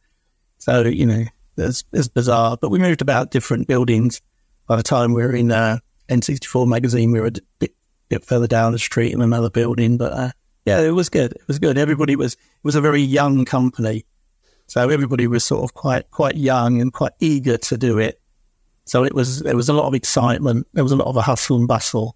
So, 0.58 0.84
you 0.84 1.06
know, 1.06 1.26
it's, 1.58 1.84
it's 1.92 2.08
bizarre. 2.08 2.58
But 2.60 2.70
we 2.70 2.80
moved 2.80 3.02
about 3.02 3.32
different 3.32 3.68
buildings. 3.68 4.22
By 4.68 4.76
the 4.76 4.84
time 4.84 5.14
we 5.14 5.24
were 5.24 5.36
in 5.36 5.52
uh, 5.52 5.80
N64 6.10 6.68
magazine, 6.68 7.12
we 7.12 7.20
were 7.20 7.28
a 7.28 7.32
bit, 7.60 7.76
bit 8.08 8.26
further 8.26 8.48
down 8.48 8.72
the 8.72 8.80
street 8.80 9.14
in 9.14 9.22
another 9.22 9.50
building. 9.50 9.98
But 9.98 10.14
uh, 10.14 10.32
yeah, 10.66 10.82
it 10.82 10.92
was 10.92 11.10
good. 11.10 11.34
It 11.34 11.48
was 11.48 11.60
good. 11.60 11.78
Everybody 11.78 12.16
was, 12.16 12.34
it 12.34 12.40
was 12.64 12.76
a 12.76 12.82
very 12.82 13.02
young 13.02 13.46
company. 13.46 14.06
So 14.68 14.88
everybody 14.88 15.26
was 15.26 15.44
sort 15.44 15.64
of 15.64 15.74
quite, 15.74 16.12
quite 16.12 16.36
young 16.36 16.80
and 16.80 16.94
quite 16.94 17.14
eager 17.20 17.58
to 17.58 17.78
do 17.78 17.98
it. 17.98 18.22
So 18.86 19.04
it 19.04 19.14
was, 19.14 19.40
there 19.40 19.56
was 19.56 19.70
a 19.70 19.74
lot 19.74 19.88
of 19.88 19.96
excitement. 19.96 20.68
There 20.74 20.84
was 20.84 20.92
a 20.92 20.96
lot 20.96 21.08
of 21.08 21.18
a 21.18 21.22
hustle 21.22 21.58
and 21.58 21.68
bustle. 21.68 22.16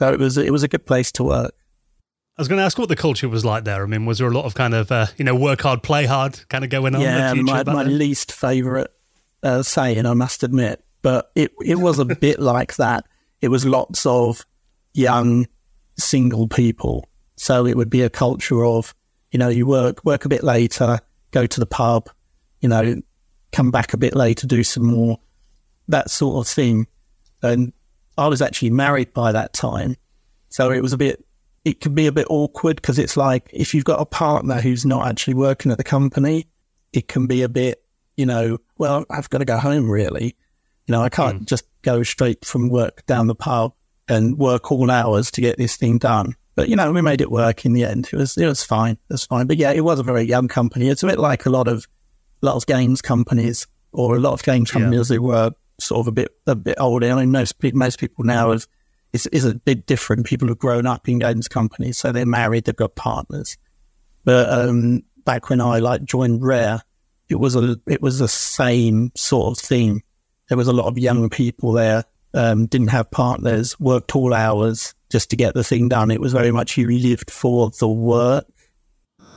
So 0.00 0.10
it 0.10 0.18
was 0.18 0.38
it 0.38 0.50
was 0.50 0.62
a 0.62 0.68
good 0.68 0.86
place 0.86 1.12
to 1.12 1.24
work. 1.24 1.54
I 2.38 2.40
was 2.40 2.48
going 2.48 2.58
to 2.58 2.64
ask 2.64 2.78
what 2.78 2.88
the 2.88 2.96
culture 2.96 3.28
was 3.28 3.44
like 3.44 3.64
there. 3.64 3.82
I 3.82 3.86
mean, 3.86 4.06
was 4.06 4.16
there 4.16 4.28
a 4.28 4.32
lot 4.32 4.46
of 4.46 4.54
kind 4.54 4.72
of 4.72 4.90
uh, 4.90 5.06
you 5.18 5.26
know 5.26 5.34
work 5.34 5.60
hard, 5.60 5.82
play 5.82 6.06
hard 6.06 6.48
kind 6.48 6.64
of 6.64 6.70
going 6.70 6.94
on? 6.94 7.02
Yeah, 7.02 7.34
my, 7.34 7.62
my 7.64 7.82
least 7.82 8.32
favourite 8.32 8.88
uh, 9.42 9.62
saying, 9.62 10.06
I 10.06 10.14
must 10.14 10.42
admit, 10.42 10.82
but 11.02 11.30
it 11.34 11.52
it 11.62 11.74
was 11.74 11.98
a 11.98 12.06
bit 12.06 12.40
like 12.40 12.76
that. 12.76 13.04
It 13.42 13.48
was 13.48 13.66
lots 13.66 14.06
of 14.06 14.46
young 14.94 15.46
single 15.98 16.48
people, 16.48 17.06
so 17.36 17.66
it 17.66 17.76
would 17.76 17.90
be 17.90 18.00
a 18.00 18.08
culture 18.08 18.64
of 18.64 18.94
you 19.30 19.38
know 19.38 19.50
you 19.50 19.66
work 19.66 20.02
work 20.02 20.24
a 20.24 20.30
bit 20.30 20.42
later, 20.42 21.00
go 21.30 21.44
to 21.44 21.60
the 21.60 21.66
pub, 21.66 22.08
you 22.62 22.70
know, 22.70 23.02
come 23.52 23.70
back 23.70 23.92
a 23.92 23.98
bit 23.98 24.16
later, 24.16 24.46
do 24.46 24.64
some 24.64 24.86
more 24.86 25.18
that 25.88 26.08
sort 26.08 26.46
of 26.46 26.50
thing, 26.50 26.86
and 27.42 27.74
I 28.18 28.28
was 28.28 28.42
actually 28.42 28.70
married 28.70 29.12
by 29.12 29.32
that 29.32 29.52
time. 29.52 29.96
So 30.48 30.70
it 30.70 30.82
was 30.82 30.92
a 30.92 30.98
bit, 30.98 31.24
it 31.64 31.80
could 31.80 31.94
be 31.94 32.06
a 32.06 32.12
bit 32.12 32.26
awkward 32.28 32.76
because 32.76 32.98
it's 32.98 33.16
like 33.16 33.48
if 33.52 33.74
you've 33.74 33.84
got 33.84 34.00
a 34.00 34.06
partner 34.06 34.60
who's 34.60 34.84
not 34.84 35.06
actually 35.06 35.34
working 35.34 35.70
at 35.70 35.78
the 35.78 35.84
company, 35.84 36.46
it 36.92 37.08
can 37.08 37.26
be 37.26 37.42
a 37.42 37.48
bit, 37.48 37.82
you 38.16 38.26
know, 38.26 38.58
well, 38.78 39.04
I've 39.10 39.30
got 39.30 39.38
to 39.38 39.44
go 39.44 39.58
home 39.58 39.90
really. 39.90 40.36
You 40.86 40.92
know, 40.92 41.02
I 41.02 41.08
can't 41.08 41.42
mm. 41.42 41.46
just 41.46 41.64
go 41.82 42.02
straight 42.02 42.44
from 42.44 42.68
work 42.68 43.06
down 43.06 43.28
the 43.28 43.34
pub 43.34 43.74
and 44.08 44.36
work 44.38 44.72
all 44.72 44.90
hours 44.90 45.30
to 45.32 45.40
get 45.40 45.56
this 45.56 45.76
thing 45.76 45.98
done. 45.98 46.34
But 46.56 46.68
you 46.68 46.76
know, 46.76 46.92
we 46.92 47.00
made 47.00 47.20
it 47.20 47.30
work 47.30 47.64
in 47.64 47.72
the 47.72 47.84
end. 47.84 48.08
It 48.12 48.16
was 48.16 48.36
it 48.36 48.46
was 48.46 48.64
fine. 48.64 48.94
It 48.94 49.12
was 49.12 49.24
fine. 49.24 49.46
But 49.46 49.56
yeah, 49.56 49.70
it 49.70 49.82
was 49.82 49.98
a 49.98 50.02
very 50.02 50.24
young 50.24 50.48
company. 50.48 50.88
It's 50.88 51.02
a 51.02 51.06
bit 51.06 51.18
like 51.18 51.46
a 51.46 51.50
lot 51.50 51.68
of 51.68 51.86
a 52.42 52.46
lot 52.46 52.56
of 52.56 52.66
games 52.66 53.00
companies 53.00 53.66
or 53.92 54.16
a 54.16 54.20
lot 54.20 54.32
of 54.32 54.42
games 54.42 54.70
companies 54.70 55.10
yeah. 55.10 55.16
who 55.16 55.22
were 55.22 55.52
sort 55.82 56.00
of 56.00 56.08
a 56.08 56.12
bit 56.12 56.28
a 56.46 56.54
bit 56.54 56.76
older. 56.78 57.10
I 57.10 57.14
mean, 57.16 57.30
most 57.30 57.54
most 57.74 57.98
people 57.98 58.24
now 58.24 58.50
have 58.50 58.66
is 59.12 59.26
is 59.28 59.44
a 59.44 59.54
bit 59.54 59.86
different. 59.86 60.26
People 60.26 60.48
have 60.48 60.58
grown 60.58 60.86
up 60.86 61.08
in 61.08 61.18
games 61.18 61.48
companies, 61.48 61.98
so 61.98 62.12
they're 62.12 62.26
married, 62.26 62.64
they've 62.64 62.76
got 62.76 62.94
partners. 62.94 63.56
But 64.24 64.50
um, 64.50 65.02
back 65.24 65.48
when 65.48 65.60
I 65.60 65.78
like 65.78 66.04
joined 66.04 66.44
Rare, 66.44 66.82
it 67.28 67.36
was 67.36 67.56
a 67.56 67.78
it 67.86 68.02
was 68.02 68.18
the 68.18 68.28
same 68.28 69.12
sort 69.14 69.58
of 69.58 69.64
thing. 69.64 70.02
There 70.48 70.58
was 70.58 70.68
a 70.68 70.72
lot 70.72 70.86
of 70.86 70.98
young 70.98 71.28
people 71.30 71.72
there, 71.72 72.04
um, 72.34 72.66
didn't 72.66 72.88
have 72.88 73.10
partners, 73.10 73.78
worked 73.78 74.14
all 74.16 74.34
hours 74.34 74.94
just 75.10 75.30
to 75.30 75.36
get 75.36 75.54
the 75.54 75.64
thing 75.64 75.88
done. 75.88 76.10
It 76.10 76.20
was 76.20 76.32
very 76.32 76.50
much 76.50 76.76
you 76.76 76.88
lived 76.88 77.30
for 77.30 77.70
the 77.70 77.88
work. 77.88 78.46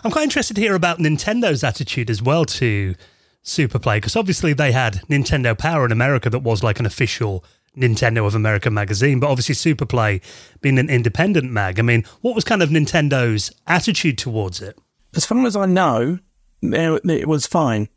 I'm 0.03 0.11
quite 0.11 0.23
interested 0.23 0.55
to 0.55 0.61
hear 0.61 0.75
about 0.75 0.99
Nintendo's 0.99 1.63
attitude 1.63 2.09
as 2.09 2.21
well 2.21 2.45
to 2.45 2.95
Super 3.43 3.77
Play 3.77 3.97
because 3.97 4.15
obviously 4.15 4.53
they 4.53 4.71
had 4.71 5.01
Nintendo 5.09 5.57
Power 5.57 5.85
in 5.85 5.91
America 5.91 6.29
that 6.29 6.39
was 6.39 6.63
like 6.63 6.79
an 6.79 6.85
official 6.85 7.43
Nintendo 7.77 8.25
of 8.25 8.35
America 8.35 8.69
magazine, 8.69 9.19
but 9.19 9.29
obviously 9.29 9.55
Super 9.55 9.85
Play 9.85 10.21
being 10.61 10.79
an 10.79 10.89
independent 10.89 11.51
mag. 11.51 11.79
I 11.79 11.81
mean, 11.81 12.03
what 12.21 12.35
was 12.35 12.43
kind 12.43 12.63
of 12.63 12.69
Nintendo's 12.69 13.51
attitude 13.67 14.17
towards 14.17 14.61
it? 14.61 14.77
As 15.15 15.25
far 15.25 15.45
as 15.45 15.55
I 15.55 15.65
know, 15.65 16.19
eh, 16.63 16.97
it 17.05 17.27
was 17.27 17.45
fine. 17.45 17.89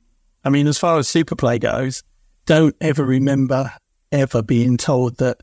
I 0.44 0.50
mean, 0.50 0.66
as 0.66 0.78
far 0.78 0.98
as 0.98 1.08
Super 1.08 1.36
Play 1.36 1.58
goes, 1.58 2.02
don't 2.44 2.76
ever 2.80 3.04
remember 3.04 3.72
ever 4.12 4.42
being 4.42 4.76
told 4.76 5.18
that 5.18 5.42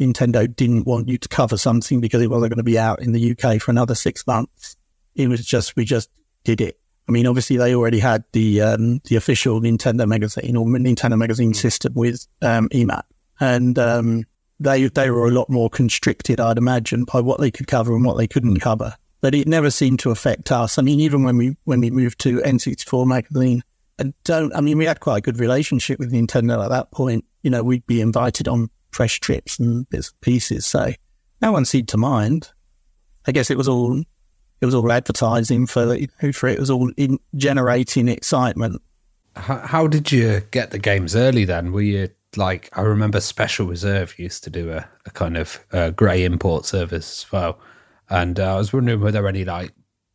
Nintendo 0.00 0.54
didn't 0.54 0.86
want 0.86 1.08
you 1.08 1.18
to 1.18 1.28
cover 1.28 1.56
something 1.56 2.00
because 2.00 2.22
it 2.22 2.30
wasn't 2.30 2.50
going 2.50 2.58
to 2.58 2.62
be 2.64 2.78
out 2.78 3.02
in 3.02 3.12
the 3.12 3.32
UK 3.32 3.60
for 3.60 3.70
another 3.70 3.94
six 3.94 4.26
months. 4.26 4.76
It 5.14 5.28
was 5.28 5.44
just, 5.44 5.76
we 5.76 5.84
just 5.84 6.10
did 6.42 6.60
it. 6.60 6.78
I 7.08 7.12
mean, 7.12 7.26
obviously 7.26 7.56
they 7.56 7.74
already 7.74 7.98
had 7.98 8.24
the 8.32 8.62
um, 8.62 9.00
the 9.04 9.16
official 9.16 9.60
Nintendo 9.60 10.06
magazine 10.06 10.56
or 10.56 10.64
Nintendo 10.66 11.18
magazine 11.18 11.52
mm. 11.52 11.56
system 11.56 11.92
with 11.94 12.26
um, 12.40 12.68
EMAP, 12.70 13.02
and 13.40 13.78
um, 13.78 14.24
they 14.58 14.86
they 14.88 15.10
were 15.10 15.26
a 15.26 15.30
lot 15.30 15.50
more 15.50 15.68
constricted, 15.68 16.40
I'd 16.40 16.58
imagine, 16.58 17.04
by 17.04 17.20
what 17.20 17.40
they 17.40 17.50
could 17.50 17.66
cover 17.66 17.94
and 17.94 18.04
what 18.04 18.16
they 18.16 18.26
couldn't 18.26 18.60
cover. 18.60 18.94
But 19.20 19.34
it 19.34 19.48
never 19.48 19.70
seemed 19.70 20.00
to 20.00 20.10
affect 20.10 20.52
us. 20.52 20.78
I 20.78 20.82
mean, 20.82 21.00
even 21.00 21.24
when 21.24 21.36
we 21.36 21.56
when 21.64 21.80
we 21.80 21.90
moved 21.90 22.20
to 22.20 22.38
N64 22.38 23.06
magazine, 23.06 23.62
and 23.98 24.14
don't 24.24 24.54
I 24.54 24.60
mean 24.60 24.78
we 24.78 24.86
had 24.86 25.00
quite 25.00 25.18
a 25.18 25.22
good 25.22 25.38
relationship 25.38 25.98
with 25.98 26.12
Nintendo 26.12 26.62
at 26.62 26.70
that 26.70 26.90
point. 26.90 27.24
You 27.42 27.50
know, 27.50 27.62
we'd 27.62 27.86
be 27.86 28.00
invited 28.00 28.48
on 28.48 28.70
press 28.92 29.12
trips 29.12 29.58
and 29.58 29.88
bits 29.90 30.08
and 30.08 30.20
pieces, 30.22 30.64
so 30.64 30.92
no 31.42 31.52
one 31.52 31.66
seemed 31.66 31.88
to 31.88 31.98
mind. 31.98 32.50
I 33.26 33.32
guess 33.32 33.50
it 33.50 33.58
was 33.58 33.68
all 33.68 34.02
it 34.60 34.66
was 34.66 34.74
all 34.74 34.90
advertising 34.90 35.66
for 35.66 35.96
who 36.20 36.32
for 36.32 36.48
it 36.48 36.58
was 36.58 36.70
all 36.70 36.90
in 36.96 37.18
generating 37.36 38.08
excitement. 38.08 38.80
How, 39.36 39.58
how 39.58 39.86
did 39.86 40.12
you 40.12 40.42
get 40.50 40.70
the 40.70 40.78
games 40.78 41.16
early? 41.16 41.44
Then 41.44 41.72
were 41.72 41.82
you 41.82 42.08
like 42.36 42.70
I 42.76 42.82
remember 42.82 43.20
Special 43.20 43.66
Reserve 43.66 44.18
used 44.18 44.44
to 44.44 44.50
do 44.50 44.72
a, 44.72 44.88
a 45.06 45.10
kind 45.10 45.36
of 45.36 45.58
uh, 45.72 45.90
grey 45.90 46.24
import 46.24 46.66
service 46.66 47.24
as 47.24 47.32
well, 47.32 47.58
and 48.08 48.38
uh, 48.38 48.54
I 48.54 48.58
was 48.58 48.72
wondering 48.72 49.00
were 49.00 49.12
there 49.12 49.28
any 49.28 49.44
like 49.44 49.72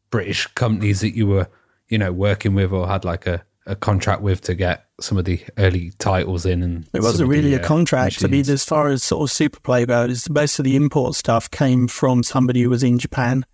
British 0.10 0.48
companies 0.48 1.02
that 1.02 1.16
you 1.16 1.28
were 1.28 1.48
you 1.90 1.98
know 1.98 2.12
working 2.12 2.54
with 2.54 2.72
or 2.72 2.88
had 2.88 3.06
like 3.06 3.28
a, 3.28 3.44
a 3.66 3.76
contract 3.76 4.22
with 4.22 4.42
to 4.42 4.56
get 4.56 4.86
some 5.00 5.18
of 5.18 5.26
the 5.26 5.42
early 5.58 5.92
titles 6.00 6.46
in 6.46 6.64
and 6.64 6.88
it 6.94 7.02
wasn't 7.02 7.30
really 7.30 7.52
the, 7.52 7.62
a 7.62 7.64
uh, 7.64 7.68
contract. 7.68 8.22
Machines. 8.22 8.24
I 8.24 8.32
mean, 8.32 8.50
as 8.54 8.66
far 8.66 8.88
as 8.88 9.04
sort 9.04 9.24
of 9.24 9.32
Super 9.32 9.60
Play 9.60 9.86
goes, 9.86 10.30
most 10.30 10.60
of 10.60 10.66
the 10.66 10.76
import 10.76 11.16
stuff 11.16 11.50
came 11.52 11.88
from 11.88 12.24
somebody 12.24 12.62
who 12.62 12.70
was 12.70 12.84
in 12.84 13.00
Japan. 13.00 13.46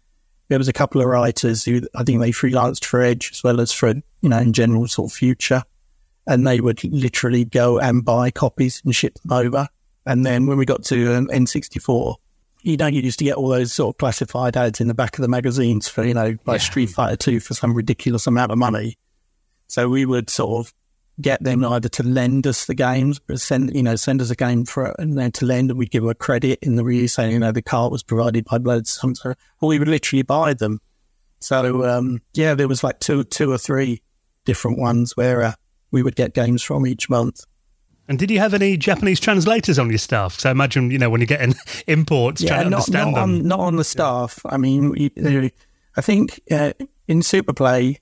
There 0.47 0.59
was 0.59 0.67
a 0.67 0.73
couple 0.73 1.01
of 1.01 1.07
writers 1.07 1.65
who 1.65 1.81
I 1.95 2.03
think 2.03 2.21
they 2.21 2.31
freelanced 2.31 2.85
for 2.85 3.01
Edge 3.01 3.31
as 3.31 3.43
well 3.43 3.59
as 3.59 3.71
for 3.71 3.89
you 3.89 4.29
know 4.29 4.37
in 4.37 4.53
general 4.53 4.87
sort 4.87 5.11
of 5.11 5.17
Future 5.17 5.63
and 6.27 6.45
they 6.45 6.59
would 6.59 6.83
literally 6.83 7.45
go 7.45 7.79
and 7.79 8.03
buy 8.03 8.31
copies 8.31 8.81
and 8.83 8.95
ship 8.95 9.15
them 9.19 9.31
over. 9.31 9.67
And 10.05 10.25
then 10.25 10.47
when 10.47 10.57
we 10.57 10.65
got 10.65 10.83
to 10.85 11.15
um, 11.15 11.27
N64, 11.27 12.15
you 12.61 12.77
know, 12.77 12.87
you 12.87 13.01
used 13.01 13.19
to 13.19 13.25
get 13.25 13.35
all 13.35 13.49
those 13.49 13.73
sort 13.73 13.93
of 13.93 13.97
classified 13.97 14.57
ads 14.57 14.81
in 14.81 14.87
the 14.87 14.93
back 14.93 15.17
of 15.17 15.21
the 15.21 15.27
magazines 15.27 15.87
for, 15.87 16.03
you 16.03 16.13
know, 16.13 16.35
like 16.45 16.61
yeah. 16.61 16.65
Street 16.65 16.89
Fighter 16.89 17.15
2 17.15 17.39
for 17.39 17.53
some 17.53 17.73
ridiculous 17.73 18.25
amount 18.25 18.51
of 18.51 18.57
money. 18.57 18.97
So 19.67 19.87
we 19.87 20.05
would 20.05 20.29
sort 20.29 20.65
of 20.65 20.73
get 21.21 21.43
them 21.43 21.63
either 21.63 21.89
to 21.89 22.03
lend 22.03 22.45
us 22.45 22.65
the 22.65 22.75
games, 22.75 23.19
or 23.29 23.37
send, 23.37 23.73
you 23.75 23.83
know, 23.83 23.95
send 23.95 24.21
us 24.21 24.29
a 24.29 24.35
game 24.35 24.65
for 24.65 24.95
and 24.99 25.17
then 25.17 25.31
to 25.33 25.45
lend 25.45 25.69
and 25.69 25.79
we'd 25.79 25.91
give 25.91 26.03
them 26.03 26.09
a 26.09 26.15
credit 26.15 26.59
in 26.61 26.75
the 26.75 26.83
review 26.83 27.07
saying, 27.07 27.31
you 27.31 27.39
know, 27.39 27.51
the 27.51 27.61
cart 27.61 27.91
was 27.91 28.03
provided 28.03 28.45
by 28.45 28.57
Blood 28.57 28.87
Hunter, 29.01 29.35
or 29.61 29.69
we 29.69 29.79
would 29.79 29.87
literally 29.87 30.23
buy 30.23 30.53
them. 30.53 30.79
So, 31.39 31.85
um, 31.85 32.21
yeah, 32.33 32.53
there 32.53 32.67
was 32.67 32.83
like 32.83 32.99
two, 32.99 33.23
two 33.23 33.51
or 33.51 33.57
three 33.57 34.01
different 34.45 34.79
ones 34.79 35.15
where, 35.15 35.41
uh, 35.41 35.53
we 35.91 36.03
would 36.03 36.15
get 36.15 36.33
games 36.33 36.61
from 36.61 36.85
each 36.85 37.09
month. 37.09 37.45
And 38.07 38.19
did 38.19 38.29
you 38.29 38.39
have 38.39 38.53
any 38.53 38.77
Japanese 38.77 39.19
translators 39.19 39.79
on 39.79 39.89
your 39.89 39.97
staff? 39.97 40.37
So 40.39 40.49
I 40.49 40.51
imagine, 40.51 40.91
you 40.91 40.99
know, 40.99 41.09
when 41.09 41.21
you're 41.21 41.27
getting 41.27 41.55
imports, 41.87 42.41
yeah, 42.41 42.49
trying 42.49 42.63
to 42.65 42.69
not, 42.69 42.75
understand 42.77 43.11
not 43.11 43.21
them. 43.21 43.29
On, 43.29 43.47
not 43.47 43.59
on 43.61 43.75
the 43.77 43.83
staff. 43.83 44.39
I 44.45 44.57
mean, 44.57 44.89
we, 44.89 45.51
I 45.95 46.01
think 46.01 46.41
uh, 46.51 46.73
in 47.07 47.21
Super 47.21 47.53
Play, 47.53 47.99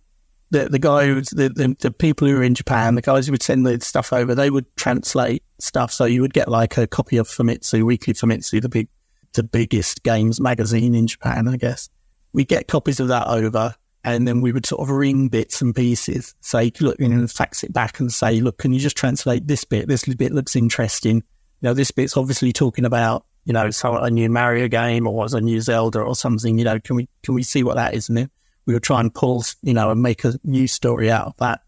the 0.53 0.69
the 0.69 0.79
guys, 0.79 1.29
the, 1.29 1.49
the, 1.49 1.75
the 1.79 1.91
people 1.91 2.27
who 2.27 2.35
were 2.35 2.43
in 2.43 2.53
Japan, 2.53 2.95
the 2.95 3.01
guys 3.01 3.25
who 3.25 3.31
would 3.33 3.43
send 3.43 3.65
the 3.65 3.81
stuff 3.81 4.13
over, 4.13 4.33
they 4.33 4.49
would 4.49 4.73
translate 4.77 5.43
stuff. 5.59 5.91
So 5.91 6.05
you 6.05 6.21
would 6.21 6.33
get 6.33 6.47
like 6.47 6.77
a 6.77 6.87
copy 6.87 7.17
of 7.17 7.27
Famitsu, 7.27 7.83
Weekly 7.83 8.13
Famitsu, 8.13 8.61
the 8.61 8.69
big, 8.69 8.87
the 9.33 9.43
biggest 9.43 10.03
games 10.03 10.39
magazine 10.39 10.95
in 10.95 11.07
Japan, 11.07 11.47
I 11.47 11.57
guess. 11.57 11.89
We 12.31 12.45
get 12.45 12.67
copies 12.67 12.99
of 12.99 13.07
that 13.09 13.27
over, 13.27 13.75
and 14.03 14.27
then 14.27 14.41
we 14.41 14.51
would 14.51 14.65
sort 14.65 14.81
of 14.81 14.89
ring 14.95 15.27
bits 15.27 15.61
and 15.61 15.75
pieces, 15.75 16.35
say, 16.41 16.71
look, 16.79 16.99
you 16.99 17.09
know, 17.09 17.27
fax 17.27 17.63
it 17.63 17.73
back 17.73 17.99
and 17.99 18.13
say, 18.13 18.39
look, 18.39 18.59
can 18.59 18.73
you 18.73 18.79
just 18.79 18.95
translate 18.95 19.47
this 19.47 19.65
bit? 19.65 19.87
This 19.87 20.05
bit 20.05 20.31
looks 20.31 20.55
interesting. 20.55 21.17
You 21.17 21.69
know, 21.69 21.73
this 21.73 21.91
bit's 21.91 22.15
obviously 22.15 22.53
talking 22.53 22.85
about, 22.85 23.25
you 23.45 23.53
know, 23.53 23.71
some 23.71 23.95
a 23.95 24.09
new 24.11 24.29
Mario 24.29 24.67
game 24.67 25.07
or 25.07 25.25
a 25.31 25.41
new 25.41 25.61
Zelda 25.61 25.99
or 25.99 26.15
something. 26.15 26.59
You 26.59 26.65
know, 26.65 26.79
can 26.79 26.95
we 26.95 27.09
can 27.23 27.33
we 27.33 27.43
see 27.43 27.63
what 27.63 27.75
that 27.75 27.95
is? 27.95 28.07
And 28.07 28.17
then 28.17 28.29
we 28.65 28.73
would 28.73 28.83
try 28.83 28.99
and 28.99 29.13
pull, 29.13 29.43
you 29.61 29.73
know, 29.73 29.91
and 29.91 30.01
make 30.01 30.23
a 30.23 30.33
new 30.43 30.67
story 30.67 31.11
out 31.11 31.27
of 31.27 31.37
that. 31.37 31.61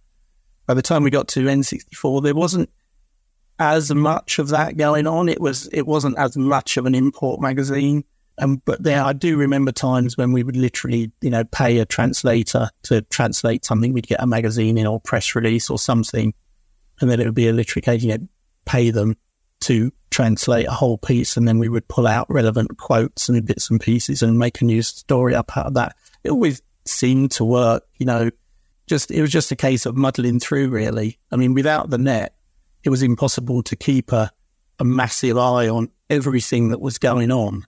By 0.65 0.73
the 0.73 0.81
time 0.81 1.03
we 1.03 1.09
got 1.09 1.27
to 1.29 1.45
N64, 1.45 2.23
there 2.23 2.35
wasn't 2.35 2.69
as 3.59 3.93
much 3.93 4.39
of 4.39 4.49
that 4.49 4.77
going 4.77 5.07
on. 5.07 5.29
It 5.29 5.39
was 5.39 5.67
it 5.67 5.83
wasn't 5.83 6.17
as 6.17 6.35
much 6.37 6.77
of 6.77 6.85
an 6.85 6.95
import 6.95 7.41
magazine. 7.41 8.03
Um, 8.37 8.61
but 8.65 8.83
there, 8.83 9.01
I 9.01 9.13
do 9.13 9.37
remember 9.37 9.71
times 9.71 10.17
when 10.17 10.33
we 10.33 10.43
would 10.43 10.57
literally, 10.57 11.11
you 11.21 11.29
know, 11.29 11.45
pay 11.45 11.77
a 11.79 11.85
translator 11.85 12.69
to 12.83 13.01
translate 13.03 13.63
something. 13.63 13.93
We'd 13.93 14.07
get 14.07 14.21
a 14.21 14.27
magazine 14.27 14.77
in 14.77 14.85
or 14.85 14.99
press 14.99 15.35
release 15.35 15.69
or 15.69 15.79
something, 15.79 16.33
and 16.99 17.09
then 17.09 17.19
it 17.19 17.25
would 17.25 17.35
be 17.35 17.47
a 17.47 17.53
literary 17.53 17.81
case. 17.81 18.03
You 18.03 18.17
know, 18.17 18.27
pay 18.65 18.89
them 18.89 19.15
to 19.61 19.93
translate 20.11 20.67
a 20.67 20.71
whole 20.71 20.97
piece, 20.97 21.37
and 21.37 21.47
then 21.47 21.59
we 21.59 21.69
would 21.69 21.87
pull 21.87 22.07
out 22.07 22.29
relevant 22.29 22.77
quotes 22.77 23.29
and 23.29 23.45
bits 23.45 23.69
and 23.69 23.79
pieces 23.79 24.21
and 24.21 24.37
make 24.37 24.59
a 24.59 24.65
new 24.65 24.81
story 24.81 25.33
up 25.33 25.55
out 25.55 25.67
of 25.67 25.73
that. 25.75 25.95
It 26.23 26.31
always 26.31 26.61
seemed 26.85 27.31
to 27.31 27.45
work, 27.45 27.83
you 27.97 28.05
know. 28.05 28.29
Just 28.87 29.09
it 29.09 29.21
was 29.21 29.31
just 29.31 29.51
a 29.51 29.55
case 29.55 29.87
of 29.87 29.97
muddling 29.97 30.39
through, 30.39 30.69
really. 30.69 31.17
I 31.31 31.37
mean, 31.37 31.55
without 31.55 31.89
the 31.89 31.97
net, 31.97 32.35
it 32.83 32.89
was 32.91 33.01
impossible 33.01 33.63
to 33.63 33.75
keep 33.75 34.11
a, 34.11 34.31
a 34.77 34.85
massive 34.85 35.37
eye 35.37 35.67
on 35.67 35.89
everything 36.07 36.69
that 36.69 36.79
was 36.79 36.99
going 36.99 37.31
on 37.31 37.65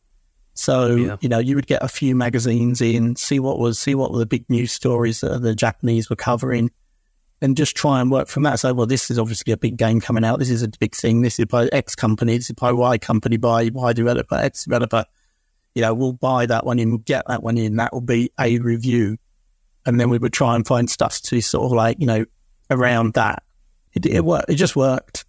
so 0.58 0.96
yeah. 0.96 1.18
you 1.22 1.30
know, 1.30 1.38
you 1.38 1.56
would 1.56 1.68
get 1.68 1.84
a 1.84 1.88
few 1.88 2.16
magazines 2.16 2.82
in, 2.82 3.16
see 3.16 3.40
what 3.40 3.60
was 3.60 3.80
see 3.80 3.94
what 3.94 4.12
were 4.12 4.18
the 4.18 4.26
big 4.26 4.50
news 4.50 4.72
stories 4.72 5.22
that 5.22 5.44
the 5.44 5.54
Japanese 5.54 6.10
were 6.10 6.16
covering, 6.16 6.72
and 7.42 7.56
just 7.56 7.76
try 7.76 8.02
and 8.02 8.10
work 8.10 8.28
from 8.28 8.42
that. 8.44 8.60
So, 8.60 8.74
well, 8.74 8.88
this 8.88 9.12
is 9.12 9.20
obviously 9.20 9.54
a 9.54 9.58
big 9.58 9.78
game 9.78 10.02
coming 10.02 10.26
out. 10.26 10.40
This 10.40 10.50
is 10.50 10.64
a 10.64 10.70
big 10.80 10.96
thing. 10.96 11.22
This 11.22 11.38
is 11.38 11.46
by 11.46 11.68
X 11.68 11.94
company. 11.94 12.38
This 12.38 12.50
is 12.50 12.56
by 12.56 12.72
Y 12.72 12.98
company. 12.98 13.38
By 13.38 13.70
Y 13.72 13.94
developer. 13.94 14.36
X 14.36 14.64
developer. 14.64 15.06
You 15.78 15.84
know, 15.84 15.94
we'll 15.94 16.14
buy 16.14 16.48
that 16.48 16.66
one 16.66 16.80
in. 16.80 16.90
We'll 16.90 16.98
get 16.98 17.28
that 17.28 17.44
one 17.44 17.56
in. 17.56 17.76
That 17.76 17.94
will 17.94 18.02
be 18.02 18.32
a 18.40 18.58
review, 18.58 19.20
and 19.86 20.00
then 20.00 20.10
we 20.10 20.18
would 20.18 20.34
try 20.34 20.56
and 20.56 20.66
find 20.66 20.90
stuff 20.90 21.22
to 21.22 21.40
sort 21.40 21.66
of 21.66 21.72
like 21.72 21.98
you 22.00 22.08
know 22.08 22.26
around 22.72 23.14
that. 23.14 23.44
It, 23.94 24.08
it 24.08 24.26
worked. 24.26 24.50
It 24.50 24.56
just 24.56 24.76
worked. 24.76 25.24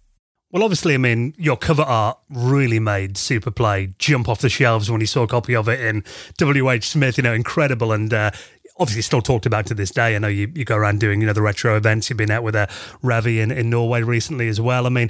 Well, 0.51 0.63
obviously, 0.63 0.95
I 0.95 0.97
mean, 0.97 1.35
your 1.37 1.55
cover 1.55 1.83
art 1.83 2.17
really 2.31 2.79
made 2.79 3.15
Super 3.15 3.51
Play 3.51 3.93
jump 3.99 4.27
off 4.27 4.41
the 4.41 4.49
shelves 4.49 4.89
when 4.89 5.01
you 5.01 5.05
saw 5.05 5.21
a 5.21 5.27
copy 5.27 5.55
of 5.55 5.69
it 5.69 5.81
in 5.81 6.03
W.H. 6.37 6.89
Smith, 6.89 7.17
you 7.17 7.23
know, 7.23 7.33
incredible. 7.33 7.91
And 7.91 8.11
uh, 8.11 8.31
obviously 8.79 9.01
still 9.01 9.21
talked 9.21 9.45
about 9.45 9.65
to 9.67 9.73
this 9.73 9.91
day. 9.91 10.15
I 10.15 10.19
know 10.19 10.27
you, 10.27 10.51
you 10.55 10.65
go 10.65 10.75
around 10.75 10.99
doing, 10.99 11.19
you 11.19 11.27
know, 11.27 11.33
the 11.33 11.41
retro 11.41 11.75
events. 11.75 12.09
You've 12.09 12.17
been 12.17 12.31
out 12.31 12.43
with 12.43 12.55
a 12.55 12.61
uh, 12.61 12.67
Ravi 13.01 13.39
in, 13.39 13.51
in 13.51 13.69
Norway 13.69 14.01
recently 14.01 14.47
as 14.47 14.61
well. 14.61 14.85
I 14.85 14.89
mean, 14.89 15.09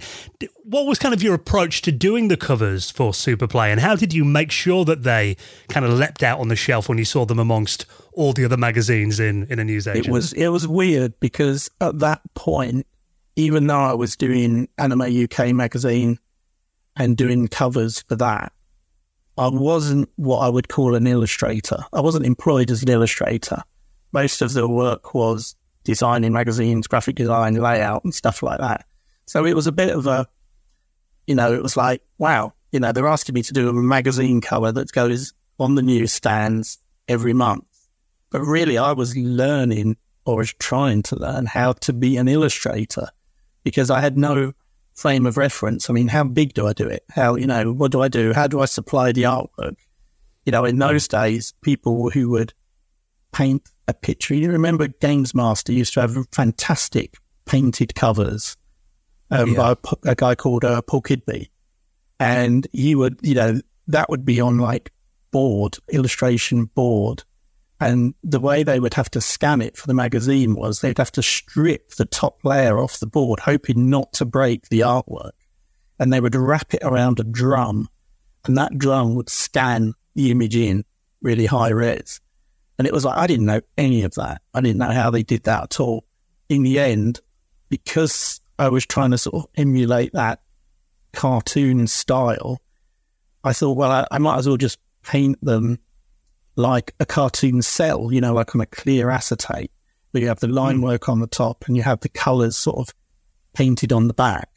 what 0.64 0.86
was 0.86 0.98
kind 0.98 1.14
of 1.14 1.22
your 1.22 1.36
approach 1.36 1.82
to 1.84 1.92
doing 1.92 2.28
the 2.28 2.38
covers 2.38 2.90
for 2.90 3.14
Super 3.14 3.48
Play 3.48 3.72
and 3.72 3.80
how 3.80 3.96
did 3.96 4.14
you 4.14 4.26
make 4.26 4.52
sure 4.52 4.86
that 4.86 5.04
they 5.04 5.38
kind 5.70 5.86
of 5.86 5.94
leapt 5.94 6.24
out 6.24 6.40
on 6.40 6.48
the 6.48 6.56
shelf 6.56 6.90
when 6.90 6.98
you 6.98 7.06
saw 7.06 7.26
them 7.26 7.40
amongst 7.40 7.86
all 8.14 8.34
the 8.34 8.44
other 8.44 8.58
magazines 8.58 9.20
in, 9.20 9.46
in 9.50 9.60
a 9.60 9.64
newsagent? 9.64 10.08
It 10.08 10.12
was, 10.12 10.34
it 10.34 10.48
was 10.48 10.68
weird 10.68 11.20
because 11.20 11.70
at 11.80 12.00
that 12.00 12.22
point, 12.34 12.88
even 13.36 13.68
though 13.68 13.80
I 13.80 13.94
was 13.94 14.16
doing 14.16 14.68
Anime 14.78 15.02
UK 15.02 15.54
magazine 15.54 16.20
and 16.96 17.16
doing 17.16 17.48
covers 17.48 18.02
for 18.02 18.16
that, 18.16 18.52
I 19.40 19.48
wasn't 19.48 20.10
what 20.18 20.40
I 20.40 20.50
would 20.50 20.68
call 20.68 20.96
an 20.96 21.08
illustrator. 21.08 21.78
I 21.94 22.02
wasn't 22.02 22.26
employed 22.26 22.70
as 22.72 22.84
an 22.84 22.90
illustrator. 22.90 23.64
Most 24.12 24.42
of 24.42 24.52
the 24.52 24.68
work 24.68 25.14
was 25.14 25.56
designing 25.86 26.34
magazines, 26.34 26.88
graphic 26.88 27.16
design, 27.16 27.54
layout, 27.54 28.04
and 28.04 28.14
stuff 28.14 28.44
like 28.44 28.60
that. 28.60 28.86
So 29.28 29.46
it 29.46 29.56
was 29.56 29.66
a 29.66 29.72
bit 29.72 29.96
of 29.96 30.08
a, 30.08 30.28
you 31.26 31.36
know, 31.36 31.54
it 31.54 31.64
was 31.64 31.78
like, 31.78 32.02
wow, 32.18 32.54
you 32.74 32.82
know, 32.82 32.92
they're 32.92 33.08
asking 33.08 33.34
me 33.34 33.42
to 33.44 33.54
do 33.54 33.70
a 33.70 33.74
magazine 33.74 34.42
cover 34.42 34.74
that 34.74 34.92
goes 34.92 35.34
on 35.58 35.76
the 35.76 35.84
newsstands 35.84 36.80
every 37.08 37.34
month. 37.34 37.66
But 38.32 38.42
really, 38.42 38.78
I 38.78 38.92
was 38.92 39.16
learning 39.16 39.96
or 40.26 40.36
was 40.36 40.54
trying 40.56 41.02
to 41.04 41.16
learn 41.16 41.46
how 41.46 41.72
to 41.74 41.94
be 41.94 42.18
an 42.18 42.28
illustrator 42.28 43.08
because 43.64 43.90
I 43.90 44.02
had 44.02 44.18
no 44.18 44.52
frame 45.00 45.26
of 45.26 45.38
reference. 45.38 45.90
I 45.90 45.94
mean, 45.94 46.10
how 46.10 46.26
big 46.26 46.54
do 46.54 46.68
I 46.68 46.74
do 46.74 46.88
it? 46.88 47.06
How, 47.10 47.36
you 47.36 47.48
know, 47.48 47.72
what 47.72 47.92
do 47.92 48.02
I 48.02 48.10
do? 48.10 48.34
How 48.34 48.48
do 48.48 48.60
I 48.60 48.66
supply 48.66 49.14
the 49.14 49.24
artwork? 49.24 49.78
You 50.46 50.52
know, 50.52 50.66
in 50.66 50.78
those 50.78 51.08
days, 51.08 51.54
people 51.62 52.10
who 52.10 52.30
would 52.32 52.54
paint 53.32 53.70
a 53.88 53.94
picture, 53.94 54.36
you 54.36 54.52
remember 54.52 54.88
Games 54.88 55.34
Master 55.34 55.72
used 55.72 55.94
to 55.94 56.02
have 56.02 56.18
fantastic 56.34 57.18
painted 57.46 57.96
covers 57.96 58.58
um, 59.32 59.52
yeah. 59.52 59.56
by 59.56 59.72
a, 59.72 60.12
a, 60.12 60.16
guy 60.16 60.36
called 60.36 60.66
uh, 60.66 60.82
Paul 60.82 61.02
Kidby. 61.02 61.48
And 62.20 62.68
he 62.74 62.94
would, 62.94 63.20
you 63.22 63.36
know, 63.36 63.62
that 63.88 64.10
would 64.10 64.26
be 64.26 64.42
on 64.42 64.58
like 64.58 64.92
board, 65.32 65.78
illustration 65.90 66.66
board. 66.66 67.24
And 67.80 68.14
the 68.24 68.40
way 68.40 68.64
they 68.64 68.80
would 68.80 68.96
have 68.96 69.10
to 69.12 69.22
scan 69.22 69.62
it 69.62 69.78
for 69.78 69.88
the 69.88 69.94
magazine 69.94 70.56
was 70.56 70.82
they'd 70.82 70.98
have 70.98 71.14
to 71.14 71.24
strip 71.24 71.92
the 71.92 72.06
top 72.06 72.44
layer 72.44 72.78
off 72.78 73.00
the 73.00 73.08
board, 73.08 73.42
hoping 73.42 73.90
not 73.90 74.12
to 74.14 74.26
break 74.26 74.68
the 74.68 74.82
artwork. 74.82 75.32
And 75.98 76.12
they 76.12 76.20
would 76.20 76.36
wrap 76.36 76.74
it 76.74 76.84
around 76.84 77.20
a 77.20 77.24
drum, 77.24 77.88
and 78.46 78.58
that 78.58 78.78
drum 78.78 79.16
would 79.16 79.30
scan 79.30 79.94
the 80.16 80.32
image 80.32 80.56
in 80.56 80.84
really 81.22 81.46
high 81.46 81.70
res. 81.70 82.20
And 82.78 82.88
it 82.88 82.94
was 82.94 83.06
like, 83.06 83.18
I 83.18 83.28
didn't 83.28 83.46
know 83.46 83.62
any 83.78 84.04
of 84.04 84.14
that. 84.16 84.42
I 84.54 84.62
didn't 84.62 84.80
know 84.80 84.92
how 84.92 85.10
they 85.10 85.24
did 85.24 85.44
that 85.44 85.64
at 85.64 85.80
all. 85.80 86.06
In 86.48 86.64
the 86.64 86.80
end, 86.80 87.22
because 87.70 88.42
I 88.58 88.70
was 88.70 88.86
trying 88.86 89.12
to 89.12 89.18
sort 89.18 89.44
of 89.44 89.50
emulate 89.56 90.14
that 90.14 90.42
cartoon 91.14 91.88
style, 91.88 92.62
I 93.44 93.54
thought, 93.54 93.78
well, 93.78 93.92
I, 93.92 94.08
I 94.12 94.18
might 94.18 94.38
as 94.38 94.48
well 94.48 94.58
just 94.58 94.80
paint 95.04 95.44
them 95.44 95.80
like 96.60 96.94
a 97.00 97.06
cartoon 97.06 97.62
cell, 97.62 98.12
you 98.12 98.20
know, 98.20 98.34
like 98.34 98.54
on 98.54 98.60
a 98.60 98.66
clear 98.66 99.10
acetate, 99.10 99.72
where 100.12 100.22
you 100.22 100.28
have 100.28 100.42
the 100.42 100.48
line 100.48 100.80
mm. 100.80 100.84
work 100.84 101.08
on 101.08 101.22
the 101.22 101.28
top 101.28 101.64
and 101.68 101.78
you 101.78 101.84
have 101.84 102.02
the 102.02 102.10
colours 102.10 102.58
sort 102.58 102.78
of 102.78 102.94
painted 103.54 103.94
on 103.94 104.10
the 104.10 104.14
back. 104.14 104.50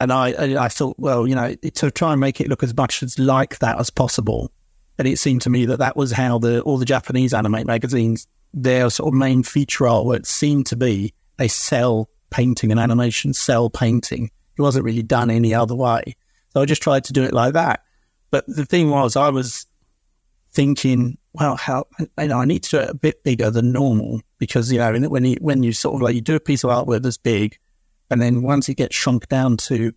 And 0.00 0.10
I, 0.12 0.64
I 0.64 0.68
thought, 0.68 0.96
well, 0.98 1.26
you 1.26 1.34
know, 1.34 1.54
to 1.54 1.90
try 1.90 2.12
and 2.12 2.20
make 2.20 2.40
it 2.40 2.48
look 2.48 2.62
as 2.62 2.74
much 2.74 3.02
as 3.02 3.18
like 3.18 3.58
that 3.58 3.78
as 3.78 3.90
possible, 3.90 4.50
And 4.98 5.06
it 5.06 5.18
seemed 5.18 5.42
to 5.42 5.50
me 5.50 5.66
that 5.66 5.78
that 5.78 5.96
was 5.96 6.12
how 6.12 6.38
the 6.38 6.62
all 6.62 6.78
the 6.78 6.84
Japanese 6.84 7.34
anime 7.34 7.66
magazines, 7.66 8.26
their 8.54 8.88
sort 8.90 9.08
of 9.08 9.14
main 9.14 9.42
feature 9.42 9.84
artwork 9.84 10.26
seemed 10.26 10.66
to 10.66 10.76
be 10.76 11.12
a 11.38 11.48
cell 11.48 12.08
painting, 12.30 12.72
an 12.72 12.78
animation 12.78 13.32
cell 13.34 13.68
painting. 13.68 14.30
It 14.58 14.62
wasn't 14.62 14.84
really 14.84 15.02
done 15.02 15.30
any 15.30 15.54
other 15.54 15.74
way. 15.74 16.16
So 16.50 16.62
I 16.62 16.64
just 16.64 16.82
tried 16.82 17.04
to 17.04 17.12
do 17.12 17.22
it 17.22 17.34
like 17.34 17.52
that. 17.52 17.82
But 18.30 18.46
the 18.46 18.64
thing 18.64 18.90
was, 18.90 19.16
I 19.16 19.28
was 19.28 19.66
thinking, 20.50 21.18
well, 21.38 21.56
how 21.56 21.86
you 21.98 22.28
know, 22.28 22.40
I 22.40 22.44
need 22.44 22.62
to 22.64 22.70
do 22.70 22.78
it 22.78 22.90
a 22.90 22.94
bit 22.94 23.22
bigger 23.22 23.50
than 23.50 23.72
normal 23.72 24.20
because 24.38 24.72
you 24.72 24.78
know 24.78 24.92
when 25.08 25.24
you 25.24 25.36
when 25.40 25.62
you 25.62 25.72
sort 25.72 25.96
of 25.96 26.02
like 26.02 26.14
you 26.14 26.20
do 26.20 26.36
a 26.36 26.40
piece 26.40 26.64
of 26.64 26.70
artwork 26.70 27.02
that's 27.02 27.18
big, 27.18 27.58
and 28.10 28.20
then 28.20 28.42
once 28.42 28.68
it 28.68 28.74
gets 28.74 28.96
shrunk 28.96 29.28
down 29.28 29.56
to 29.58 29.92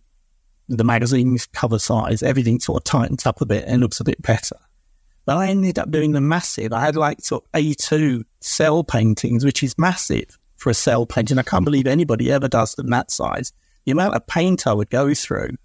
the 0.68 0.84
magazine's 0.84 1.46
cover 1.46 1.78
size, 1.78 2.22
everything 2.22 2.60
sort 2.60 2.80
of 2.80 2.84
tightens 2.84 3.26
up 3.26 3.40
a 3.40 3.46
bit 3.46 3.64
and 3.66 3.80
looks 3.80 4.00
a 4.00 4.04
bit 4.04 4.22
better. 4.22 4.56
But 5.26 5.38
I 5.38 5.48
ended 5.48 5.78
up 5.78 5.90
doing 5.90 6.12
the 6.12 6.20
massive. 6.20 6.72
I 6.72 6.80
had 6.80 6.96
like 6.96 7.20
sort 7.20 7.44
of 7.44 7.60
A2 7.60 8.24
cell 8.40 8.84
paintings, 8.84 9.44
which 9.44 9.62
is 9.62 9.78
massive 9.78 10.38
for 10.56 10.70
a 10.70 10.74
cell 10.74 11.06
painting. 11.06 11.38
I 11.38 11.42
can't 11.42 11.64
believe 11.64 11.86
anybody 11.86 12.30
ever 12.30 12.48
does 12.48 12.74
them 12.74 12.88
that 12.90 13.10
size. 13.10 13.52
The 13.84 13.92
amount 13.92 14.14
of 14.14 14.26
paint 14.26 14.66
I 14.66 14.72
would 14.72 14.90
go 14.90 15.14
through 15.14 15.56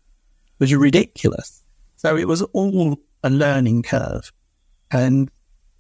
was 0.59 0.73
ridiculous. 0.73 1.63
So 1.95 2.15
it 2.15 2.27
was 2.27 2.41
all 2.41 2.99
a 3.23 3.29
learning 3.29 3.83
curve. 3.83 4.31
And 4.91 5.29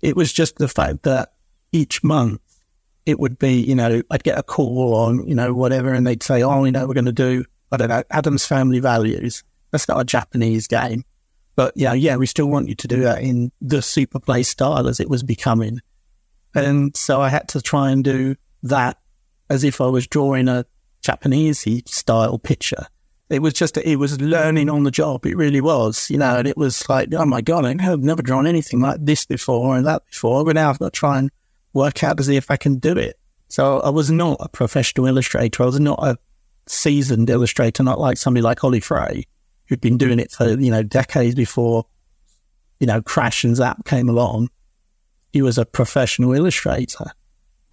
it 0.05 0.15
was 0.15 0.31
just 0.31 0.57
the 0.57 0.67
fact 0.67 1.01
that 1.01 1.33
each 1.71 2.03
month 2.03 2.39
it 3.07 3.19
would 3.19 3.39
be, 3.39 3.53
you 3.53 3.73
know, 3.73 4.03
I'd 4.11 4.23
get 4.23 4.37
a 4.37 4.43
call 4.43 4.93
on, 4.93 5.27
you 5.27 5.33
know, 5.33 5.51
whatever, 5.51 5.93
and 5.93 6.05
they'd 6.05 6.21
say, 6.21 6.43
oh, 6.43 6.63
you 6.63 6.71
know, 6.71 6.85
we're 6.85 6.93
going 6.93 7.05
to 7.05 7.11
do, 7.11 7.43
I 7.71 7.77
don't 7.77 7.89
know, 7.89 8.03
Addams 8.11 8.45
Family 8.45 8.79
Values. 8.79 9.43
That's 9.71 9.87
not 9.87 9.99
a 9.99 10.05
Japanese 10.05 10.67
game. 10.67 11.05
But, 11.55 11.73
yeah, 11.75 11.93
yeah, 11.93 12.17
we 12.17 12.27
still 12.27 12.45
want 12.45 12.69
you 12.69 12.75
to 12.75 12.87
do 12.87 13.01
that 13.01 13.23
in 13.23 13.51
the 13.61 13.81
super 13.81 14.19
play 14.19 14.43
style 14.43 14.87
as 14.87 14.99
it 14.99 15.09
was 15.09 15.23
becoming. 15.23 15.81
And 16.53 16.95
so 16.95 17.19
I 17.19 17.29
had 17.29 17.47
to 17.49 17.61
try 17.61 17.89
and 17.89 18.03
do 18.03 18.35
that 18.61 18.99
as 19.49 19.63
if 19.63 19.81
I 19.81 19.87
was 19.87 20.05
drawing 20.05 20.47
a 20.47 20.65
Japanese 21.01 21.65
style 21.87 22.37
picture. 22.37 22.85
It 23.29 23.41
was 23.41 23.53
just, 23.53 23.77
it 23.77 23.95
was 23.95 24.21
learning 24.21 24.69
on 24.69 24.83
the 24.83 24.91
job. 24.91 25.25
It 25.25 25.35
really 25.35 25.61
was, 25.61 26.09
you 26.11 26.17
know, 26.17 26.37
and 26.37 26.47
it 26.47 26.57
was 26.57 26.87
like, 26.87 27.11
oh 27.13 27.25
my 27.25 27.41
God, 27.41 27.65
I've 27.65 28.03
never 28.03 28.21
drawn 28.21 28.45
anything 28.45 28.81
like 28.81 29.03
this 29.03 29.25
before 29.25 29.75
and 29.75 29.85
that 29.87 30.05
before. 30.05 30.45
But 30.45 30.55
now 30.55 30.69
I've 30.69 30.79
got 30.79 30.93
to 30.93 30.99
try 30.99 31.17
and 31.17 31.31
work 31.73 32.03
out 32.03 32.17
to 32.17 32.23
see 32.23 32.35
if 32.35 32.51
I 32.51 32.57
can 32.57 32.77
do 32.77 32.95
it. 32.97 33.19
So 33.47 33.79
I 33.79 33.89
was 33.89 34.11
not 34.11 34.37
a 34.39 34.49
professional 34.49 35.07
illustrator. 35.07 35.63
I 35.63 35.65
was 35.65 35.79
not 35.79 35.99
a 36.03 36.17
seasoned 36.67 37.29
illustrator, 37.29 37.83
not 37.83 37.99
like 37.99 38.17
somebody 38.17 38.41
like 38.41 38.63
Oli 38.63 38.79
Frey, 38.79 39.25
who'd 39.67 39.81
been 39.81 39.97
doing 39.97 40.19
it 40.19 40.31
for, 40.31 40.49
you 40.49 40.69
know, 40.69 40.83
decades 40.83 41.35
before, 41.35 41.85
you 42.79 42.87
know, 42.87 43.01
Crash 43.01 43.43
and 43.43 43.55
Zzap 43.55 43.85
came 43.85 44.07
along. 44.07 44.49
He 45.33 45.41
was 45.41 45.57
a 45.57 45.65
professional 45.65 46.33
illustrator. 46.33 47.05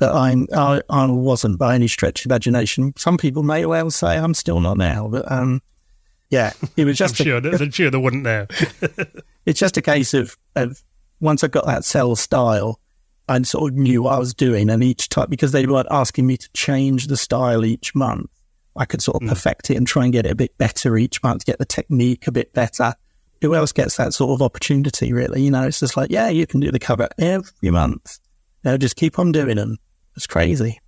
But 0.03 0.16
I'm, 0.16 0.48
I, 0.53 0.80
I 0.90 1.07
wasn't 1.07 1.61
by 1.61 1.76
any 1.76 1.86
stretch 1.86 2.24
of 2.24 2.30
imagination. 2.32 2.92
Some 2.96 3.16
people 3.16 3.44
may 3.44 3.64
well 3.66 3.88
say 3.88 4.18
I'm 4.18 4.34
still 4.34 4.59
not 4.59 4.76
now, 4.76 5.07
but 5.07 5.30
um, 5.30 5.62
yeah, 6.28 6.55
it 6.76 6.86
was 6.86 6.98
just. 6.98 7.20
I'm, 7.20 7.24
sure, 7.24 7.36
a, 7.36 7.62
I'm 7.62 7.70
sure 7.70 7.88
they 7.88 7.98
wouldn't 7.98 8.24
now. 8.24 8.48
it's 9.46 9.61
just 9.61 9.76
a 9.76 9.80
case 9.80 10.12
of, 10.12 10.36
of 10.57 10.82
once 11.20 11.44
I 11.44 11.46
got 11.46 11.66
that 11.66 11.84
cel 11.84 12.16
style, 12.16 12.80
I 13.28 13.40
sort 13.42 13.70
of 13.70 13.78
knew 13.78 14.03
what 14.03 14.14
I 14.14 14.18
was 14.18 14.34
doing. 14.34 14.70
And 14.70 14.82
each 14.82 15.09
time, 15.09 15.28
because 15.30 15.53
they 15.53 15.64
weren't 15.66 15.86
asking 15.88 16.26
me 16.26 16.36
to 16.36 16.50
change 16.53 17.07
the 17.07 17.16
style 17.16 17.64
each 17.64 17.94
month, 17.94 18.28
I 18.74 18.86
could 18.86 19.03
sort 19.03 19.22
of 19.22 19.28
mm. 19.28 19.28
perfect 19.28 19.70
it 19.70 19.76
and 19.76 19.86
try 19.86 20.03
and 20.03 20.12
get 20.12 20.26
it 20.26 20.32
a 20.32 20.34
bit 20.34 20.59
better 20.59 20.96
each 20.96 21.22
month, 21.22 21.44
get 21.44 21.61
the 21.61 21.64
technique 21.64 22.26
a 22.26 22.32
bit 22.32 22.53
better. 22.53 22.94
Who 23.40 23.55
else 23.55 23.70
gets 23.70 23.98
that 23.98 24.14
sort 24.14 24.32
of 24.32 24.42
opportunity, 24.42 25.12
really? 25.12 25.42
You 25.42 25.53
know, 25.53 25.62
it's 25.62 25.78
just 25.78 25.96
like, 25.96 26.11
yeah, 26.11 26.28
you 26.28 26.44
can 26.48 26.59
do 26.59 26.72
the 26.72 26.80
cover 26.80 27.09
every 27.20 27.70
month. 27.70 28.18
Know, 28.64 28.76
just 28.76 28.96
keep 28.96 29.20
on 29.20 29.30
doing 29.30 29.59
them. 29.59 29.78
It's 30.17 30.27
crazy. 30.27 30.81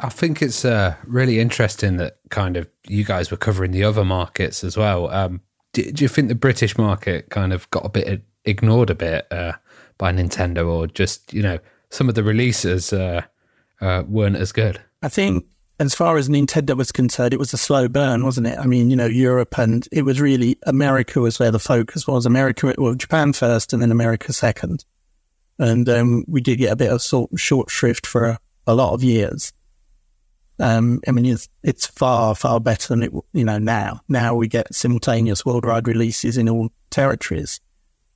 I 0.00 0.08
think 0.08 0.42
it's 0.42 0.64
uh, 0.64 0.96
really 1.06 1.38
interesting 1.38 1.96
that 1.98 2.18
kind 2.28 2.56
of 2.56 2.68
you 2.88 3.04
guys 3.04 3.30
were 3.30 3.36
covering 3.36 3.70
the 3.70 3.84
other 3.84 4.04
markets 4.04 4.64
as 4.64 4.76
well. 4.76 5.08
Um, 5.10 5.42
do, 5.72 5.92
do, 5.92 6.04
you 6.04 6.08
think 6.08 6.28
the 6.28 6.34
British 6.34 6.76
market 6.76 7.30
kind 7.30 7.52
of 7.52 7.70
got 7.70 7.86
a 7.86 7.88
bit 7.88 8.24
ignored 8.44 8.90
a 8.90 8.96
bit? 8.96 9.28
Uh, 9.30 9.52
by 10.00 10.10
Nintendo, 10.10 10.66
or 10.66 10.86
just 10.88 11.32
you 11.32 11.42
know 11.42 11.58
some 11.90 12.08
of 12.08 12.16
the 12.16 12.24
releases 12.24 12.92
uh, 12.92 13.20
uh, 13.80 14.02
weren't 14.08 14.36
as 14.36 14.50
good. 14.50 14.80
I 15.02 15.08
think 15.08 15.44
as 15.78 15.94
far 15.94 16.16
as 16.16 16.28
Nintendo 16.28 16.76
was 16.76 16.90
concerned, 16.90 17.34
it 17.34 17.38
was 17.38 17.52
a 17.52 17.58
slow 17.58 17.86
burn, 17.86 18.24
wasn't 18.24 18.46
it? 18.48 18.58
I 18.58 18.66
mean, 18.66 18.90
you 18.90 18.96
know, 18.96 19.06
Europe 19.06 19.58
and 19.58 19.86
it 19.92 20.02
was 20.02 20.20
really 20.20 20.58
America 20.66 21.20
was 21.20 21.38
where 21.38 21.50
the 21.50 21.58
focus 21.58 22.06
was. 22.06 22.26
America, 22.26 22.74
well, 22.78 22.94
Japan 22.94 23.32
first, 23.32 23.72
and 23.72 23.80
then 23.80 23.92
America 23.92 24.32
second. 24.32 24.84
And 25.58 25.88
um, 25.88 26.24
we 26.26 26.40
did 26.40 26.56
get 26.56 26.72
a 26.72 26.76
bit 26.76 26.90
of 26.90 27.02
sort 27.02 27.30
short 27.38 27.70
shrift 27.70 28.06
for 28.06 28.38
a, 28.70 28.74
lot 28.74 28.94
of 28.94 29.02
years. 29.02 29.52
Um, 30.58 31.00
I 31.08 31.12
mean, 31.12 31.26
it's, 31.26 31.48
it's 31.62 31.86
far, 31.86 32.34
far 32.34 32.60
better 32.60 32.88
than 32.88 33.02
it, 33.02 33.12
you 33.32 33.44
know, 33.44 33.58
now. 33.58 34.00
Now 34.08 34.34
we 34.34 34.46
get 34.48 34.74
simultaneous 34.74 35.44
worldwide 35.44 35.88
releases 35.88 36.36
in 36.36 36.48
all 36.48 36.70
territories. 36.90 37.60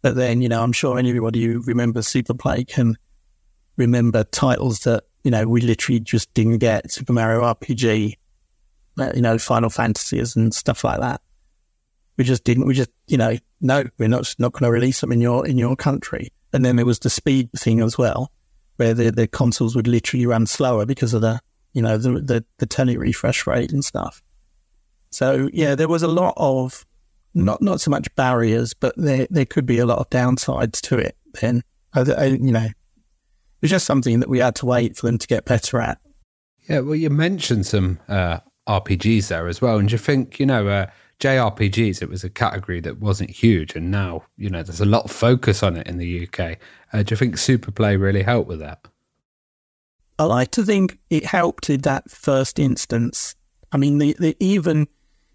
But 0.03 0.17
then, 0.17 0.43
you 0.43 0.51
know, 0.51 0.63
I'm 0.63 0.73
sure 0.73 0.99
anybody 0.99 1.45
who 1.45 1.63
remembers 1.63 2.07
Super 2.07 2.35
Play 2.35 2.65
can 2.65 2.97
remember 3.79 4.25
titles 4.25 4.81
that, 4.81 5.05
you 5.23 5.31
know, 5.31 5.47
we 5.49 5.63
literally 5.63 6.01
just 6.01 6.33
didn't 6.35 6.59
get 6.59 6.91
Super 6.91 7.15
Mario 7.15 7.41
RPG, 7.41 8.19
uh, 8.99 9.13
you 9.15 9.23
know, 9.23 9.39
Final 9.39 9.71
Fantasies 9.71 10.37
and 10.37 10.53
stuff 10.55 10.85
like 10.85 11.01
that. 11.01 11.23
We 12.19 12.25
just 12.25 12.45
didn't, 12.45 12.67
we 12.67 12.75
just, 12.75 12.91
you 13.07 13.17
know, 13.17 13.39
no, 13.61 13.85
we're 13.99 14.09
not, 14.09 14.35
not 14.39 14.53
going 14.53 14.65
to 14.65 14.71
release 14.71 15.01
them 15.01 15.11
in 15.11 15.23
your, 15.23 15.47
in 15.47 15.57
your 15.57 15.75
country. 15.75 16.31
And 16.53 16.65
then 16.65 16.77
there 16.77 16.87
was 16.87 16.99
the 16.99 17.11
speed 17.11 17.51
thing 17.57 17.81
as 17.81 17.99
well, 17.99 18.31
where 18.77 18.95
the, 18.95 19.11
the 19.11 19.27
consoles 19.27 19.77
would 19.77 19.87
literally 19.87 20.27
run 20.27 20.47
slower 20.47 20.87
because 20.87 21.15
of 21.15 21.21
the, 21.21 21.41
you 21.73 21.83
know, 21.83 21.97
the, 21.97 22.21
the, 22.21 22.45
the 22.59 22.67
tele 22.67 22.97
refresh 22.97 23.47
rate 23.47 23.73
and 23.73 23.85
stuff. 23.85 24.23
So 25.11 25.49
yeah, 25.53 25.75
there 25.75 25.89
was 25.89 26.03
a 26.03 26.09
lot 26.09 26.35
of 26.37 26.85
not 27.35 27.63
not 27.63 27.81
so 27.81 27.91
much 27.91 28.13
barriers, 28.17 28.75
but 28.75 28.95
there 28.97 29.27
there 29.31 29.45
could 29.45 29.67
be 29.67 29.79
a 29.79 29.87
lot 29.87 29.99
of 29.99 30.11
downsides 30.11 30.81
to 30.83 30.99
it. 30.99 31.17
Then, 31.41 31.63
I, 31.93 32.01
I, 32.01 32.25
you 32.27 32.53
know, 32.53 32.69
it's 33.63 33.71
just 33.71 33.87
something 33.87 34.21
that 34.21 34.29
we 34.29 34.39
had 34.39 34.55
to 34.57 34.67
wait 34.67 34.97
for 34.97 35.07
them 35.07 35.19
to 35.19 35.27
get 35.27 35.45
better 35.45 35.81
at. 35.81 35.99
Yeah, 36.69 36.81
well, 36.81 36.95
you 36.95 37.11
mentioned 37.11 37.67
some 37.67 37.99
uh, 38.09 38.39
RPGs 38.69 39.29
there 39.29 39.49
as 39.49 39.61
well, 39.61 39.79
and 39.79 39.89
do 39.89 39.93
you 39.93 39.99
think 39.99 40.41
you 40.41 40.47
know 40.47 40.67
uh, 40.69 40.87
JRPGs? 41.25 42.03
It 42.03 42.11
was 42.11 42.23
a 42.23 42.29
category 42.29 42.81
that 42.81 43.01
wasn't 43.01 43.31
huge, 43.31 43.75
and 43.75 43.91
now 43.91 44.25
you 44.37 44.51
know 44.51 44.63
there's 44.63 44.81
a 44.81 44.85
lot 44.85 45.05
of 45.05 45.11
focus 45.11 45.63
on 45.63 45.77
it 45.77 45.87
in 45.87 45.97
the 45.97 46.29
UK. 46.29 46.59
Uh, 46.93 47.03
do 47.03 47.13
you 47.13 47.17
think 47.17 47.39
Super 47.39 47.71
Play 47.71 47.97
really 47.97 48.23
helped 48.23 48.49
with 48.49 48.61
that? 48.61 48.87
I 50.19 50.25
like 50.25 50.51
to 50.53 50.63
think 50.63 50.99
it 51.09 51.25
helped 51.25 51.71
in 51.71 51.81
that 51.81 52.11
first 52.11 52.59
instance. 52.59 53.35
I 53.73 53.79
mean, 53.79 53.99
the, 53.99 54.15
the 54.19 54.37
even 54.39 54.87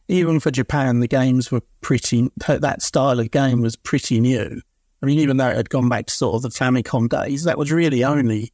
even 0.08 0.40
for 0.40 0.52
Japan, 0.52 1.00
the 1.00 1.08
games 1.08 1.52
were 1.52 1.62
pretty, 1.82 2.30
that 2.48 2.82
style 2.82 3.20
of 3.20 3.32
game 3.32 3.62
was 3.62 3.76
pretty 3.76 4.20
new. 4.20 4.62
I 5.02 5.06
mean, 5.06 5.20
even 5.20 5.38
though 5.38 5.50
it 5.50 5.56
had 5.56 5.70
gone 5.70 5.90
back 5.90 6.08
to 6.08 6.14
sort 6.14 6.36
of 6.36 6.42
the 6.42 6.50
Famicom 6.50 7.10
days, 7.10 7.44
that 7.44 7.58
was 7.58 7.72
really 7.72 8.04
only, 8.04 8.52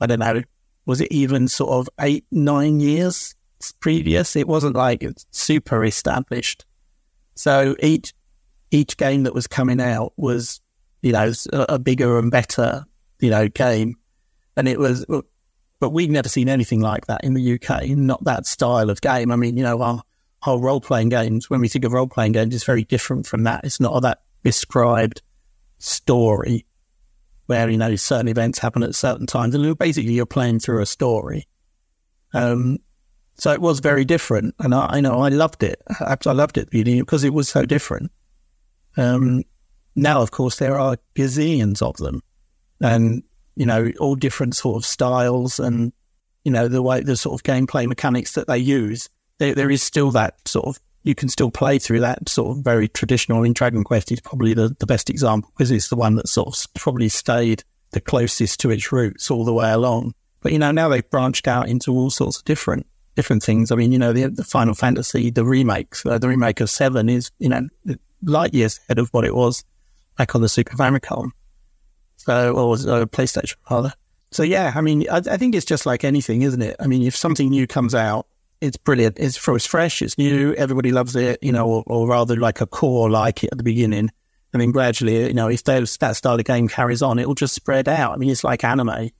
I 0.00 0.06
don't 0.06 0.18
know, 0.18 0.42
was 0.86 1.00
it 1.00 1.12
even 1.12 1.48
sort 1.48 1.70
of 1.72 1.88
eight, 2.00 2.24
nine 2.30 2.80
years 2.80 3.34
previous? 3.80 4.34
It 4.34 4.48
wasn't 4.48 4.76
like 4.76 5.06
super 5.30 5.84
established. 5.84 6.64
So 7.34 7.76
each, 7.80 8.14
each 8.70 8.96
game 8.96 9.24
that 9.24 9.34
was 9.34 9.46
coming 9.46 9.80
out 9.80 10.12
was, 10.16 10.60
you 11.02 11.12
know, 11.12 11.32
a 11.52 11.78
bigger 11.78 12.18
and 12.18 12.30
better, 12.30 12.84
you 13.20 13.30
know, 13.30 13.48
game. 13.48 13.96
And 14.56 14.68
it 14.68 14.78
was, 14.78 15.04
but 15.80 15.90
we'd 15.90 16.10
never 16.10 16.28
seen 16.28 16.48
anything 16.48 16.80
like 16.80 17.06
that 17.06 17.24
in 17.24 17.34
the 17.34 17.54
UK, 17.54 17.88
not 17.88 18.24
that 18.24 18.46
style 18.46 18.90
of 18.90 19.00
game. 19.00 19.30
I 19.30 19.36
mean, 19.36 19.56
you 19.56 19.64
know, 19.64 19.82
our, 19.82 20.02
whole 20.44 20.60
role 20.60 20.80
playing 20.80 21.08
games, 21.08 21.48
when 21.48 21.62
we 21.62 21.68
think 21.68 21.86
of 21.86 21.92
role 21.94 22.06
playing 22.06 22.32
games, 22.32 22.54
it's 22.54 22.64
very 22.64 22.84
different 22.84 23.26
from 23.26 23.44
that. 23.44 23.62
It's 23.64 23.80
not 23.80 23.98
that 24.02 24.20
prescribed 24.42 25.22
story 25.78 26.66
where, 27.46 27.70
you 27.70 27.78
know, 27.78 27.96
certain 27.96 28.28
events 28.28 28.58
happen 28.58 28.82
at 28.82 28.94
certain 28.94 29.26
times. 29.26 29.54
And 29.54 29.78
basically, 29.78 30.12
you're 30.12 30.26
playing 30.26 30.60
through 30.60 30.82
a 30.82 30.86
story. 30.86 31.48
Um, 32.34 32.76
so 33.36 33.52
it 33.52 33.60
was 33.60 33.80
very 33.80 34.04
different. 34.04 34.54
And 34.58 34.74
I, 34.74 34.86
I 34.96 35.00
know 35.00 35.20
I 35.20 35.28
loved 35.28 35.62
it. 35.62 35.82
I, 36.00 36.16
loved 36.32 36.58
it 36.58 36.70
because 36.70 37.24
it 37.24 37.34
was 37.34 37.48
so 37.48 37.64
different. 37.64 38.10
Um, 38.96 39.42
now, 39.96 40.20
of 40.22 40.30
course, 40.30 40.56
there 40.56 40.78
are 40.78 40.98
gazillions 41.14 41.82
of 41.82 41.96
them 41.96 42.22
and, 42.80 43.22
you 43.56 43.66
know, 43.66 43.92
all 44.00 44.14
different 44.14 44.56
sort 44.56 44.76
of 44.76 44.84
styles 44.84 45.58
and, 45.58 45.92
you 46.44 46.52
know, 46.52 46.68
the 46.68 46.82
way 46.82 47.00
the 47.00 47.16
sort 47.16 47.40
of 47.40 47.44
gameplay 47.44 47.86
mechanics 47.86 48.32
that 48.32 48.46
they 48.46 48.58
use 48.58 49.08
there, 49.38 49.54
there 49.54 49.70
is 49.70 49.82
still 49.82 50.10
that 50.12 50.46
sort 50.46 50.66
of 50.66 50.80
you 51.02 51.14
can 51.14 51.28
still 51.28 51.50
play 51.50 51.78
through 51.78 52.00
that 52.00 52.28
sort 52.28 52.56
of 52.56 52.64
very 52.64 52.88
traditional. 52.88 53.38
I 53.38 53.42
mean, 53.42 53.52
Dragon 53.52 53.84
Quest 53.84 54.10
is 54.10 54.20
probably 54.20 54.54
the, 54.54 54.74
the 54.78 54.86
best 54.86 55.10
example 55.10 55.50
because 55.54 55.70
it's 55.70 55.88
the 55.88 55.96
one 55.96 56.14
that 56.14 56.28
sort 56.28 56.48
of 56.48 56.74
probably 56.74 57.10
stayed 57.10 57.62
the 57.90 58.00
closest 58.00 58.58
to 58.60 58.70
its 58.70 58.90
roots 58.90 59.30
all 59.30 59.44
the 59.44 59.52
way 59.52 59.70
along. 59.70 60.14
But 60.40 60.52
you 60.52 60.58
know, 60.58 60.72
now 60.72 60.88
they've 60.88 61.08
branched 61.08 61.46
out 61.46 61.68
into 61.68 61.92
all 61.92 62.10
sorts 62.10 62.38
of 62.38 62.44
different 62.44 62.86
different 63.14 63.42
things. 63.42 63.70
I 63.70 63.76
mean, 63.76 63.92
you 63.92 63.98
know, 63.98 64.12
the, 64.12 64.28
the 64.28 64.44
Final 64.44 64.74
Fantasy, 64.74 65.30
the 65.30 65.44
remakes, 65.44 66.04
uh, 66.04 66.18
the 66.18 66.28
remake 66.28 66.60
of 66.60 66.70
Seven 66.70 67.08
is 67.08 67.30
you 67.38 67.48
know 67.48 67.68
light 68.22 68.54
years 68.54 68.80
ahead 68.88 68.98
of 68.98 69.08
what 69.10 69.24
it 69.24 69.34
was 69.34 69.64
back 70.16 70.34
on 70.34 70.40
the 70.40 70.48
Super 70.48 70.76
Famicom. 70.76 71.30
So, 72.16 72.54
or 72.54 72.74
uh, 72.74 73.06
PlayStation 73.06 73.56
rather. 73.70 73.92
So 74.30 74.42
yeah, 74.42 74.72
I 74.74 74.80
mean, 74.80 75.08
I, 75.10 75.18
I, 75.18 75.36
think 75.36 75.54
it's 75.54 75.66
just 75.66 75.86
like 75.86 76.04
anything, 76.04 76.42
isn't 76.42 76.62
it? 76.62 76.76
I 76.80 76.86
mean, 76.86 77.02
if 77.02 77.14
something 77.14 77.50
new 77.50 77.66
comes 77.66 77.94
out, 77.94 78.26
it's 78.60 78.76
brilliant. 78.76 79.18
It's, 79.18 79.36
it's 79.46 79.66
fresh, 79.66 80.00
it's 80.02 80.16
new, 80.16 80.54
everybody 80.54 80.90
loves 80.90 81.14
it, 81.14 81.38
you 81.42 81.52
know, 81.52 81.66
or, 81.66 81.84
or 81.86 82.08
rather 82.08 82.36
like 82.36 82.60
a 82.60 82.66
core 82.66 83.10
like 83.10 83.44
it 83.44 83.52
at 83.52 83.58
the 83.58 83.64
beginning. 83.64 84.10
I 84.52 84.58
mean, 84.58 84.72
gradually, 84.72 85.26
you 85.26 85.34
know, 85.34 85.48
if 85.48 85.64
those, 85.64 85.96
that 85.98 86.16
style 86.16 86.38
of 86.38 86.44
game 86.44 86.68
carries 86.68 87.02
on, 87.02 87.18
it 87.18 87.28
will 87.28 87.34
just 87.34 87.54
spread 87.54 87.88
out. 87.88 88.12
I 88.12 88.16
mean, 88.16 88.30
it's 88.30 88.42
like 88.42 88.64
anime. 88.64 89.10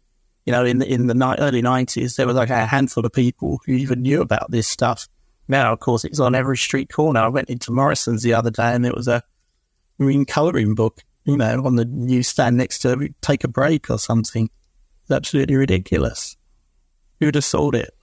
You 0.47 0.53
know, 0.53 0.65
in 0.65 0.79
the, 0.79 0.87
in 0.87 1.07
the 1.07 1.15
ni- 1.15 1.37
early 1.39 1.63
90s, 1.63 2.17
there 2.17 2.27
was 2.27 2.37
like 2.37 2.51
a 2.51 2.67
handful 2.67 3.05
of 3.05 3.13
people 3.13 3.61
who 3.65 3.73
even 3.73 4.03
knew 4.03 4.21
about 4.21 4.51
this 4.51 4.67
stuff. 4.67 5.09
Now, 5.49 5.73
of 5.73 5.81
course, 5.81 6.05
it's 6.05 6.21
on 6.21 6.35
every 6.35 6.57
street 6.57 6.93
corner. 6.93 7.21
I 7.21 7.29
went 7.29 7.49
into 7.49 7.73
Morrison's 7.73 8.23
the 8.23 8.35
other 8.35 8.51
day 8.51 8.73
and 8.75 8.85
there 8.85 8.93
was 8.95 9.09
a 9.09 9.23
marine 9.99 10.25
colouring 10.25 10.75
book, 10.75 11.03
you 11.25 11.37
know, 11.37 11.65
on 11.65 11.77
the 11.77 11.85
newsstand 11.85 12.57
next 12.57 12.81
to 12.81 13.15
Take 13.21 13.45
a 13.45 13.49
Break 13.49 13.91
or 13.91 13.99
something. 13.99 14.51
It's 15.03 15.11
absolutely 15.11 15.57
ridiculous. 15.57 16.37
Who 17.21 17.27
would 17.27 17.35
have 17.35 17.45
sold 17.45 17.75
it? 17.75 17.95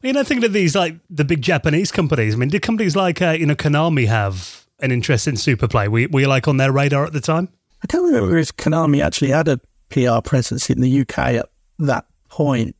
Well, 0.00 0.08
you 0.08 0.12
know, 0.12 0.22
thinking 0.22 0.44
of 0.44 0.52
these, 0.52 0.76
like 0.76 0.96
the 1.10 1.24
big 1.24 1.42
Japanese 1.42 1.90
companies, 1.90 2.34
I 2.34 2.38
mean, 2.38 2.50
did 2.50 2.62
companies 2.62 2.94
like, 2.94 3.20
uh, 3.20 3.30
you 3.30 3.46
know, 3.46 3.56
Konami 3.56 4.06
have 4.06 4.64
an 4.80 4.92
interest 4.92 5.26
in 5.26 5.36
Super 5.36 5.66
Play? 5.66 5.88
Were, 5.88 6.06
were 6.10 6.20
you 6.20 6.28
like 6.28 6.46
on 6.46 6.56
their 6.56 6.70
radar 6.70 7.04
at 7.04 7.12
the 7.12 7.20
time? 7.20 7.48
I 7.82 7.86
don't 7.86 8.06
remember 8.06 8.36
if 8.36 8.56
Konami 8.56 9.02
actually 9.02 9.30
had 9.30 9.48
a 9.48 9.60
PR 9.90 10.20
presence 10.22 10.70
in 10.70 10.80
the 10.80 11.00
UK 11.00 11.18
at 11.18 11.48
that 11.78 12.06
point, 12.28 12.76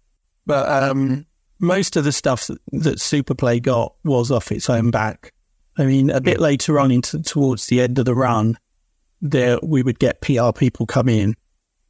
but 0.46 0.68
um, 0.68 1.26
most 1.59 1.96
of 1.96 2.04
the 2.04 2.12
stuff 2.12 2.46
that, 2.46 2.59
that 2.72 3.00
Super 3.00 3.34
Play 3.34 3.61
got 3.61 3.94
was 4.04 4.30
off 4.30 4.52
its 4.52 4.68
own 4.68 4.90
back. 4.90 5.32
I 5.76 5.84
mean, 5.84 6.11
a 6.11 6.20
bit 6.20 6.40
later 6.40 6.80
on 6.80 6.90
into 6.90 7.22
towards 7.22 7.66
the 7.66 7.80
end 7.80 7.98
of 7.98 8.04
the 8.04 8.14
run, 8.14 8.59
there 9.20 9.59
we 9.62 9.82
would 9.82 9.98
get 9.98 10.20
PR 10.20 10.52
people 10.52 10.86
come 10.86 11.09
in 11.09 11.34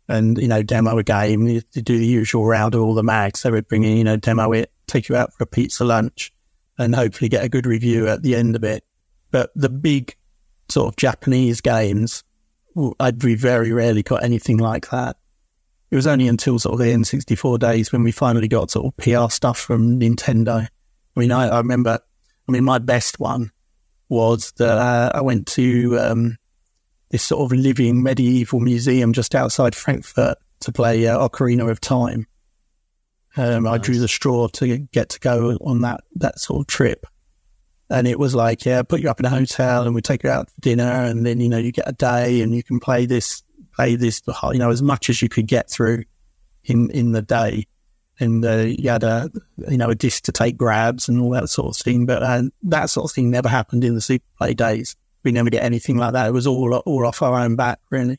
and 0.08 0.38
you 0.38 0.48
know 0.48 0.62
demo 0.62 0.98
a 0.98 1.02
game. 1.02 1.46
You 1.46 1.60
do 1.60 1.98
the 1.98 2.06
usual 2.06 2.44
round 2.46 2.74
of 2.74 2.82
all 2.82 2.94
the 2.94 3.02
mags. 3.02 3.42
They 3.42 3.50
would 3.50 3.68
bring 3.68 3.84
in, 3.84 3.96
you 3.96 4.04
know, 4.04 4.16
demo 4.16 4.52
it, 4.52 4.72
take 4.86 5.08
you 5.08 5.16
out 5.16 5.32
for 5.34 5.44
a 5.44 5.46
pizza 5.46 5.84
lunch, 5.84 6.32
and 6.78 6.94
hopefully 6.94 7.28
get 7.28 7.44
a 7.44 7.48
good 7.48 7.66
review 7.66 8.08
at 8.08 8.22
the 8.22 8.34
end 8.34 8.56
of 8.56 8.64
it. 8.64 8.84
But 9.30 9.50
the 9.54 9.68
big 9.68 10.16
sort 10.68 10.88
of 10.88 10.96
Japanese 10.96 11.60
games, 11.60 12.24
I'd 13.00 13.18
be 13.18 13.34
very 13.34 13.72
rarely 13.72 14.02
got 14.02 14.22
anything 14.22 14.58
like 14.58 14.90
that. 14.90 15.16
It 15.90 15.96
was 15.96 16.06
only 16.06 16.28
until 16.28 16.58
sort 16.58 16.74
of 16.74 16.78
the 16.80 16.92
N64 16.92 17.58
days 17.58 17.92
when 17.92 18.02
we 18.02 18.12
finally 18.12 18.48
got 18.48 18.70
sort 18.70 18.86
of 18.86 18.96
PR 18.98 19.32
stuff 19.32 19.58
from 19.58 19.98
Nintendo. 19.98 20.68
I 21.16 21.20
mean, 21.20 21.32
I, 21.32 21.48
I 21.48 21.58
remember, 21.58 21.98
I 22.48 22.52
mean, 22.52 22.64
my 22.64 22.78
best 22.78 23.18
one 23.18 23.50
was 24.08 24.52
that 24.58 24.76
uh, 24.78 25.10
I 25.14 25.22
went 25.22 25.46
to 25.48 25.98
um, 25.98 26.36
this 27.10 27.22
sort 27.22 27.50
of 27.50 27.58
living 27.58 28.02
medieval 28.02 28.60
museum 28.60 29.12
just 29.12 29.34
outside 29.34 29.74
Frankfurt 29.74 30.36
to 30.60 30.72
play 30.72 31.06
uh, 31.06 31.18
Ocarina 31.26 31.70
of 31.70 31.80
Time. 31.80 32.26
Um, 33.36 33.64
nice. 33.64 33.74
I 33.74 33.78
drew 33.78 33.98
the 33.98 34.08
straw 34.08 34.48
to 34.48 34.78
get 34.78 35.10
to 35.10 35.20
go 35.20 35.56
on 35.60 35.80
that, 35.82 36.02
that 36.16 36.38
sort 36.38 36.60
of 36.60 36.66
trip. 36.66 37.06
And 37.90 38.06
it 38.06 38.18
was 38.18 38.34
like, 38.34 38.64
yeah, 38.64 38.82
put 38.82 39.00
you 39.00 39.08
up 39.08 39.18
in 39.20 39.26
a 39.26 39.30
hotel 39.30 39.84
and 39.84 39.94
we 39.94 40.02
take 40.02 40.22
you 40.22 40.30
out 40.30 40.50
for 40.50 40.60
dinner. 40.60 40.84
And 40.84 41.24
then, 41.24 41.40
you 41.40 41.48
know, 41.48 41.58
you 41.58 41.72
get 41.72 41.88
a 41.88 41.92
day 41.92 42.42
and 42.42 42.54
you 42.54 42.62
can 42.62 42.80
play 42.80 43.06
this, 43.06 43.42
play 43.74 43.96
this, 43.96 44.20
you 44.52 44.58
know, 44.58 44.70
as 44.70 44.82
much 44.82 45.08
as 45.08 45.22
you 45.22 45.28
could 45.28 45.46
get 45.46 45.70
through 45.70 46.04
in, 46.64 46.90
in 46.90 47.12
the 47.12 47.22
day. 47.22 47.66
And 48.20 48.44
uh, 48.44 48.66
you 48.66 48.90
had 48.90 49.04
a, 49.04 49.30
you 49.68 49.78
know, 49.78 49.90
a 49.90 49.94
disc 49.94 50.24
to 50.24 50.32
take 50.32 50.56
grabs 50.56 51.08
and 51.08 51.20
all 51.20 51.30
that 51.30 51.48
sort 51.48 51.68
of 51.74 51.82
thing. 51.82 52.04
But 52.04 52.22
uh, 52.22 52.42
that 52.64 52.90
sort 52.90 53.10
of 53.10 53.14
thing 53.14 53.30
never 53.30 53.48
happened 53.48 53.84
in 53.84 53.94
the 53.94 54.00
Super 54.00 54.24
Play 54.36 54.54
days. 54.54 54.96
We 55.24 55.32
never 55.32 55.50
get 55.50 55.62
anything 55.62 55.96
like 55.96 56.12
that. 56.12 56.26
It 56.26 56.32
was 56.32 56.46
all, 56.46 56.74
all 56.74 57.06
off 57.06 57.22
our 57.22 57.38
own 57.40 57.56
back, 57.56 57.78
really. 57.90 58.18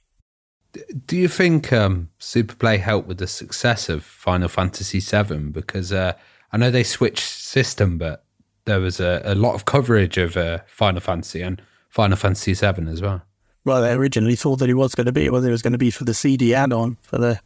Do 1.06 1.18
you 1.18 1.28
think 1.28 1.74
um, 1.74 2.10
Super 2.20 2.56
Play 2.56 2.78
helped 2.78 3.08
with 3.08 3.18
the 3.18 3.28
success 3.28 3.90
of 3.90 4.04
Final 4.04 4.48
Fantasy 4.48 5.00
VII? 5.00 5.50
Because 5.50 5.92
uh, 5.92 6.14
I 6.52 6.58
know 6.58 6.72
they 6.72 6.84
switched 6.84 7.28
system, 7.28 7.98
but 7.98 8.24
there 8.70 8.80
was 8.80 9.00
a, 9.00 9.22
a 9.24 9.36
lot 9.36 9.56
of 9.56 9.66
coverage 9.66 10.18
of 10.18 10.38
uh, 10.38 10.60
Final 10.68 11.02
Fantasy 11.02 11.42
and 11.42 11.62
Final 11.90 12.18
Fantasy 12.18 12.54
VII 12.54 12.88
as 12.90 13.02
well. 13.02 13.22
Well, 13.66 13.82
they 13.82 13.92
originally 13.92 14.36
thought 14.36 14.58
that 14.58 14.70
it 14.70 14.76
was 14.76 14.96
going 14.96 15.06
to 15.06 15.12
be, 15.12 15.30
well, 15.30 15.44
it 15.44 15.52
was 15.52 15.62
going 15.62 15.74
to 15.74 15.80
be 15.80 15.92
for 15.92 16.06
the 16.06 16.14
CD 16.14 16.54
add-on 16.54 16.98
for 17.02 17.18
the 17.18 17.40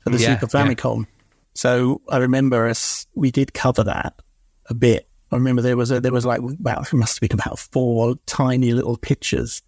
for 0.00 0.10
the 0.10 0.18
yeah, 0.18 0.38
Super 0.38 0.46
Famicom. 0.46 1.00
Yeah. 1.00 1.10
So 1.54 2.02
I 2.08 2.18
remember 2.18 2.68
us, 2.68 3.06
we 3.14 3.30
did 3.30 3.54
cover 3.54 3.82
that 3.84 4.14
a 4.66 4.74
bit. 4.74 5.08
I 5.32 5.36
remember 5.36 5.62
there 5.62 5.76
was 5.76 5.90
a, 5.90 6.00
there 6.00 6.12
was 6.12 6.24
like 6.24 6.40
about, 6.40 6.92
it 6.92 6.96
must 6.96 7.20
have 7.20 7.28
been 7.28 7.38
about 7.38 7.58
four 7.58 8.14
tiny 8.26 8.72
little 8.72 8.96
pictures 8.96 9.62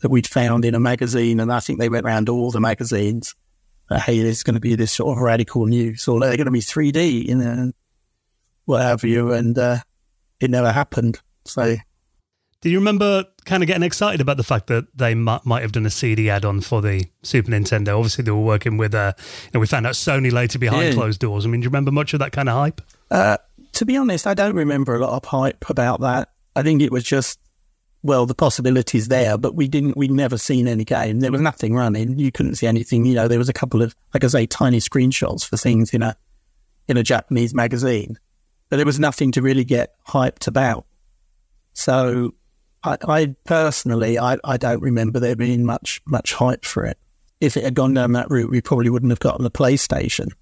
that 0.00 0.10
we'd 0.10 0.26
found 0.26 0.64
in 0.64 0.74
a 0.74 0.80
magazine. 0.80 1.40
And 1.40 1.52
I 1.52 1.60
think 1.60 1.78
they 1.78 1.88
went 1.88 2.04
around 2.04 2.28
all 2.28 2.50
the 2.50 2.60
magazines. 2.60 3.34
Uh, 3.90 3.98
hey, 3.98 4.20
there's 4.20 4.42
going 4.42 4.54
to 4.54 4.60
be 4.60 4.74
this 4.74 4.92
sort 4.92 5.16
of 5.16 5.22
radical 5.22 5.64
news 5.64 6.06
or 6.06 6.20
they're 6.20 6.36
going 6.36 6.44
to 6.44 6.50
be 6.50 6.60
3D, 6.60 7.26
you 7.26 7.36
know, 7.36 7.72
what 8.66 8.82
have 8.82 9.02
you. 9.02 9.32
And, 9.32 9.58
uh, 9.58 9.78
it 10.40 10.50
never 10.50 10.72
happened. 10.72 11.20
So, 11.44 11.76
do 12.60 12.70
you 12.70 12.78
remember 12.78 13.24
kind 13.44 13.62
of 13.62 13.66
getting 13.66 13.82
excited 13.82 14.20
about 14.20 14.36
the 14.36 14.42
fact 14.42 14.66
that 14.66 14.86
they 14.96 15.14
might, 15.14 15.46
might 15.46 15.62
have 15.62 15.72
done 15.72 15.86
a 15.86 15.90
CD 15.90 16.28
add-on 16.28 16.60
for 16.60 16.82
the 16.82 17.06
Super 17.22 17.50
Nintendo? 17.50 17.96
Obviously, 17.96 18.24
they 18.24 18.30
were 18.30 18.38
working 18.38 18.76
with. 18.76 18.94
Uh, 18.94 19.12
you 19.44 19.50
know, 19.54 19.60
we 19.60 19.66
found 19.66 19.86
out 19.86 19.94
Sony 19.94 20.32
later 20.32 20.58
behind 20.58 20.88
yeah. 20.88 20.94
closed 20.94 21.20
doors. 21.20 21.46
I 21.46 21.48
mean, 21.48 21.60
do 21.60 21.64
you 21.64 21.70
remember 21.70 21.92
much 21.92 22.12
of 22.14 22.20
that 22.20 22.32
kind 22.32 22.48
of 22.48 22.56
hype? 22.56 22.80
Uh, 23.10 23.38
to 23.72 23.84
be 23.84 23.96
honest, 23.96 24.26
I 24.26 24.34
don't 24.34 24.56
remember 24.56 24.94
a 24.94 24.98
lot 24.98 25.12
of 25.12 25.24
hype 25.24 25.68
about 25.70 26.00
that. 26.00 26.30
I 26.56 26.62
think 26.62 26.82
it 26.82 26.90
was 26.90 27.04
just 27.04 27.38
well, 28.02 28.26
the 28.26 28.34
possibilities 28.34 29.08
there, 29.08 29.36
but 29.36 29.54
we 29.54 29.68
didn't. 29.68 29.96
We'd 29.96 30.10
never 30.10 30.38
seen 30.38 30.68
any 30.68 30.84
game. 30.84 31.20
There 31.20 31.32
was 31.32 31.40
nothing 31.40 31.74
running. 31.74 32.18
You 32.18 32.30
couldn't 32.30 32.56
see 32.56 32.66
anything. 32.66 33.04
You 33.04 33.14
know, 33.14 33.28
there 33.28 33.38
was 33.38 33.48
a 33.48 33.52
couple 33.52 33.82
of, 33.82 33.94
like 34.14 34.24
I 34.24 34.28
say, 34.28 34.46
tiny 34.46 34.78
screenshots 34.78 35.44
for 35.44 35.56
things 35.56 35.92
in 35.92 36.02
a 36.02 36.16
in 36.86 36.96
a 36.96 37.02
Japanese 37.02 37.54
magazine 37.54 38.18
but 38.68 38.76
there 38.76 38.86
was 38.86 39.00
nothing 39.00 39.32
to 39.32 39.42
really 39.42 39.64
get 39.64 39.94
hyped 40.08 40.46
about. 40.46 40.86
So 41.72 42.34
I, 42.82 42.96
I 43.06 43.34
personally, 43.44 44.18
I, 44.18 44.38
I 44.44 44.56
don't 44.56 44.82
remember 44.82 45.20
there 45.20 45.36
being 45.36 45.64
much 45.64 46.00
much 46.06 46.34
hype 46.34 46.64
for 46.64 46.84
it. 46.84 46.98
If 47.40 47.56
it 47.56 47.64
had 47.64 47.74
gone 47.74 47.94
down 47.94 48.12
that 48.12 48.30
route, 48.30 48.50
we 48.50 48.60
probably 48.60 48.90
wouldn't 48.90 49.12
have 49.12 49.20
gotten 49.20 49.44
the 49.44 49.50
PlayStation. 49.50 50.32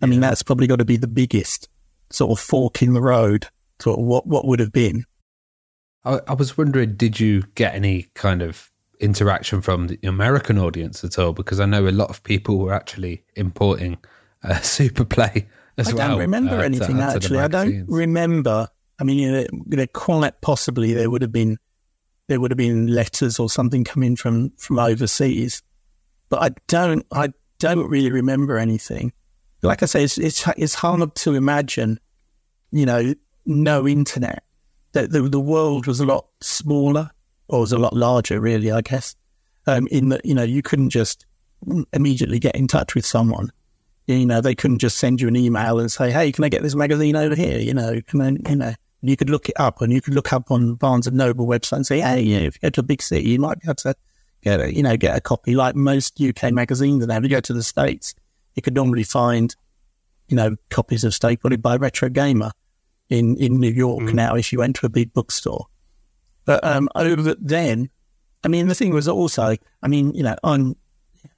I 0.00 0.06
yeah. 0.06 0.06
mean, 0.06 0.20
that's 0.20 0.42
probably 0.42 0.66
got 0.66 0.78
to 0.78 0.84
be 0.84 0.96
the 0.96 1.08
biggest 1.08 1.68
sort 2.10 2.38
of 2.38 2.44
fork 2.44 2.82
in 2.82 2.92
the 2.92 3.02
road 3.02 3.48
to 3.80 3.92
what 3.92 4.26
what 4.26 4.46
would 4.46 4.60
have 4.60 4.72
been. 4.72 5.04
I, 6.04 6.20
I 6.28 6.34
was 6.34 6.56
wondering, 6.56 6.94
did 6.94 7.18
you 7.18 7.42
get 7.54 7.74
any 7.74 8.06
kind 8.14 8.42
of 8.42 8.70
interaction 9.00 9.60
from 9.60 9.88
the 9.88 9.98
American 10.04 10.58
audience 10.58 11.04
at 11.04 11.18
all? 11.18 11.32
Because 11.32 11.60
I 11.60 11.66
know 11.66 11.86
a 11.86 11.90
lot 11.90 12.10
of 12.10 12.22
people 12.22 12.58
were 12.58 12.72
actually 12.72 13.24
importing 13.34 13.98
uh, 14.42 14.58
Super 14.60 15.04
Play 15.04 15.48
as 15.78 15.88
I 15.88 15.94
well. 15.94 16.08
Don't 16.10 16.18
remember 16.18 16.56
uh, 16.56 16.62
anything 16.62 16.96
to, 16.96 17.02
actually. 17.02 17.38
I 17.38 17.48
don't 17.48 17.84
remember. 17.88 18.68
I 18.98 19.04
mean, 19.04 19.18
you 19.18 19.46
know, 19.76 19.86
quite 19.92 20.40
possibly 20.40 20.94
there 20.94 21.10
would 21.10 21.22
have 21.22 21.32
been 21.32 21.58
there 22.28 22.40
would 22.40 22.50
have 22.50 22.58
been 22.58 22.88
letters 22.88 23.38
or 23.38 23.48
something 23.48 23.84
coming 23.84 24.16
from 24.16 24.50
from 24.58 24.78
overseas, 24.78 25.62
but 26.28 26.42
I 26.42 26.50
don't. 26.66 27.04
I 27.12 27.30
don't 27.58 27.88
really 27.88 28.10
remember 28.10 28.58
anything. 28.58 29.12
Like 29.62 29.82
I 29.82 29.86
say, 29.86 30.04
it's 30.04 30.18
it's, 30.18 30.46
it's 30.56 30.74
hard 30.74 31.14
to 31.14 31.34
imagine. 31.34 32.00
You 32.72 32.86
know, 32.86 33.14
no 33.44 33.86
internet. 33.86 34.42
That 34.92 35.12
the, 35.12 35.22
the 35.22 35.40
world 35.40 35.86
was 35.86 36.00
a 36.00 36.06
lot 36.06 36.26
smaller, 36.40 37.10
or 37.48 37.60
was 37.60 37.72
a 37.72 37.78
lot 37.78 37.94
larger, 37.94 38.40
really. 38.40 38.72
I 38.72 38.80
guess. 38.80 39.14
Um, 39.68 39.88
in 39.90 40.10
that, 40.10 40.24
you 40.24 40.32
know, 40.32 40.44
you 40.44 40.62
couldn't 40.62 40.90
just 40.90 41.26
immediately 41.92 42.38
get 42.38 42.54
in 42.54 42.68
touch 42.68 42.94
with 42.94 43.04
someone 43.04 43.50
you 44.06 44.26
know, 44.26 44.40
they 44.40 44.54
couldn't 44.54 44.78
just 44.78 44.98
send 44.98 45.20
you 45.20 45.28
an 45.28 45.36
email 45.36 45.78
and 45.78 45.90
say, 45.90 46.10
"Hey, 46.10 46.30
can 46.32 46.44
I 46.44 46.48
get 46.48 46.62
this 46.62 46.74
magazine 46.74 47.16
over 47.16 47.34
here?" 47.34 47.58
You 47.58 47.74
know, 47.74 48.00
can 48.06 48.20
I, 48.20 48.50
you 48.50 48.56
know, 48.56 48.74
you 49.02 49.16
could 49.16 49.30
look 49.30 49.48
it 49.48 49.58
up 49.58 49.82
and 49.82 49.92
you 49.92 50.00
could 50.00 50.14
look 50.14 50.32
up 50.32 50.50
on 50.50 50.74
Barnes 50.74 51.06
and 51.06 51.16
Noble 51.16 51.46
website 51.46 51.76
and 51.76 51.86
say, 51.86 52.00
"Hey, 52.00 52.22
you 52.22 52.38
know, 52.38 52.46
if 52.46 52.56
you 52.56 52.60
go 52.62 52.70
to 52.70 52.80
a 52.80 52.84
big 52.84 53.02
city, 53.02 53.30
you 53.30 53.38
might 53.38 53.60
be 53.60 53.66
able 53.66 53.74
to 53.76 53.94
get 54.42 54.60
a, 54.60 54.74
you 54.74 54.82
know, 54.82 54.96
get 54.96 55.16
a 55.16 55.20
copy." 55.20 55.54
Like 55.54 55.74
most 55.74 56.20
UK 56.20 56.52
magazines, 56.52 57.02
and 57.02 57.12
if 57.12 57.22
you 57.22 57.28
go 57.28 57.40
to 57.40 57.52
the 57.52 57.62
states, 57.62 58.14
you 58.54 58.62
could 58.62 58.74
normally 58.74 59.02
find, 59.02 59.54
you 60.28 60.36
know, 60.36 60.56
copies 60.70 61.02
of 61.04 61.18
Put 61.40 61.60
by 61.60 61.76
Retro 61.76 62.08
Gamer 62.08 62.52
in 63.08 63.36
in 63.36 63.58
New 63.58 63.72
York 63.72 64.04
mm. 64.04 64.14
now. 64.14 64.36
If 64.36 64.52
you 64.52 64.60
went 64.60 64.76
to 64.76 64.86
a 64.86 64.90
big 64.90 65.12
bookstore, 65.12 65.66
but 66.44 66.62
um, 66.62 66.88
over 66.94 67.34
then, 67.34 67.90
I 68.44 68.48
mean, 68.48 68.68
the 68.68 68.74
thing 68.76 68.94
was 68.94 69.08
also, 69.08 69.56
I 69.82 69.88
mean, 69.88 70.14
you 70.14 70.22
know, 70.22 70.36
on 70.44 70.76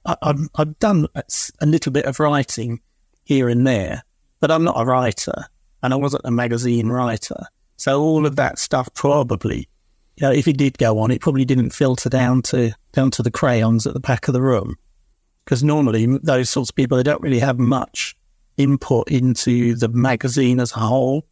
I, 0.05 0.15
have 0.23 0.49
I've 0.55 0.79
done 0.79 1.07
a 1.15 1.65
little 1.65 1.91
bit 1.91 2.05
of 2.05 2.19
writing 2.19 2.81
here 3.23 3.49
and 3.49 3.65
there, 3.65 4.03
but 4.39 4.51
I'm 4.51 4.63
not 4.63 4.79
a 4.79 4.85
writer 4.85 5.45
and 5.81 5.93
I 5.93 5.97
wasn't 5.97 6.25
a 6.25 6.31
magazine 6.31 6.89
writer. 6.89 7.45
So 7.77 8.01
all 8.01 8.25
of 8.25 8.35
that 8.35 8.59
stuff 8.59 8.93
probably, 8.93 9.69
you 10.17 10.27
know, 10.27 10.31
if 10.31 10.47
it 10.47 10.57
did 10.57 10.77
go 10.77 10.99
on, 10.99 11.11
it 11.11 11.21
probably 11.21 11.45
didn't 11.45 11.69
filter 11.71 12.09
down 12.09 12.41
to 12.43 12.73
down 12.91 13.11
to 13.11 13.23
the 13.23 13.31
crayons 13.31 13.87
at 13.87 13.93
the 13.93 13.99
back 13.99 14.27
of 14.27 14.33
the 14.33 14.41
room. 14.41 14.75
Because 15.45 15.63
normally 15.63 16.05
those 16.05 16.49
sorts 16.49 16.69
of 16.69 16.75
people, 16.75 16.97
they 16.97 17.03
don't 17.03 17.21
really 17.21 17.39
have 17.39 17.57
much 17.57 18.15
input 18.57 19.09
into 19.09 19.73
the 19.75 19.87
magazine 19.87 20.59
as 20.59 20.73
a 20.73 20.79
whole. 20.79 21.25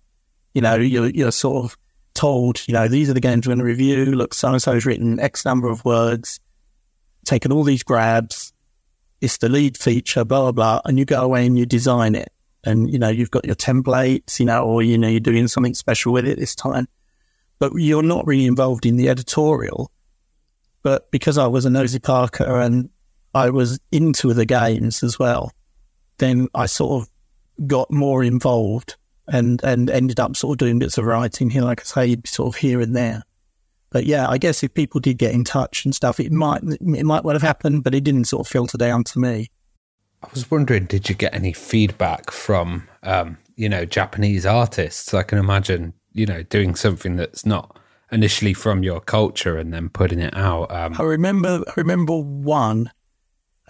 You 0.54 0.62
know, 0.62 0.76
you're, 0.76 1.10
you're 1.10 1.32
sort 1.32 1.66
of 1.66 1.78
told, 2.14 2.68
you 2.68 2.74
know, 2.74 2.88
these 2.88 3.10
are 3.10 3.14
the 3.14 3.20
games 3.20 3.46
we're 3.46 3.52
going 3.52 3.60
to 3.60 3.66
review. 3.66 4.06
Look, 4.06 4.34
so 4.34 4.52
and 4.52 4.62
so's 4.62 4.86
written 4.86 5.20
X 5.20 5.46
number 5.46 5.68
of 5.68 5.86
words, 5.86 6.40
taken 7.28 7.52
all 7.52 7.64
these 7.64 7.84
grabs, 7.84 8.54
it's 9.22 9.38
the 9.38 9.50
lead 9.50 9.78
feature, 9.78 10.26
blah, 10.26 10.44
blah, 10.44 10.52
blah. 10.52 10.82
And 10.86 10.98
you 10.98 11.06
go 11.06 11.22
away 11.22 11.46
and 11.46 11.58
you 11.58 11.66
design 11.66 12.16
it. 12.16 12.32
And, 12.64 12.92
you 12.92 13.00
know, 13.00 13.10
you've 13.10 13.32
got 13.32 13.46
your 13.46 13.56
templates, 13.56 14.40
you 14.40 14.46
know, 14.46 14.64
or, 14.64 14.82
you 14.82 14.98
know, 14.98 15.08
you're 15.08 15.20
doing 15.20 15.48
something 15.48 15.74
special 15.74 16.12
with 16.12 16.26
it 16.26 16.40
this 16.40 16.56
time. 16.56 16.88
But 17.60 17.74
you're 17.76 18.04
not 18.04 18.28
really 18.28 18.46
involved 18.46 18.86
in 18.86 18.98
the 18.98 19.10
editorial. 19.10 19.92
But 20.84 21.10
because 21.12 21.38
I 21.38 21.48
was 21.48 21.66
a 21.66 21.70
nosy 21.70 22.00
Parker 22.00 22.60
and 22.60 22.90
I 23.34 23.50
was 23.50 23.80
into 23.92 24.34
the 24.34 24.46
games 24.46 25.04
as 25.04 25.18
well, 25.18 25.52
then 26.18 26.48
I 26.54 26.66
sort 26.66 27.04
of 27.04 27.68
got 27.68 27.92
more 27.92 28.24
involved 28.24 28.96
and, 29.28 29.64
and 29.64 29.90
ended 29.90 30.20
up 30.20 30.36
sort 30.36 30.56
of 30.56 30.58
doing 30.60 30.80
bits 30.80 30.98
of 30.98 31.06
writing 31.06 31.50
here, 31.50 31.64
like 31.64 31.82
I 31.82 31.84
say, 31.84 32.18
sort 32.26 32.56
of 32.56 32.60
here 32.60 32.82
and 32.82 32.96
there. 32.96 33.24
But 33.90 34.06
yeah, 34.06 34.28
I 34.28 34.38
guess 34.38 34.64
if 34.64 34.74
people 34.74 35.00
did 35.00 35.18
get 35.18 35.34
in 35.34 35.44
touch 35.44 35.86
and 35.86 35.96
stuff, 35.96 36.20
it 36.20 36.32
might 36.32 36.62
it 36.64 37.06
might 37.06 37.24
well 37.24 37.36
have 37.36 37.42
happened, 37.42 37.84
but 37.84 37.96
it 37.96 38.04
didn't 38.04 38.26
sort 38.26 38.46
of 38.46 38.52
filter 38.52 38.78
down 38.78 39.04
to 39.06 39.20
me. 39.20 39.50
I 40.24 40.28
was 40.34 40.50
wondering, 40.50 40.86
did 40.86 41.10
you 41.10 41.16
get 41.16 41.34
any 41.34 41.54
feedback 41.54 42.32
from 42.32 42.88
um, 43.04 43.38
you 43.56 43.70
know 43.70 43.86
Japanese 43.86 44.46
artists? 44.46 45.14
I 45.14 45.24
can 45.24 45.38
imagine 45.38 45.94
you 46.14 46.26
know 46.26 46.44
doing 46.44 46.76
something 46.76 47.16
that's 47.16 47.46
not 47.46 47.80
initially 48.12 48.54
from 48.54 48.84
your 48.84 49.00
culture 49.00 49.58
and 49.58 49.74
then 49.74 49.90
putting 49.90 50.20
it 50.20 50.36
out. 50.36 50.72
Um, 50.72 50.96
I 50.98 51.04
remember, 51.04 51.64
I 51.68 51.74
remember 51.76 52.18
one. 52.18 52.92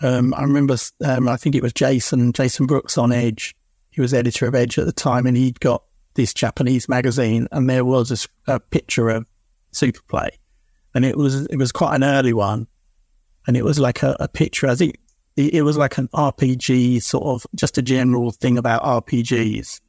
Um, 0.02 0.34
I 0.36 0.44
remember, 0.44 0.78
um, 1.04 1.28
I 1.28 1.38
think 1.38 1.56
it 1.56 1.64
was 1.64 1.74
Jason, 1.74 2.32
Jason 2.32 2.68
Brookes 2.68 2.98
on 2.98 3.12
Edge. 3.12 3.56
He 3.90 4.00
was 4.00 4.14
editor 4.14 4.48
of 4.48 4.54
Edge 4.54 4.78
at 4.78 4.86
the 4.86 4.92
time, 4.92 5.26
and 5.26 5.36
he'd 5.36 5.60
got 5.60 5.84
this 6.14 6.34
Japanese 6.34 6.88
magazine, 6.88 7.48
and 7.52 7.70
there 7.70 7.84
was 7.84 8.30
a, 8.48 8.54
a 8.54 8.60
picture 8.60 9.10
of 9.10 9.26
Super 9.78 10.02
Play, 10.08 10.30
and 10.94 11.06
it 11.06 11.18
was 11.18 11.46
it 11.48 11.58
was 11.58 11.72
quite 11.72 11.96
an 11.96 12.04
early 12.04 12.34
one, 12.34 12.68
and 13.46 13.56
it 13.56 13.64
was 13.64 13.80
like 13.80 14.04
a, 14.04 14.16
a 14.20 14.28
picture. 14.28 14.68
I 14.68 14.76
think 14.76 14.98
it, 15.36 15.56
it 15.56 15.62
was 15.62 15.78
like 15.78 15.98
an 15.98 16.08
RPG 16.10 17.02
sort 17.02 17.26
of 17.26 17.46
just 17.56 17.78
a 17.78 17.82
general 17.82 18.32
thing 18.32 18.58
about 18.58 18.84
RPGs, 18.84 19.82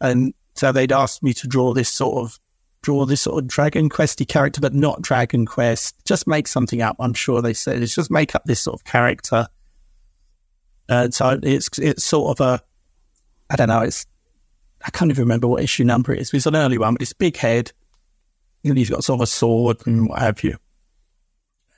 and 0.00 0.34
so 0.54 0.72
they'd 0.72 0.92
asked 0.92 1.22
me 1.22 1.32
to 1.34 1.46
draw 1.46 1.72
this 1.72 1.88
sort 1.88 2.24
of 2.24 2.38
draw 2.82 3.04
this 3.04 3.22
sort 3.22 3.42
of 3.42 3.48
Dragon 3.48 3.88
Questy 3.88 4.26
character, 4.26 4.60
but 4.60 4.72
not 4.72 5.02
Dragon 5.02 5.44
Quest. 5.44 5.96
Just 6.04 6.26
make 6.26 6.46
something 6.46 6.82
up. 6.82 6.96
I'm 7.00 7.14
sure 7.14 7.42
they 7.42 7.52
said 7.52 7.82
it's 7.82 7.94
just 7.94 8.12
make 8.12 8.34
up 8.34 8.44
this 8.44 8.60
sort 8.60 8.78
of 8.80 8.84
character. 8.84 9.48
And 10.88 11.12
so 11.12 11.38
it's 11.42 11.68
it's 11.78 12.04
sort 12.04 12.38
of 12.38 12.46
a 12.46 12.62
I 13.50 13.56
don't 13.56 13.68
know. 13.68 13.80
It's 13.80 14.06
I 14.84 14.90
can't 14.90 15.10
even 15.10 15.24
remember 15.24 15.48
what 15.48 15.62
issue 15.62 15.84
number 15.84 16.12
it 16.12 16.20
is. 16.20 16.32
It's 16.32 16.46
an 16.46 16.54
early 16.54 16.78
one, 16.78 16.94
but 16.94 17.02
it's 17.02 17.12
big 17.12 17.36
head, 17.36 17.72
and 18.64 18.78
he's 18.78 18.90
got 18.90 19.04
sort 19.04 19.18
of 19.18 19.24
a 19.24 19.26
sword 19.26 19.86
and 19.86 20.08
what 20.08 20.18
have 20.18 20.42
you. 20.42 20.56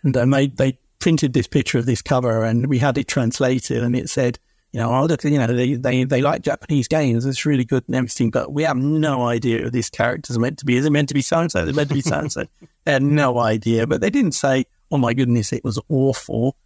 And 0.02 0.14
then 0.14 0.30
they, 0.30 0.48
they 0.48 0.78
printed 0.98 1.32
this 1.32 1.46
picture 1.46 1.78
of 1.78 1.86
this 1.86 2.02
cover 2.02 2.44
and 2.44 2.66
we 2.66 2.78
had 2.78 2.98
it 2.98 3.08
translated 3.08 3.82
and 3.82 3.94
it 3.96 4.08
said, 4.08 4.38
you 4.72 4.80
know, 4.80 4.90
oh, 4.90 5.08
you 5.24 5.38
know, 5.38 5.46
they, 5.46 5.74
they, 5.74 6.04
they 6.04 6.20
like 6.20 6.42
Japanese 6.42 6.88
games. 6.88 7.24
It's 7.24 7.46
really 7.46 7.64
good 7.64 7.84
and 7.86 7.96
everything, 7.96 8.30
but 8.30 8.52
we 8.52 8.64
have 8.64 8.76
no 8.76 9.26
idea 9.26 9.62
who 9.62 9.70
this 9.70 9.88
character 9.88 10.32
is 10.32 10.38
meant 10.38 10.58
to 10.58 10.66
be. 10.66 10.76
Is 10.76 10.84
it 10.84 10.92
meant 10.92 11.08
to 11.08 11.14
be 11.14 11.22
so 11.22 11.40
and 11.40 11.50
so? 11.50 11.62
Is 11.62 11.70
it 11.70 11.74
meant 11.74 11.88
to 11.88 11.94
be 11.94 12.02
so 12.02 12.18
and 12.18 12.32
so? 12.32 12.44
They 12.84 12.92
had 12.92 13.02
no 13.02 13.38
idea, 13.38 13.86
but 13.86 14.00
they 14.00 14.10
didn't 14.10 14.32
say, 14.32 14.64
oh 14.90 14.98
my 14.98 15.14
goodness, 15.14 15.52
it 15.52 15.64
was 15.64 15.80
awful. 15.88 16.56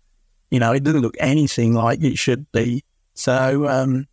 You 0.50 0.58
know, 0.58 0.72
it 0.72 0.82
didn't 0.82 1.02
look 1.02 1.16
anything 1.18 1.74
like 1.74 2.02
it 2.02 2.18
should 2.18 2.50
be. 2.52 2.84
So, 3.14 3.68
um, 3.68 4.06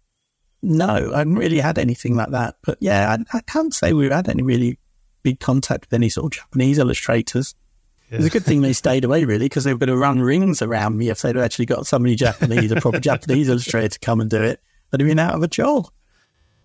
no, 0.62 1.12
I 1.14 1.20
haven't 1.20 1.36
really 1.36 1.60
had 1.60 1.78
anything 1.78 2.16
like 2.16 2.32
that. 2.32 2.56
But 2.64 2.78
yeah, 2.82 3.16
I, 3.16 3.38
I 3.38 3.42
can't 3.42 3.74
say 3.74 3.94
we've 3.94 4.12
had 4.12 4.30
any 4.30 4.44
really 4.44 4.79
big 5.24 5.40
contact 5.40 5.86
with 5.86 5.94
any 5.94 6.10
sort 6.10 6.26
of 6.26 6.40
Japanese 6.40 6.78
illustrators. 6.78 7.56
Yeah. 8.10 8.18
It's 8.18 8.28
a 8.28 8.30
good 8.30 8.44
thing 8.44 8.62
they 8.62 8.74
stayed 8.74 9.06
away, 9.06 9.24
really, 9.26 9.46
because 9.46 9.64
they 9.64 9.74
were 9.74 9.80
going 9.80 9.90
to 9.90 9.98
run 9.98 10.20
rings 10.20 10.62
around 10.62 10.98
me 10.98 11.10
if 11.10 11.22
they'd 11.22 11.38
actually 11.38 11.68
got 11.68 11.86
somebody 11.86 12.16
Japanese, 12.16 12.72
a 12.72 12.82
proper 12.82 13.00
Japanese 13.00 13.50
illustrator 13.50 13.90
to 13.90 14.00
come 14.00 14.20
and 14.20 14.30
do 14.30 14.42
it. 14.42 14.62
They'd 14.90 15.02
have 15.02 15.08
been 15.08 15.20
out 15.20 15.36
of 15.36 15.44
a 15.44 15.48
job. 15.48 15.90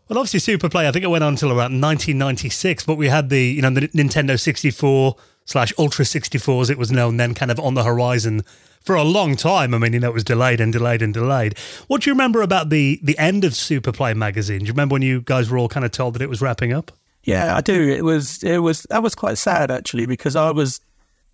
Well, 0.09 0.19
obviously, 0.19 0.41
Super 0.41 0.69
Play, 0.69 0.87
I 0.87 0.93
think 0.93 1.05
it 1.05 1.09
went 1.09 1.25
on 1.25 1.35
until 1.35 1.49
around 1.49 1.81
1996, 1.81 2.85
but 2.85 2.97
we 2.97 3.09
had 3.09 3.31
the, 3.31 3.43
you 3.43 3.63
know, 3.63 3.71
the 3.71 3.89
Nintendo 3.89 4.39
64 4.39 5.17
slash 5.47 5.73
Ultra 5.79 6.05
64, 6.05 6.63
as 6.63 6.71
it 6.71 6.79
was 6.79 6.93
known 6.93 7.17
then, 7.17 7.35
kind 7.35 7.51
of 7.51 7.59
on 7.59 7.75
the 7.75 7.85
horizon 7.85 8.43
for 8.83 8.95
a 8.95 9.03
long 9.03 9.35
time. 9.35 9.75
I 9.75 9.79
mean, 9.79 9.95
you 9.95 10.01
know, 10.01 10.11
it 10.11 10.15
was 10.15 10.25
delayed 10.25 10.61
and 10.61 10.73
delayed 10.73 11.03
and 11.03 11.13
delayed. 11.13 11.59
What 11.89 12.03
do 12.03 12.11
you 12.11 12.15
remember 12.15 12.43
about 12.43 12.69
the 12.69 13.01
the 13.03 13.19
end 13.19 13.45
of 13.45 13.55
Super 13.55 13.93
Play 13.93 14.15
magazine? 14.15 14.61
Do 14.61 14.67
you 14.67 14.73
remember 14.73 14.93
when 14.93 15.03
you 15.03 15.23
guys 15.23 15.51
were 15.51 15.59
all 15.59 15.69
kind 15.69 15.87
of 15.87 15.91
told 15.91 16.15
that 16.15 16.23
it 16.23 16.29
was 16.29 16.43
wrapping 16.43 16.73
up? 16.73 16.93
Yeah, 17.25 17.57
I 17.57 17.63
do. 17.63 17.89
It 17.89 18.05
was 18.05 18.43
it 18.43 18.59
was 18.59 18.87
that 18.91 19.03
was 19.03 19.15
quite 19.15 19.39
sad 19.39 19.71
actually 19.71 20.07
because 20.07 20.37
I 20.37 20.51
was 20.51 20.81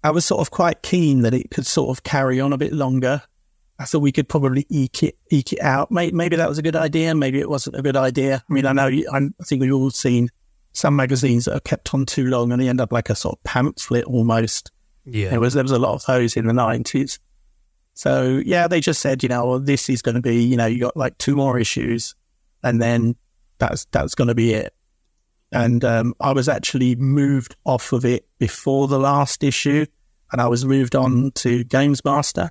I 0.03 0.11
was 0.11 0.25
sort 0.25 0.41
of 0.41 0.51
quite 0.51 0.83
keen 0.83 1.23
that 1.23 1.35
it 1.35 1.51
could 1.51 1.67
sort 1.67 1.97
of 1.97 2.05
carry 2.05 2.41
on 2.41 2.53
a 2.53 2.59
bit 2.59 2.73
longer. 2.73 3.23
I 3.79 3.85
thought 3.85 4.01
we 4.01 4.13
could 4.13 4.29
probably 4.29 4.67
eke 4.69 5.03
it 5.03 5.19
eke 5.31 5.55
it 5.55 5.61
out. 5.61 5.91
Maybe, 5.91 6.15
maybe 6.15 6.37
that 6.37 6.49
was 6.49 6.59
a 6.59 6.63
good 6.63 6.77
idea. 6.77 7.15
Maybe 7.15 7.41
it 7.41 7.51
wasn't 7.51 7.77
a 7.77 7.83
good 7.83 7.97
idea. 7.97 8.45
I 8.49 8.53
mean, 8.53 8.67
I 8.67 8.71
hmm. 8.71 8.77
know 8.77 9.03
I'm, 9.13 9.35
I 9.41 9.45
think 9.45 9.63
we've 9.63 9.75
all 9.75 9.91
seen 9.91 10.31
some 10.73 10.95
magazines 10.95 11.47
that 11.47 11.57
are 11.57 11.61
kept 11.61 11.93
on 11.93 12.07
too 12.07 12.27
long 12.27 12.53
and 12.53 12.63
they 12.63 12.69
end 12.69 12.81
up 12.81 12.93
like 12.93 13.11
a 13.11 13.17
sort 13.17 13.39
of 13.39 13.43
pamphlet 13.43 14.05
almost. 14.05 14.71
Yeah, 15.05 15.31
there 15.31 15.41
was 15.41 15.55
there 15.55 15.65
was 15.65 15.73
a 15.73 15.79
lot 15.79 15.95
of 15.95 16.07
those 16.07 16.37
in 16.37 16.47
the 16.47 16.53
nineties. 16.53 17.19
So 17.95 18.41
yeah, 18.45 18.69
they 18.69 18.81
just 18.81 19.01
said, 19.01 19.25
you 19.25 19.29
know, 19.29 19.45
well, 19.45 19.59
this 19.59 19.91
is 19.91 20.03
going 20.03 20.15
to 20.15 20.23
be, 20.23 20.41
you 20.41 20.57
know, 20.57 20.67
you 20.67 20.79
got 20.79 20.97
like 20.97 21.19
two 21.19 21.35
more 21.35 21.59
issues, 21.59 22.15
and 22.63 22.81
then 22.81 23.17
that's 23.59 23.87
that's 23.87 24.15
going 24.15 24.29
to 24.29 24.35
be 24.37 24.55
it 24.55 24.73
and 25.53 25.85
um, 25.85 26.15
I 26.21 26.33
was 26.33 26.49
actually 26.49 26.95
moved 26.97 27.57
off 27.65 27.93
of 27.93 28.05
it 28.05 28.29
before 28.39 28.89
the 28.89 28.99
last 28.99 29.43
issue, 29.43 29.87
and 30.33 30.41
I 30.41 30.49
was 30.49 30.65
moved 30.65 30.95
on 30.95 31.33
to 31.37 31.65
Games 31.65 32.05
Master. 32.05 32.51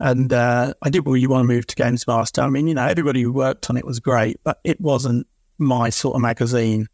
And 0.00 0.32
uh, 0.32 0.74
I 0.80 0.90
didn't 0.90 1.10
really 1.10 1.26
want 1.26 1.48
to 1.48 1.52
move 1.52 1.66
to 1.66 1.74
Games 1.74 2.06
Master. 2.06 2.42
I 2.42 2.48
mean, 2.48 2.68
you 2.68 2.74
know, 2.74 2.86
everybody 2.86 3.22
who 3.22 3.32
worked 3.32 3.68
on 3.68 3.76
it 3.76 3.84
was 3.84 3.98
great, 3.98 4.38
but 4.44 4.60
it 4.62 4.80
wasn't 4.80 5.26
my 5.58 5.90
sort 5.90 6.14
of 6.14 6.22
magazine. 6.22 6.86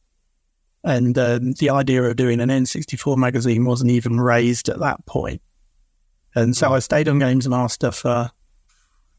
And 0.82 1.16
uh, 1.18 1.38
the 1.58 1.70
idea 1.70 2.02
of 2.02 2.16
doing 2.16 2.40
an 2.40 2.48
N64 2.48 3.18
magazine 3.18 3.66
wasn't 3.66 3.90
even 3.90 4.20
raised 4.20 4.70
at 4.70 4.78
that 4.78 5.04
point. 5.04 5.42
And 6.34 6.56
so 6.56 6.72
I 6.72 6.78
stayed 6.78 7.08
on 7.08 7.18
Games 7.18 7.46
Master 7.46 7.90
for 7.90 8.30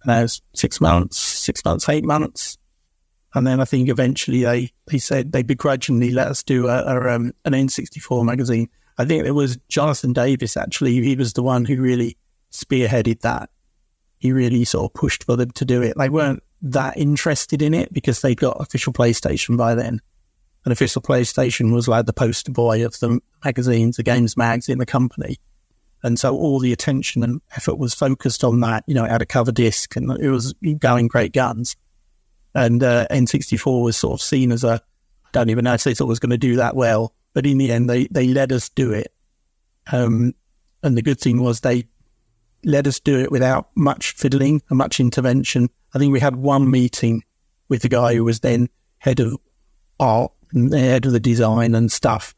know, 0.05 0.27
six 0.53 0.79
months, 0.79 1.17
six 1.17 1.63
months, 1.65 1.89
eight 1.89 2.05
months. 2.05 2.57
And 3.35 3.45
then 3.45 3.59
I 3.59 3.65
think 3.65 3.89
eventually 3.89 4.43
they, 4.43 4.71
they 4.87 4.97
said 4.97 5.33
they 5.33 5.43
begrudgingly 5.43 6.11
let 6.11 6.27
us 6.27 6.41
do 6.41 6.67
a, 6.67 6.83
a 6.83 7.15
um, 7.15 7.33
an 7.43 7.51
N64 7.51 8.25
magazine. 8.25 8.69
I 8.97 9.03
think 9.03 9.25
it 9.25 9.31
was 9.31 9.57
Jonathan 9.67 10.13
Davies, 10.13 10.55
actually. 10.55 10.93
He 11.01 11.17
was 11.17 11.33
the 11.33 11.43
one 11.43 11.65
who 11.65 11.81
really 11.81 12.17
spearheaded 12.51 13.19
that. 13.21 13.49
He 14.17 14.31
really 14.31 14.63
sort 14.63 14.89
of 14.89 14.93
pushed 14.93 15.25
for 15.25 15.35
them 15.35 15.51
to 15.51 15.65
do 15.65 15.81
it. 15.81 15.97
They 15.97 16.07
weren't 16.07 16.41
that 16.61 16.97
interested 16.97 17.61
in 17.61 17.73
it 17.73 17.91
because 17.91 18.21
they'd 18.21 18.39
got 18.39 18.61
official 18.61 18.93
PlayStation 18.93 19.57
by 19.57 19.75
then. 19.75 19.99
And 20.63 20.71
official 20.71 21.01
PlayStation 21.01 21.73
was 21.73 21.89
like 21.89 22.05
the 22.05 22.13
poster 22.13 22.51
boy 22.51 22.85
of 22.85 22.97
the 22.99 23.19
magazines, 23.43 23.97
the 23.97 24.03
games 24.03 24.37
mags 24.37 24.69
in 24.69 24.79
the 24.79 24.85
company. 24.85 25.37
And 26.01 26.17
so 26.17 26.35
all 26.35 26.59
the 26.59 26.71
attention 26.71 27.23
and 27.23 27.41
effort 27.55 27.77
was 27.77 27.93
focused 27.93 28.43
on 28.43 28.61
that. 28.61 28.83
You 28.87 28.95
know, 28.95 29.03
it 29.03 29.11
had 29.11 29.21
a 29.21 29.27
cover 29.27 29.51
disc 29.51 29.95
and 29.95 30.09
it 30.19 30.29
was 30.29 30.53
going 30.79 31.07
great 31.07 31.33
guns. 31.33 31.75
And 32.55 32.81
uh, 32.81 33.05
N64 33.11 33.83
was 33.83 33.97
sort 33.97 34.13
of 34.13 34.21
seen 34.21 34.51
as 34.51 34.63
a, 34.63 34.81
don't 35.33 35.49
even 35.49 35.65
know 35.65 35.73
if 35.73 35.83
they 35.83 35.93
thought 35.93 36.05
it 36.05 36.07
was 36.07 36.19
going 36.19 36.29
to 36.31 36.37
do 36.37 36.55
that 36.55 36.75
well, 36.75 37.13
but 37.33 37.45
in 37.45 37.57
the 37.57 37.71
end, 37.71 37.89
they, 37.89 38.07
they 38.07 38.29
let 38.29 38.51
us 38.51 38.69
do 38.69 38.91
it. 38.93 39.13
Um, 39.91 40.33
and 40.81 40.97
the 40.97 41.01
good 41.01 41.19
thing 41.19 41.41
was 41.41 41.59
they 41.59 41.87
let 42.63 42.87
us 42.87 42.99
do 42.99 43.19
it 43.19 43.31
without 43.31 43.69
much 43.75 44.11
fiddling 44.13 44.61
and 44.69 44.77
much 44.77 44.99
intervention. 44.99 45.69
I 45.93 45.99
think 45.99 46.13
we 46.13 46.19
had 46.19 46.37
one 46.37 46.71
meeting 46.71 47.23
with 47.67 47.81
the 47.81 47.89
guy 47.89 48.15
who 48.15 48.23
was 48.23 48.39
then 48.39 48.69
head 48.99 49.19
of 49.19 49.37
art 49.99 50.31
and 50.51 50.73
head 50.73 51.05
of 51.05 51.11
the 51.11 51.19
design 51.19 51.75
and 51.75 51.91
stuff, 51.91 52.33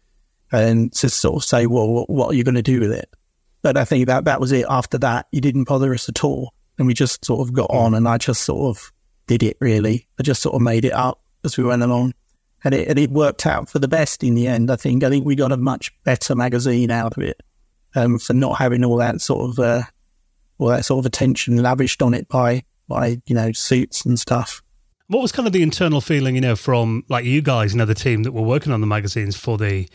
and 0.52 0.92
to 0.94 1.10
sort 1.10 1.44
of 1.44 1.44
say, 1.44 1.66
well, 1.66 2.06
what, 2.08 2.28
are 2.28 2.34
you 2.34 2.44
going 2.44 2.56
to 2.56 2.62
do 2.62 2.80
with 2.80 2.92
it? 2.92 3.10
But 3.62 3.78
I 3.78 3.86
think 3.86 4.08
that 4.08 4.26
that 4.26 4.40
was 4.40 4.52
it. 4.52 4.66
After 4.70 4.98
that, 5.00 5.28
he 5.32 5.42
didn't 5.42 5.68
bother 5.68 5.94
us 5.94 6.10
at 6.10 6.24
all, 6.24 6.54
and 6.78 6.88
we 6.88 6.94
just 6.94 7.24
sort 7.24 7.48
of 7.48 7.54
got 7.54 7.70
on. 7.70 7.94
And 7.94 8.08
I 8.08 8.18
just 8.18 8.44
sort 8.44 8.76
of 8.76 8.92
did 9.28 9.44
it 9.44 9.58
really. 9.60 10.08
I 10.20 10.24
just 10.24 10.42
sort 10.42 10.56
of 10.56 10.62
made 10.62 10.86
it 10.86 10.94
up 10.94 11.22
as 11.44 11.58
we 11.58 11.64
went 11.64 11.84
along. 11.84 12.14
And 12.64 12.74
it, 12.74 12.88
and 12.88 12.98
it 12.98 13.12
worked 13.12 13.46
out 13.46 13.70
for 13.70 13.78
the 13.78 13.88
best 13.88 14.24
in 14.24 14.34
the 14.34 14.48
end, 14.48 14.72
I 14.72 14.76
think. 14.78 15.04
I 15.04 15.10
think 15.10 15.26
we 15.26 15.36
got 15.36 15.52
a 15.52 15.58
much 15.58 15.94
better 16.04 16.36
magazine 16.36 16.90
out 16.90 17.16
of 17.16 17.24
it 17.24 17.42
um, 17.96 18.18
for 18.18 18.34
not 18.34 18.58
having 18.58 18.84
all 18.84 18.98
that 18.98 19.22
sort 19.22 19.52
of 19.52 19.60
uh, 19.60 19.84
all 20.58 20.70
that 20.70 20.86
sort 20.86 21.00
of 21.00 21.06
attention 21.06 21.62
lavished 21.62 22.02
on 22.02 22.14
it 22.14 22.28
by 22.28 22.64
by 22.88 23.22
you 23.26 23.36
know 23.36 23.52
suits 23.52 24.06
and 24.06 24.20
stuff. 24.20 24.62
What 25.08 25.22
was 25.22 25.32
kind 25.32 25.48
of 25.48 25.54
the 25.54 25.64
internal 25.64 26.02
feeling, 26.02 26.36
you 26.36 26.42
know, 26.42 26.56
from 26.56 27.06
like 27.08 27.26
you 27.26 27.42
guys, 27.42 27.74
know, 27.76 27.86
the 27.86 27.96
team 27.96 28.24
that 28.24 28.34
were 28.34 28.42
working 28.42 28.74
on 28.74 28.82
the 28.82 28.88
magazines 28.88 29.38
for 29.38 29.58
the 29.58 29.88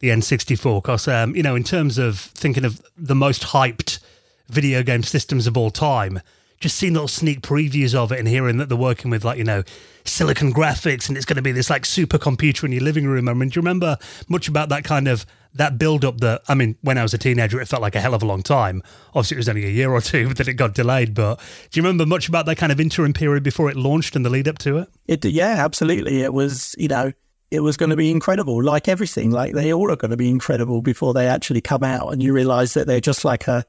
the 0.00 0.08
N64? 0.08 0.82
Because 0.82 1.06
um, 1.08 1.36
you 1.36 1.42
know, 1.42 1.54
in 1.54 1.64
terms 1.64 1.98
of 1.98 2.18
thinking 2.18 2.64
of 2.64 2.80
the 2.96 3.14
most 3.14 3.42
hyped 3.42 4.00
video 4.48 4.82
game 4.82 5.02
systems 5.02 5.46
of 5.46 5.56
all 5.56 5.70
time, 5.70 6.20
just 6.60 6.76
seeing 6.76 6.92
little 6.92 7.08
sneak 7.08 7.40
previews 7.40 7.94
of 7.94 8.10
it 8.12 8.18
and 8.18 8.28
hearing 8.28 8.56
that 8.58 8.68
they're 8.68 8.78
working 8.78 9.10
with 9.10 9.24
like 9.24 9.38
you 9.38 9.44
know 9.44 9.62
silicon 10.04 10.52
graphics 10.52 11.08
and 11.08 11.16
it's 11.16 11.26
going 11.26 11.36
to 11.36 11.42
be 11.42 11.52
this 11.52 11.70
like 11.70 11.82
supercomputer 11.82 12.64
in 12.64 12.72
your 12.72 12.82
living 12.82 13.06
room. 13.06 13.28
I 13.28 13.34
mean, 13.34 13.50
do 13.50 13.58
you 13.58 13.62
remember 13.62 13.98
much 14.28 14.48
about 14.48 14.68
that 14.70 14.84
kind 14.84 15.06
of 15.06 15.26
that 15.54 15.78
build 15.78 16.04
up? 16.04 16.18
That 16.18 16.42
I 16.48 16.54
mean, 16.54 16.76
when 16.82 16.98
I 16.98 17.02
was 17.02 17.14
a 17.14 17.18
teenager, 17.18 17.60
it 17.60 17.66
felt 17.66 17.82
like 17.82 17.94
a 17.94 18.00
hell 18.00 18.14
of 18.14 18.22
a 18.22 18.26
long 18.26 18.42
time. 18.42 18.82
Obviously, 19.10 19.36
it 19.36 19.38
was 19.38 19.48
only 19.48 19.66
a 19.66 19.70
year 19.70 19.92
or 19.92 20.00
two 20.00 20.28
that 20.34 20.48
it 20.48 20.54
got 20.54 20.74
delayed. 20.74 21.14
But 21.14 21.38
do 21.70 21.78
you 21.78 21.82
remember 21.82 22.06
much 22.06 22.28
about 22.28 22.46
that 22.46 22.56
kind 22.56 22.72
of 22.72 22.80
interim 22.80 23.12
period 23.12 23.42
before 23.42 23.70
it 23.70 23.76
launched 23.76 24.16
and 24.16 24.24
the 24.24 24.30
lead 24.30 24.48
up 24.48 24.58
to 24.58 24.78
it? 24.78 24.88
It 25.06 25.24
yeah, 25.24 25.56
absolutely. 25.64 26.22
It 26.22 26.32
was 26.32 26.74
you 26.78 26.88
know 26.88 27.12
it 27.50 27.60
was 27.60 27.76
going 27.76 27.90
to 27.90 27.96
be 27.96 28.10
incredible, 28.10 28.62
like 28.62 28.88
everything. 28.88 29.30
Like 29.30 29.54
they 29.54 29.72
all 29.72 29.90
are 29.90 29.96
going 29.96 30.10
to 30.10 30.16
be 30.16 30.28
incredible 30.28 30.82
before 30.82 31.14
they 31.14 31.26
actually 31.26 31.60
come 31.60 31.84
out, 31.84 32.12
and 32.12 32.22
you 32.22 32.32
realise 32.32 32.74
that 32.74 32.86
they're 32.86 33.00
just 33.00 33.24
like 33.24 33.46
a 33.46 33.64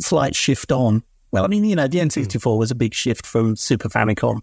slight 0.00 0.34
shift 0.34 0.72
on. 0.72 1.02
Well, 1.36 1.44
I 1.44 1.48
mean, 1.48 1.64
you 1.64 1.76
know, 1.76 1.86
the 1.86 1.98
N64 1.98 2.56
was 2.56 2.70
a 2.70 2.74
big 2.74 2.94
shift 2.94 3.26
from 3.26 3.56
Super 3.56 3.90
Famicom. 3.90 4.40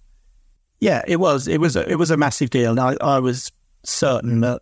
Yeah, 0.79 1.01
it 1.07 1.15
was. 1.15 1.47
It 1.47 1.59
was. 1.59 1.75
A, 1.75 1.89
it 1.89 1.95
was 1.95 2.11
a 2.11 2.17
massive 2.17 2.51
deal, 2.51 2.69
and 2.69 2.79
I, 2.79 2.95
I 3.01 3.17
was 3.17 3.51
certain 3.83 4.41
that 4.41 4.61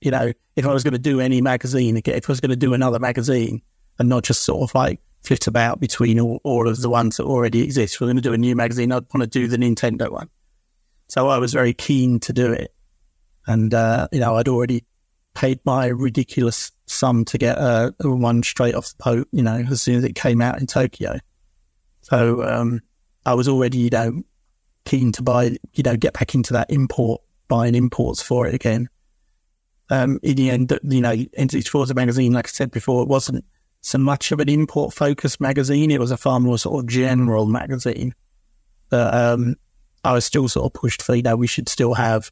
you 0.00 0.10
know 0.10 0.32
if 0.56 0.66
I 0.66 0.72
was 0.72 0.82
going 0.82 0.94
to 0.94 0.98
do 0.98 1.20
any 1.20 1.40
magazine, 1.40 1.96
if 1.96 2.28
I 2.28 2.32
was 2.32 2.40
going 2.40 2.50
to 2.50 2.56
do 2.56 2.74
another 2.74 2.98
magazine, 2.98 3.62
and 4.00 4.08
not 4.08 4.24
just 4.24 4.42
sort 4.42 4.68
of 4.68 4.74
like 4.74 5.00
flit 5.22 5.46
about 5.46 5.78
between 5.78 6.18
all, 6.18 6.40
all 6.42 6.66
of 6.66 6.80
the 6.80 6.90
ones 6.90 7.18
that 7.18 7.24
already 7.24 7.62
exist, 7.62 7.94
if 7.94 8.00
we're 8.00 8.08
going 8.08 8.16
to 8.16 8.22
do 8.22 8.32
a 8.32 8.38
new 8.38 8.56
magazine, 8.56 8.90
I'd 8.90 9.04
want 9.14 9.22
to 9.22 9.28
do 9.28 9.46
the 9.46 9.56
Nintendo 9.56 10.10
one. 10.10 10.28
So 11.06 11.28
I 11.28 11.38
was 11.38 11.52
very 11.52 11.72
keen 11.72 12.18
to 12.20 12.32
do 12.32 12.52
it, 12.52 12.74
and 13.46 13.72
uh, 13.72 14.08
you 14.10 14.18
know, 14.18 14.34
I'd 14.34 14.48
already 14.48 14.84
paid 15.36 15.60
my 15.64 15.86
ridiculous 15.86 16.72
sum 16.86 17.24
to 17.26 17.38
get 17.38 17.58
uh, 17.58 17.92
one 18.00 18.42
straight 18.42 18.74
off 18.74 18.88
the 18.88 19.04
boat, 19.04 19.28
you 19.30 19.44
know, 19.44 19.64
as 19.70 19.82
soon 19.82 19.98
as 19.98 20.02
it 20.02 20.16
came 20.16 20.42
out 20.42 20.58
in 20.58 20.66
Tokyo. 20.66 21.20
So 22.10 22.42
um, 22.42 22.80
I 23.24 23.34
was 23.34 23.48
already, 23.48 23.78
you 23.78 23.90
know, 23.90 24.22
keen 24.84 25.12
to 25.12 25.22
buy, 25.22 25.56
you 25.74 25.82
know, 25.84 25.96
get 25.96 26.14
back 26.14 26.34
into 26.34 26.52
that 26.54 26.70
import, 26.70 27.22
buying 27.48 27.76
imports 27.76 28.20
for 28.20 28.46
it 28.46 28.54
again. 28.54 28.88
Um, 29.90 30.18
in 30.22 30.36
the 30.36 30.50
end, 30.50 30.78
you 30.82 31.00
know, 31.00 31.14
N64 31.14 31.94
magazine, 31.94 32.32
like 32.32 32.46
I 32.46 32.50
said 32.50 32.70
before, 32.70 33.02
it 33.02 33.08
wasn't 33.08 33.44
so 33.80 33.98
much 33.98 34.32
of 34.32 34.40
an 34.40 34.48
import 34.48 34.92
focused 34.92 35.40
magazine. 35.40 35.90
It 35.90 36.00
was 36.00 36.10
a 36.10 36.16
far 36.16 36.40
more 36.40 36.58
sort 36.58 36.82
of 36.82 36.90
general 36.90 37.46
magazine. 37.46 38.14
But 38.88 39.14
um, 39.14 39.56
I 40.04 40.12
was 40.12 40.24
still 40.24 40.48
sort 40.48 40.66
of 40.66 40.72
pushed 40.72 41.02
for, 41.02 41.14
you 41.14 41.22
know, 41.22 41.36
we 41.36 41.46
should 41.46 41.68
still 41.68 41.94
have, 41.94 42.30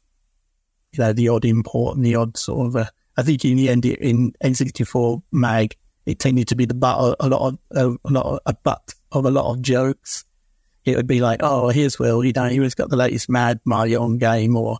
you 0.91 1.03
know, 1.03 1.13
the 1.13 1.29
odd 1.29 1.45
import 1.45 1.95
and 1.95 2.05
the 2.05 2.15
odd 2.15 2.37
sort 2.37 2.67
of, 2.67 2.75
uh, 2.75 2.85
I 3.17 3.23
think 3.23 3.43
in 3.45 3.57
the 3.57 3.69
end, 3.69 3.85
in 3.85 4.33
N64 4.43 5.21
mag, 5.31 5.75
it 6.05 6.19
tended 6.19 6.47
to 6.49 6.55
be 6.55 6.65
the 6.65 6.73
butt 6.73 7.15
a 7.19 7.27
lot 7.27 7.57
of, 7.71 7.97
a 8.05 8.09
lot 8.09 8.25
of, 8.25 8.39
a 8.45 8.53
butt 8.53 8.93
of 9.11 9.25
a 9.25 9.31
lot 9.31 9.51
of 9.51 9.61
jokes. 9.61 10.25
It 10.85 10.95
would 10.95 11.07
be 11.07 11.21
like, 11.21 11.41
oh, 11.43 11.69
here's 11.69 11.99
Will, 11.99 12.23
you 12.23 12.33
know, 12.33 12.45
he 12.45 12.57
has 12.57 12.75
got 12.75 12.89
the 12.89 12.95
latest 12.95 13.29
Mad 13.29 13.59
Mario 13.65 14.07
game 14.15 14.55
or, 14.55 14.77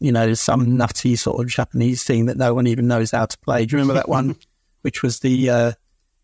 you 0.00 0.12
know, 0.12 0.34
some 0.34 0.76
nutty 0.76 1.16
sort 1.16 1.40
of 1.40 1.48
Japanese 1.50 2.02
thing 2.02 2.26
that 2.26 2.36
no 2.36 2.54
one 2.54 2.66
even 2.66 2.88
knows 2.88 3.12
how 3.12 3.26
to 3.26 3.38
play. 3.38 3.64
Do 3.64 3.76
you 3.76 3.80
remember 3.80 3.94
that 3.94 4.08
one, 4.08 4.36
which 4.82 5.02
was 5.02 5.20
the, 5.20 5.50
uh, 5.50 5.72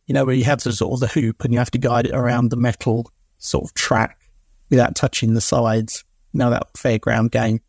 you 0.07 0.15
know, 0.15 0.25
where 0.25 0.35
you 0.35 0.45
have 0.45 0.63
the 0.63 0.73
sort 0.73 0.95
of 0.95 1.01
the 1.01 1.21
hoop 1.21 1.45
and 1.45 1.53
you 1.53 1.59
have 1.59 1.71
to 1.71 1.79
guide 1.79 2.07
it 2.07 2.15
around 2.15 2.51
the 2.51 2.57
metal 2.57 3.11
sort 3.39 3.65
of 3.65 3.75
track 3.75 4.19
without 4.71 4.97
touching 4.97 5.35
the 5.35 5.41
sides. 5.41 6.05
You 6.33 6.39
know, 6.39 6.51
that 6.51 6.75
fairground 6.75 7.31
game. 7.31 7.61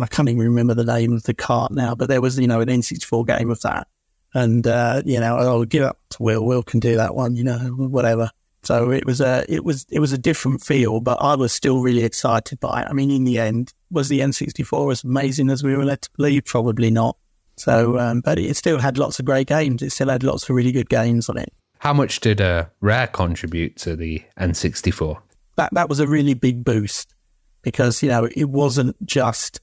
I 0.00 0.06
can't 0.06 0.28
even 0.28 0.42
remember 0.42 0.74
the 0.74 0.84
name 0.84 1.12
of 1.12 1.24
the 1.24 1.34
cart 1.34 1.72
now, 1.72 1.94
but 1.94 2.08
there 2.08 2.20
was, 2.20 2.38
you 2.38 2.46
know, 2.46 2.60
an 2.60 2.68
N64 2.68 3.26
game 3.26 3.50
of 3.50 3.60
that. 3.62 3.88
And, 4.32 4.66
uh, 4.66 5.02
you 5.04 5.18
know, 5.20 5.36
I'll 5.36 5.64
give 5.64 5.82
up 5.82 5.98
to 6.10 6.22
Will. 6.22 6.44
Will 6.44 6.62
can 6.62 6.80
do 6.80 6.96
that 6.96 7.14
one, 7.14 7.34
you 7.34 7.44
know, 7.44 7.58
whatever. 7.58 8.30
So 8.62 8.90
it 8.90 9.06
was 9.06 9.20
a 9.20 9.44
it 9.48 9.64
was 9.64 9.86
it 9.90 10.00
was 10.00 10.12
a 10.12 10.18
different 10.18 10.62
feel, 10.62 11.00
but 11.00 11.18
I 11.20 11.34
was 11.34 11.52
still 11.52 11.80
really 11.80 12.04
excited 12.04 12.60
by 12.60 12.82
it. 12.82 12.88
I 12.88 12.92
mean, 12.92 13.10
in 13.10 13.24
the 13.24 13.38
end, 13.38 13.72
was 13.90 14.08
the 14.08 14.20
N64 14.20 14.92
as 14.92 15.04
amazing 15.04 15.50
as 15.50 15.62
we 15.62 15.74
were 15.74 15.84
led 15.84 16.02
to 16.02 16.10
believe? 16.16 16.44
Probably 16.44 16.90
not. 16.90 17.16
So, 17.56 17.98
um, 17.98 18.20
but 18.20 18.38
it 18.38 18.56
still 18.56 18.78
had 18.78 18.98
lots 18.98 19.18
of 19.18 19.24
great 19.24 19.46
games. 19.46 19.82
It 19.82 19.90
still 19.90 20.08
had 20.08 20.22
lots 20.22 20.48
of 20.48 20.56
really 20.56 20.72
good 20.72 20.88
games 20.88 21.28
on 21.28 21.38
it. 21.38 21.52
How 21.78 21.92
much 21.94 22.20
did 22.20 22.40
uh, 22.40 22.66
Rare 22.80 23.06
contribute 23.06 23.76
to 23.78 23.96
the 23.96 24.22
N64? 24.38 25.20
That 25.56 25.72
that 25.74 25.88
was 25.88 26.00
a 26.00 26.06
really 26.06 26.34
big 26.34 26.64
boost 26.64 27.14
because 27.62 28.02
you 28.02 28.08
know 28.08 28.28
it 28.34 28.48
wasn't 28.48 28.96
just 29.06 29.60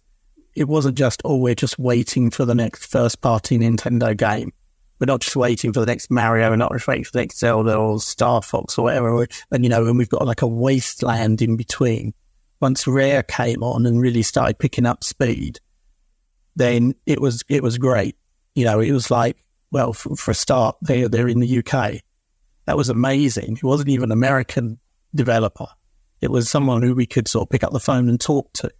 it 0.55 0.67
wasn't 0.67 0.97
just 0.97 1.21
oh 1.23 1.37
we're 1.37 1.55
just 1.55 1.77
waiting 1.77 2.29
for 2.29 2.45
the 2.45 2.55
next 2.55 2.85
first 2.85 3.21
party 3.21 3.57
Nintendo 3.57 4.15
game 4.15 4.53
we're 4.99 5.05
not 5.05 5.21
just 5.21 5.35
waiting 5.35 5.73
for 5.73 5.79
the 5.79 5.85
next 5.85 6.09
Mario, 6.09 6.49
we're 6.49 6.55
not 6.55 6.71
just 6.71 6.87
waiting 6.87 7.03
for 7.03 7.11
the 7.11 7.19
next 7.19 7.39
Zelda 7.39 7.75
or 7.75 7.99
Star 7.99 8.41
Fox 8.41 8.77
or 8.77 8.83
whatever. 8.83 9.27
And, 9.51 9.63
you 9.63 9.69
know, 9.69 9.85
and 9.85 9.97
we've 9.97 10.09
got 10.09 10.25
like 10.25 10.41
a 10.41 10.47
wasteland 10.47 11.41
in 11.41 11.55
between. 11.55 12.13
Once 12.59 12.87
Rare 12.87 13.21
came 13.21 13.61
on 13.61 13.85
and 13.85 14.01
really 14.01 14.23
started 14.23 14.57
picking 14.57 14.87
up 14.87 15.03
speed, 15.03 15.59
then 16.55 16.95
it 17.05 17.21
was, 17.21 17.43
it 17.47 17.61
was 17.61 17.77
great. 17.77 18.15
You 18.55 18.65
know, 18.65 18.79
it 18.79 18.91
was 18.91 19.11
like, 19.11 19.37
well, 19.71 19.93
for, 19.93 20.15
for 20.15 20.31
a 20.31 20.35
start, 20.35 20.77
they're, 20.81 21.07
they're 21.07 21.27
in 21.27 21.39
the 21.39 21.59
UK. 21.59 22.01
That 22.65 22.77
was 22.77 22.89
amazing. 22.89 23.57
It 23.57 23.63
wasn't 23.63 23.89
even 23.89 24.05
an 24.05 24.11
American 24.11 24.79
developer. 25.13 25.67
It 26.19 26.31
was 26.31 26.49
someone 26.49 26.81
who 26.81 26.95
we 26.95 27.05
could 27.05 27.27
sort 27.27 27.45
of 27.45 27.51
pick 27.51 27.63
up 27.63 27.71
the 27.71 27.79
phone 27.79 28.09
and 28.09 28.19
talk 28.19 28.51
to, 28.53 28.71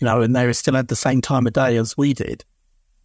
you 0.00 0.06
know, 0.06 0.20
and 0.20 0.34
they 0.34 0.52
still 0.52 0.76
at 0.76 0.88
the 0.88 0.96
same 0.96 1.20
time 1.20 1.46
of 1.46 1.52
day 1.52 1.76
as 1.76 1.96
we 1.96 2.12
did 2.12 2.44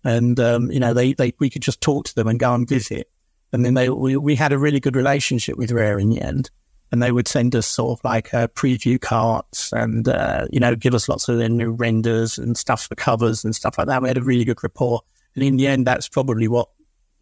and 0.03 0.39
um, 0.39 0.71
you 0.71 0.79
know 0.79 0.93
they, 0.93 1.13
they 1.13 1.33
we 1.39 1.49
could 1.49 1.61
just 1.61 1.81
talk 1.81 2.05
to 2.05 2.15
them 2.15 2.27
and 2.27 2.39
go 2.39 2.53
and 2.53 2.67
visit. 2.67 3.09
And 3.51 3.65
then 3.65 3.73
they 3.73 3.89
we, 3.89 4.15
we 4.15 4.35
had 4.35 4.53
a 4.53 4.57
really 4.57 4.79
good 4.79 4.95
relationship 4.95 5.57
with 5.57 5.71
rare 5.71 5.99
in 5.99 6.09
the 6.09 6.21
end. 6.21 6.51
And 6.91 7.03
they 7.03 7.11
would 7.11 7.27
send 7.27 7.55
us 7.55 7.67
sort 7.67 7.99
of 7.99 8.03
like 8.03 8.33
uh, 8.33 8.47
preview 8.47 8.99
carts 8.99 9.71
and 9.71 10.07
uh, 10.07 10.47
you 10.51 10.59
know 10.59 10.75
give 10.75 10.95
us 10.95 11.07
lots 11.07 11.29
of 11.29 11.37
their 11.37 11.49
new 11.49 11.71
renders 11.71 12.37
and 12.37 12.57
stuff 12.57 12.87
for 12.87 12.95
covers 12.95 13.43
and 13.43 13.55
stuff 13.55 13.77
like 13.77 13.87
that. 13.87 14.01
We 14.01 14.07
had 14.07 14.17
a 14.17 14.23
really 14.23 14.45
good 14.45 14.63
rapport. 14.63 15.01
And 15.35 15.43
in 15.43 15.57
the 15.57 15.67
end 15.67 15.85
that's 15.85 16.07
probably 16.07 16.47
what 16.47 16.69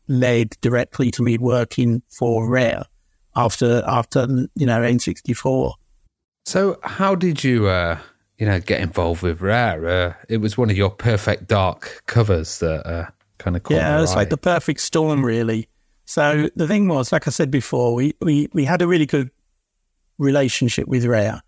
led 0.07 0.55
directly 0.61 1.11
to 1.11 1.21
me 1.21 1.37
working 1.37 2.01
for 2.09 2.49
rare 2.49 2.85
after 3.35 3.83
after 3.85 4.25
you 4.55 4.65
know 4.65 4.81
n64 4.81 5.73
so 6.45 6.79
how 6.83 7.13
did 7.13 7.43
you 7.43 7.67
uh 7.67 7.97
you 8.37 8.45
know, 8.45 8.59
get 8.59 8.81
involved 8.81 9.23
with 9.23 9.41
Rare. 9.41 9.87
Uh, 9.87 10.13
it 10.29 10.37
was 10.37 10.57
one 10.57 10.69
of 10.69 10.77
your 10.77 10.89
perfect 10.89 11.47
dark 11.47 12.03
covers 12.05 12.59
that 12.59 12.85
uh, 12.85 13.09
kind 13.37 13.55
of 13.55 13.63
yeah, 13.69 14.01
it's 14.01 14.15
like 14.15 14.29
the 14.29 14.37
perfect 14.37 14.79
storm, 14.81 15.25
really. 15.25 15.67
So 16.05 16.49
the 16.55 16.67
thing 16.67 16.87
was, 16.87 17.11
like 17.11 17.27
I 17.27 17.31
said 17.31 17.51
before, 17.51 17.93
we, 17.93 18.13
we 18.21 18.47
we 18.53 18.65
had 18.65 18.81
a 18.81 18.87
really 18.87 19.05
good 19.05 19.31
relationship 20.17 20.87
with 20.87 21.05
Rare. 21.05 21.41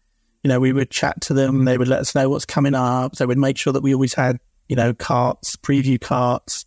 You 0.44 0.50
know, 0.50 0.60
we 0.60 0.74
would 0.74 0.90
chat 0.90 1.22
to 1.22 1.34
them. 1.34 1.66
They 1.66 1.78
would 1.78 1.88
let 1.88 2.00
us 2.00 2.16
know 2.16 2.30
what's 2.30 2.46
coming 2.46 2.76
up. 2.76 3.16
They 3.16 3.26
would 3.26 3.38
make 3.38 3.58
sure 3.58 3.74
that 3.74 3.84
we 3.84 3.94
always 3.94 4.14
had, 4.14 4.40
you 4.68 4.76
know, 4.76 4.94
carts, 4.94 5.56
preview 5.56 6.00
carts, 6.00 6.66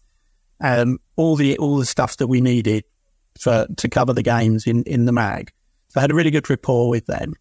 um, 0.61 1.01
all 1.17 1.37
the 1.37 1.59
all 1.59 1.79
the 1.79 1.87
stuff 1.87 2.17
that 2.19 2.29
we 2.29 2.41
needed 2.41 2.85
for 3.39 3.67
to 3.77 3.89
cover 3.89 4.13
the 4.13 4.23
games 4.23 4.67
in 4.67 4.85
in 4.85 5.05
the 5.05 5.13
mag. 5.13 5.53
So 5.89 6.01
I 6.01 6.03
had 6.03 6.11
a 6.11 6.15
really 6.15 6.31
good 6.31 6.49
rapport 6.49 6.89
with 6.89 7.07
them. 7.07 7.35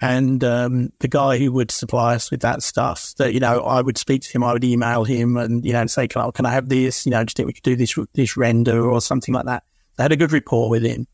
And 0.00 0.42
um, 0.42 0.92
the 1.00 1.08
guy 1.08 1.36
who 1.38 1.52
would 1.52 1.70
supply 1.70 2.14
us 2.14 2.30
with 2.30 2.40
that 2.40 2.62
stuff, 2.62 3.14
that 3.18 3.34
you 3.34 3.40
know, 3.40 3.60
I 3.60 3.82
would 3.82 3.98
speak 3.98 4.22
to 4.22 4.32
him, 4.32 4.42
I 4.42 4.54
would 4.54 4.64
email 4.64 5.04
him, 5.04 5.36
and 5.36 5.64
you 5.64 5.74
know, 5.74 5.80
and 5.80 5.90
say, 5.90 6.08
"Can 6.08 6.22
I, 6.22 6.30
can 6.30 6.46
I 6.46 6.52
have 6.52 6.70
this? 6.70 7.04
You 7.04 7.10
know, 7.10 7.22
do 7.22 7.30
you 7.30 7.34
think 7.34 7.46
we 7.46 7.52
could 7.52 7.62
do 7.62 7.76
this 7.76 7.98
this 8.14 8.36
render 8.36 8.88
or 8.88 9.00
something 9.02 9.34
like 9.34 9.44
that?" 9.44 9.62
They 9.96 10.04
had 10.04 10.12
a 10.12 10.16
good 10.16 10.32
rapport 10.32 10.70
with 10.70 10.82
him, 10.82 11.06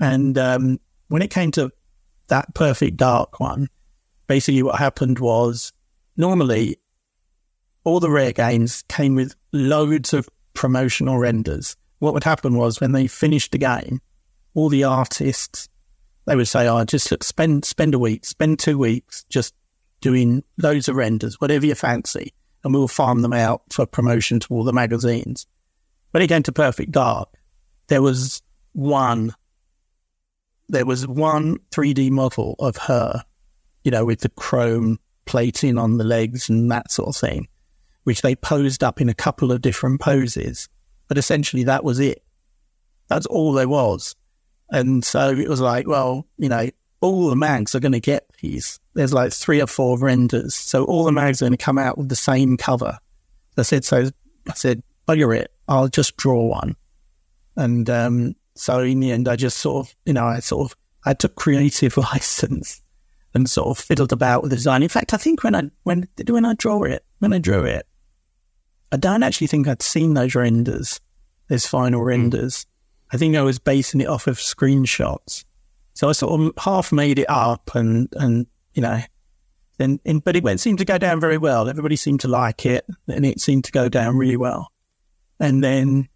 and 0.00 0.38
um, 0.38 0.80
when 1.08 1.20
it 1.20 1.30
came 1.30 1.50
to 1.52 1.70
that 2.28 2.54
perfect 2.54 2.96
dark 2.96 3.40
one, 3.40 3.68
basically 4.26 4.62
what 4.62 4.78
happened 4.78 5.18
was 5.18 5.72
normally 6.16 6.76
all 7.84 8.00
the 8.00 8.10
rare 8.10 8.32
games 8.32 8.82
came 8.88 9.14
with 9.14 9.34
loads 9.52 10.14
of 10.14 10.28
promotional 10.54 11.18
renders. 11.18 11.76
What 11.98 12.14
would 12.14 12.24
happen 12.24 12.56
was 12.56 12.80
when 12.80 12.92
they 12.92 13.06
finished 13.06 13.52
the 13.52 13.58
game, 13.58 14.00
all 14.54 14.70
the 14.70 14.84
artists 14.84 15.68
they 16.26 16.36
would 16.36 16.48
say, 16.48 16.68
"Oh, 16.68 16.84
just 16.84 17.12
spend 17.22 17.64
spend 17.64 17.94
a 17.94 17.98
week, 17.98 18.24
spend 18.24 18.58
two 18.58 18.78
weeks, 18.78 19.24
just 19.28 19.54
doing 20.00 20.44
loads 20.58 20.88
of 20.88 20.96
renders, 20.96 21.40
whatever 21.40 21.66
you 21.66 21.74
fancy, 21.74 22.32
and 22.62 22.72
we'll 22.72 22.88
farm 22.88 23.22
them 23.22 23.32
out 23.32 23.62
for 23.70 23.86
promotion 23.86 24.40
to 24.40 24.54
all 24.54 24.64
the 24.64 24.72
magazines." 24.72 25.46
When 26.10 26.22
it 26.22 26.28
came 26.28 26.42
to 26.44 26.52
Perfect 26.52 26.92
Dark, 26.92 27.28
there 27.88 28.02
was 28.02 28.42
one. 28.72 29.34
There 30.68 30.86
was 30.86 31.06
one 31.06 31.58
3D 31.70 32.10
model 32.10 32.54
of 32.58 32.76
her, 32.76 33.24
you 33.82 33.90
know, 33.90 34.04
with 34.04 34.20
the 34.20 34.30
chrome 34.30 34.98
plating 35.26 35.76
on 35.76 35.98
the 35.98 36.04
legs 36.04 36.48
and 36.48 36.70
that 36.70 36.90
sort 36.90 37.08
of 37.10 37.16
thing, 37.16 37.48
which 38.04 38.22
they 38.22 38.34
posed 38.34 38.82
up 38.82 39.00
in 39.00 39.08
a 39.08 39.14
couple 39.14 39.52
of 39.52 39.60
different 39.60 40.00
poses. 40.00 40.68
But 41.08 41.18
essentially, 41.18 41.64
that 41.64 41.84
was 41.84 42.00
it. 42.00 42.22
That's 43.08 43.26
all 43.26 43.52
there 43.52 43.68
was. 43.68 44.16
And 44.70 45.04
so 45.04 45.30
it 45.30 45.48
was 45.48 45.60
like, 45.60 45.86
well, 45.86 46.26
you 46.38 46.48
know, 46.48 46.68
all 47.00 47.28
the 47.28 47.36
mags 47.36 47.74
are 47.74 47.80
going 47.80 47.92
to 47.92 48.00
get 48.00 48.28
these. 48.40 48.80
There's 48.94 49.12
like 49.12 49.32
three 49.32 49.60
or 49.60 49.66
four 49.66 49.98
renders. 49.98 50.54
So 50.54 50.84
all 50.84 51.04
the 51.04 51.12
mags 51.12 51.42
are 51.42 51.46
going 51.46 51.56
to 51.56 51.64
come 51.64 51.78
out 51.78 51.98
with 51.98 52.08
the 52.08 52.16
same 52.16 52.56
cover. 52.56 52.98
I 53.56 53.62
said, 53.62 53.84
so 53.84 54.10
I 54.48 54.54
said, 54.54 54.82
bugger 55.06 55.36
it. 55.36 55.52
I'll 55.68 55.88
just 55.88 56.16
draw 56.16 56.42
one. 56.46 56.76
And 57.56 57.88
um, 57.90 58.36
so 58.54 58.80
in 58.80 59.00
the 59.00 59.12
end, 59.12 59.28
I 59.28 59.36
just 59.36 59.58
sort 59.58 59.86
of, 59.86 59.94
you 60.06 60.12
know, 60.12 60.24
I 60.24 60.40
sort 60.40 60.70
of, 60.70 60.76
I 61.04 61.14
took 61.14 61.36
creative 61.36 61.96
license 61.98 62.82
and 63.34 63.50
sort 63.50 63.68
of 63.68 63.84
fiddled 63.84 64.12
about 64.12 64.42
with 64.42 64.50
the 64.50 64.56
design. 64.56 64.82
In 64.82 64.88
fact, 64.88 65.12
I 65.12 65.16
think 65.16 65.42
when 65.42 65.54
I 65.54 65.70
when 65.82 66.08
when 66.28 66.44
I 66.44 66.54
draw 66.54 66.84
it, 66.84 67.04
when 67.18 67.32
I 67.32 67.38
drew 67.38 67.64
it, 67.64 67.86
I 68.92 68.96
don't 68.96 69.22
actually 69.22 69.48
think 69.48 69.66
I'd 69.66 69.82
seen 69.82 70.14
those 70.14 70.34
renders, 70.34 71.00
those 71.48 71.66
final 71.66 72.00
mm. 72.00 72.06
renders. 72.06 72.66
I 73.14 73.16
think 73.16 73.36
I 73.36 73.42
was 73.42 73.60
basing 73.60 74.00
it 74.00 74.08
off 74.08 74.26
of 74.26 74.38
screenshots. 74.38 75.44
So 75.94 76.08
I 76.08 76.12
sort 76.12 76.40
of 76.40 76.52
half 76.58 76.90
made 76.90 77.20
it 77.20 77.30
up 77.30 77.70
and 77.76 78.08
and 78.16 78.48
you 78.74 78.82
know 78.82 79.00
then 79.78 80.00
but 80.24 80.34
it 80.34 80.42
went 80.42 80.58
seemed 80.58 80.78
to 80.78 80.84
go 80.84 80.98
down 80.98 81.20
very 81.20 81.38
well. 81.38 81.68
Everybody 81.68 81.94
seemed 81.94 82.20
to 82.20 82.28
like 82.28 82.66
it, 82.66 82.84
and 83.06 83.24
it 83.24 83.40
seemed 83.40 83.64
to 83.64 83.72
go 83.72 83.88
down 83.88 84.16
really 84.16 84.36
well. 84.36 84.72
And 85.38 85.62
then 85.62 86.08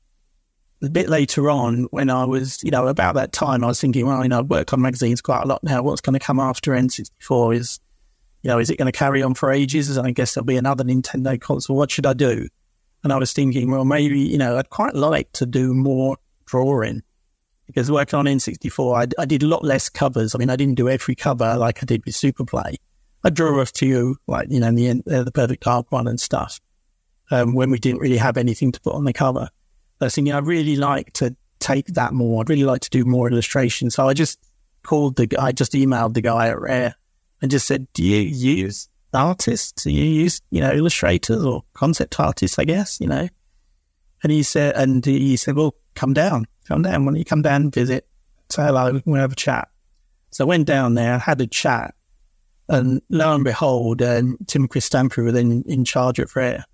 a 0.82 0.88
bit 0.88 1.08
later 1.08 1.50
on, 1.50 1.84
when 1.90 2.10
I 2.10 2.24
was, 2.24 2.62
you 2.62 2.70
know, 2.70 2.86
about 2.86 3.14
that 3.14 3.32
time, 3.32 3.62
I 3.64 3.68
was 3.68 3.80
thinking, 3.80 4.06
well, 4.06 4.22
you 4.22 4.28
know, 4.28 4.40
I've 4.40 4.50
worked 4.50 4.72
on 4.72 4.80
magazines 4.80 5.20
quite 5.20 5.42
a 5.42 5.46
lot 5.46 5.62
now. 5.64 5.82
What's 5.82 6.00
going 6.00 6.18
to 6.18 6.24
come 6.24 6.38
after 6.38 6.72
N64 6.72 7.56
is, 7.56 7.80
you 8.42 8.48
know, 8.48 8.58
is 8.58 8.70
it 8.70 8.78
going 8.78 8.90
to 8.90 8.96
carry 8.96 9.22
on 9.22 9.34
for 9.34 9.50
ages? 9.50 9.96
And 9.96 10.06
I 10.06 10.12
guess 10.12 10.34
there'll 10.34 10.46
be 10.46 10.56
another 10.56 10.84
Nintendo 10.84 11.40
console. 11.40 11.76
What 11.76 11.90
should 11.90 12.06
I 12.06 12.12
do? 12.12 12.48
And 13.02 13.12
I 13.12 13.16
was 13.16 13.32
thinking, 13.32 13.70
well, 13.72 13.84
maybe, 13.84 14.20
you 14.20 14.38
know, 14.38 14.56
I'd 14.56 14.70
quite 14.70 14.94
like 14.94 15.32
to 15.32 15.46
do 15.46 15.74
more 15.74 16.16
drawing 16.48 17.02
because 17.68 17.90
working 17.90 18.18
on 18.18 18.24
N64, 18.24 19.14
I, 19.18 19.22
I 19.22 19.26
did 19.26 19.42
a 19.42 19.46
lot 19.46 19.62
less 19.62 19.88
covers. 19.90 20.34
I 20.34 20.38
mean, 20.38 20.50
I 20.50 20.56
didn't 20.56 20.76
do 20.76 20.88
every 20.88 21.14
cover 21.14 21.54
like 21.56 21.82
I 21.82 21.86
did 21.86 22.04
with 22.04 22.16
Super 22.16 22.44
Play. 22.44 22.76
I 23.22 23.30
drew 23.30 23.60
a 23.60 23.66
few, 23.66 24.16
like, 24.26 24.48
you 24.50 24.58
know, 24.58 24.72
the, 24.72 24.90
uh, 24.90 25.22
the 25.22 25.32
Perfect 25.32 25.64
Dark 25.64 25.92
one 25.92 26.08
and 26.08 26.18
stuff, 26.18 26.60
um, 27.30 27.54
when 27.54 27.70
we 27.70 27.78
didn't 27.78 28.00
really 28.00 28.16
have 28.16 28.38
anything 28.38 28.72
to 28.72 28.80
put 28.80 28.94
on 28.94 29.04
the 29.04 29.12
cover. 29.12 29.50
I 30.00 30.04
was 30.04 30.14
thinking, 30.14 30.32
I'd 30.32 30.46
really 30.46 30.76
like 30.76 31.12
to 31.14 31.36
take 31.58 31.88
that 31.88 32.14
more. 32.14 32.40
I'd 32.40 32.48
really 32.48 32.64
like 32.64 32.80
to 32.82 32.90
do 32.90 33.04
more 33.04 33.28
illustration. 33.28 33.90
So 33.90 34.08
I 34.08 34.14
just 34.14 34.38
called 34.82 35.16
the 35.16 35.28
I 35.38 35.52
just 35.52 35.72
emailed 35.72 36.14
the 36.14 36.22
guy 36.22 36.48
at 36.48 36.60
Rare 36.60 36.94
and 37.42 37.50
just 37.50 37.66
said, 37.66 37.88
Do 37.92 38.02
you 38.02 38.20
use 38.20 38.88
artists? 39.12 39.82
Do 39.82 39.90
you 39.90 40.04
use, 40.04 40.40
you 40.50 40.60
know, 40.60 40.72
illustrators 40.72 41.44
or 41.44 41.64
concept 41.74 42.18
artists, 42.18 42.58
I 42.58 42.64
guess, 42.64 43.00
you 43.00 43.08
know? 43.08 43.28
And 44.22 44.32
he 44.32 44.42
said, 44.42 44.74
and 44.74 45.04
he 45.04 45.36
said, 45.36 45.56
Well, 45.56 45.74
come 45.94 46.12
down, 46.12 46.46
come 46.66 46.82
down. 46.82 47.04
Why 47.04 47.12
don't 47.12 47.18
you 47.18 47.24
come 47.24 47.42
down 47.42 47.62
and 47.62 47.74
visit? 47.74 48.06
Say 48.50 48.64
hello, 48.64 49.00
we'll 49.04 49.20
have 49.20 49.32
a 49.32 49.36
chat. 49.36 49.68
So 50.30 50.44
I 50.44 50.48
went 50.48 50.66
down 50.66 50.94
there, 50.94 51.18
had 51.18 51.40
a 51.40 51.46
chat, 51.46 51.94
and 52.68 53.00
lo 53.08 53.34
and 53.34 53.44
behold, 53.44 54.02
um, 54.02 54.38
Tim 54.46 54.68
Chris 54.68 54.86
Stamper 54.86 55.22
were 55.22 55.32
then 55.32 55.64
in 55.66 55.84
charge 55.84 56.18
of 56.18 56.34
Rare 56.36 56.64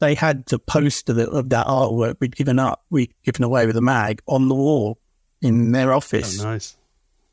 they 0.00 0.14
had 0.14 0.44
the 0.46 0.58
poster 0.58 1.12
that, 1.12 1.28
of 1.30 1.48
that 1.50 1.66
artwork 1.66 2.16
we'd 2.20 2.36
given 2.36 2.58
up, 2.58 2.84
we'd 2.90 3.14
given 3.24 3.42
away 3.42 3.66
with 3.66 3.74
the 3.74 3.80
mag 3.80 4.20
on 4.26 4.48
the 4.48 4.54
wall 4.54 4.98
in 5.40 5.72
their 5.72 5.92
office. 5.92 6.40
Oh, 6.40 6.44
nice. 6.44 6.76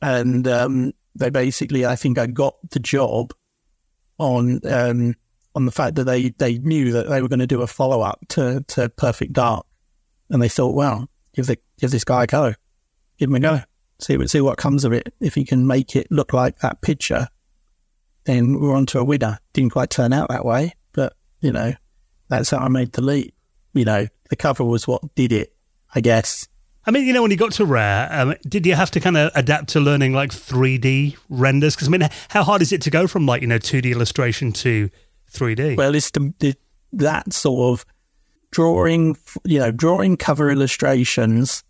And 0.02 0.48
um, 0.48 0.94
they 1.16 1.30
basically, 1.30 1.86
I 1.86 1.96
think 1.96 2.18
I 2.18 2.28
got 2.28 2.56
the 2.70 2.80
job 2.80 3.34
on 4.18 4.62
um, 4.66 5.16
on 5.56 5.66
the 5.66 5.72
fact 5.72 5.96
that 5.96 6.06
they, 6.06 6.30
they 6.30 6.58
knew 6.58 6.92
that 6.92 7.10
they 7.10 7.22
were 7.22 7.28
going 7.28 7.40
to 7.40 7.48
do 7.48 7.62
a 7.62 7.68
follow 7.68 8.02
up 8.02 8.20
to, 8.30 8.64
to 8.70 8.90
Perfect 8.90 9.34
Dark. 9.34 9.66
And 10.30 10.42
they 10.42 10.50
thought, 10.50 10.76
well, 10.76 11.10
give, 11.34 11.48
the, 11.48 11.58
give 11.80 11.92
this 11.92 12.04
guy 12.04 12.24
a 12.24 12.28
go. 12.28 12.54
Give 13.18 13.30
him 13.30 13.36
a 13.36 13.40
go. 13.40 13.62
See, 14.00 14.28
see 14.28 14.42
what 14.42 14.58
comes 14.58 14.86
of 14.86 14.94
it. 14.94 15.14
If 15.20 15.36
he 15.36 15.44
can 15.44 15.68
make 15.68 15.96
it 15.96 16.08
look 16.10 16.34
like 16.34 16.60
that 16.60 16.82
picture, 16.82 17.28
then 18.24 18.60
we're 18.60 18.76
on 18.76 18.86
to 18.88 19.00
a 19.00 19.04
winner. 19.04 19.40
Didn't 19.54 19.72
quite 19.72 19.90
turn 19.90 20.14
out 20.14 20.30
that 20.30 20.46
way, 20.46 20.74
but, 20.94 21.14
you 21.42 21.52
know, 21.52 21.74
that's 22.30 22.50
how 22.50 22.60
I 22.60 22.68
made 22.68 22.94
the 22.94 23.02
leap. 23.02 23.36
You 23.74 23.86
know, 23.86 24.08
the 24.30 24.36
cover 24.36 24.64
was 24.64 24.88
what 24.88 25.16
did 25.16 25.32
it, 25.32 25.54
I 25.94 26.02
guess. 26.02 26.48
I 26.86 26.92
mean, 26.92 27.06
you 27.06 27.14
know, 27.14 27.22
when 27.22 27.30
you 27.30 27.38
got 27.38 27.52
to 27.54 27.66
Rare, 27.66 28.08
um, 28.12 28.34
did 28.48 28.66
you 28.66 28.74
have 28.74 28.90
to 28.92 29.00
kind 29.00 29.16
of 29.16 29.32
adapt 29.36 29.70
to 29.70 29.80
learning 29.80 30.14
like 30.14 30.32
3D 30.32 31.16
renders? 31.30 31.76
Because 31.76 31.88
I 31.88 31.92
mean, 31.92 32.10
how 32.30 32.44
hard 32.44 32.64
is 32.64 32.72
it 32.72 32.82
to 32.84 32.90
go 32.90 33.06
from 33.06 33.28
like 33.28 33.42
you 33.42 33.48
know 33.48 33.60
2D 33.60 33.92
illustration 33.92 34.52
to 34.54 34.90
3D? 35.34 35.78
Well, 35.78 35.96
it's 35.96 36.12
the, 36.12 36.34
the, 36.40 36.56
that 36.94 37.34
sort 37.34 37.74
of 37.74 37.86
drawing, 38.52 39.18
you 39.44 39.60
know, 39.60 39.72
drawing 39.72 40.18
cover 40.18 40.52
illustrations 40.52 41.64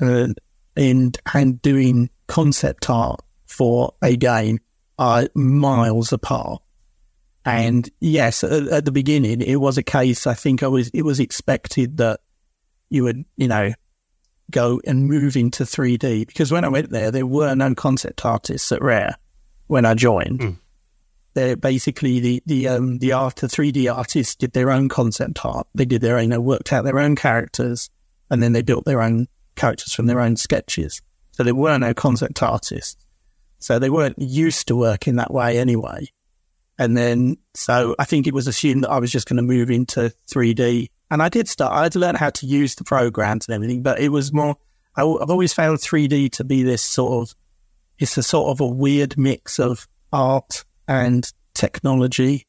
uh, 0.00 0.28
and 0.76 1.18
and 1.32 1.62
doing 1.62 2.10
concept 2.26 2.90
art 2.90 3.20
for 3.46 3.94
a 4.02 4.16
game 4.16 4.58
are 4.98 5.28
miles 5.34 6.12
apart. 6.12 6.62
And 7.44 7.88
yes, 8.00 8.42
at, 8.42 8.66
at, 8.68 8.84
the 8.84 8.92
beginning, 8.92 9.40
it 9.40 9.56
was 9.56 9.78
a 9.78 9.82
case. 9.82 10.26
I 10.26 10.34
think 10.34 10.62
I 10.62 10.66
was. 10.66 10.88
It 10.88 11.02
was 11.02 11.20
expected 11.20 11.98
that 11.98 12.20
you 12.90 13.04
would, 13.04 13.24
you 13.36 13.46
know, 13.46 13.72
go 14.50 14.80
and 14.86 15.06
move 15.06 15.36
into 15.36 15.64
3D 15.64 16.26
because 16.26 16.50
when 16.50 16.64
I 16.64 16.68
went 16.68 16.90
there, 16.90 17.10
there 17.10 17.26
were 17.26 17.54
no 17.54 17.74
concept 17.74 18.24
artists 18.24 18.70
at 18.72 18.82
Rare 18.82 19.16
when 19.68 19.84
I 19.84 19.94
joined. 19.94 20.40
Mm. 20.40 20.56
They're 21.36 21.54
basically 21.54 22.18
the 22.18 22.42
the 22.46 22.66
um, 22.66 22.96
the 22.96 23.12
art 23.12 23.36
the 23.36 23.46
3D 23.46 23.94
artists 23.94 24.34
did 24.34 24.52
their 24.52 24.70
own 24.70 24.88
concept 24.88 25.44
art. 25.44 25.66
They 25.74 25.84
did 25.84 26.00
their 26.00 26.16
own, 26.16 26.30
they 26.30 26.38
worked 26.38 26.72
out 26.72 26.84
their 26.84 26.98
own 26.98 27.14
characters, 27.14 27.90
and 28.30 28.42
then 28.42 28.54
they 28.54 28.62
built 28.62 28.86
their 28.86 29.02
own 29.02 29.28
characters 29.54 29.92
from 29.92 30.06
their 30.06 30.18
own 30.18 30.36
sketches. 30.36 31.02
So 31.32 31.42
there 31.42 31.54
were 31.54 31.76
no 31.76 31.92
concept 31.92 32.42
artists. 32.42 33.04
So 33.58 33.78
they 33.78 33.90
weren't 33.90 34.18
used 34.18 34.68
to 34.68 34.76
working 34.76 35.16
that 35.16 35.30
way 35.30 35.58
anyway. 35.58 36.08
And 36.78 36.96
then, 36.96 37.36
so 37.52 37.94
I 37.98 38.04
think 38.04 38.26
it 38.26 38.32
was 38.32 38.46
assumed 38.46 38.84
that 38.84 38.90
I 38.90 38.98
was 38.98 39.12
just 39.12 39.28
going 39.28 39.36
to 39.36 39.42
move 39.42 39.70
into 39.70 40.14
3D. 40.30 40.88
And 41.10 41.22
I 41.22 41.28
did 41.28 41.48
start, 41.48 41.74
I 41.74 41.82
had 41.82 41.92
to 41.92 41.98
learn 41.98 42.14
how 42.14 42.30
to 42.30 42.46
use 42.46 42.76
the 42.76 42.84
programs 42.84 43.46
and 43.46 43.54
everything, 43.54 43.82
but 43.82 44.00
it 44.00 44.08
was 44.08 44.32
more, 44.32 44.56
I, 44.96 45.02
have 45.02 45.30
always 45.30 45.52
found 45.52 45.78
3D 45.78 46.32
to 46.32 46.44
be 46.44 46.62
this 46.62 46.82
sort 46.82 47.28
of, 47.28 47.34
it's 47.98 48.16
a 48.16 48.22
sort 48.22 48.50
of 48.50 48.60
a 48.60 48.66
weird 48.66 49.18
mix 49.18 49.58
of 49.58 49.86
art 50.12 50.64
and 50.88 51.30
technology. 51.54 52.46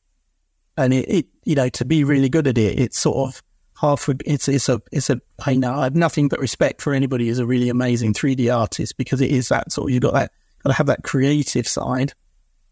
And 0.78 0.94
it, 0.94 1.10
it 1.10 1.26
you 1.44 1.56
know, 1.56 1.70
to 1.70 1.86
be 1.86 2.04
really 2.04 2.30
good 2.30 2.48
at 2.48 2.58
it, 2.58 2.80
it's 2.80 3.00
sort 3.00 3.30
of 3.30 3.44
half, 3.80 4.10
it's, 4.26 4.48
it's 4.48 4.70
a, 4.70 4.82
it's 4.92 5.10
a, 5.10 5.20
I 5.46 5.56
know 5.56 5.74
I 5.74 5.86
have 5.86 5.96
nothing 5.96 6.28
but 6.28 6.40
respect 6.40 6.82
for 6.82 6.94
anybody 6.94 7.28
who's 7.28 7.40
a 7.40 7.46
really 7.46 7.70
amazing 7.70 8.14
3D 8.14 8.56
artist 8.56 8.98
because 8.98 9.22
it 9.22 9.32
is 9.32 9.50
that 9.50 9.72
sort 9.72 9.90
of, 9.90 9.94
you've 9.94 10.04
got 10.04 10.14
that, 10.14 10.32
got 10.64 10.70
to 10.70 10.76
have 10.76 10.88
that 10.88 11.04
creative 11.04 11.68
side. 11.68 12.14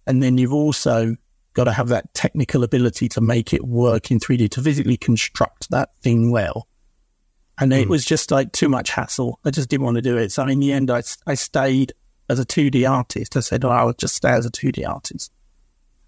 And 0.08 0.22
then 0.22 0.38
you've 0.38 0.54
also 0.54 1.16
got 1.56 1.64
to 1.64 1.72
have 1.72 1.88
that 1.88 2.14
technical 2.14 2.64
ability 2.64 3.10
to 3.10 3.22
make 3.22 3.54
it 3.54 3.66
work 3.66 4.12
in 4.12 4.20
3D, 4.20 4.52
to 4.52 4.62
physically 4.62 4.98
construct 4.98 5.70
that 5.72 5.96
thing 6.02 6.30
well. 6.30 6.68
And 7.58 7.72
mm. 7.72 7.80
it 7.80 7.84
hmm. 7.86 7.92
was 7.92 8.06
just 8.06 8.30
like 8.30 8.52
too 8.52 8.70
much 8.70 8.92
hassle. 8.92 9.40
I 9.46 9.50
just 9.50 9.70
didn't 9.70 9.86
want 9.86 9.96
to 9.96 10.02
do 10.02 10.18
it. 10.18 10.32
So 10.32 10.46
in 10.46 10.60
the 10.60 10.74
end, 10.74 10.92
I, 10.92 11.02
I 11.26 11.34
stayed 11.34 11.94
as 12.30 12.40
a 12.40 12.46
2D 12.46 12.90
artist. 12.90 13.38
I 13.38 13.40
said, 13.40 13.64
oh, 13.64 13.70
I'll 13.70 13.94
just 13.94 14.16
stay 14.16 14.30
as 14.30 14.46
a 14.46 14.52
2D 14.52 14.88
artist, 14.88 15.32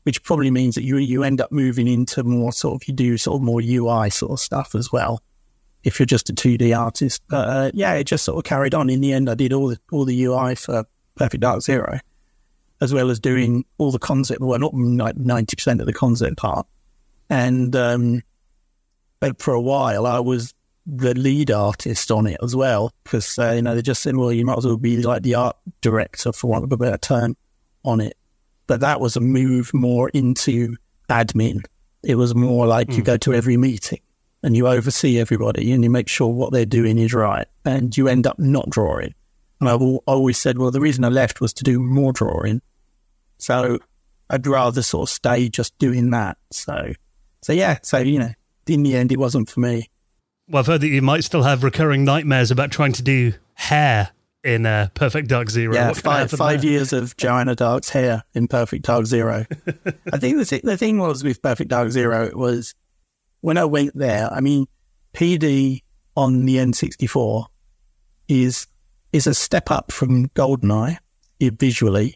which 0.08 0.24
probably 0.24 0.50
means 0.50 0.76
that 0.76 0.86
you, 0.86 0.96
you 0.96 1.22
end 1.22 1.42
up 1.42 1.52
moving 1.52 1.86
into 1.86 2.24
more 2.24 2.54
sort 2.54 2.82
of, 2.82 2.88
you 2.88 2.94
do 2.94 3.18
sort 3.18 3.36
of 3.36 3.42
more 3.42 3.60
UI 3.62 4.10
sort 4.10 4.32
of 4.32 4.40
stuff 4.40 4.74
as 4.74 4.90
well. 4.90 5.22
If 5.84 6.00
you're 6.00 6.06
just 6.06 6.30
a 6.30 6.34
2D 6.34 6.74
artist. 6.80 7.22
But 7.28 7.50
uh, 7.50 7.72
yeah, 7.74 7.92
it 7.96 8.06
just 8.06 8.24
sort 8.24 8.38
of 8.38 8.46
carried 8.46 8.74
on. 8.74 8.90
In 8.90 9.02
the 9.02 9.12
end, 9.12 9.30
I 9.30 9.36
did 9.36 9.52
all 9.52 9.68
the, 9.68 9.78
all 9.92 10.06
the 10.06 10.24
UI 10.24 10.56
for 10.56 10.86
Perfect 11.18 11.42
Dark 11.42 11.60
Zero 11.60 12.00
as 12.80 12.94
well 12.94 13.10
as 13.10 13.20
doing 13.20 13.66
all 13.80 13.92
the 13.92 14.00
concept, 14.00 14.40
well, 14.40 14.58
not 14.58 14.74
like 14.74 15.18
90% 15.18 15.82
of 15.82 15.86
the 15.86 15.92
concept 15.92 16.38
part. 16.38 16.66
And, 17.30 17.76
um, 17.76 18.22
but 19.20 19.42
for 19.42 19.54
a 19.54 19.60
while, 19.60 20.08
I 20.08 20.22
was 20.22 20.54
the 20.86 21.16
lead 21.16 21.52
artist 21.52 22.12
on 22.12 22.28
it 22.28 22.38
as 22.42 22.56
well, 22.56 22.94
because, 23.04 23.38
uh, 23.38 23.52
you 23.52 23.62
know, 23.62 23.76
they 23.76 23.82
just 23.82 24.02
said, 24.02 24.16
well, 24.16 24.32
you 24.32 24.46
might 24.46 24.58
as 24.58 24.66
well 24.66 24.78
be 24.78 25.02
like 25.02 25.24
the 25.24 25.36
art 25.36 25.58
director, 25.82 26.32
for 26.32 26.50
want 26.50 26.64
of 26.64 26.72
a 26.72 26.78
better 26.78 26.98
term, 26.98 27.36
on 27.84 28.00
it. 28.00 28.16
But 28.68 28.82
that 28.82 29.00
was 29.00 29.16
a 29.16 29.22
move 29.22 29.74
more 29.74 30.10
into 30.10 30.76
admin. 31.10 31.66
It 32.04 32.16
was 32.16 32.36
more 32.36 32.68
like 32.68 32.90
mm. 32.90 32.98
you 32.98 33.04
go 33.04 33.18
to 33.18 33.34
every 33.34 33.58
meeting 33.58 34.00
and 34.44 34.56
you 34.56 34.68
oversee 34.68 35.20
everybody 35.20 35.72
and 35.72 35.84
you 35.84 35.90
make 35.90 36.08
sure 36.08 36.28
what 36.28 36.52
they're 36.52 36.66
doing 36.66 36.98
is 36.98 37.14
right. 37.14 37.48
And 37.66 37.96
you 37.96 38.08
end 38.08 38.28
up 38.28 38.38
not 38.38 38.70
drawing. 38.70 39.14
And 39.60 39.70
I've 39.70 39.82
always 39.82 40.38
said, 40.38 40.58
well, 40.58 40.72
the 40.72 40.80
reason 40.80 41.04
I 41.04 41.10
left 41.10 41.42
was 41.42 41.54
to 41.54 41.64
do 41.64 41.80
more 41.80 42.14
drawing. 42.14 42.62
So 43.40 43.80
I'd 44.30 44.46
rather 44.46 44.82
sort 44.82 45.10
of 45.10 45.14
stay 45.14 45.50
just 45.50 45.78
doing 45.80 46.12
that. 46.12 46.38
So, 46.52 46.94
so 47.42 47.54
yeah. 47.54 47.80
So, 47.82 47.98
you 47.98 48.20
know, 48.20 48.32
in 48.68 48.84
the 48.84 48.96
end, 48.96 49.12
it 49.12 49.18
wasn't 49.18 49.50
for 49.50 49.60
me. 49.62 49.90
Well, 50.48 50.60
I've 50.60 50.68
heard 50.68 50.82
that 50.82 50.88
you 50.88 51.02
might 51.02 51.24
still 51.24 51.44
have 51.44 51.64
recurring 51.64 52.06
nightmares 52.06 52.52
about 52.52 52.72
trying 52.72 52.94
to 52.94 53.02
do 53.02 53.34
hair 53.56 54.12
in 54.48 54.66
uh, 54.66 54.88
Perfect 54.94 55.28
Dark 55.28 55.50
Zero. 55.50 55.74
Yeah, 55.74 55.92
five, 55.92 56.32
five 56.32 56.64
years 56.64 56.94
of 56.94 57.18
Joanna 57.18 57.54
Dark's 57.54 57.90
hair 57.90 58.24
in 58.34 58.48
Perfect 58.48 58.86
Dark 58.86 59.06
Zero. 59.06 59.46
I 60.14 60.18
think 60.18 60.38
the, 60.38 60.62
the 60.64 60.78
thing 60.78 61.00
was 61.00 61.22
with 61.22 61.42
Perfect 61.42 61.70
Dark 61.70 61.92
Zero, 61.92 62.26
it 62.26 62.38
was 62.38 62.74
when 63.42 63.58
I 63.58 63.66
went 63.66 63.94
there, 63.94 64.32
I 64.32 64.40
mean, 64.40 64.66
PD 65.14 65.84
on 66.16 66.46
the 66.46 66.56
N64 66.56 67.46
is 68.30 68.68
is 69.12 69.28
a 69.28 69.34
step 69.34 69.70
up 69.70 69.92
from 69.92 70.30
GoldenEye 70.30 70.98
visually, 71.42 72.16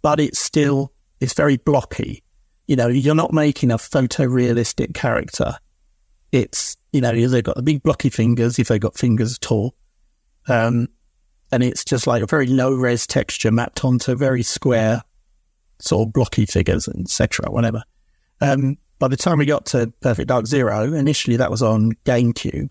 but 0.00 0.20
it's 0.20 0.38
still 0.38 0.92
it's 1.20 1.34
very 1.34 1.56
blocky. 1.56 2.22
You 2.68 2.76
know, 2.76 2.86
you're 2.86 3.16
not 3.16 3.32
making 3.32 3.72
a 3.72 3.78
photorealistic 3.78 4.94
character. 4.94 5.54
It's 6.30 6.76
you 6.92 7.00
know 7.00 7.12
they've 7.26 7.42
got 7.42 7.56
the 7.56 7.62
big 7.62 7.82
blocky 7.82 8.10
fingers 8.10 8.60
if 8.60 8.68
they've 8.68 8.80
got 8.80 8.96
fingers 8.96 9.38
at 9.42 9.50
all, 9.50 9.74
um, 10.46 10.88
and 11.50 11.62
it's 11.62 11.84
just 11.84 12.06
like 12.06 12.22
a 12.22 12.26
very 12.26 12.46
low 12.46 12.74
res 12.74 13.06
texture 13.06 13.50
mapped 13.50 13.84
onto 13.84 14.14
very 14.14 14.42
square 14.42 15.02
sort 15.80 16.08
of 16.08 16.12
blocky 16.12 16.46
figures, 16.46 16.88
etc., 16.88 17.50
whatever. 17.50 17.84
Um, 18.40 18.78
by 18.98 19.08
the 19.08 19.16
time 19.16 19.38
we 19.38 19.46
got 19.46 19.66
to 19.66 19.92
Perfect 20.00 20.28
Dark 20.28 20.46
Zero, 20.46 20.92
initially 20.92 21.36
that 21.36 21.50
was 21.50 21.62
on 21.62 21.92
GameCube. 22.04 22.70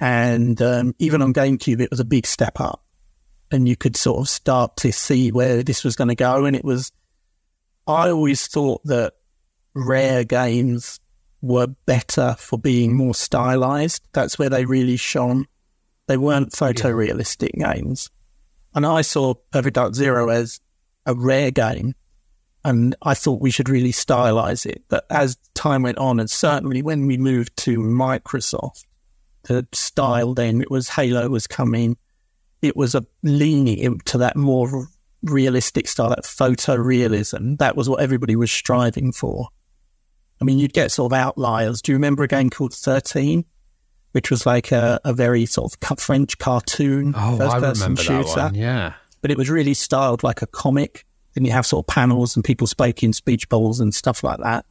And 0.00 0.60
um, 0.60 0.94
even 0.98 1.22
on 1.22 1.32
GameCube, 1.32 1.80
it 1.80 1.90
was 1.90 2.00
a 2.00 2.04
big 2.04 2.26
step 2.26 2.60
up. 2.60 2.84
And 3.52 3.68
you 3.68 3.76
could 3.76 3.96
sort 3.96 4.20
of 4.20 4.28
start 4.28 4.76
to 4.78 4.92
see 4.92 5.30
where 5.30 5.62
this 5.62 5.84
was 5.84 5.96
going 5.96 6.08
to 6.08 6.14
go. 6.14 6.44
And 6.44 6.56
it 6.56 6.64
was, 6.64 6.92
I 7.86 8.10
always 8.10 8.46
thought 8.46 8.82
that 8.84 9.14
rare 9.74 10.24
games 10.24 11.00
were 11.42 11.68
better 11.86 12.36
for 12.38 12.58
being 12.58 12.96
more 12.96 13.14
stylized. 13.14 14.02
That's 14.12 14.38
where 14.38 14.50
they 14.50 14.64
really 14.64 14.96
shone. 14.96 15.46
They 16.10 16.16
weren't 16.16 16.50
photorealistic 16.50 17.50
yeah. 17.54 17.72
games. 17.72 18.10
And 18.74 18.84
I 18.84 19.02
saw 19.02 19.34
Perfect 19.52 19.76
Dark 19.76 19.94
Zero 19.94 20.28
as 20.28 20.58
a 21.06 21.14
rare 21.14 21.52
game 21.52 21.94
and 22.64 22.96
I 23.00 23.14
thought 23.14 23.40
we 23.40 23.52
should 23.52 23.68
really 23.68 23.92
stylize 23.92 24.66
it. 24.66 24.82
But 24.88 25.06
as 25.08 25.36
time 25.54 25.84
went 25.84 25.98
on, 25.98 26.18
and 26.18 26.28
certainly 26.28 26.82
when 26.82 27.06
we 27.06 27.16
moved 27.16 27.56
to 27.58 27.78
Microsoft, 27.78 28.86
the 29.44 29.68
style 29.72 30.34
then 30.34 30.60
it 30.60 30.68
was 30.68 30.88
Halo 30.88 31.28
was 31.28 31.46
coming. 31.46 31.96
It 32.60 32.76
was 32.76 32.96
a 32.96 33.06
leaning 33.22 33.78
into 33.78 34.18
that 34.18 34.34
more 34.34 34.88
realistic 35.22 35.86
style, 35.86 36.08
that 36.08 36.24
photorealism. 36.24 37.58
That 37.58 37.76
was 37.76 37.88
what 37.88 38.02
everybody 38.02 38.34
was 38.34 38.50
striving 38.50 39.12
for. 39.12 39.46
I 40.40 40.44
mean, 40.44 40.58
you'd 40.58 40.72
get 40.72 40.90
sort 40.90 41.12
of 41.12 41.16
outliers. 41.16 41.80
Do 41.80 41.92
you 41.92 41.96
remember 41.96 42.24
a 42.24 42.28
game 42.28 42.50
called 42.50 42.74
Thirteen, 42.74 43.44
which 44.12 44.30
was 44.30 44.46
like 44.46 44.72
a, 44.72 45.00
a 45.04 45.12
very 45.12 45.46
sort 45.46 45.74
of 45.74 45.98
French 45.98 46.38
cartoon 46.38 47.14
oh, 47.16 47.36
first-person 47.36 47.96
shooter? 47.96 48.50
Yeah, 48.54 48.94
but 49.22 49.30
it 49.30 49.38
was 49.38 49.50
really 49.50 49.74
styled 49.74 50.22
like 50.22 50.42
a 50.42 50.46
comic 50.46 51.04
then 51.34 51.44
you 51.44 51.52
have 51.52 51.66
sort 51.66 51.84
of 51.84 51.86
panels 51.86 52.36
and 52.36 52.44
people 52.44 52.66
speaking 52.66 53.12
speech 53.12 53.48
bubbles 53.48 53.80
and 53.80 53.94
stuff 53.94 54.24
like 54.24 54.38
that. 54.40 54.64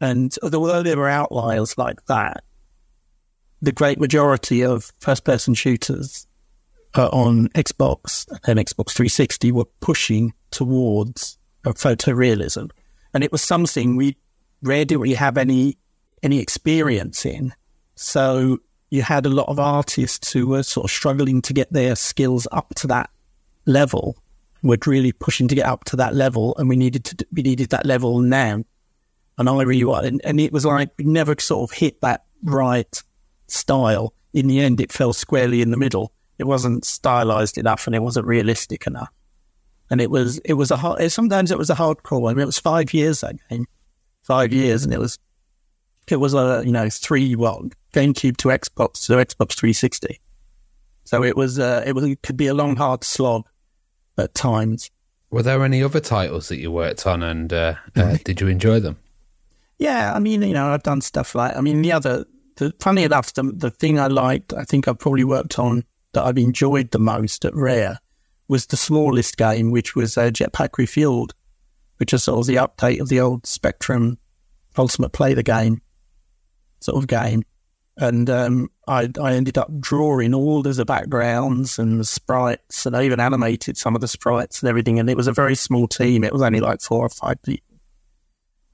And 0.00 0.34
although 0.42 0.82
there 0.82 0.96
were 0.96 1.08
outliers 1.08 1.76
like 1.78 2.04
that, 2.06 2.44
the 3.60 3.72
great 3.72 3.98
majority 3.98 4.62
of 4.62 4.92
first 5.00 5.24
person 5.24 5.54
shooters 5.54 6.26
uh, 6.94 7.08
on 7.08 7.48
Xbox 7.48 8.26
and 8.46 8.58
Xbox 8.58 8.92
360 8.92 9.50
were 9.52 9.64
pushing 9.80 10.34
towards 10.50 11.38
a 11.64 11.70
photorealism. 11.70 12.70
And 13.12 13.24
it 13.24 13.32
was 13.32 13.42
something 13.42 13.96
we 13.96 14.16
rarely 14.62 15.14
have 15.14 15.36
any 15.36 15.78
any 16.22 16.38
experience 16.40 17.24
in. 17.24 17.52
So 17.96 18.58
you 18.90 19.02
had 19.02 19.26
a 19.26 19.30
lot 19.30 19.48
of 19.48 19.58
artists 19.58 20.32
who 20.32 20.46
were 20.46 20.62
sort 20.62 20.84
of 20.84 20.90
struggling 20.90 21.42
to 21.42 21.52
get 21.52 21.72
their 21.72 21.96
skills 21.96 22.46
up 22.52 22.74
to 22.76 22.86
that 22.86 23.10
level 23.66 24.16
we're 24.66 24.78
really 24.86 25.12
pushing 25.12 25.48
to 25.48 25.54
get 25.54 25.66
up 25.66 25.84
to 25.84 25.96
that 25.96 26.14
level, 26.14 26.54
and 26.58 26.68
we 26.68 26.76
needed 26.76 27.04
to 27.04 27.26
we 27.32 27.42
needed 27.42 27.70
that 27.70 27.86
level 27.86 28.20
now. 28.20 28.64
And 29.38 29.48
I 29.48 29.62
really 29.62 29.84
wanted, 29.84 30.12
and, 30.12 30.20
and 30.24 30.40
it 30.40 30.52
was 30.52 30.64
like 30.64 30.90
we 30.98 31.04
never 31.04 31.36
sort 31.38 31.70
of 31.70 31.76
hit 31.76 32.00
that 32.00 32.24
right 32.42 33.02
style. 33.48 34.14
In 34.32 34.46
the 34.48 34.60
end, 34.60 34.80
it 34.80 34.92
fell 34.92 35.12
squarely 35.12 35.62
in 35.62 35.70
the 35.70 35.76
middle. 35.76 36.12
It 36.38 36.44
wasn't 36.44 36.84
stylized 36.84 37.58
enough, 37.58 37.86
and 37.86 37.94
it 37.94 38.02
wasn't 38.02 38.26
realistic 38.26 38.86
enough. 38.86 39.10
And 39.90 40.00
it 40.00 40.10
was 40.10 40.38
it 40.38 40.54
was 40.54 40.70
a 40.70 40.76
hard. 40.76 41.10
Sometimes 41.12 41.50
it 41.50 41.58
was 41.58 41.70
a 41.70 41.74
hard 41.74 42.02
call. 42.02 42.28
I 42.28 42.32
mean, 42.32 42.42
it 42.42 42.46
was 42.46 42.58
five 42.58 42.92
years 42.92 43.20
that 43.20 43.36
game, 43.48 43.66
five 44.22 44.52
years, 44.52 44.84
and 44.84 44.92
it 44.92 44.98
was 44.98 45.18
it 46.08 46.16
was 46.16 46.34
a 46.34 46.62
you 46.64 46.72
know 46.72 46.88
three 46.90 47.34
well 47.36 47.68
GameCube 47.96 48.36
to 48.38 48.48
Xbox 48.48 49.06
to 49.06 49.14
Xbox 49.14 49.54
360. 49.54 50.20
So 51.04 51.24
it 51.24 51.36
was 51.36 51.58
uh, 51.58 51.82
it 51.86 51.94
was 51.94 52.04
it 52.04 52.22
could 52.22 52.36
be 52.36 52.46
a 52.46 52.54
long 52.54 52.76
hard 52.76 53.04
slog 53.04 53.46
at 54.18 54.34
times. 54.34 54.90
Were 55.30 55.42
there 55.42 55.64
any 55.64 55.82
other 55.82 56.00
titles 56.00 56.48
that 56.48 56.58
you 56.58 56.70
worked 56.70 57.06
on, 57.06 57.22
and 57.22 57.52
uh, 57.52 57.74
uh, 57.96 58.18
did 58.24 58.40
you 58.40 58.48
enjoy 58.48 58.80
them? 58.80 58.98
Yeah, 59.78 60.12
I 60.14 60.18
mean, 60.18 60.42
you 60.42 60.54
know, 60.54 60.72
I've 60.72 60.82
done 60.82 61.00
stuff 61.00 61.34
like. 61.34 61.56
I 61.56 61.60
mean, 61.60 61.82
the 61.82 61.92
other, 61.92 62.24
the, 62.56 62.74
funny 62.80 63.02
enough, 63.02 63.32
the, 63.34 63.42
the 63.42 63.70
thing 63.70 63.98
I 63.98 64.06
liked, 64.06 64.52
I 64.52 64.64
think 64.64 64.88
I've 64.88 64.98
probably 64.98 65.24
worked 65.24 65.58
on 65.58 65.84
that 66.12 66.24
I've 66.24 66.38
enjoyed 66.38 66.90
the 66.90 66.98
most 66.98 67.44
at 67.44 67.54
Rare 67.54 67.98
was 68.48 68.66
the 68.66 68.76
smallest 68.76 69.36
game, 69.36 69.70
which 69.70 69.96
was 69.96 70.16
uh, 70.16 70.30
Jetpac 70.30 70.70
Refuelled, 70.70 71.32
which 71.96 72.12
is 72.12 72.24
sort 72.24 72.40
of 72.40 72.46
the 72.46 72.56
update 72.56 73.00
of 73.00 73.08
the 73.08 73.20
old 73.20 73.46
Spectrum 73.46 74.18
Ultimate 74.78 75.12
Play 75.12 75.34
the 75.34 75.42
Game 75.42 75.82
sort 76.80 77.02
of 77.02 77.08
game 77.08 77.42
and 77.98 78.28
um, 78.28 78.70
I, 78.86 79.10
I 79.20 79.34
ended 79.34 79.56
up 79.56 79.70
drawing 79.80 80.34
all 80.34 80.66
of 80.66 80.76
the 80.76 80.84
backgrounds 80.84 81.78
and 81.78 81.98
the 81.98 82.04
sprites, 82.04 82.84
and 82.84 82.96
I 82.96 83.04
even 83.04 83.20
animated 83.20 83.76
some 83.78 83.94
of 83.94 84.00
the 84.00 84.08
sprites 84.08 84.60
and 84.60 84.68
everything. 84.68 84.98
And 84.98 85.08
it 85.08 85.16
was 85.16 85.26
a 85.26 85.32
very 85.32 85.54
small 85.54 85.88
team; 85.88 86.22
it 86.22 86.32
was 86.32 86.42
only 86.42 86.60
like 86.60 86.82
four 86.82 87.06
or 87.06 87.08
five 87.08 87.40
people, 87.42 87.78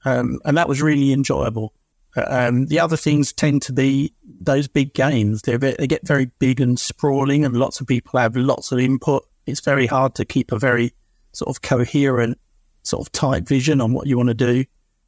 um, 0.03 0.39
and 0.43 0.57
that 0.57 0.67
was 0.67 0.81
really 0.81 1.13
enjoyable. 1.13 1.73
Um, 2.15 2.67
the 2.67 2.79
other 2.79 2.97
things 2.97 3.33
tend 3.33 3.63
to 3.63 3.73
be 3.73 4.13
those 4.41 4.67
big 4.67 4.93
games; 4.93 5.43
they 5.43 5.55
they 5.55 5.87
get 5.87 6.05
very 6.05 6.29
big 6.39 6.59
and 6.59 6.77
sprawling, 6.77 7.45
and 7.45 7.55
lots 7.55 7.79
of 7.79 7.87
people 7.87 8.19
have 8.19 8.35
lots 8.35 8.71
of 8.71 8.79
input. 8.79 9.25
It's 9.45 9.61
very 9.61 9.87
hard 9.87 10.15
to 10.15 10.25
keep 10.25 10.51
a 10.51 10.59
very 10.59 10.93
sort 11.31 11.55
of 11.55 11.61
coherent, 11.61 12.39
sort 12.83 13.07
of 13.07 13.11
tight 13.13 13.47
vision 13.47 13.79
on 13.79 13.93
what 13.93 14.07
you 14.07 14.17
want 14.17 14.29
to 14.29 14.33
do 14.33 14.65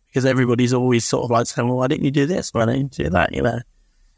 because 0.07 0.25
everybody's 0.25 0.73
always 0.73 1.03
sort 1.03 1.25
of 1.25 1.31
like 1.31 1.47
saying, 1.47 1.67
"Well, 1.67 1.77
why 1.77 1.87
didn't 1.87 2.05
you 2.05 2.11
do 2.11 2.25
this? 2.25 2.53
Why 2.53 2.65
didn't 2.65 2.97
you 2.97 3.05
do 3.05 3.09
that?" 3.09 3.35
You 3.35 3.41
know 3.41 3.59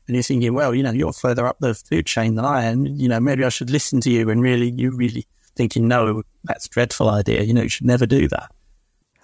and 0.08 0.16
you're 0.16 0.24
thinking, 0.24 0.54
well, 0.54 0.74
you 0.74 0.84
know, 0.84 0.92
you're 0.92 1.14
further 1.14 1.46
up 1.46 1.60
the 1.60 1.74
food 1.74 2.06
chain 2.06 2.36
than 2.36 2.46
I 2.46 2.64
am. 2.64 2.86
You 2.86 3.10
know, 3.10 3.20
maybe 3.20 3.44
I 3.44 3.50
should 3.50 3.70
listen 3.70 4.00
to 4.02 4.10
you. 4.10 4.30
And 4.30 4.42
really, 4.42 4.72
you 4.72 4.92
really 4.92 5.26
thinking, 5.56 5.88
no, 5.88 6.24
that's 6.46 6.68
dreadful 6.68 7.10
idea. 7.10 7.44
You 7.44 7.54
know, 7.54 7.64
you 7.64 7.70
should 7.70 7.88
never 7.88 8.06
do 8.06 8.28
that. 8.30 8.52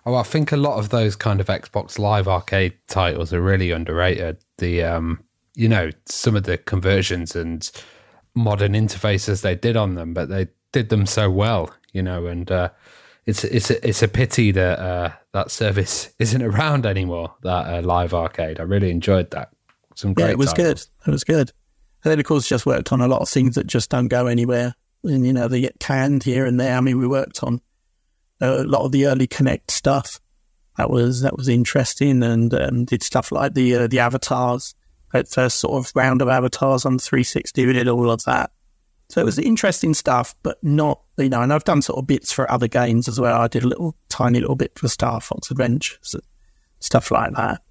Oh, 0.06 0.16
I 0.16 0.24
think 0.24 0.52
a 0.52 0.58
lot 0.58 0.80
of 0.80 0.90
those 0.90 1.16
kind 1.16 1.40
of 1.40 1.48
Xbox 1.48 1.98
Live 1.98 2.28
Arcade 2.28 2.74
titles 2.88 3.32
are 3.32 3.42
really 3.42 3.72
underrated. 3.72 4.38
The, 4.58 4.84
um, 4.84 5.24
you 5.56 5.70
know, 5.70 5.92
some 6.06 6.36
of 6.36 6.44
the 6.44 6.58
conversions 6.58 7.36
and 7.36 7.72
modern 8.36 8.74
interfaces 8.74 9.42
they 9.42 9.56
did 9.56 9.78
on 9.78 9.96
them, 9.96 10.14
but 10.14 10.28
they 10.28 10.48
did 10.74 10.90
them 10.90 11.06
so 11.06 11.30
well, 11.30 11.74
you 11.94 12.04
know, 12.04 12.26
and 12.26 12.52
uh, 12.52 12.70
it's 13.26 13.46
it's 13.46 13.70
it's 13.72 14.04
a 14.04 14.08
pity 14.08 14.52
that 14.52 14.80
uh, 14.80 15.12
that 15.32 15.52
service 15.52 16.14
isn't 16.20 16.42
around 16.42 16.86
anymore. 16.86 17.34
That 17.44 17.74
uh, 17.74 17.82
Live 17.82 18.14
Arcade, 18.14 18.60
I 18.60 18.64
really 18.64 18.90
enjoyed 18.90 19.32
that. 19.32 19.54
Some 19.96 20.14
great. 20.14 20.26
Yeah, 20.26 20.32
it 20.32 20.38
was 20.38 20.54
titles. 20.54 20.86
good. 20.86 21.10
It 21.10 21.12
was 21.12 21.24
good. 21.24 21.52
And 22.04 22.12
then, 22.12 22.20
of 22.20 22.26
course, 22.26 22.48
just 22.48 22.66
worked 22.66 22.92
on 22.92 23.02
a 23.02 23.08
lot 23.08 23.22
of 23.22 23.30
things 23.30 23.56
that 23.56 23.68
just 23.68 23.90
don't 23.90 24.08
go 24.08 24.28
anywhere. 24.28 24.76
And, 25.04 25.26
you 25.26 25.34
know, 25.34 25.48
they 25.48 25.62
get 25.62 25.80
canned 25.80 26.24
here 26.24 26.46
and 26.46 26.60
there. 26.60 26.78
I 26.78 26.82
mean, 26.82 26.98
we 27.00 27.08
worked 27.08 27.44
on 27.44 27.62
a 28.42 28.64
lot 28.64 28.84
of 28.84 28.92
the 28.92 29.06
early 29.08 29.28
Kinect 29.28 29.72
stuff. 29.72 30.20
That 30.78 30.90
was 30.90 31.22
that 31.22 31.38
was 31.38 31.48
interesting, 31.48 32.24
and 32.24 32.54
um, 32.54 32.86
did 32.86 33.04
stuff 33.04 33.32
like 33.32 33.54
the 33.54 33.76
uh, 33.76 33.88
the 33.88 34.00
avatars. 34.00 34.76
At 35.14 35.30
first, 35.30 35.60
sort 35.60 35.86
of 35.86 35.92
round 35.96 36.24
of 36.24 36.28
avatars 36.28 36.86
on 36.86 36.98
360, 36.98 37.68
we 37.68 37.74
did 37.74 37.88
all 37.88 38.10
of 38.10 38.24
that. 38.24 38.52
So 39.10 39.22
it 39.22 39.26
was 39.26 39.38
interesting 39.38 39.94
stuff, 39.94 40.34
but 40.42 40.58
not 40.64 41.02
you 41.20 41.30
know. 41.30 41.44
And 41.44 41.54
I've 41.54 41.64
done 41.64 41.84
sort 41.84 42.00
of 42.00 42.08
bits 42.08 42.32
for 42.32 42.52
other 42.52 42.68
games 42.68 43.08
as 43.08 43.20
well. 43.20 43.40
I 43.40 43.48
did 43.48 43.64
a 43.64 43.68
little 43.68 43.96
tiny 44.10 44.40
little 44.40 44.56
bit 44.56 44.78
for 44.80 44.88
Star 44.88 45.22
Fox 45.22 45.52
Adventures, 45.52 46.16
stuff 46.80 47.12
like 47.12 47.34
that, 47.36 47.62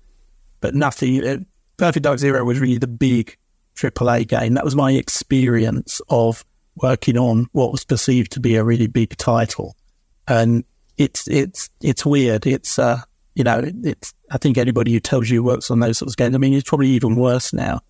but 0.60 0.76
nothing. 0.76 1.46
Perfect 1.76 2.04
Dark 2.04 2.18
Zero 2.18 2.44
was 2.44 2.60
really 2.60 2.78
the 2.78 2.86
big 2.86 3.36
AAA 3.76 4.28
game. 4.28 4.54
That 4.54 4.64
was 4.64 4.76
my 4.76 4.92
experience 4.92 6.00
of 6.08 6.44
working 6.76 7.18
on 7.18 7.46
what 7.52 7.72
was 7.72 7.84
perceived 7.84 8.32
to 8.32 8.40
be 8.40 8.56
a 8.56 8.64
really 8.64 8.86
big 8.86 9.16
title. 9.16 9.76
And 10.28 10.64
it's 10.96 11.26
it's 11.28 11.70
it's 11.82 12.06
weird. 12.06 12.46
It's 12.46 12.78
uh 12.78 13.00
you 13.34 13.44
know 13.44 13.62
it's 13.82 14.14
I 14.30 14.38
think 14.38 14.58
anybody 14.58 14.92
who 14.92 15.00
tells 15.00 15.28
you 15.28 15.42
works 15.42 15.70
on 15.70 15.80
those 15.80 15.98
sorts 15.98 16.14
of 16.14 16.16
games. 16.16 16.34
I 16.34 16.38
mean, 16.38 16.54
it's 16.54 16.68
probably 16.68 16.88
even 16.88 17.16
worse 17.16 17.52
now 17.52 17.80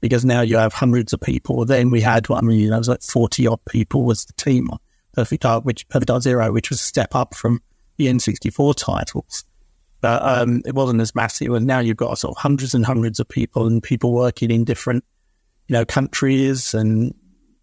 because 0.00 0.24
now 0.24 0.40
you 0.40 0.56
have 0.56 0.72
hundreds 0.72 1.12
of 1.12 1.20
people. 1.20 1.64
Then 1.64 1.90
we 1.90 2.00
had 2.00 2.26
I 2.30 2.40
mean, 2.40 2.72
it 2.72 2.76
was 2.76 2.88
like 2.88 3.02
forty 3.02 3.46
odd 3.46 3.64
people 3.66 4.04
was 4.04 4.24
the 4.24 4.32
team 4.34 4.70
on 4.70 4.78
Perfect 5.12 5.42
Dark, 5.42 5.64
which 5.64 5.88
Perfect 5.88 6.08
Dark 6.08 6.22
Zero, 6.22 6.52
which 6.52 6.70
was 6.70 6.80
a 6.80 6.84
step 6.84 7.14
up 7.14 7.34
from 7.34 7.60
the 7.96 8.06
N64 8.06 8.74
titles 8.76 9.44
but 10.02 10.20
um, 10.22 10.62
it 10.66 10.74
wasn't 10.74 11.00
as 11.00 11.14
massive. 11.14 11.52
And 11.54 11.64
now 11.64 11.78
you've 11.78 11.96
got 11.96 12.18
sort 12.18 12.36
of 12.36 12.42
hundreds 12.42 12.74
and 12.74 12.84
hundreds 12.84 13.20
of 13.20 13.28
people 13.28 13.66
and 13.66 13.80
people 13.82 14.12
working 14.12 14.50
in 14.50 14.64
different, 14.64 15.04
you 15.68 15.74
know, 15.74 15.84
countries 15.84 16.74
and 16.74 17.14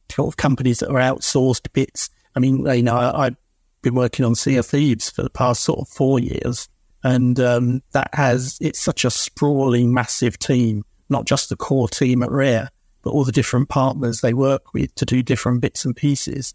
sort 0.09 0.29
of 0.29 0.37
companies 0.37 0.79
that 0.79 0.89
are 0.89 1.01
outsourced 1.01 1.71
bits. 1.73 2.09
I 2.35 2.39
mean, 2.39 2.65
you 2.65 2.81
know, 2.81 2.95
I, 2.95 3.25
have 3.25 3.35
been 3.81 3.93
working 3.93 4.25
on 4.25 4.35
Sea 4.35 4.55
of 4.55 4.65
Thieves 4.65 5.09
for 5.09 5.21
the 5.21 5.29
past 5.29 5.63
sort 5.63 5.79
of 5.79 5.89
four 5.89 6.17
years, 6.17 6.69
and 7.03 7.37
um, 7.41 7.83
that 7.91 8.09
has 8.13 8.57
it's 8.61 8.79
such 8.79 9.03
a 9.03 9.11
sprawling, 9.11 9.93
massive 9.93 10.39
team. 10.39 10.83
Not 11.09 11.25
just 11.25 11.49
the 11.49 11.57
core 11.57 11.89
team 11.89 12.23
at 12.23 12.31
Rare, 12.31 12.69
but 13.03 13.11
all 13.11 13.25
the 13.25 13.31
different 13.31 13.67
partners 13.67 14.21
they 14.21 14.33
work 14.33 14.73
with 14.73 14.95
to 14.95 15.05
do 15.05 15.21
different 15.21 15.59
bits 15.59 15.83
and 15.83 15.95
pieces. 15.95 16.53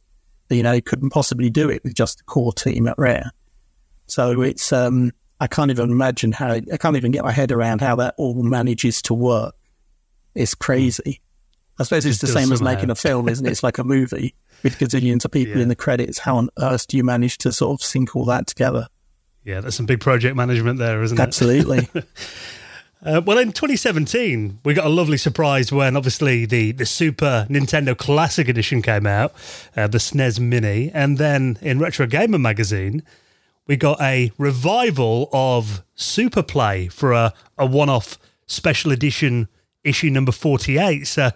You 0.49 0.63
know, 0.63 0.81
couldn't 0.81 1.11
possibly 1.11 1.51
do 1.51 1.69
it 1.69 1.83
with 1.85 1.95
just 1.95 2.19
the 2.19 2.25
core 2.25 2.53
team 2.53 2.87
at 2.87 2.97
Rare. 2.97 3.33
So 4.07 4.43
it's 4.43 4.73
um, 4.73 5.13
I 5.41 5.47
can't 5.47 5.71
even 5.71 5.91
imagine 5.91 6.33
how, 6.33 6.53
I 6.53 6.77
can't 6.79 6.97
even 6.97 7.11
get 7.11 7.25
my 7.25 7.33
head 7.33 7.53
around 7.53 7.81
how 7.81 7.97
that 7.97 8.15
all 8.17 8.35
manages 8.43 9.03
to 9.03 9.15
work. 9.15 9.55
It's 10.35 10.55
crazy. 10.55 11.21
I 11.79 11.83
suppose 11.83 12.07
it's 12.07 12.21
the 12.21 12.29
same 12.29 12.53
as 12.53 12.63
making 12.63 12.91
a 12.91 12.95
film, 12.95 13.29
isn't 13.29 13.45
it? 13.45 13.51
It's 13.51 13.63
like 13.63 13.79
a 13.79 13.85
movie 13.85 14.35
with 14.63 14.79
gazillions 14.79 15.25
of 15.25 15.33
people 15.33 15.57
yeah. 15.57 15.63
in 15.63 15.69
the 15.69 15.77
credits. 15.77 16.19
How 16.21 16.37
on 16.37 16.49
earth 16.59 16.87
do 16.87 16.97
you 16.97 17.05
manage 17.05 17.39
to 17.39 17.53
sort 17.53 17.81
of 17.81 17.85
sync 17.85 18.15
all 18.15 18.25
that 18.27 18.47
together? 18.47 18.87
Yeah, 19.43 19.61
that's 19.61 19.77
some 19.77 19.87
big 19.87 20.01
project 20.01 20.37
management 20.37 20.79
there, 20.79 21.03
isn't 21.03 21.19
Absolutely. 21.19 21.79
it? 21.79 21.83
Absolutely. 21.85 22.11
Uh, 23.05 23.21
well, 23.27 23.37
in 23.37 23.53
2017, 23.53 24.61
we 24.65 24.73
got 24.73 24.87
a 24.87 24.89
lovely 24.89 25.19
surprise 25.19 25.71
when 25.71 25.95
obviously 25.95 26.47
the, 26.47 26.73
the 26.73 26.87
Super 26.87 27.47
Nintendo 27.51 27.95
Classic 27.95 28.49
Edition 28.49 28.81
came 28.81 29.07
out, 29.07 29.35
uh, 29.77 29.87
the 29.87 29.99
SNES 29.99 30.41
Mini. 30.41 30.91
And 30.95 31.19
then 31.19 31.59
in 31.61 31.79
Retro 31.79 32.07
Gamer 32.07 32.39
magazine, 32.39 33.03
we 33.67 33.77
got 33.77 34.01
a 34.01 34.33
revival 34.39 35.29
of 35.33 35.83
Super 35.95 36.43
Play 36.43 36.89
for 36.89 37.13
a, 37.13 37.33
a 37.57 37.67
one 37.67 37.89
off 37.89 38.19
special 38.47 38.93
edition 38.93 39.49
issue 39.85 40.11
number 40.11 40.33
48. 40.33 41.07
So, 41.07 41.31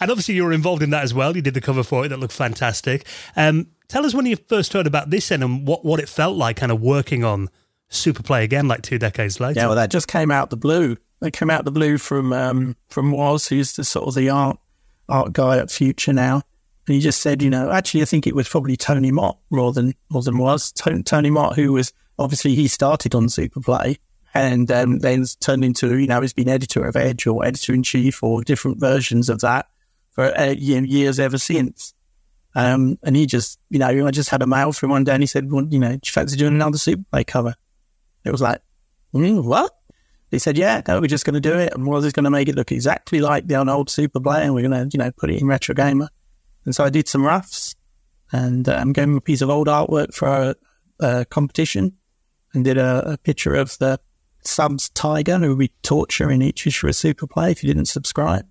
and 0.00 0.10
obviously 0.10 0.34
you 0.34 0.44
were 0.44 0.52
involved 0.52 0.82
in 0.82 0.90
that 0.90 1.04
as 1.04 1.12
well. 1.12 1.36
You 1.36 1.42
did 1.42 1.54
the 1.54 1.60
cover 1.60 1.82
for 1.82 2.04
it 2.04 2.08
that 2.08 2.18
looked 2.18 2.32
fantastic. 2.32 3.06
Um, 3.36 3.68
tell 3.88 4.06
us 4.06 4.14
when 4.14 4.26
you 4.26 4.36
first 4.36 4.72
heard 4.72 4.86
about 4.86 5.10
this 5.10 5.30
and 5.30 5.66
what, 5.66 5.84
what 5.84 6.00
it 6.00 6.08
felt 6.08 6.36
like 6.36 6.56
kind 6.56 6.72
of 6.72 6.80
working 6.80 7.24
on 7.24 7.50
Super 7.88 8.22
Play 8.22 8.44
again, 8.44 8.68
like 8.68 8.82
two 8.82 8.98
decades 8.98 9.40
later. 9.40 9.60
Yeah, 9.60 9.66
well, 9.66 9.76
that 9.76 9.90
just 9.90 10.08
came 10.08 10.30
out 10.30 10.50
the 10.50 10.56
blue. 10.56 10.96
They 11.20 11.30
came 11.30 11.50
out 11.50 11.64
the 11.64 11.72
blue 11.72 11.98
from 11.98 12.32
um, 12.32 12.76
from 12.88 13.12
Woz, 13.12 13.48
who's 13.48 13.74
the 13.74 13.84
sort 13.84 14.08
of 14.08 14.14
the 14.14 14.30
art 14.30 14.58
art 15.08 15.32
guy 15.32 15.58
at 15.58 15.70
Future 15.70 16.12
now, 16.12 16.42
and 16.90 16.96
he 16.96 17.00
just 17.00 17.20
said, 17.20 17.40
you 17.40 17.50
know, 17.50 17.70
actually, 17.70 18.02
I 18.02 18.04
think 18.04 18.26
it 18.26 18.34
was 18.34 18.48
probably 18.48 18.76
Tony 18.76 19.12
Mott 19.12 19.38
more 19.48 19.72
than 19.72 19.94
more 20.08 20.22
than 20.22 20.38
was 20.38 20.72
Tony, 20.72 21.30
Mott, 21.30 21.54
who 21.54 21.72
was 21.72 21.92
obviously 22.18 22.56
he 22.56 22.66
started 22.66 23.14
on 23.14 23.28
Super 23.28 23.60
Play 23.60 23.98
and 24.34 24.68
um, 24.72 24.98
then 24.98 25.24
turned 25.38 25.64
into 25.64 25.96
you 25.98 26.08
know 26.08 26.20
he's 26.20 26.32
been 26.32 26.48
editor 26.48 26.84
of 26.84 26.96
Edge 26.96 27.28
or 27.28 27.44
editor 27.44 27.72
in 27.74 27.84
chief 27.84 28.24
or 28.24 28.42
different 28.42 28.80
versions 28.80 29.28
of 29.28 29.40
that 29.42 29.68
for 30.10 30.36
uh, 30.36 30.50
years 30.50 31.20
ever 31.20 31.38
since. 31.38 31.94
Um, 32.56 32.98
and 33.04 33.14
he 33.14 33.24
just, 33.24 33.60
you 33.70 33.78
know, 33.78 33.86
I 33.86 34.10
just 34.10 34.30
had 34.30 34.42
a 34.42 34.46
mail 34.48 34.72
from 34.72 34.90
one 34.90 35.04
day 35.04 35.12
and 35.12 35.22
he 35.22 35.28
said, 35.28 35.48
well, 35.48 35.64
you 35.70 35.78
know, 35.78 35.90
do 35.92 36.00
you 36.04 36.10
fancy 36.10 36.36
doing 36.36 36.54
another 36.54 36.78
Super 36.78 37.04
Play 37.12 37.22
cover? 37.22 37.54
It 38.24 38.32
was 38.32 38.40
like, 38.40 38.62
mm, 39.14 39.44
what? 39.44 39.70
He 40.32 40.40
said, 40.40 40.58
yeah, 40.58 40.82
no, 40.88 41.00
we're 41.00 41.06
just 41.06 41.24
going 41.24 41.34
to 41.34 41.40
do 41.40 41.56
it. 41.56 41.72
And 41.72 41.86
Woz 41.86 42.04
is 42.04 42.12
going 42.12 42.24
to 42.24 42.30
make 42.30 42.48
it 42.48 42.56
look 42.56 42.72
exactly 42.72 43.20
like 43.20 43.46
the 43.46 43.54
old 43.54 43.90
Super 43.90 44.18
Play 44.18 44.42
and 44.42 44.54
we're 44.54 44.68
going 44.68 44.90
to, 44.90 44.90
you 44.92 44.98
know, 44.98 45.12
put 45.12 45.30
it 45.30 45.40
in 45.40 45.46
Retro 45.46 45.76
Gamer. 45.76 46.08
And 46.64 46.74
so 46.74 46.84
I 46.84 46.90
did 46.90 47.08
some 47.08 47.24
roughs 47.24 47.76
and 48.32 48.68
um, 48.68 48.92
gave 48.92 49.04
him 49.04 49.16
a 49.16 49.20
piece 49.20 49.40
of 49.40 49.50
old 49.50 49.66
artwork 49.66 50.14
for 50.14 50.28
a, 50.28 50.54
a 51.00 51.24
competition 51.24 51.96
and 52.52 52.64
did 52.64 52.78
a, 52.78 53.12
a, 53.12 53.18
picture 53.18 53.54
of 53.54 53.76
the 53.78 53.98
subs 54.42 54.88
tiger 54.90 55.38
who 55.38 55.56
would 55.56 55.82
torture 55.82 56.30
in 56.30 56.42
each 56.42 56.66
issue 56.66 56.88
of 56.88 56.96
Super 56.96 57.26
Play 57.26 57.50
if 57.50 57.62
you 57.62 57.68
didn't 57.68 57.88
subscribe. 57.88 58.46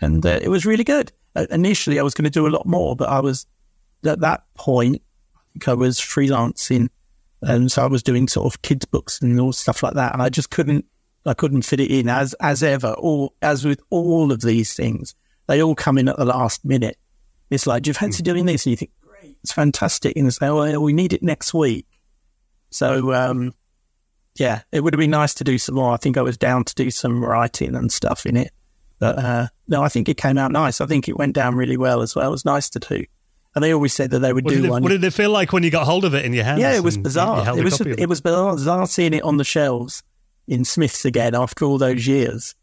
And 0.00 0.24
uh, 0.24 0.40
it 0.42 0.48
was 0.48 0.66
really 0.66 0.84
good. 0.84 1.12
Uh, 1.34 1.46
initially, 1.50 1.98
I 1.98 2.02
was 2.02 2.14
going 2.14 2.24
to 2.24 2.30
do 2.30 2.46
a 2.46 2.48
lot 2.48 2.66
more, 2.66 2.94
but 2.96 3.08
I 3.08 3.20
was 3.20 3.46
at 4.04 4.20
that 4.20 4.44
point, 4.54 5.02
I 5.66 5.70
I 5.70 5.74
was 5.74 5.98
freelancing 5.98 6.88
and 7.46 7.70
so 7.70 7.82
I 7.82 7.86
was 7.86 8.02
doing 8.02 8.26
sort 8.26 8.52
of 8.52 8.62
kids 8.62 8.86
books 8.86 9.20
and 9.20 9.38
all 9.38 9.52
stuff 9.52 9.82
like 9.82 9.94
that, 9.94 10.12
and 10.12 10.22
I 10.22 10.28
just 10.28 10.50
couldn't, 10.50 10.86
I 11.26 11.34
couldn't 11.34 11.62
fit 11.62 11.80
it 11.80 11.90
in 11.90 12.08
as 12.08 12.34
as 12.34 12.62
ever. 12.62 12.94
Or 12.98 13.30
as 13.42 13.64
with 13.64 13.80
all 13.90 14.32
of 14.32 14.40
these 14.40 14.74
things, 14.74 15.14
they 15.46 15.62
all 15.62 15.74
come 15.74 15.98
in 15.98 16.08
at 16.08 16.16
the 16.16 16.24
last 16.24 16.64
minute. 16.64 16.98
It's 17.54 17.66
like, 17.66 17.82
do 17.82 17.90
you 17.90 17.94
fancy 17.94 18.22
doing 18.22 18.46
this? 18.46 18.66
And 18.66 18.72
you 18.72 18.76
think, 18.76 18.90
great, 19.00 19.36
it's 19.42 19.52
fantastic, 19.52 20.16
and 20.16 20.26
they 20.26 20.30
say, 20.30 20.48
oh, 20.48 20.80
we 20.80 20.92
need 20.92 21.12
it 21.12 21.22
next 21.22 21.54
week. 21.54 21.86
So, 22.70 23.12
um, 23.14 23.54
yeah, 24.36 24.62
it 24.72 24.82
would 24.82 24.92
have 24.92 24.98
been 24.98 25.10
nice 25.10 25.34
to 25.34 25.44
do 25.44 25.58
some 25.58 25.76
more. 25.76 25.92
I 25.92 25.96
think 25.96 26.16
I 26.16 26.22
was 26.22 26.36
down 26.36 26.64
to 26.64 26.74
do 26.74 26.90
some 26.90 27.24
writing 27.24 27.74
and 27.74 27.90
stuff 27.92 28.26
in 28.26 28.36
it, 28.36 28.50
but 28.98 29.18
uh, 29.18 29.48
no, 29.68 29.82
I 29.82 29.88
think 29.88 30.08
it 30.08 30.16
came 30.16 30.38
out 30.38 30.52
nice. 30.52 30.80
I 30.80 30.86
think 30.86 31.08
it 31.08 31.16
went 31.16 31.34
down 31.34 31.54
really 31.54 31.76
well 31.76 32.02
as 32.02 32.14
well. 32.14 32.28
It 32.28 32.32
was 32.32 32.44
nice 32.44 32.68
to 32.70 32.78
do. 32.78 33.04
And 33.54 33.62
they 33.62 33.72
always 33.72 33.94
said 33.94 34.10
that 34.10 34.18
they 34.18 34.32
would 34.32 34.44
what 34.44 34.54
do 34.54 34.64
it, 34.64 34.68
one. 34.68 34.82
What 34.82 34.88
did 34.88 35.04
it 35.04 35.12
feel 35.12 35.30
like 35.30 35.52
when 35.52 35.62
you 35.62 35.70
got 35.70 35.84
hold 35.84 36.04
of 36.04 36.12
it 36.14 36.24
in 36.24 36.32
your 36.32 36.42
hands? 36.42 36.60
Yeah, 36.60 36.74
it 36.74 36.82
was 36.82 36.98
bizarre. 36.98 37.56
It 37.56 37.62
was 37.62 37.80
it 37.80 38.08
was 38.08 38.20
bizarre 38.20 38.86
seeing 38.88 39.14
it 39.14 39.22
on 39.22 39.36
the 39.36 39.44
shelves 39.44 40.02
in 40.48 40.64
Smiths 40.64 41.04
again 41.04 41.36
after 41.36 41.64
all 41.64 41.78
those 41.78 42.06
years. 42.06 42.56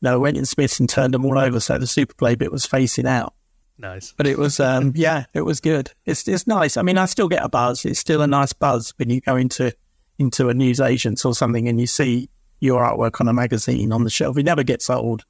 No, 0.00 0.14
I 0.14 0.16
went 0.16 0.36
in 0.36 0.46
Smiths 0.46 0.78
and 0.78 0.88
turned 0.88 1.14
them 1.14 1.24
all 1.24 1.36
over 1.36 1.58
so 1.58 1.78
the 1.78 1.86
super 1.88 2.14
play 2.14 2.36
bit 2.36 2.52
was 2.52 2.64
facing 2.64 3.06
out. 3.06 3.34
Nice. 3.78 4.14
But 4.16 4.26
it 4.26 4.38
was, 4.38 4.60
um, 4.60 4.92
yeah, 4.96 5.24
it 5.34 5.42
was 5.42 5.60
good. 5.60 5.92
It's 6.04 6.26
it's 6.28 6.46
nice. 6.46 6.76
I 6.76 6.82
mean, 6.82 6.98
I 6.98 7.06
still 7.06 7.28
get 7.28 7.44
a 7.44 7.48
buzz. 7.48 7.84
It's 7.84 7.98
still 7.98 8.22
a 8.22 8.26
nice 8.26 8.52
buzz 8.52 8.94
when 8.96 9.10
you 9.10 9.20
go 9.20 9.36
into 9.36 9.74
into 10.18 10.48
a 10.48 10.54
news 10.54 10.80
agent 10.80 11.24
or 11.24 11.34
something 11.34 11.68
and 11.68 11.80
you 11.80 11.86
see 11.86 12.30
your 12.60 12.82
artwork 12.82 13.20
on 13.20 13.28
a 13.28 13.32
magazine 13.32 13.92
on 13.92 14.04
the 14.04 14.10
shelf. 14.10 14.38
It 14.38 14.44
never 14.44 14.62
gets 14.62 14.88
old. 14.88 15.24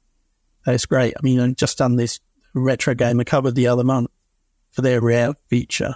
It's 0.67 0.85
great. 0.85 1.13
I 1.17 1.21
mean, 1.21 1.39
I've 1.39 1.55
just 1.55 1.77
done 1.77 1.95
this 1.95 2.19
retro 2.53 2.95
gamer 2.95 3.23
cover 3.23 3.51
the 3.51 3.67
other 3.67 3.83
month 3.83 4.09
for 4.71 4.81
their 4.81 5.01
rare 5.01 5.33
feature. 5.49 5.95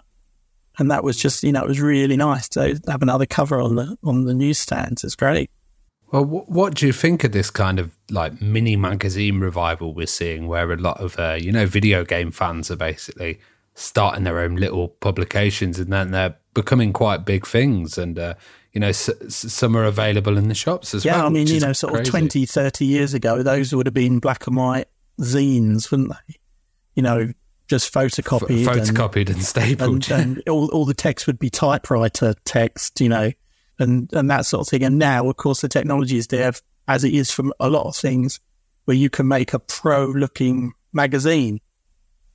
And 0.78 0.92
that 0.92 1.04
was 1.04 1.18
just, 1.18 1.44
you 1.44 1.52
know, 1.52 1.64
it 1.64 1.68
was 1.68 1.82
really 1.82 2.18
nice 2.18 2.48
to 2.50 2.80
have 2.88 3.02
another 3.02 3.26
cover 3.26 3.60
on 3.60 3.76
the 3.76 3.98
on 4.04 4.26
the 4.26 4.34
newsstands. 4.34 5.04
It's 5.04 5.16
great. 5.16 5.52
Well, 6.12 6.24
what 6.24 6.74
do 6.74 6.88
you 6.88 6.94
think 6.94 7.24
of 7.24 7.32
this 7.34 7.50
kind 7.52 7.80
of 7.80 7.92
like 8.10 8.42
mini 8.42 8.76
magazine 8.76 9.40
revival 9.40 9.94
we're 9.94 10.08
seeing, 10.08 10.48
where 10.48 10.72
a 10.72 10.78
lot 10.78 11.00
of 11.00 11.20
uh, 11.20 11.38
you 11.40 11.52
know 11.52 11.66
video 11.66 12.04
game 12.04 12.32
fans 12.32 12.72
are 12.72 12.76
basically 12.76 13.40
starting 13.76 14.24
their 14.24 14.40
own 14.40 14.56
little 14.56 14.88
publications, 14.88 15.80
and 15.80 15.94
then 15.94 16.12
they're 16.12 16.36
becoming 16.54 16.94
quite 16.94 17.26
big 17.26 17.46
things, 17.46 17.98
and 17.98 18.18
uh, 18.18 18.34
you 18.74 18.82
know 18.82 18.90
s- 18.90 19.10
some 19.28 19.78
are 19.78 19.86
available 19.86 20.38
in 20.38 20.48
the 20.48 20.56
shops 20.56 20.94
as 20.96 21.06
yeah, 21.06 21.14
well. 21.14 21.22
Yeah, 21.22 21.28
I 21.28 21.30
mean, 21.30 21.48
you 21.48 21.60
know, 21.60 21.74
sort 21.74 21.94
crazy. 21.94 22.10
of 22.10 22.12
20, 22.12 22.46
30 22.46 22.86
years 22.86 23.14
ago, 23.14 23.44
those 23.44 23.74
would 23.74 23.86
have 23.86 23.94
been 23.94 24.20
black 24.20 24.48
and 24.48 24.56
white 24.56 24.88
zines, 25.20 25.92
wouldn't 25.92 26.10
they? 26.10 26.36
You 26.96 27.04
know, 27.04 27.34
just 27.68 27.94
photocopied, 27.94 28.66
F- 28.66 28.76
photocopied 28.76 29.28
and, 29.28 29.38
and 29.38 29.44
stapled, 29.44 30.12
and, 30.12 30.38
and 30.38 30.50
all, 30.50 30.70
all 30.70 30.86
the 30.86 30.96
text 30.96 31.28
would 31.28 31.38
be 31.38 31.52
typewriter 31.52 32.34
text, 32.46 33.00
you 33.00 33.10
know, 33.10 33.32
and 33.80 34.12
and 34.14 34.30
that 34.30 34.46
sort 34.46 34.62
of 34.62 34.70
thing. 34.70 34.84
And 34.84 34.98
now, 34.98 35.28
of 35.30 35.38
course, 35.38 35.62
the 35.62 35.70
technology 35.70 36.18
is 36.18 36.28
there, 36.28 36.52
as 36.88 37.04
it 37.04 37.14
is 37.14 37.32
from 37.32 37.54
a 37.60 37.70
lot 37.70 37.88
of 37.88 37.96
things, 37.96 38.40
where 38.86 38.98
you 38.98 39.10
can 39.10 39.28
make 39.28 39.54
a 39.54 39.60
pro-looking 39.60 40.74
magazine. 40.94 41.60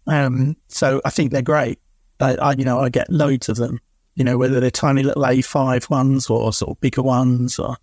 Um, 0.07 0.57
so 0.69 1.01
I 1.05 1.11
think 1.11 1.33
they're 1.33 1.43
great. 1.43 1.79
I, 2.21 2.37
I, 2.37 2.53
you 2.53 2.65
know, 2.65 2.81
I 2.81 2.89
get 2.89 3.11
loads 3.11 3.49
of 3.49 3.57
them. 3.57 3.81
You 4.15 4.25
know, 4.25 4.39
whether 4.39 4.61
they're 4.61 4.71
tiny 4.71 5.03
little 5.03 5.23
A5 5.23 5.91
ones 5.91 6.31
or 6.31 6.53
sort 6.53 6.71
of 6.77 6.81
bigger 6.81 7.03
ones, 7.03 7.59
or 7.59 7.77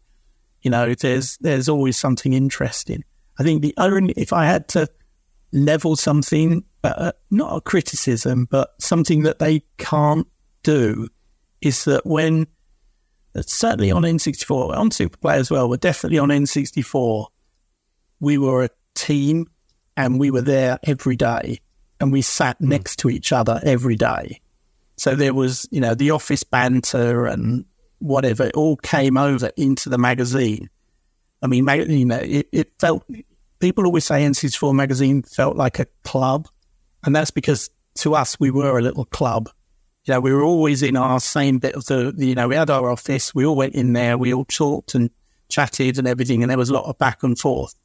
you 0.61 0.71
know, 0.71 0.93
there's 0.93 1.37
there's 1.37 1.69
always 1.69 1.97
something 1.97 2.33
interesting. 2.33 3.03
I 3.39 3.43
think 3.43 3.61
the 3.61 3.73
only 3.77 4.13
if 4.17 4.33
I 4.33 4.45
had 4.45 4.67
to 4.69 4.87
level 5.51 5.95
something, 5.95 6.63
uh, 6.83 7.11
not 7.29 7.55
a 7.55 7.61
criticism, 7.61 8.47
but 8.49 8.73
something 8.79 9.23
that 9.23 9.39
they 9.39 9.63
can't 9.77 10.27
do 10.63 11.07
is 11.61 11.85
that 11.85 12.05
when, 12.05 12.47
certainly 13.39 13.91
on 13.91 14.03
N64, 14.03 14.75
on 14.75 14.91
Super 14.91 15.17
Play 15.17 15.37
as 15.37 15.49
well, 15.49 15.69
but 15.69 15.81
definitely 15.81 16.19
on 16.19 16.29
N64, 16.29 17.27
we 18.19 18.37
were 18.37 18.63
a 18.63 18.69
team 18.95 19.47
and 19.97 20.19
we 20.19 20.31
were 20.31 20.41
there 20.41 20.79
every 20.83 21.15
day 21.15 21.59
and 21.99 22.11
we 22.11 22.21
sat 22.21 22.59
mm. 22.59 22.67
next 22.67 22.97
to 22.97 23.09
each 23.09 23.31
other 23.31 23.59
every 23.63 23.95
day. 23.95 24.41
So 24.97 25.15
there 25.15 25.33
was, 25.33 25.67
you 25.71 25.81
know, 25.81 25.95
the 25.95 26.11
office 26.11 26.43
banter 26.43 27.25
and 27.25 27.65
whatever, 27.99 28.45
it 28.45 28.55
all 28.55 28.75
came 28.77 29.17
over 29.17 29.51
into 29.57 29.89
the 29.89 29.97
magazine. 29.97 30.69
I 31.41 31.47
mean, 31.47 31.67
you 31.89 32.05
know, 32.05 32.17
it, 32.17 32.47
it 32.51 32.71
felt 32.79 33.03
people 33.59 33.85
always 33.85 34.05
say 34.05 34.21
N64 34.21 34.75
magazine 34.75 35.23
felt 35.23 35.55
like 35.55 35.79
a 35.79 35.85
club. 36.03 36.47
And 37.03 37.15
that's 37.15 37.31
because 37.31 37.69
to 37.99 38.15
us, 38.15 38.39
we 38.39 38.51
were 38.51 38.77
a 38.77 38.81
little 38.81 39.05
club. 39.05 39.49
You 40.05 40.15
know, 40.15 40.19
we 40.19 40.33
were 40.33 40.43
always 40.43 40.81
in 40.81 40.97
our 40.97 41.19
same 41.19 41.59
bit 41.59 41.75
of 41.75 41.85
the, 41.85 42.13
you 42.17 42.33
know, 42.33 42.47
we 42.47 42.55
had 42.55 42.69
our 42.69 42.89
office, 42.89 43.35
we 43.35 43.45
all 43.45 43.55
went 43.55 43.75
in 43.75 43.93
there, 43.93 44.17
we 44.17 44.33
all 44.33 44.45
talked 44.45 44.95
and 44.95 45.11
chatted 45.49 45.99
and 45.99 46.07
everything, 46.07 46.41
and 46.41 46.49
there 46.49 46.57
was 46.57 46.69
a 46.69 46.73
lot 46.73 46.85
of 46.85 46.97
back 46.97 47.21
and 47.21 47.37
forth. 47.37 47.75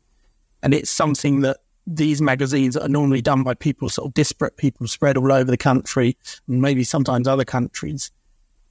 And 0.63 0.73
it's 0.73 0.91
something 0.91 1.41
that 1.41 1.59
these 1.87 2.23
magazines 2.23 2.77
are 2.77 2.89
normally 2.89 3.23
done 3.23 3.43
by 3.43 3.55
people, 3.55 3.89
sort 3.89 4.09
of 4.09 4.15
disparate 4.15 4.57
people 4.57 4.87
spread 4.89 5.17
all 5.17 5.31
over 5.31 5.51
the 5.51 5.57
country, 5.57 6.17
and 6.49 6.63
maybe 6.63 6.85
sometimes 6.85 7.29
other 7.29 7.45
countries. 7.45 8.11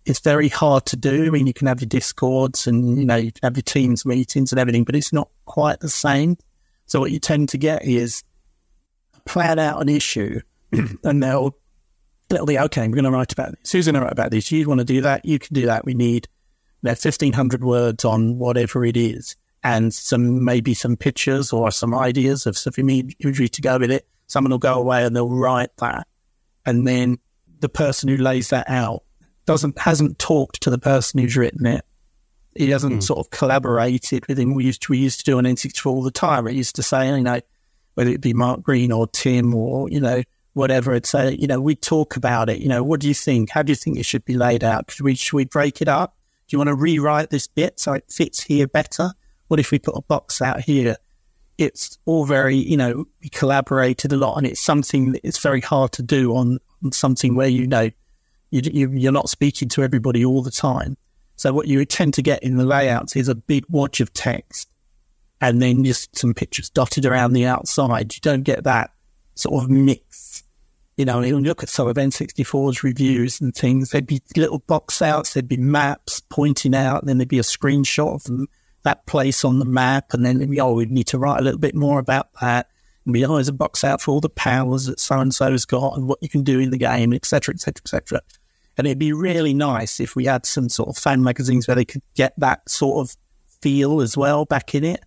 It's 0.06 0.20
very 0.20 0.50
hard 0.50 0.86
to 0.88 0.96
do. 0.96 1.26
I 1.26 1.30
mean, 1.30 1.48
you 1.48 1.54
can 1.54 1.68
have 1.68 1.82
your 1.82 1.88
discords 1.88 2.68
and, 2.68 3.00
you 3.00 3.06
know, 3.06 3.16
you 3.16 3.32
have 3.42 3.56
your 3.56 3.64
teams 3.64 4.06
meetings 4.06 4.52
and 4.52 4.60
everything, 4.60 4.84
but 4.84 4.96
it's 4.96 5.14
not 5.14 5.30
quite 5.46 5.80
the 5.80 5.90
same. 5.90 6.38
So 6.86 7.00
what 7.00 7.12
you 7.12 7.20
tend 7.20 7.50
to 7.50 7.58
get 7.58 7.84
is 7.86 8.24
plan 9.26 9.58
out 9.58 9.82
an 9.82 9.90
issue 9.90 10.42
and 11.04 11.24
they'll, 11.24 11.56
be, 12.44 12.60
okay, 12.60 12.88
we're 12.88 12.96
going 12.96 13.06
to 13.06 13.12
write 13.12 13.32
about 13.32 13.52
this. 13.58 13.72
Who's 13.72 13.86
going 13.86 13.96
to 13.96 14.02
write 14.02 14.12
about 14.12 14.32
this? 14.32 14.52
You 14.52 14.68
want 14.68 14.80
to 14.80 14.86
do 14.86 15.02
that? 15.02 15.24
You 15.24 15.40
can 15.40 15.54
do 15.54 15.68
that. 15.68 15.86
We 15.86 15.94
need 15.94 16.28
you 16.82 16.88
know, 16.88 16.92
1,500 16.92 17.64
words 17.64 18.04
on 18.04 18.38
whatever 18.38 18.84
it 18.84 18.98
is 18.98 19.36
and 19.64 19.94
some, 19.94 20.44
maybe 20.44 20.74
some 20.74 20.98
pictures 20.98 21.54
or 21.54 21.72
some 21.72 21.94
ideas 21.94 22.46
of 22.46 22.58
some 22.58 22.74
imagery 22.78 23.48
to 23.48 23.62
go 23.62 23.78
with 23.78 23.92
it. 23.92 24.08
Someone 24.28 24.52
will 24.52 24.58
go 24.58 24.74
away 24.74 25.06
and 25.06 25.16
they'll 25.16 25.30
write 25.30 25.76
that. 25.78 26.08
And 26.66 26.86
then 26.86 27.20
the 27.60 27.70
person 27.70 28.10
who 28.10 28.18
lays 28.18 28.50
that 28.50 28.70
out 28.70 29.04
doesn't, 29.46 29.80
hasn't 29.80 30.20
talked 30.20 30.62
to 30.64 30.70
the 30.70 30.80
person 30.80 31.20
who's 31.20 31.38
written 31.38 31.66
it 31.66 31.86
he 32.56 32.70
hasn't 32.70 32.94
mm. 32.94 33.04
sort 33.04 33.20
of 33.20 33.30
collaborated 33.30 34.26
with 34.28 34.40
him. 34.40 34.54
We 34.54 34.64
used 34.64 34.82
to, 34.84 34.92
we 34.92 34.98
used 34.98 35.20
to 35.20 35.26
do 35.26 35.38
an 35.38 35.46
N64 35.46 35.86
all 35.86 36.02
the 36.02 36.10
time. 36.10 36.48
It 36.48 36.54
used 36.56 36.76
to 36.78 36.84
say, 36.84 37.10
you 37.10 37.22
know, 37.22 37.42
whether 37.96 38.10
it 38.10 38.22
be 38.22 38.34
Mark 38.34 38.62
Green 38.62 38.92
or 38.92 39.08
Tim 39.08 39.54
or, 39.54 39.90
you 39.90 40.00
know, 40.00 40.24
whatever, 40.56 40.94
it's 40.94 41.14
a, 41.14 41.40
you 41.40 41.48
know, 41.48 41.60
we 41.60 41.76
talk 41.76 42.16
about 42.16 42.50
it. 42.50 42.60
You 42.60 42.70
know, 42.70 42.82
what 42.82 43.02
do 43.02 43.08
you 43.08 43.14
think? 43.14 43.50
How 43.50 43.62
do 43.62 43.72
you 43.72 43.76
think 43.76 44.00
it 44.00 44.06
should 44.06 44.24
be 44.24 44.36
laid 44.36 44.64
out? 44.64 44.90
Should 44.90 45.04
we, 45.04 45.14
should 45.14 45.36
we 45.36 45.46
break 45.46 45.82
it 45.82 45.90
up? 45.90 46.16
Do 46.48 46.56
you 46.56 46.60
want 46.60 46.70
to 46.70 46.76
rewrite 46.76 47.30
this 47.30 47.46
bit 47.46 47.80
so 47.80 47.94
it 47.94 48.06
fits 48.10 48.44
here 48.44 48.66
better? 48.66 49.12
What 49.50 49.60
if 49.60 49.72
we 49.72 49.80
put 49.80 49.98
a 49.98 50.02
box 50.02 50.42
out 50.42 50.62
here? 50.62 50.96
It's 51.58 52.00
all 52.06 52.26
very, 52.26 52.56
you 52.56 52.78
know, 52.78 53.06
we 53.22 53.30
collaborated 53.30 54.14
a 54.14 54.18
lot 54.18 54.38
and 54.38 54.48
it's 54.48 54.62
something 54.62 55.12
that 55.12 55.28
it's 55.28 55.40
very 55.40 55.62
hard 55.62 55.92
to 55.94 56.02
do 56.02 56.36
on, 56.36 56.60
on 56.84 56.94
something 56.94 57.36
where, 57.36 57.48
you 57.48 57.68
know, 57.68 57.90
you, 58.50 58.62
you, 58.64 58.92
you're 58.92 59.12
not 59.12 59.30
speaking 59.30 59.68
to 59.70 59.84
everybody 59.84 60.24
all 60.24 60.42
the 60.42 60.52
time. 60.52 60.96
So 61.36 61.52
what 61.52 61.68
you 61.68 61.84
tend 61.84 62.14
to 62.14 62.22
get 62.22 62.44
in 62.44 62.56
the 62.56 62.66
layouts 62.66 63.18
is 63.18 63.28
a 63.28 63.36
big 63.36 63.66
wodge 63.68 64.00
of 64.00 64.14
text 64.14 64.70
and 65.42 65.62
then 65.62 65.84
just 65.84 66.18
some 66.18 66.34
pictures 66.34 66.70
dotted 66.70 67.06
around 67.06 67.34
the 67.34 67.46
outside. 67.46 68.16
You 68.16 68.22
don't 68.22 68.44
get 68.44 68.64
that 68.64 68.92
sort 69.36 69.62
of 69.62 69.70
mix. 69.70 70.44
You 70.98 71.04
know, 71.04 71.20
you 71.22 71.38
look 71.40 71.62
at 71.62 71.70
some 71.70 71.88
of 71.88 71.98
N64's 71.98 72.84
reviews 72.84 73.42
and 73.42 73.54
things, 73.54 73.90
there'd 73.90 74.08
be 74.08 74.22
little 74.38 74.60
box 74.60 75.02
outs, 75.02 75.34
there'd 75.34 75.48
be 75.48 75.58
maps 75.58 76.22
pointing 76.30 76.74
out, 76.74 77.02
and 77.02 77.10
then 77.10 77.18
there'd 77.18 77.28
be 77.28 77.40
a 77.40 77.44
screenshot 77.44 78.16
of 78.16 78.24
them, 78.24 78.48
that 78.84 79.06
place 79.06 79.44
on 79.44 79.60
the 79.60 79.66
map, 79.66 80.14
and 80.14 80.26
then 80.26 80.58
oh, 80.60 80.74
we'd 80.74 80.92
need 80.92 81.08
to 81.08 81.18
write 81.18 81.40
a 81.40 81.44
little 81.44 81.60
bit 81.60 81.76
more 81.76 82.00
about 82.00 82.30
that. 82.40 82.70
And 83.06 83.14
we 83.14 83.26
oh, 83.26 83.32
always 83.32 83.50
a 83.50 83.54
box 83.54 83.84
out 83.84 84.02
for 84.02 84.12
all 84.12 84.22
the 84.22 84.30
powers 84.30 84.86
that 84.86 85.00
so 85.00 85.20
and 85.20 85.36
so's 85.36 85.66
got 85.66 85.98
and 85.98 86.08
what 86.08 86.20
you 86.22 86.30
can 86.30 86.44
do 86.44 86.60
in 86.60 86.72
the 86.72 86.78
game, 86.78 87.14
etc., 87.14 87.54
etc., 87.54 87.82
etc. 87.84 88.22
And 88.78 88.88
it'd 88.88 89.00
be 89.00 89.14
really 89.14 89.54
nice 89.54 90.00
if 90.00 90.16
we 90.16 90.26
had 90.26 90.46
some 90.46 90.70
sort 90.70 90.90
of 90.90 90.98
fan 90.98 91.24
magazines 91.24 91.68
where 91.68 91.76
they 91.76 91.86
could 91.86 92.02
get 92.16 92.34
that 92.38 92.70
sort 92.70 93.06
of 93.06 93.16
feel 93.62 94.02
as 94.02 94.18
well 94.18 94.46
back 94.46 94.76
in 94.76 94.84
it. 94.84 95.04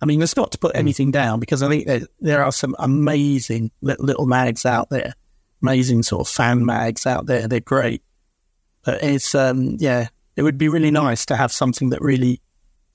I 0.00 0.06
mean, 0.06 0.20
it's 0.20 0.36
not 0.36 0.52
to 0.52 0.58
put 0.58 0.72
hmm. 0.72 0.80
anything 0.80 1.10
down 1.10 1.40
because 1.40 1.62
I 1.62 1.68
think 1.68 1.86
there, 1.86 2.00
there 2.20 2.44
are 2.44 2.52
some 2.52 2.74
amazing 2.78 3.70
little 3.80 4.26
mags 4.26 4.66
out 4.66 4.90
there, 4.90 5.14
amazing 5.62 6.02
sort 6.02 6.26
of 6.26 6.32
fan 6.32 6.64
mags 6.64 7.06
out 7.06 7.26
there. 7.26 7.48
They're 7.48 7.60
great. 7.60 8.02
But 8.84 9.02
it's, 9.02 9.34
um, 9.34 9.76
yeah, 9.78 10.08
it 10.36 10.42
would 10.42 10.58
be 10.58 10.68
really 10.68 10.90
nice 10.90 11.26
to 11.26 11.36
have 11.36 11.50
something 11.50 11.90
that 11.90 12.00
really 12.00 12.40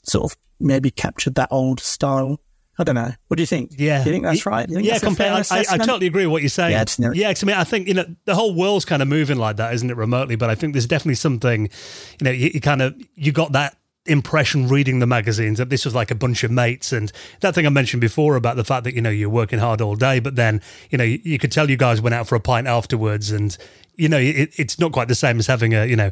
sort 0.03 0.31
of 0.31 0.37
maybe 0.59 0.91
captured 0.91 1.35
that 1.35 1.49
old 1.51 1.79
style. 1.79 2.39
I 2.79 2.83
don't 2.83 2.95
know. 2.95 3.11
What 3.27 3.37
do 3.37 3.43
you 3.43 3.47
think? 3.47 3.73
Yeah, 3.77 4.03
do 4.03 4.09
you 4.09 4.15
think 4.15 4.23
that's 4.23 4.45
right? 4.45 4.67
Think 4.67 4.85
yeah, 4.85 4.97
completely. 4.97 5.43
I, 5.51 5.65
I, 5.69 5.77
totally 5.77 6.07
agree 6.07 6.25
with 6.25 6.31
what 6.31 6.41
you're 6.41 6.49
saying. 6.49 6.71
Yeah, 6.71 7.11
yeah. 7.13 7.27
Cause 7.27 7.43
I 7.43 7.47
mean, 7.47 7.57
I 7.57 7.63
think 7.63 7.87
you 7.87 7.93
know 7.93 8.05
the 8.25 8.33
whole 8.33 8.55
world's 8.55 8.85
kind 8.85 9.01
of 9.01 9.07
moving 9.07 9.37
like 9.37 9.57
that, 9.57 9.73
isn't 9.73 9.89
it? 9.89 9.97
Remotely, 9.97 10.35
but 10.35 10.49
I 10.49 10.55
think 10.55 10.73
there's 10.73 10.87
definitely 10.87 11.15
something. 11.15 11.63
You 12.19 12.25
know, 12.25 12.31
you, 12.31 12.49
you 12.53 12.61
kind 12.61 12.81
of 12.81 12.95
you 13.13 13.33
got 13.33 13.51
that 13.51 13.77
impression 14.05 14.67
reading 14.67 14.99
the 14.99 15.05
magazines 15.05 15.59
that 15.59 15.69
this 15.69 15.85
was 15.85 15.93
like 15.93 16.09
a 16.09 16.15
bunch 16.15 16.43
of 16.43 16.51
mates. 16.51 16.91
And 16.91 17.11
that 17.41 17.53
thing 17.53 17.65
I 17.65 17.69
mentioned 17.69 18.01
before 18.01 18.35
about 18.35 18.55
the 18.55 18.63
fact 18.63 18.83
that 18.85 18.95
you 18.95 19.01
know 19.01 19.09
you're 19.09 19.29
working 19.29 19.59
hard 19.59 19.81
all 19.81 19.95
day 19.95 20.19
but 20.19 20.35
then 20.35 20.61
you 20.89 20.97
know 20.97 21.03
you, 21.03 21.19
you 21.23 21.37
could 21.37 21.51
tell 21.51 21.69
you 21.69 21.77
guys 21.77 22.01
went 22.01 22.15
out 22.15 22.27
for 22.27 22.35
a 22.35 22.39
pint 22.39 22.67
afterwards 22.67 23.31
and 23.31 23.55
you 23.95 24.09
know 24.09 24.17
it, 24.17 24.51
it's 24.57 24.79
not 24.79 24.91
quite 24.91 25.07
the 25.07 25.15
same 25.15 25.37
as 25.37 25.47
having 25.47 25.73
a 25.73 25.85
you 25.85 25.95
know 25.95 26.11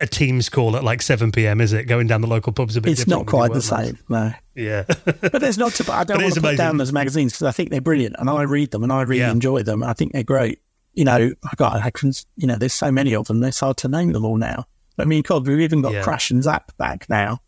a 0.00 0.06
Teams 0.06 0.48
call 0.48 0.76
at 0.76 0.82
like 0.82 1.00
7 1.00 1.30
p.m. 1.30 1.60
is 1.60 1.72
it? 1.72 1.84
Going 1.84 2.08
down 2.08 2.20
the 2.20 2.26
local 2.26 2.52
pubs 2.52 2.76
a 2.76 2.80
bit 2.80 2.92
it's 2.92 3.06
not 3.06 3.26
quite 3.26 3.52
the 3.52 3.62
same 3.62 3.98
no. 4.08 4.32
Yeah. 4.54 4.84
But 5.04 5.40
there's 5.40 5.58
not 5.58 5.72
to 5.74 5.92
I 5.92 6.04
don't 6.04 6.22
want 6.22 6.34
to 6.34 6.40
put 6.40 6.56
down 6.58 6.76
those 6.76 6.92
magazines 6.92 7.32
because 7.32 7.46
I 7.46 7.52
think 7.52 7.70
they're 7.70 7.80
brilliant 7.80 8.16
and 8.18 8.28
I 8.28 8.42
read 8.42 8.70
them 8.70 8.82
and 8.82 8.92
I 8.92 9.02
really 9.02 9.20
yeah. 9.20 9.32
enjoy 9.32 9.62
them. 9.62 9.82
I 9.82 9.94
think 9.94 10.12
they're 10.12 10.22
great. 10.22 10.60
You 10.92 11.04
know 11.04 11.32
I 11.44 11.50
got 11.56 11.76
I 11.76 11.90
can 11.90 12.12
you 12.36 12.46
know 12.46 12.56
there's 12.56 12.74
so 12.74 12.92
many 12.92 13.14
of 13.14 13.28
them. 13.28 13.42
It's 13.44 13.60
hard 13.60 13.78
to 13.78 13.88
name 13.88 14.12
them 14.12 14.24
all 14.24 14.36
now 14.36 14.66
I 14.98 15.04
mean, 15.04 15.22
God, 15.22 15.46
we've 15.46 15.60
even 15.60 15.82
got 15.82 15.92
yeah. 15.92 16.02
Crash 16.02 16.30
and 16.30 16.42
Zzap 16.42 16.76
back 16.78 17.06
now. 17.08 17.40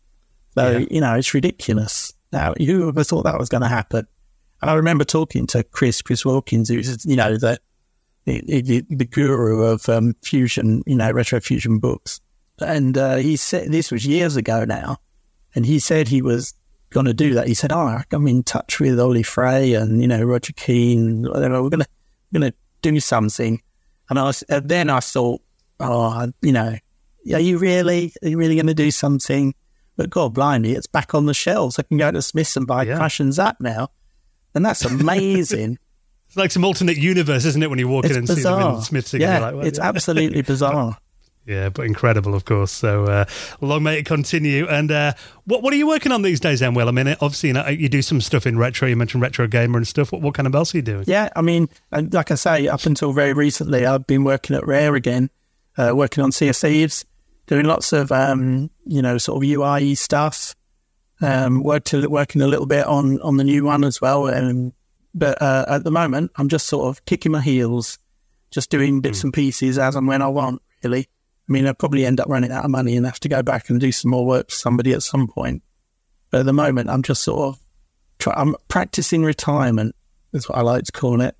So, 0.55 0.77
yeah. 0.77 0.85
you 0.89 1.01
know, 1.01 1.13
it's 1.15 1.33
ridiculous. 1.33 2.13
Now, 2.31 2.53
who 2.55 2.89
ever 2.89 3.03
thought 3.03 3.23
that 3.23 3.39
was 3.39 3.49
going 3.49 3.61
to 3.61 3.67
happen? 3.67 4.05
And 4.61 4.71
I 4.71 4.73
remember 4.73 5.03
talking 5.05 5.47
to 5.47 5.63
Chris, 5.63 6.01
Chris 6.01 6.25
Wilkins, 6.25 6.69
who's, 6.69 7.05
you 7.05 7.15
know, 7.15 7.37
the, 7.37 7.59
the, 8.25 8.41
the, 8.61 8.83
the 8.89 9.05
guru 9.05 9.61
of 9.61 9.87
um, 9.87 10.15
fusion, 10.23 10.83
you 10.85 10.95
know, 10.95 11.11
retro 11.11 11.39
fusion 11.39 11.79
books. 11.79 12.19
And 12.59 12.97
uh, 12.97 13.17
he 13.17 13.35
said, 13.35 13.71
this 13.71 13.91
was 13.91 14.05
years 14.05 14.35
ago 14.35 14.65
now, 14.65 14.97
and 15.53 15.65
he 15.65 15.79
said 15.79 16.07
he 16.07 16.21
was 16.23 16.53
going 16.89 17.05
to 17.05 17.13
do 17.13 17.35
that. 17.35 17.47
He 17.47 17.53
said, 17.53 17.71
oh, 17.71 18.01
I'm 18.11 18.27
in 18.27 18.43
touch 18.43 18.79
with 18.79 18.99
Oli 18.99 19.23
Frey 19.23 19.73
and, 19.73 20.01
you 20.01 20.07
know, 20.07 20.23
Roger 20.23 20.53
Kean, 20.53 21.23
whatever. 21.23 21.61
We're 21.61 21.69
going 21.69 21.83
to, 21.83 21.89
we're 22.31 22.39
going 22.39 22.51
to 22.51 22.57
do 22.81 22.99
something. 22.99 23.61
And 24.09 24.17
I 24.17 24.23
was, 24.23 24.41
and 24.43 24.67
then 24.67 24.89
I 24.89 25.01
thought, 25.01 25.41
oh, 25.79 26.31
you 26.41 26.51
know, 26.51 26.75
are 27.33 27.39
you 27.39 27.57
really, 27.57 28.13
are 28.23 28.29
you 28.29 28.37
really 28.37 28.55
going 28.55 28.67
to 28.67 28.73
do 28.73 28.91
something? 28.91 29.53
But 29.95 30.11
God 30.11 30.33
blimey, 30.33 30.73
it's 30.73 30.87
back 30.87 31.15
on 31.15 31.25
the 31.25 31.33
shelves. 31.33 31.79
I 31.79 31.83
can 31.83 31.97
go 31.97 32.11
to 32.11 32.21
Smiths 32.21 32.55
and 32.55 32.67
buy 32.67 32.83
yeah. 32.83 32.97
Crash 32.97 33.19
and 33.19 33.33
Zzap 33.33 33.55
now. 33.59 33.89
And 34.53 34.63
that's 34.65 34.85
amazing. 34.85 35.79
it's 36.27 36.37
like 36.37 36.51
some 36.51 36.63
alternate 36.63 36.97
universe, 36.97 37.45
isn't 37.45 37.61
it, 37.61 37.69
when 37.69 37.79
you 37.79 37.87
walk 37.87 38.05
it's 38.05 38.13
in 38.13 38.19
and 38.19 38.27
bizarre. 38.27 38.59
see 38.59 38.65
them 38.65 38.75
in 38.75 38.81
Smiths? 38.81 39.13
Yeah, 39.15 39.39
like, 39.39 39.55
well, 39.55 39.65
it's 39.65 39.79
yeah. 39.79 39.89
absolutely 39.89 40.41
bizarre. 40.43 40.97
Yeah, 41.47 41.69
but 41.69 41.85
incredible, 41.85 42.35
of 42.35 42.43
course. 42.45 42.71
So 42.71 43.05
uh, 43.05 43.25
long 43.61 43.81
may 43.81 43.99
it 43.99 44.05
continue. 44.05 44.67
And 44.67 44.91
uh, 44.91 45.13
what 45.45 45.63
what 45.63 45.73
are 45.73 45.77
you 45.77 45.87
working 45.87 46.11
on 46.11 46.21
these 46.21 46.41
days, 46.41 46.59
then? 46.59 46.73
Well, 46.73 46.89
I 46.89 46.91
mean, 46.91 47.07
obviously, 47.07 47.49
you, 47.49 47.53
know, 47.53 47.67
you 47.67 47.87
do 47.87 48.01
some 48.01 48.19
stuff 48.19 48.45
in 48.45 48.57
retro. 48.57 48.87
You 48.87 48.97
mentioned 48.97 49.23
retro 49.23 49.47
gamer 49.47 49.77
and 49.77 49.87
stuff. 49.87 50.11
What, 50.11 50.21
what 50.21 50.33
kind 50.33 50.45
of 50.45 50.53
else 50.53 50.75
are 50.75 50.77
you 50.77 50.81
doing? 50.83 51.05
Yeah, 51.07 51.29
I 51.35 51.41
mean, 51.41 51.69
like 51.91 52.31
I 52.31 52.35
say, 52.35 52.67
up 52.67 52.85
until 52.85 53.13
very 53.13 53.31
recently, 53.31 53.85
I've 53.85 54.05
been 54.05 54.25
working 54.25 54.57
at 54.57 54.67
Rare 54.67 54.95
again, 54.95 55.29
uh, 55.77 55.93
working 55.95 56.21
on 56.21 56.33
Sea 56.33 56.49
of 56.49 56.57
Thieves 56.57 57.05
doing 57.47 57.65
lots 57.65 57.93
of 57.93 58.11
um, 58.11 58.69
you 58.85 59.01
know 59.01 59.17
sort 59.17 59.43
of 59.43 59.49
UI 59.49 59.95
stuff. 59.95 60.55
Um, 61.19 61.63
worked 61.63 61.93
working 61.93 62.41
a 62.41 62.47
little 62.47 62.67
bit 62.67 62.85
on 62.85 63.19
on 63.21 63.37
the 63.37 63.43
new 63.43 63.65
one 63.65 63.83
as 63.83 63.99
well. 63.99 64.27
Um, 64.27 64.73
but 65.15 65.41
uh, 65.41 65.65
at 65.67 65.83
the 65.83 65.91
moment, 65.91 66.31
I'm 66.35 66.47
just 66.47 66.67
sort 66.67 66.87
of 66.87 67.03
kicking 67.05 67.31
my 67.31 67.41
heels, 67.41 67.97
just 68.51 68.69
doing 68.69 69.01
bits 69.01 69.21
mm. 69.21 69.25
and 69.25 69.33
pieces 69.33 69.79
as 69.79 69.95
and 69.95 70.07
when 70.07 70.21
I 70.21 70.27
want. 70.27 70.61
Really, 70.83 71.07
I 71.49 71.51
mean, 71.51 71.65
I'll 71.65 71.73
probably 71.73 72.05
end 72.05 72.19
up 72.19 72.29
running 72.29 72.51
out 72.51 72.65
of 72.65 72.71
money 72.71 72.95
and 72.95 73.05
have 73.05 73.19
to 73.21 73.29
go 73.29 73.41
back 73.41 73.69
and 73.69 73.79
do 73.79 73.91
some 73.91 74.11
more 74.11 74.25
work 74.25 74.49
for 74.51 74.55
somebody 74.55 74.93
at 74.93 75.01
some 75.01 75.27
point. 75.27 75.63
But 76.29 76.41
at 76.41 76.45
the 76.45 76.53
moment, 76.53 76.89
I'm 76.89 77.03
just 77.03 77.23
sort 77.23 77.39
of 77.39 77.59
try, 78.19 78.33
I'm 78.35 78.55
practicing 78.67 79.23
retirement. 79.23 79.95
That's 80.31 80.49
what 80.49 80.57
I 80.57 80.61
like 80.61 80.83
to 80.83 80.91
call 80.91 81.21
it. 81.21 81.35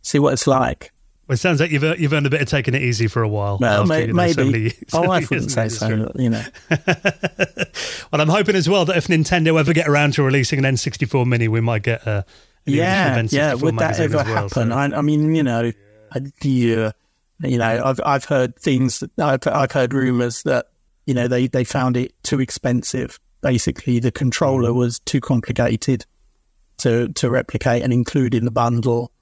See 0.00 0.18
what 0.18 0.32
it's 0.32 0.46
like. 0.46 0.91
Well, 1.32 1.36
it 1.36 1.40
sounds 1.40 1.60
like 1.60 1.70
you've 1.70 1.82
you've 1.98 2.12
earned 2.12 2.26
a 2.26 2.30
bit 2.30 2.42
of 2.42 2.48
taking 2.48 2.74
it 2.74 2.82
easy 2.82 3.06
for 3.06 3.22
a 3.22 3.28
while. 3.28 3.56
Well, 3.58 3.86
may, 3.86 4.02
you 4.02 4.06
know, 4.08 4.12
maybe. 4.12 4.34
So 4.34 4.44
many, 4.44 4.68
so 4.68 5.04
oh, 5.06 5.10
I 5.10 5.20
wouldn't 5.30 5.50
say 5.50 5.70
so. 5.70 6.12
You 6.14 6.28
know. 6.28 6.44
well, 6.68 8.20
I'm 8.20 8.28
hoping 8.28 8.54
as 8.54 8.68
well 8.68 8.84
that 8.84 8.98
if 8.98 9.06
Nintendo 9.06 9.58
ever 9.58 9.72
get 9.72 9.88
around 9.88 10.12
to 10.14 10.22
releasing 10.22 10.62
an 10.62 10.74
N64 10.74 11.24
Mini, 11.24 11.48
we 11.48 11.62
might 11.62 11.84
get 11.84 12.06
a 12.06 12.26
yeah, 12.66 13.22
yeah. 13.30 13.54
Would 13.54 13.78
that 13.78 13.98
ever 13.98 14.18
well, 14.18 14.26
happen? 14.26 14.50
So. 14.50 14.76
I, 14.76 14.94
I, 14.94 15.00
mean, 15.00 15.34
you 15.34 15.42
know, 15.42 15.72
yeah. 16.42 16.90
you 17.40 17.58
know, 17.58 17.82
I've 17.82 18.00
I've 18.04 18.26
heard 18.26 18.58
things. 18.58 19.02
I've 19.16 19.46
I've 19.46 19.72
heard 19.72 19.94
rumors 19.94 20.42
that 20.42 20.66
you 21.06 21.14
know 21.14 21.28
they 21.28 21.46
they 21.46 21.64
found 21.64 21.96
it 21.96 22.12
too 22.22 22.40
expensive. 22.40 23.18
Basically, 23.40 24.00
the 24.00 24.12
controller 24.12 24.68
mm. 24.68 24.74
was 24.74 24.98
too 24.98 25.22
complicated 25.22 26.04
to 26.76 27.08
to 27.08 27.30
replicate 27.30 27.82
and 27.82 27.90
include 27.90 28.34
in 28.34 28.44
the 28.44 28.50
bundle 28.50 29.12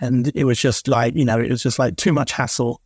and 0.00 0.30
it 0.34 0.44
was 0.44 0.60
just 0.60 0.88
like 0.88 1.14
you 1.14 1.24
know 1.24 1.38
it 1.38 1.50
was 1.50 1.62
just 1.62 1.78
like 1.78 1.96
too 1.96 2.12
much 2.12 2.32
hassle, 2.32 2.80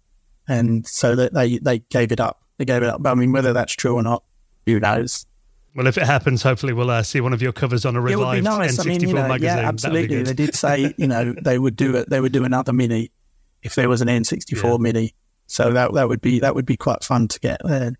and 0.48 0.86
so 0.86 1.14
that 1.14 1.34
they 1.34 1.58
they 1.58 1.80
gave 1.90 2.12
it 2.12 2.20
up. 2.20 2.42
They 2.58 2.64
gave 2.64 2.82
it 2.82 2.88
up. 2.88 3.02
But 3.02 3.10
I 3.10 3.14
mean, 3.14 3.32
whether 3.32 3.52
that's 3.52 3.72
true 3.72 3.94
or 3.94 4.02
not, 4.02 4.22
who 4.66 4.80
knows? 4.80 5.26
Well, 5.74 5.86
if 5.86 5.96
it 5.96 6.04
happens, 6.04 6.42
hopefully 6.42 6.72
we'll 6.72 6.90
uh, 6.90 7.02
see 7.02 7.20
one 7.20 7.32
of 7.32 7.40
your 7.40 7.52
covers 7.52 7.84
on 7.84 7.94
a 7.94 8.00
revived 8.00 8.44
nice. 8.44 8.78
N64 8.78 8.80
I 8.80 8.88
mean, 8.88 9.00
you 9.00 9.14
know, 9.14 9.28
magazine. 9.28 9.58
Yeah, 9.58 9.68
absolutely. 9.68 10.22
They 10.24 10.34
did 10.34 10.54
say 10.54 10.94
you 10.96 11.06
know 11.06 11.34
they 11.42 11.58
would 11.58 11.76
do 11.76 11.96
it. 11.96 12.10
They 12.10 12.20
would 12.20 12.32
do 12.32 12.44
another 12.44 12.72
mini 12.72 13.12
if 13.62 13.74
there 13.74 13.88
was 13.88 14.00
an 14.00 14.08
N64 14.08 14.62
yeah. 14.62 14.76
mini. 14.78 15.14
So 15.46 15.72
that 15.72 15.94
that 15.94 16.08
would 16.08 16.20
be 16.20 16.40
that 16.40 16.54
would 16.54 16.66
be 16.66 16.76
quite 16.76 17.04
fun 17.04 17.28
to 17.28 17.40
get 17.40 17.60
uh, 17.64 17.92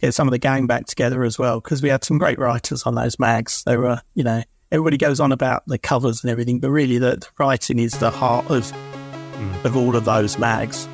get 0.00 0.14
some 0.14 0.28
of 0.28 0.32
the 0.32 0.38
gang 0.38 0.66
back 0.66 0.86
together 0.86 1.24
as 1.24 1.38
well 1.38 1.60
because 1.60 1.82
we 1.82 1.88
had 1.88 2.04
some 2.04 2.18
great 2.18 2.38
writers 2.38 2.84
on 2.84 2.94
those 2.94 3.18
mags. 3.18 3.62
They 3.64 3.76
were 3.76 4.00
you 4.14 4.24
know 4.24 4.42
everybody 4.74 4.96
goes 4.96 5.20
on 5.20 5.30
about 5.30 5.62
the 5.66 5.78
covers 5.78 6.22
and 6.22 6.30
everything, 6.30 6.58
but 6.58 6.70
really 6.70 6.98
the, 6.98 7.16
the 7.16 7.28
writing 7.38 7.78
is 7.78 7.92
the 7.98 8.10
heart 8.10 8.50
of 8.50 8.64
mm. 8.64 9.64
of 9.64 9.76
all 9.76 9.94
of 9.94 10.04
those 10.04 10.36
mags. 10.36 10.88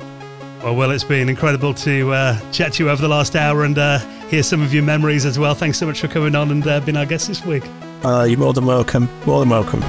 Well, 0.63 0.75
well, 0.75 0.91
it's 0.91 1.03
been 1.03 1.27
incredible 1.27 1.73
to 1.73 2.11
uh, 2.13 2.51
chat 2.51 2.73
to 2.73 2.83
you 2.83 2.89
over 2.91 3.01
the 3.01 3.07
last 3.07 3.35
hour 3.35 3.63
and 3.63 3.77
uh, 3.79 3.97
hear 4.27 4.43
some 4.43 4.61
of 4.61 4.73
your 4.73 4.83
memories 4.83 5.25
as 5.25 5.39
well. 5.39 5.55
Thanks 5.55 5.79
so 5.79 5.87
much 5.87 5.99
for 5.99 6.07
coming 6.07 6.35
on 6.35 6.51
and 6.51 6.65
uh, 6.67 6.79
being 6.81 6.97
our 6.97 7.07
guest 7.07 7.27
this 7.27 7.43
week. 7.43 7.63
Uh, 8.03 8.27
you're 8.29 8.37
more 8.37 8.53
than 8.53 8.67
welcome. 8.67 9.09
More 9.25 9.39
than 9.39 9.49
welcome. 9.49 9.81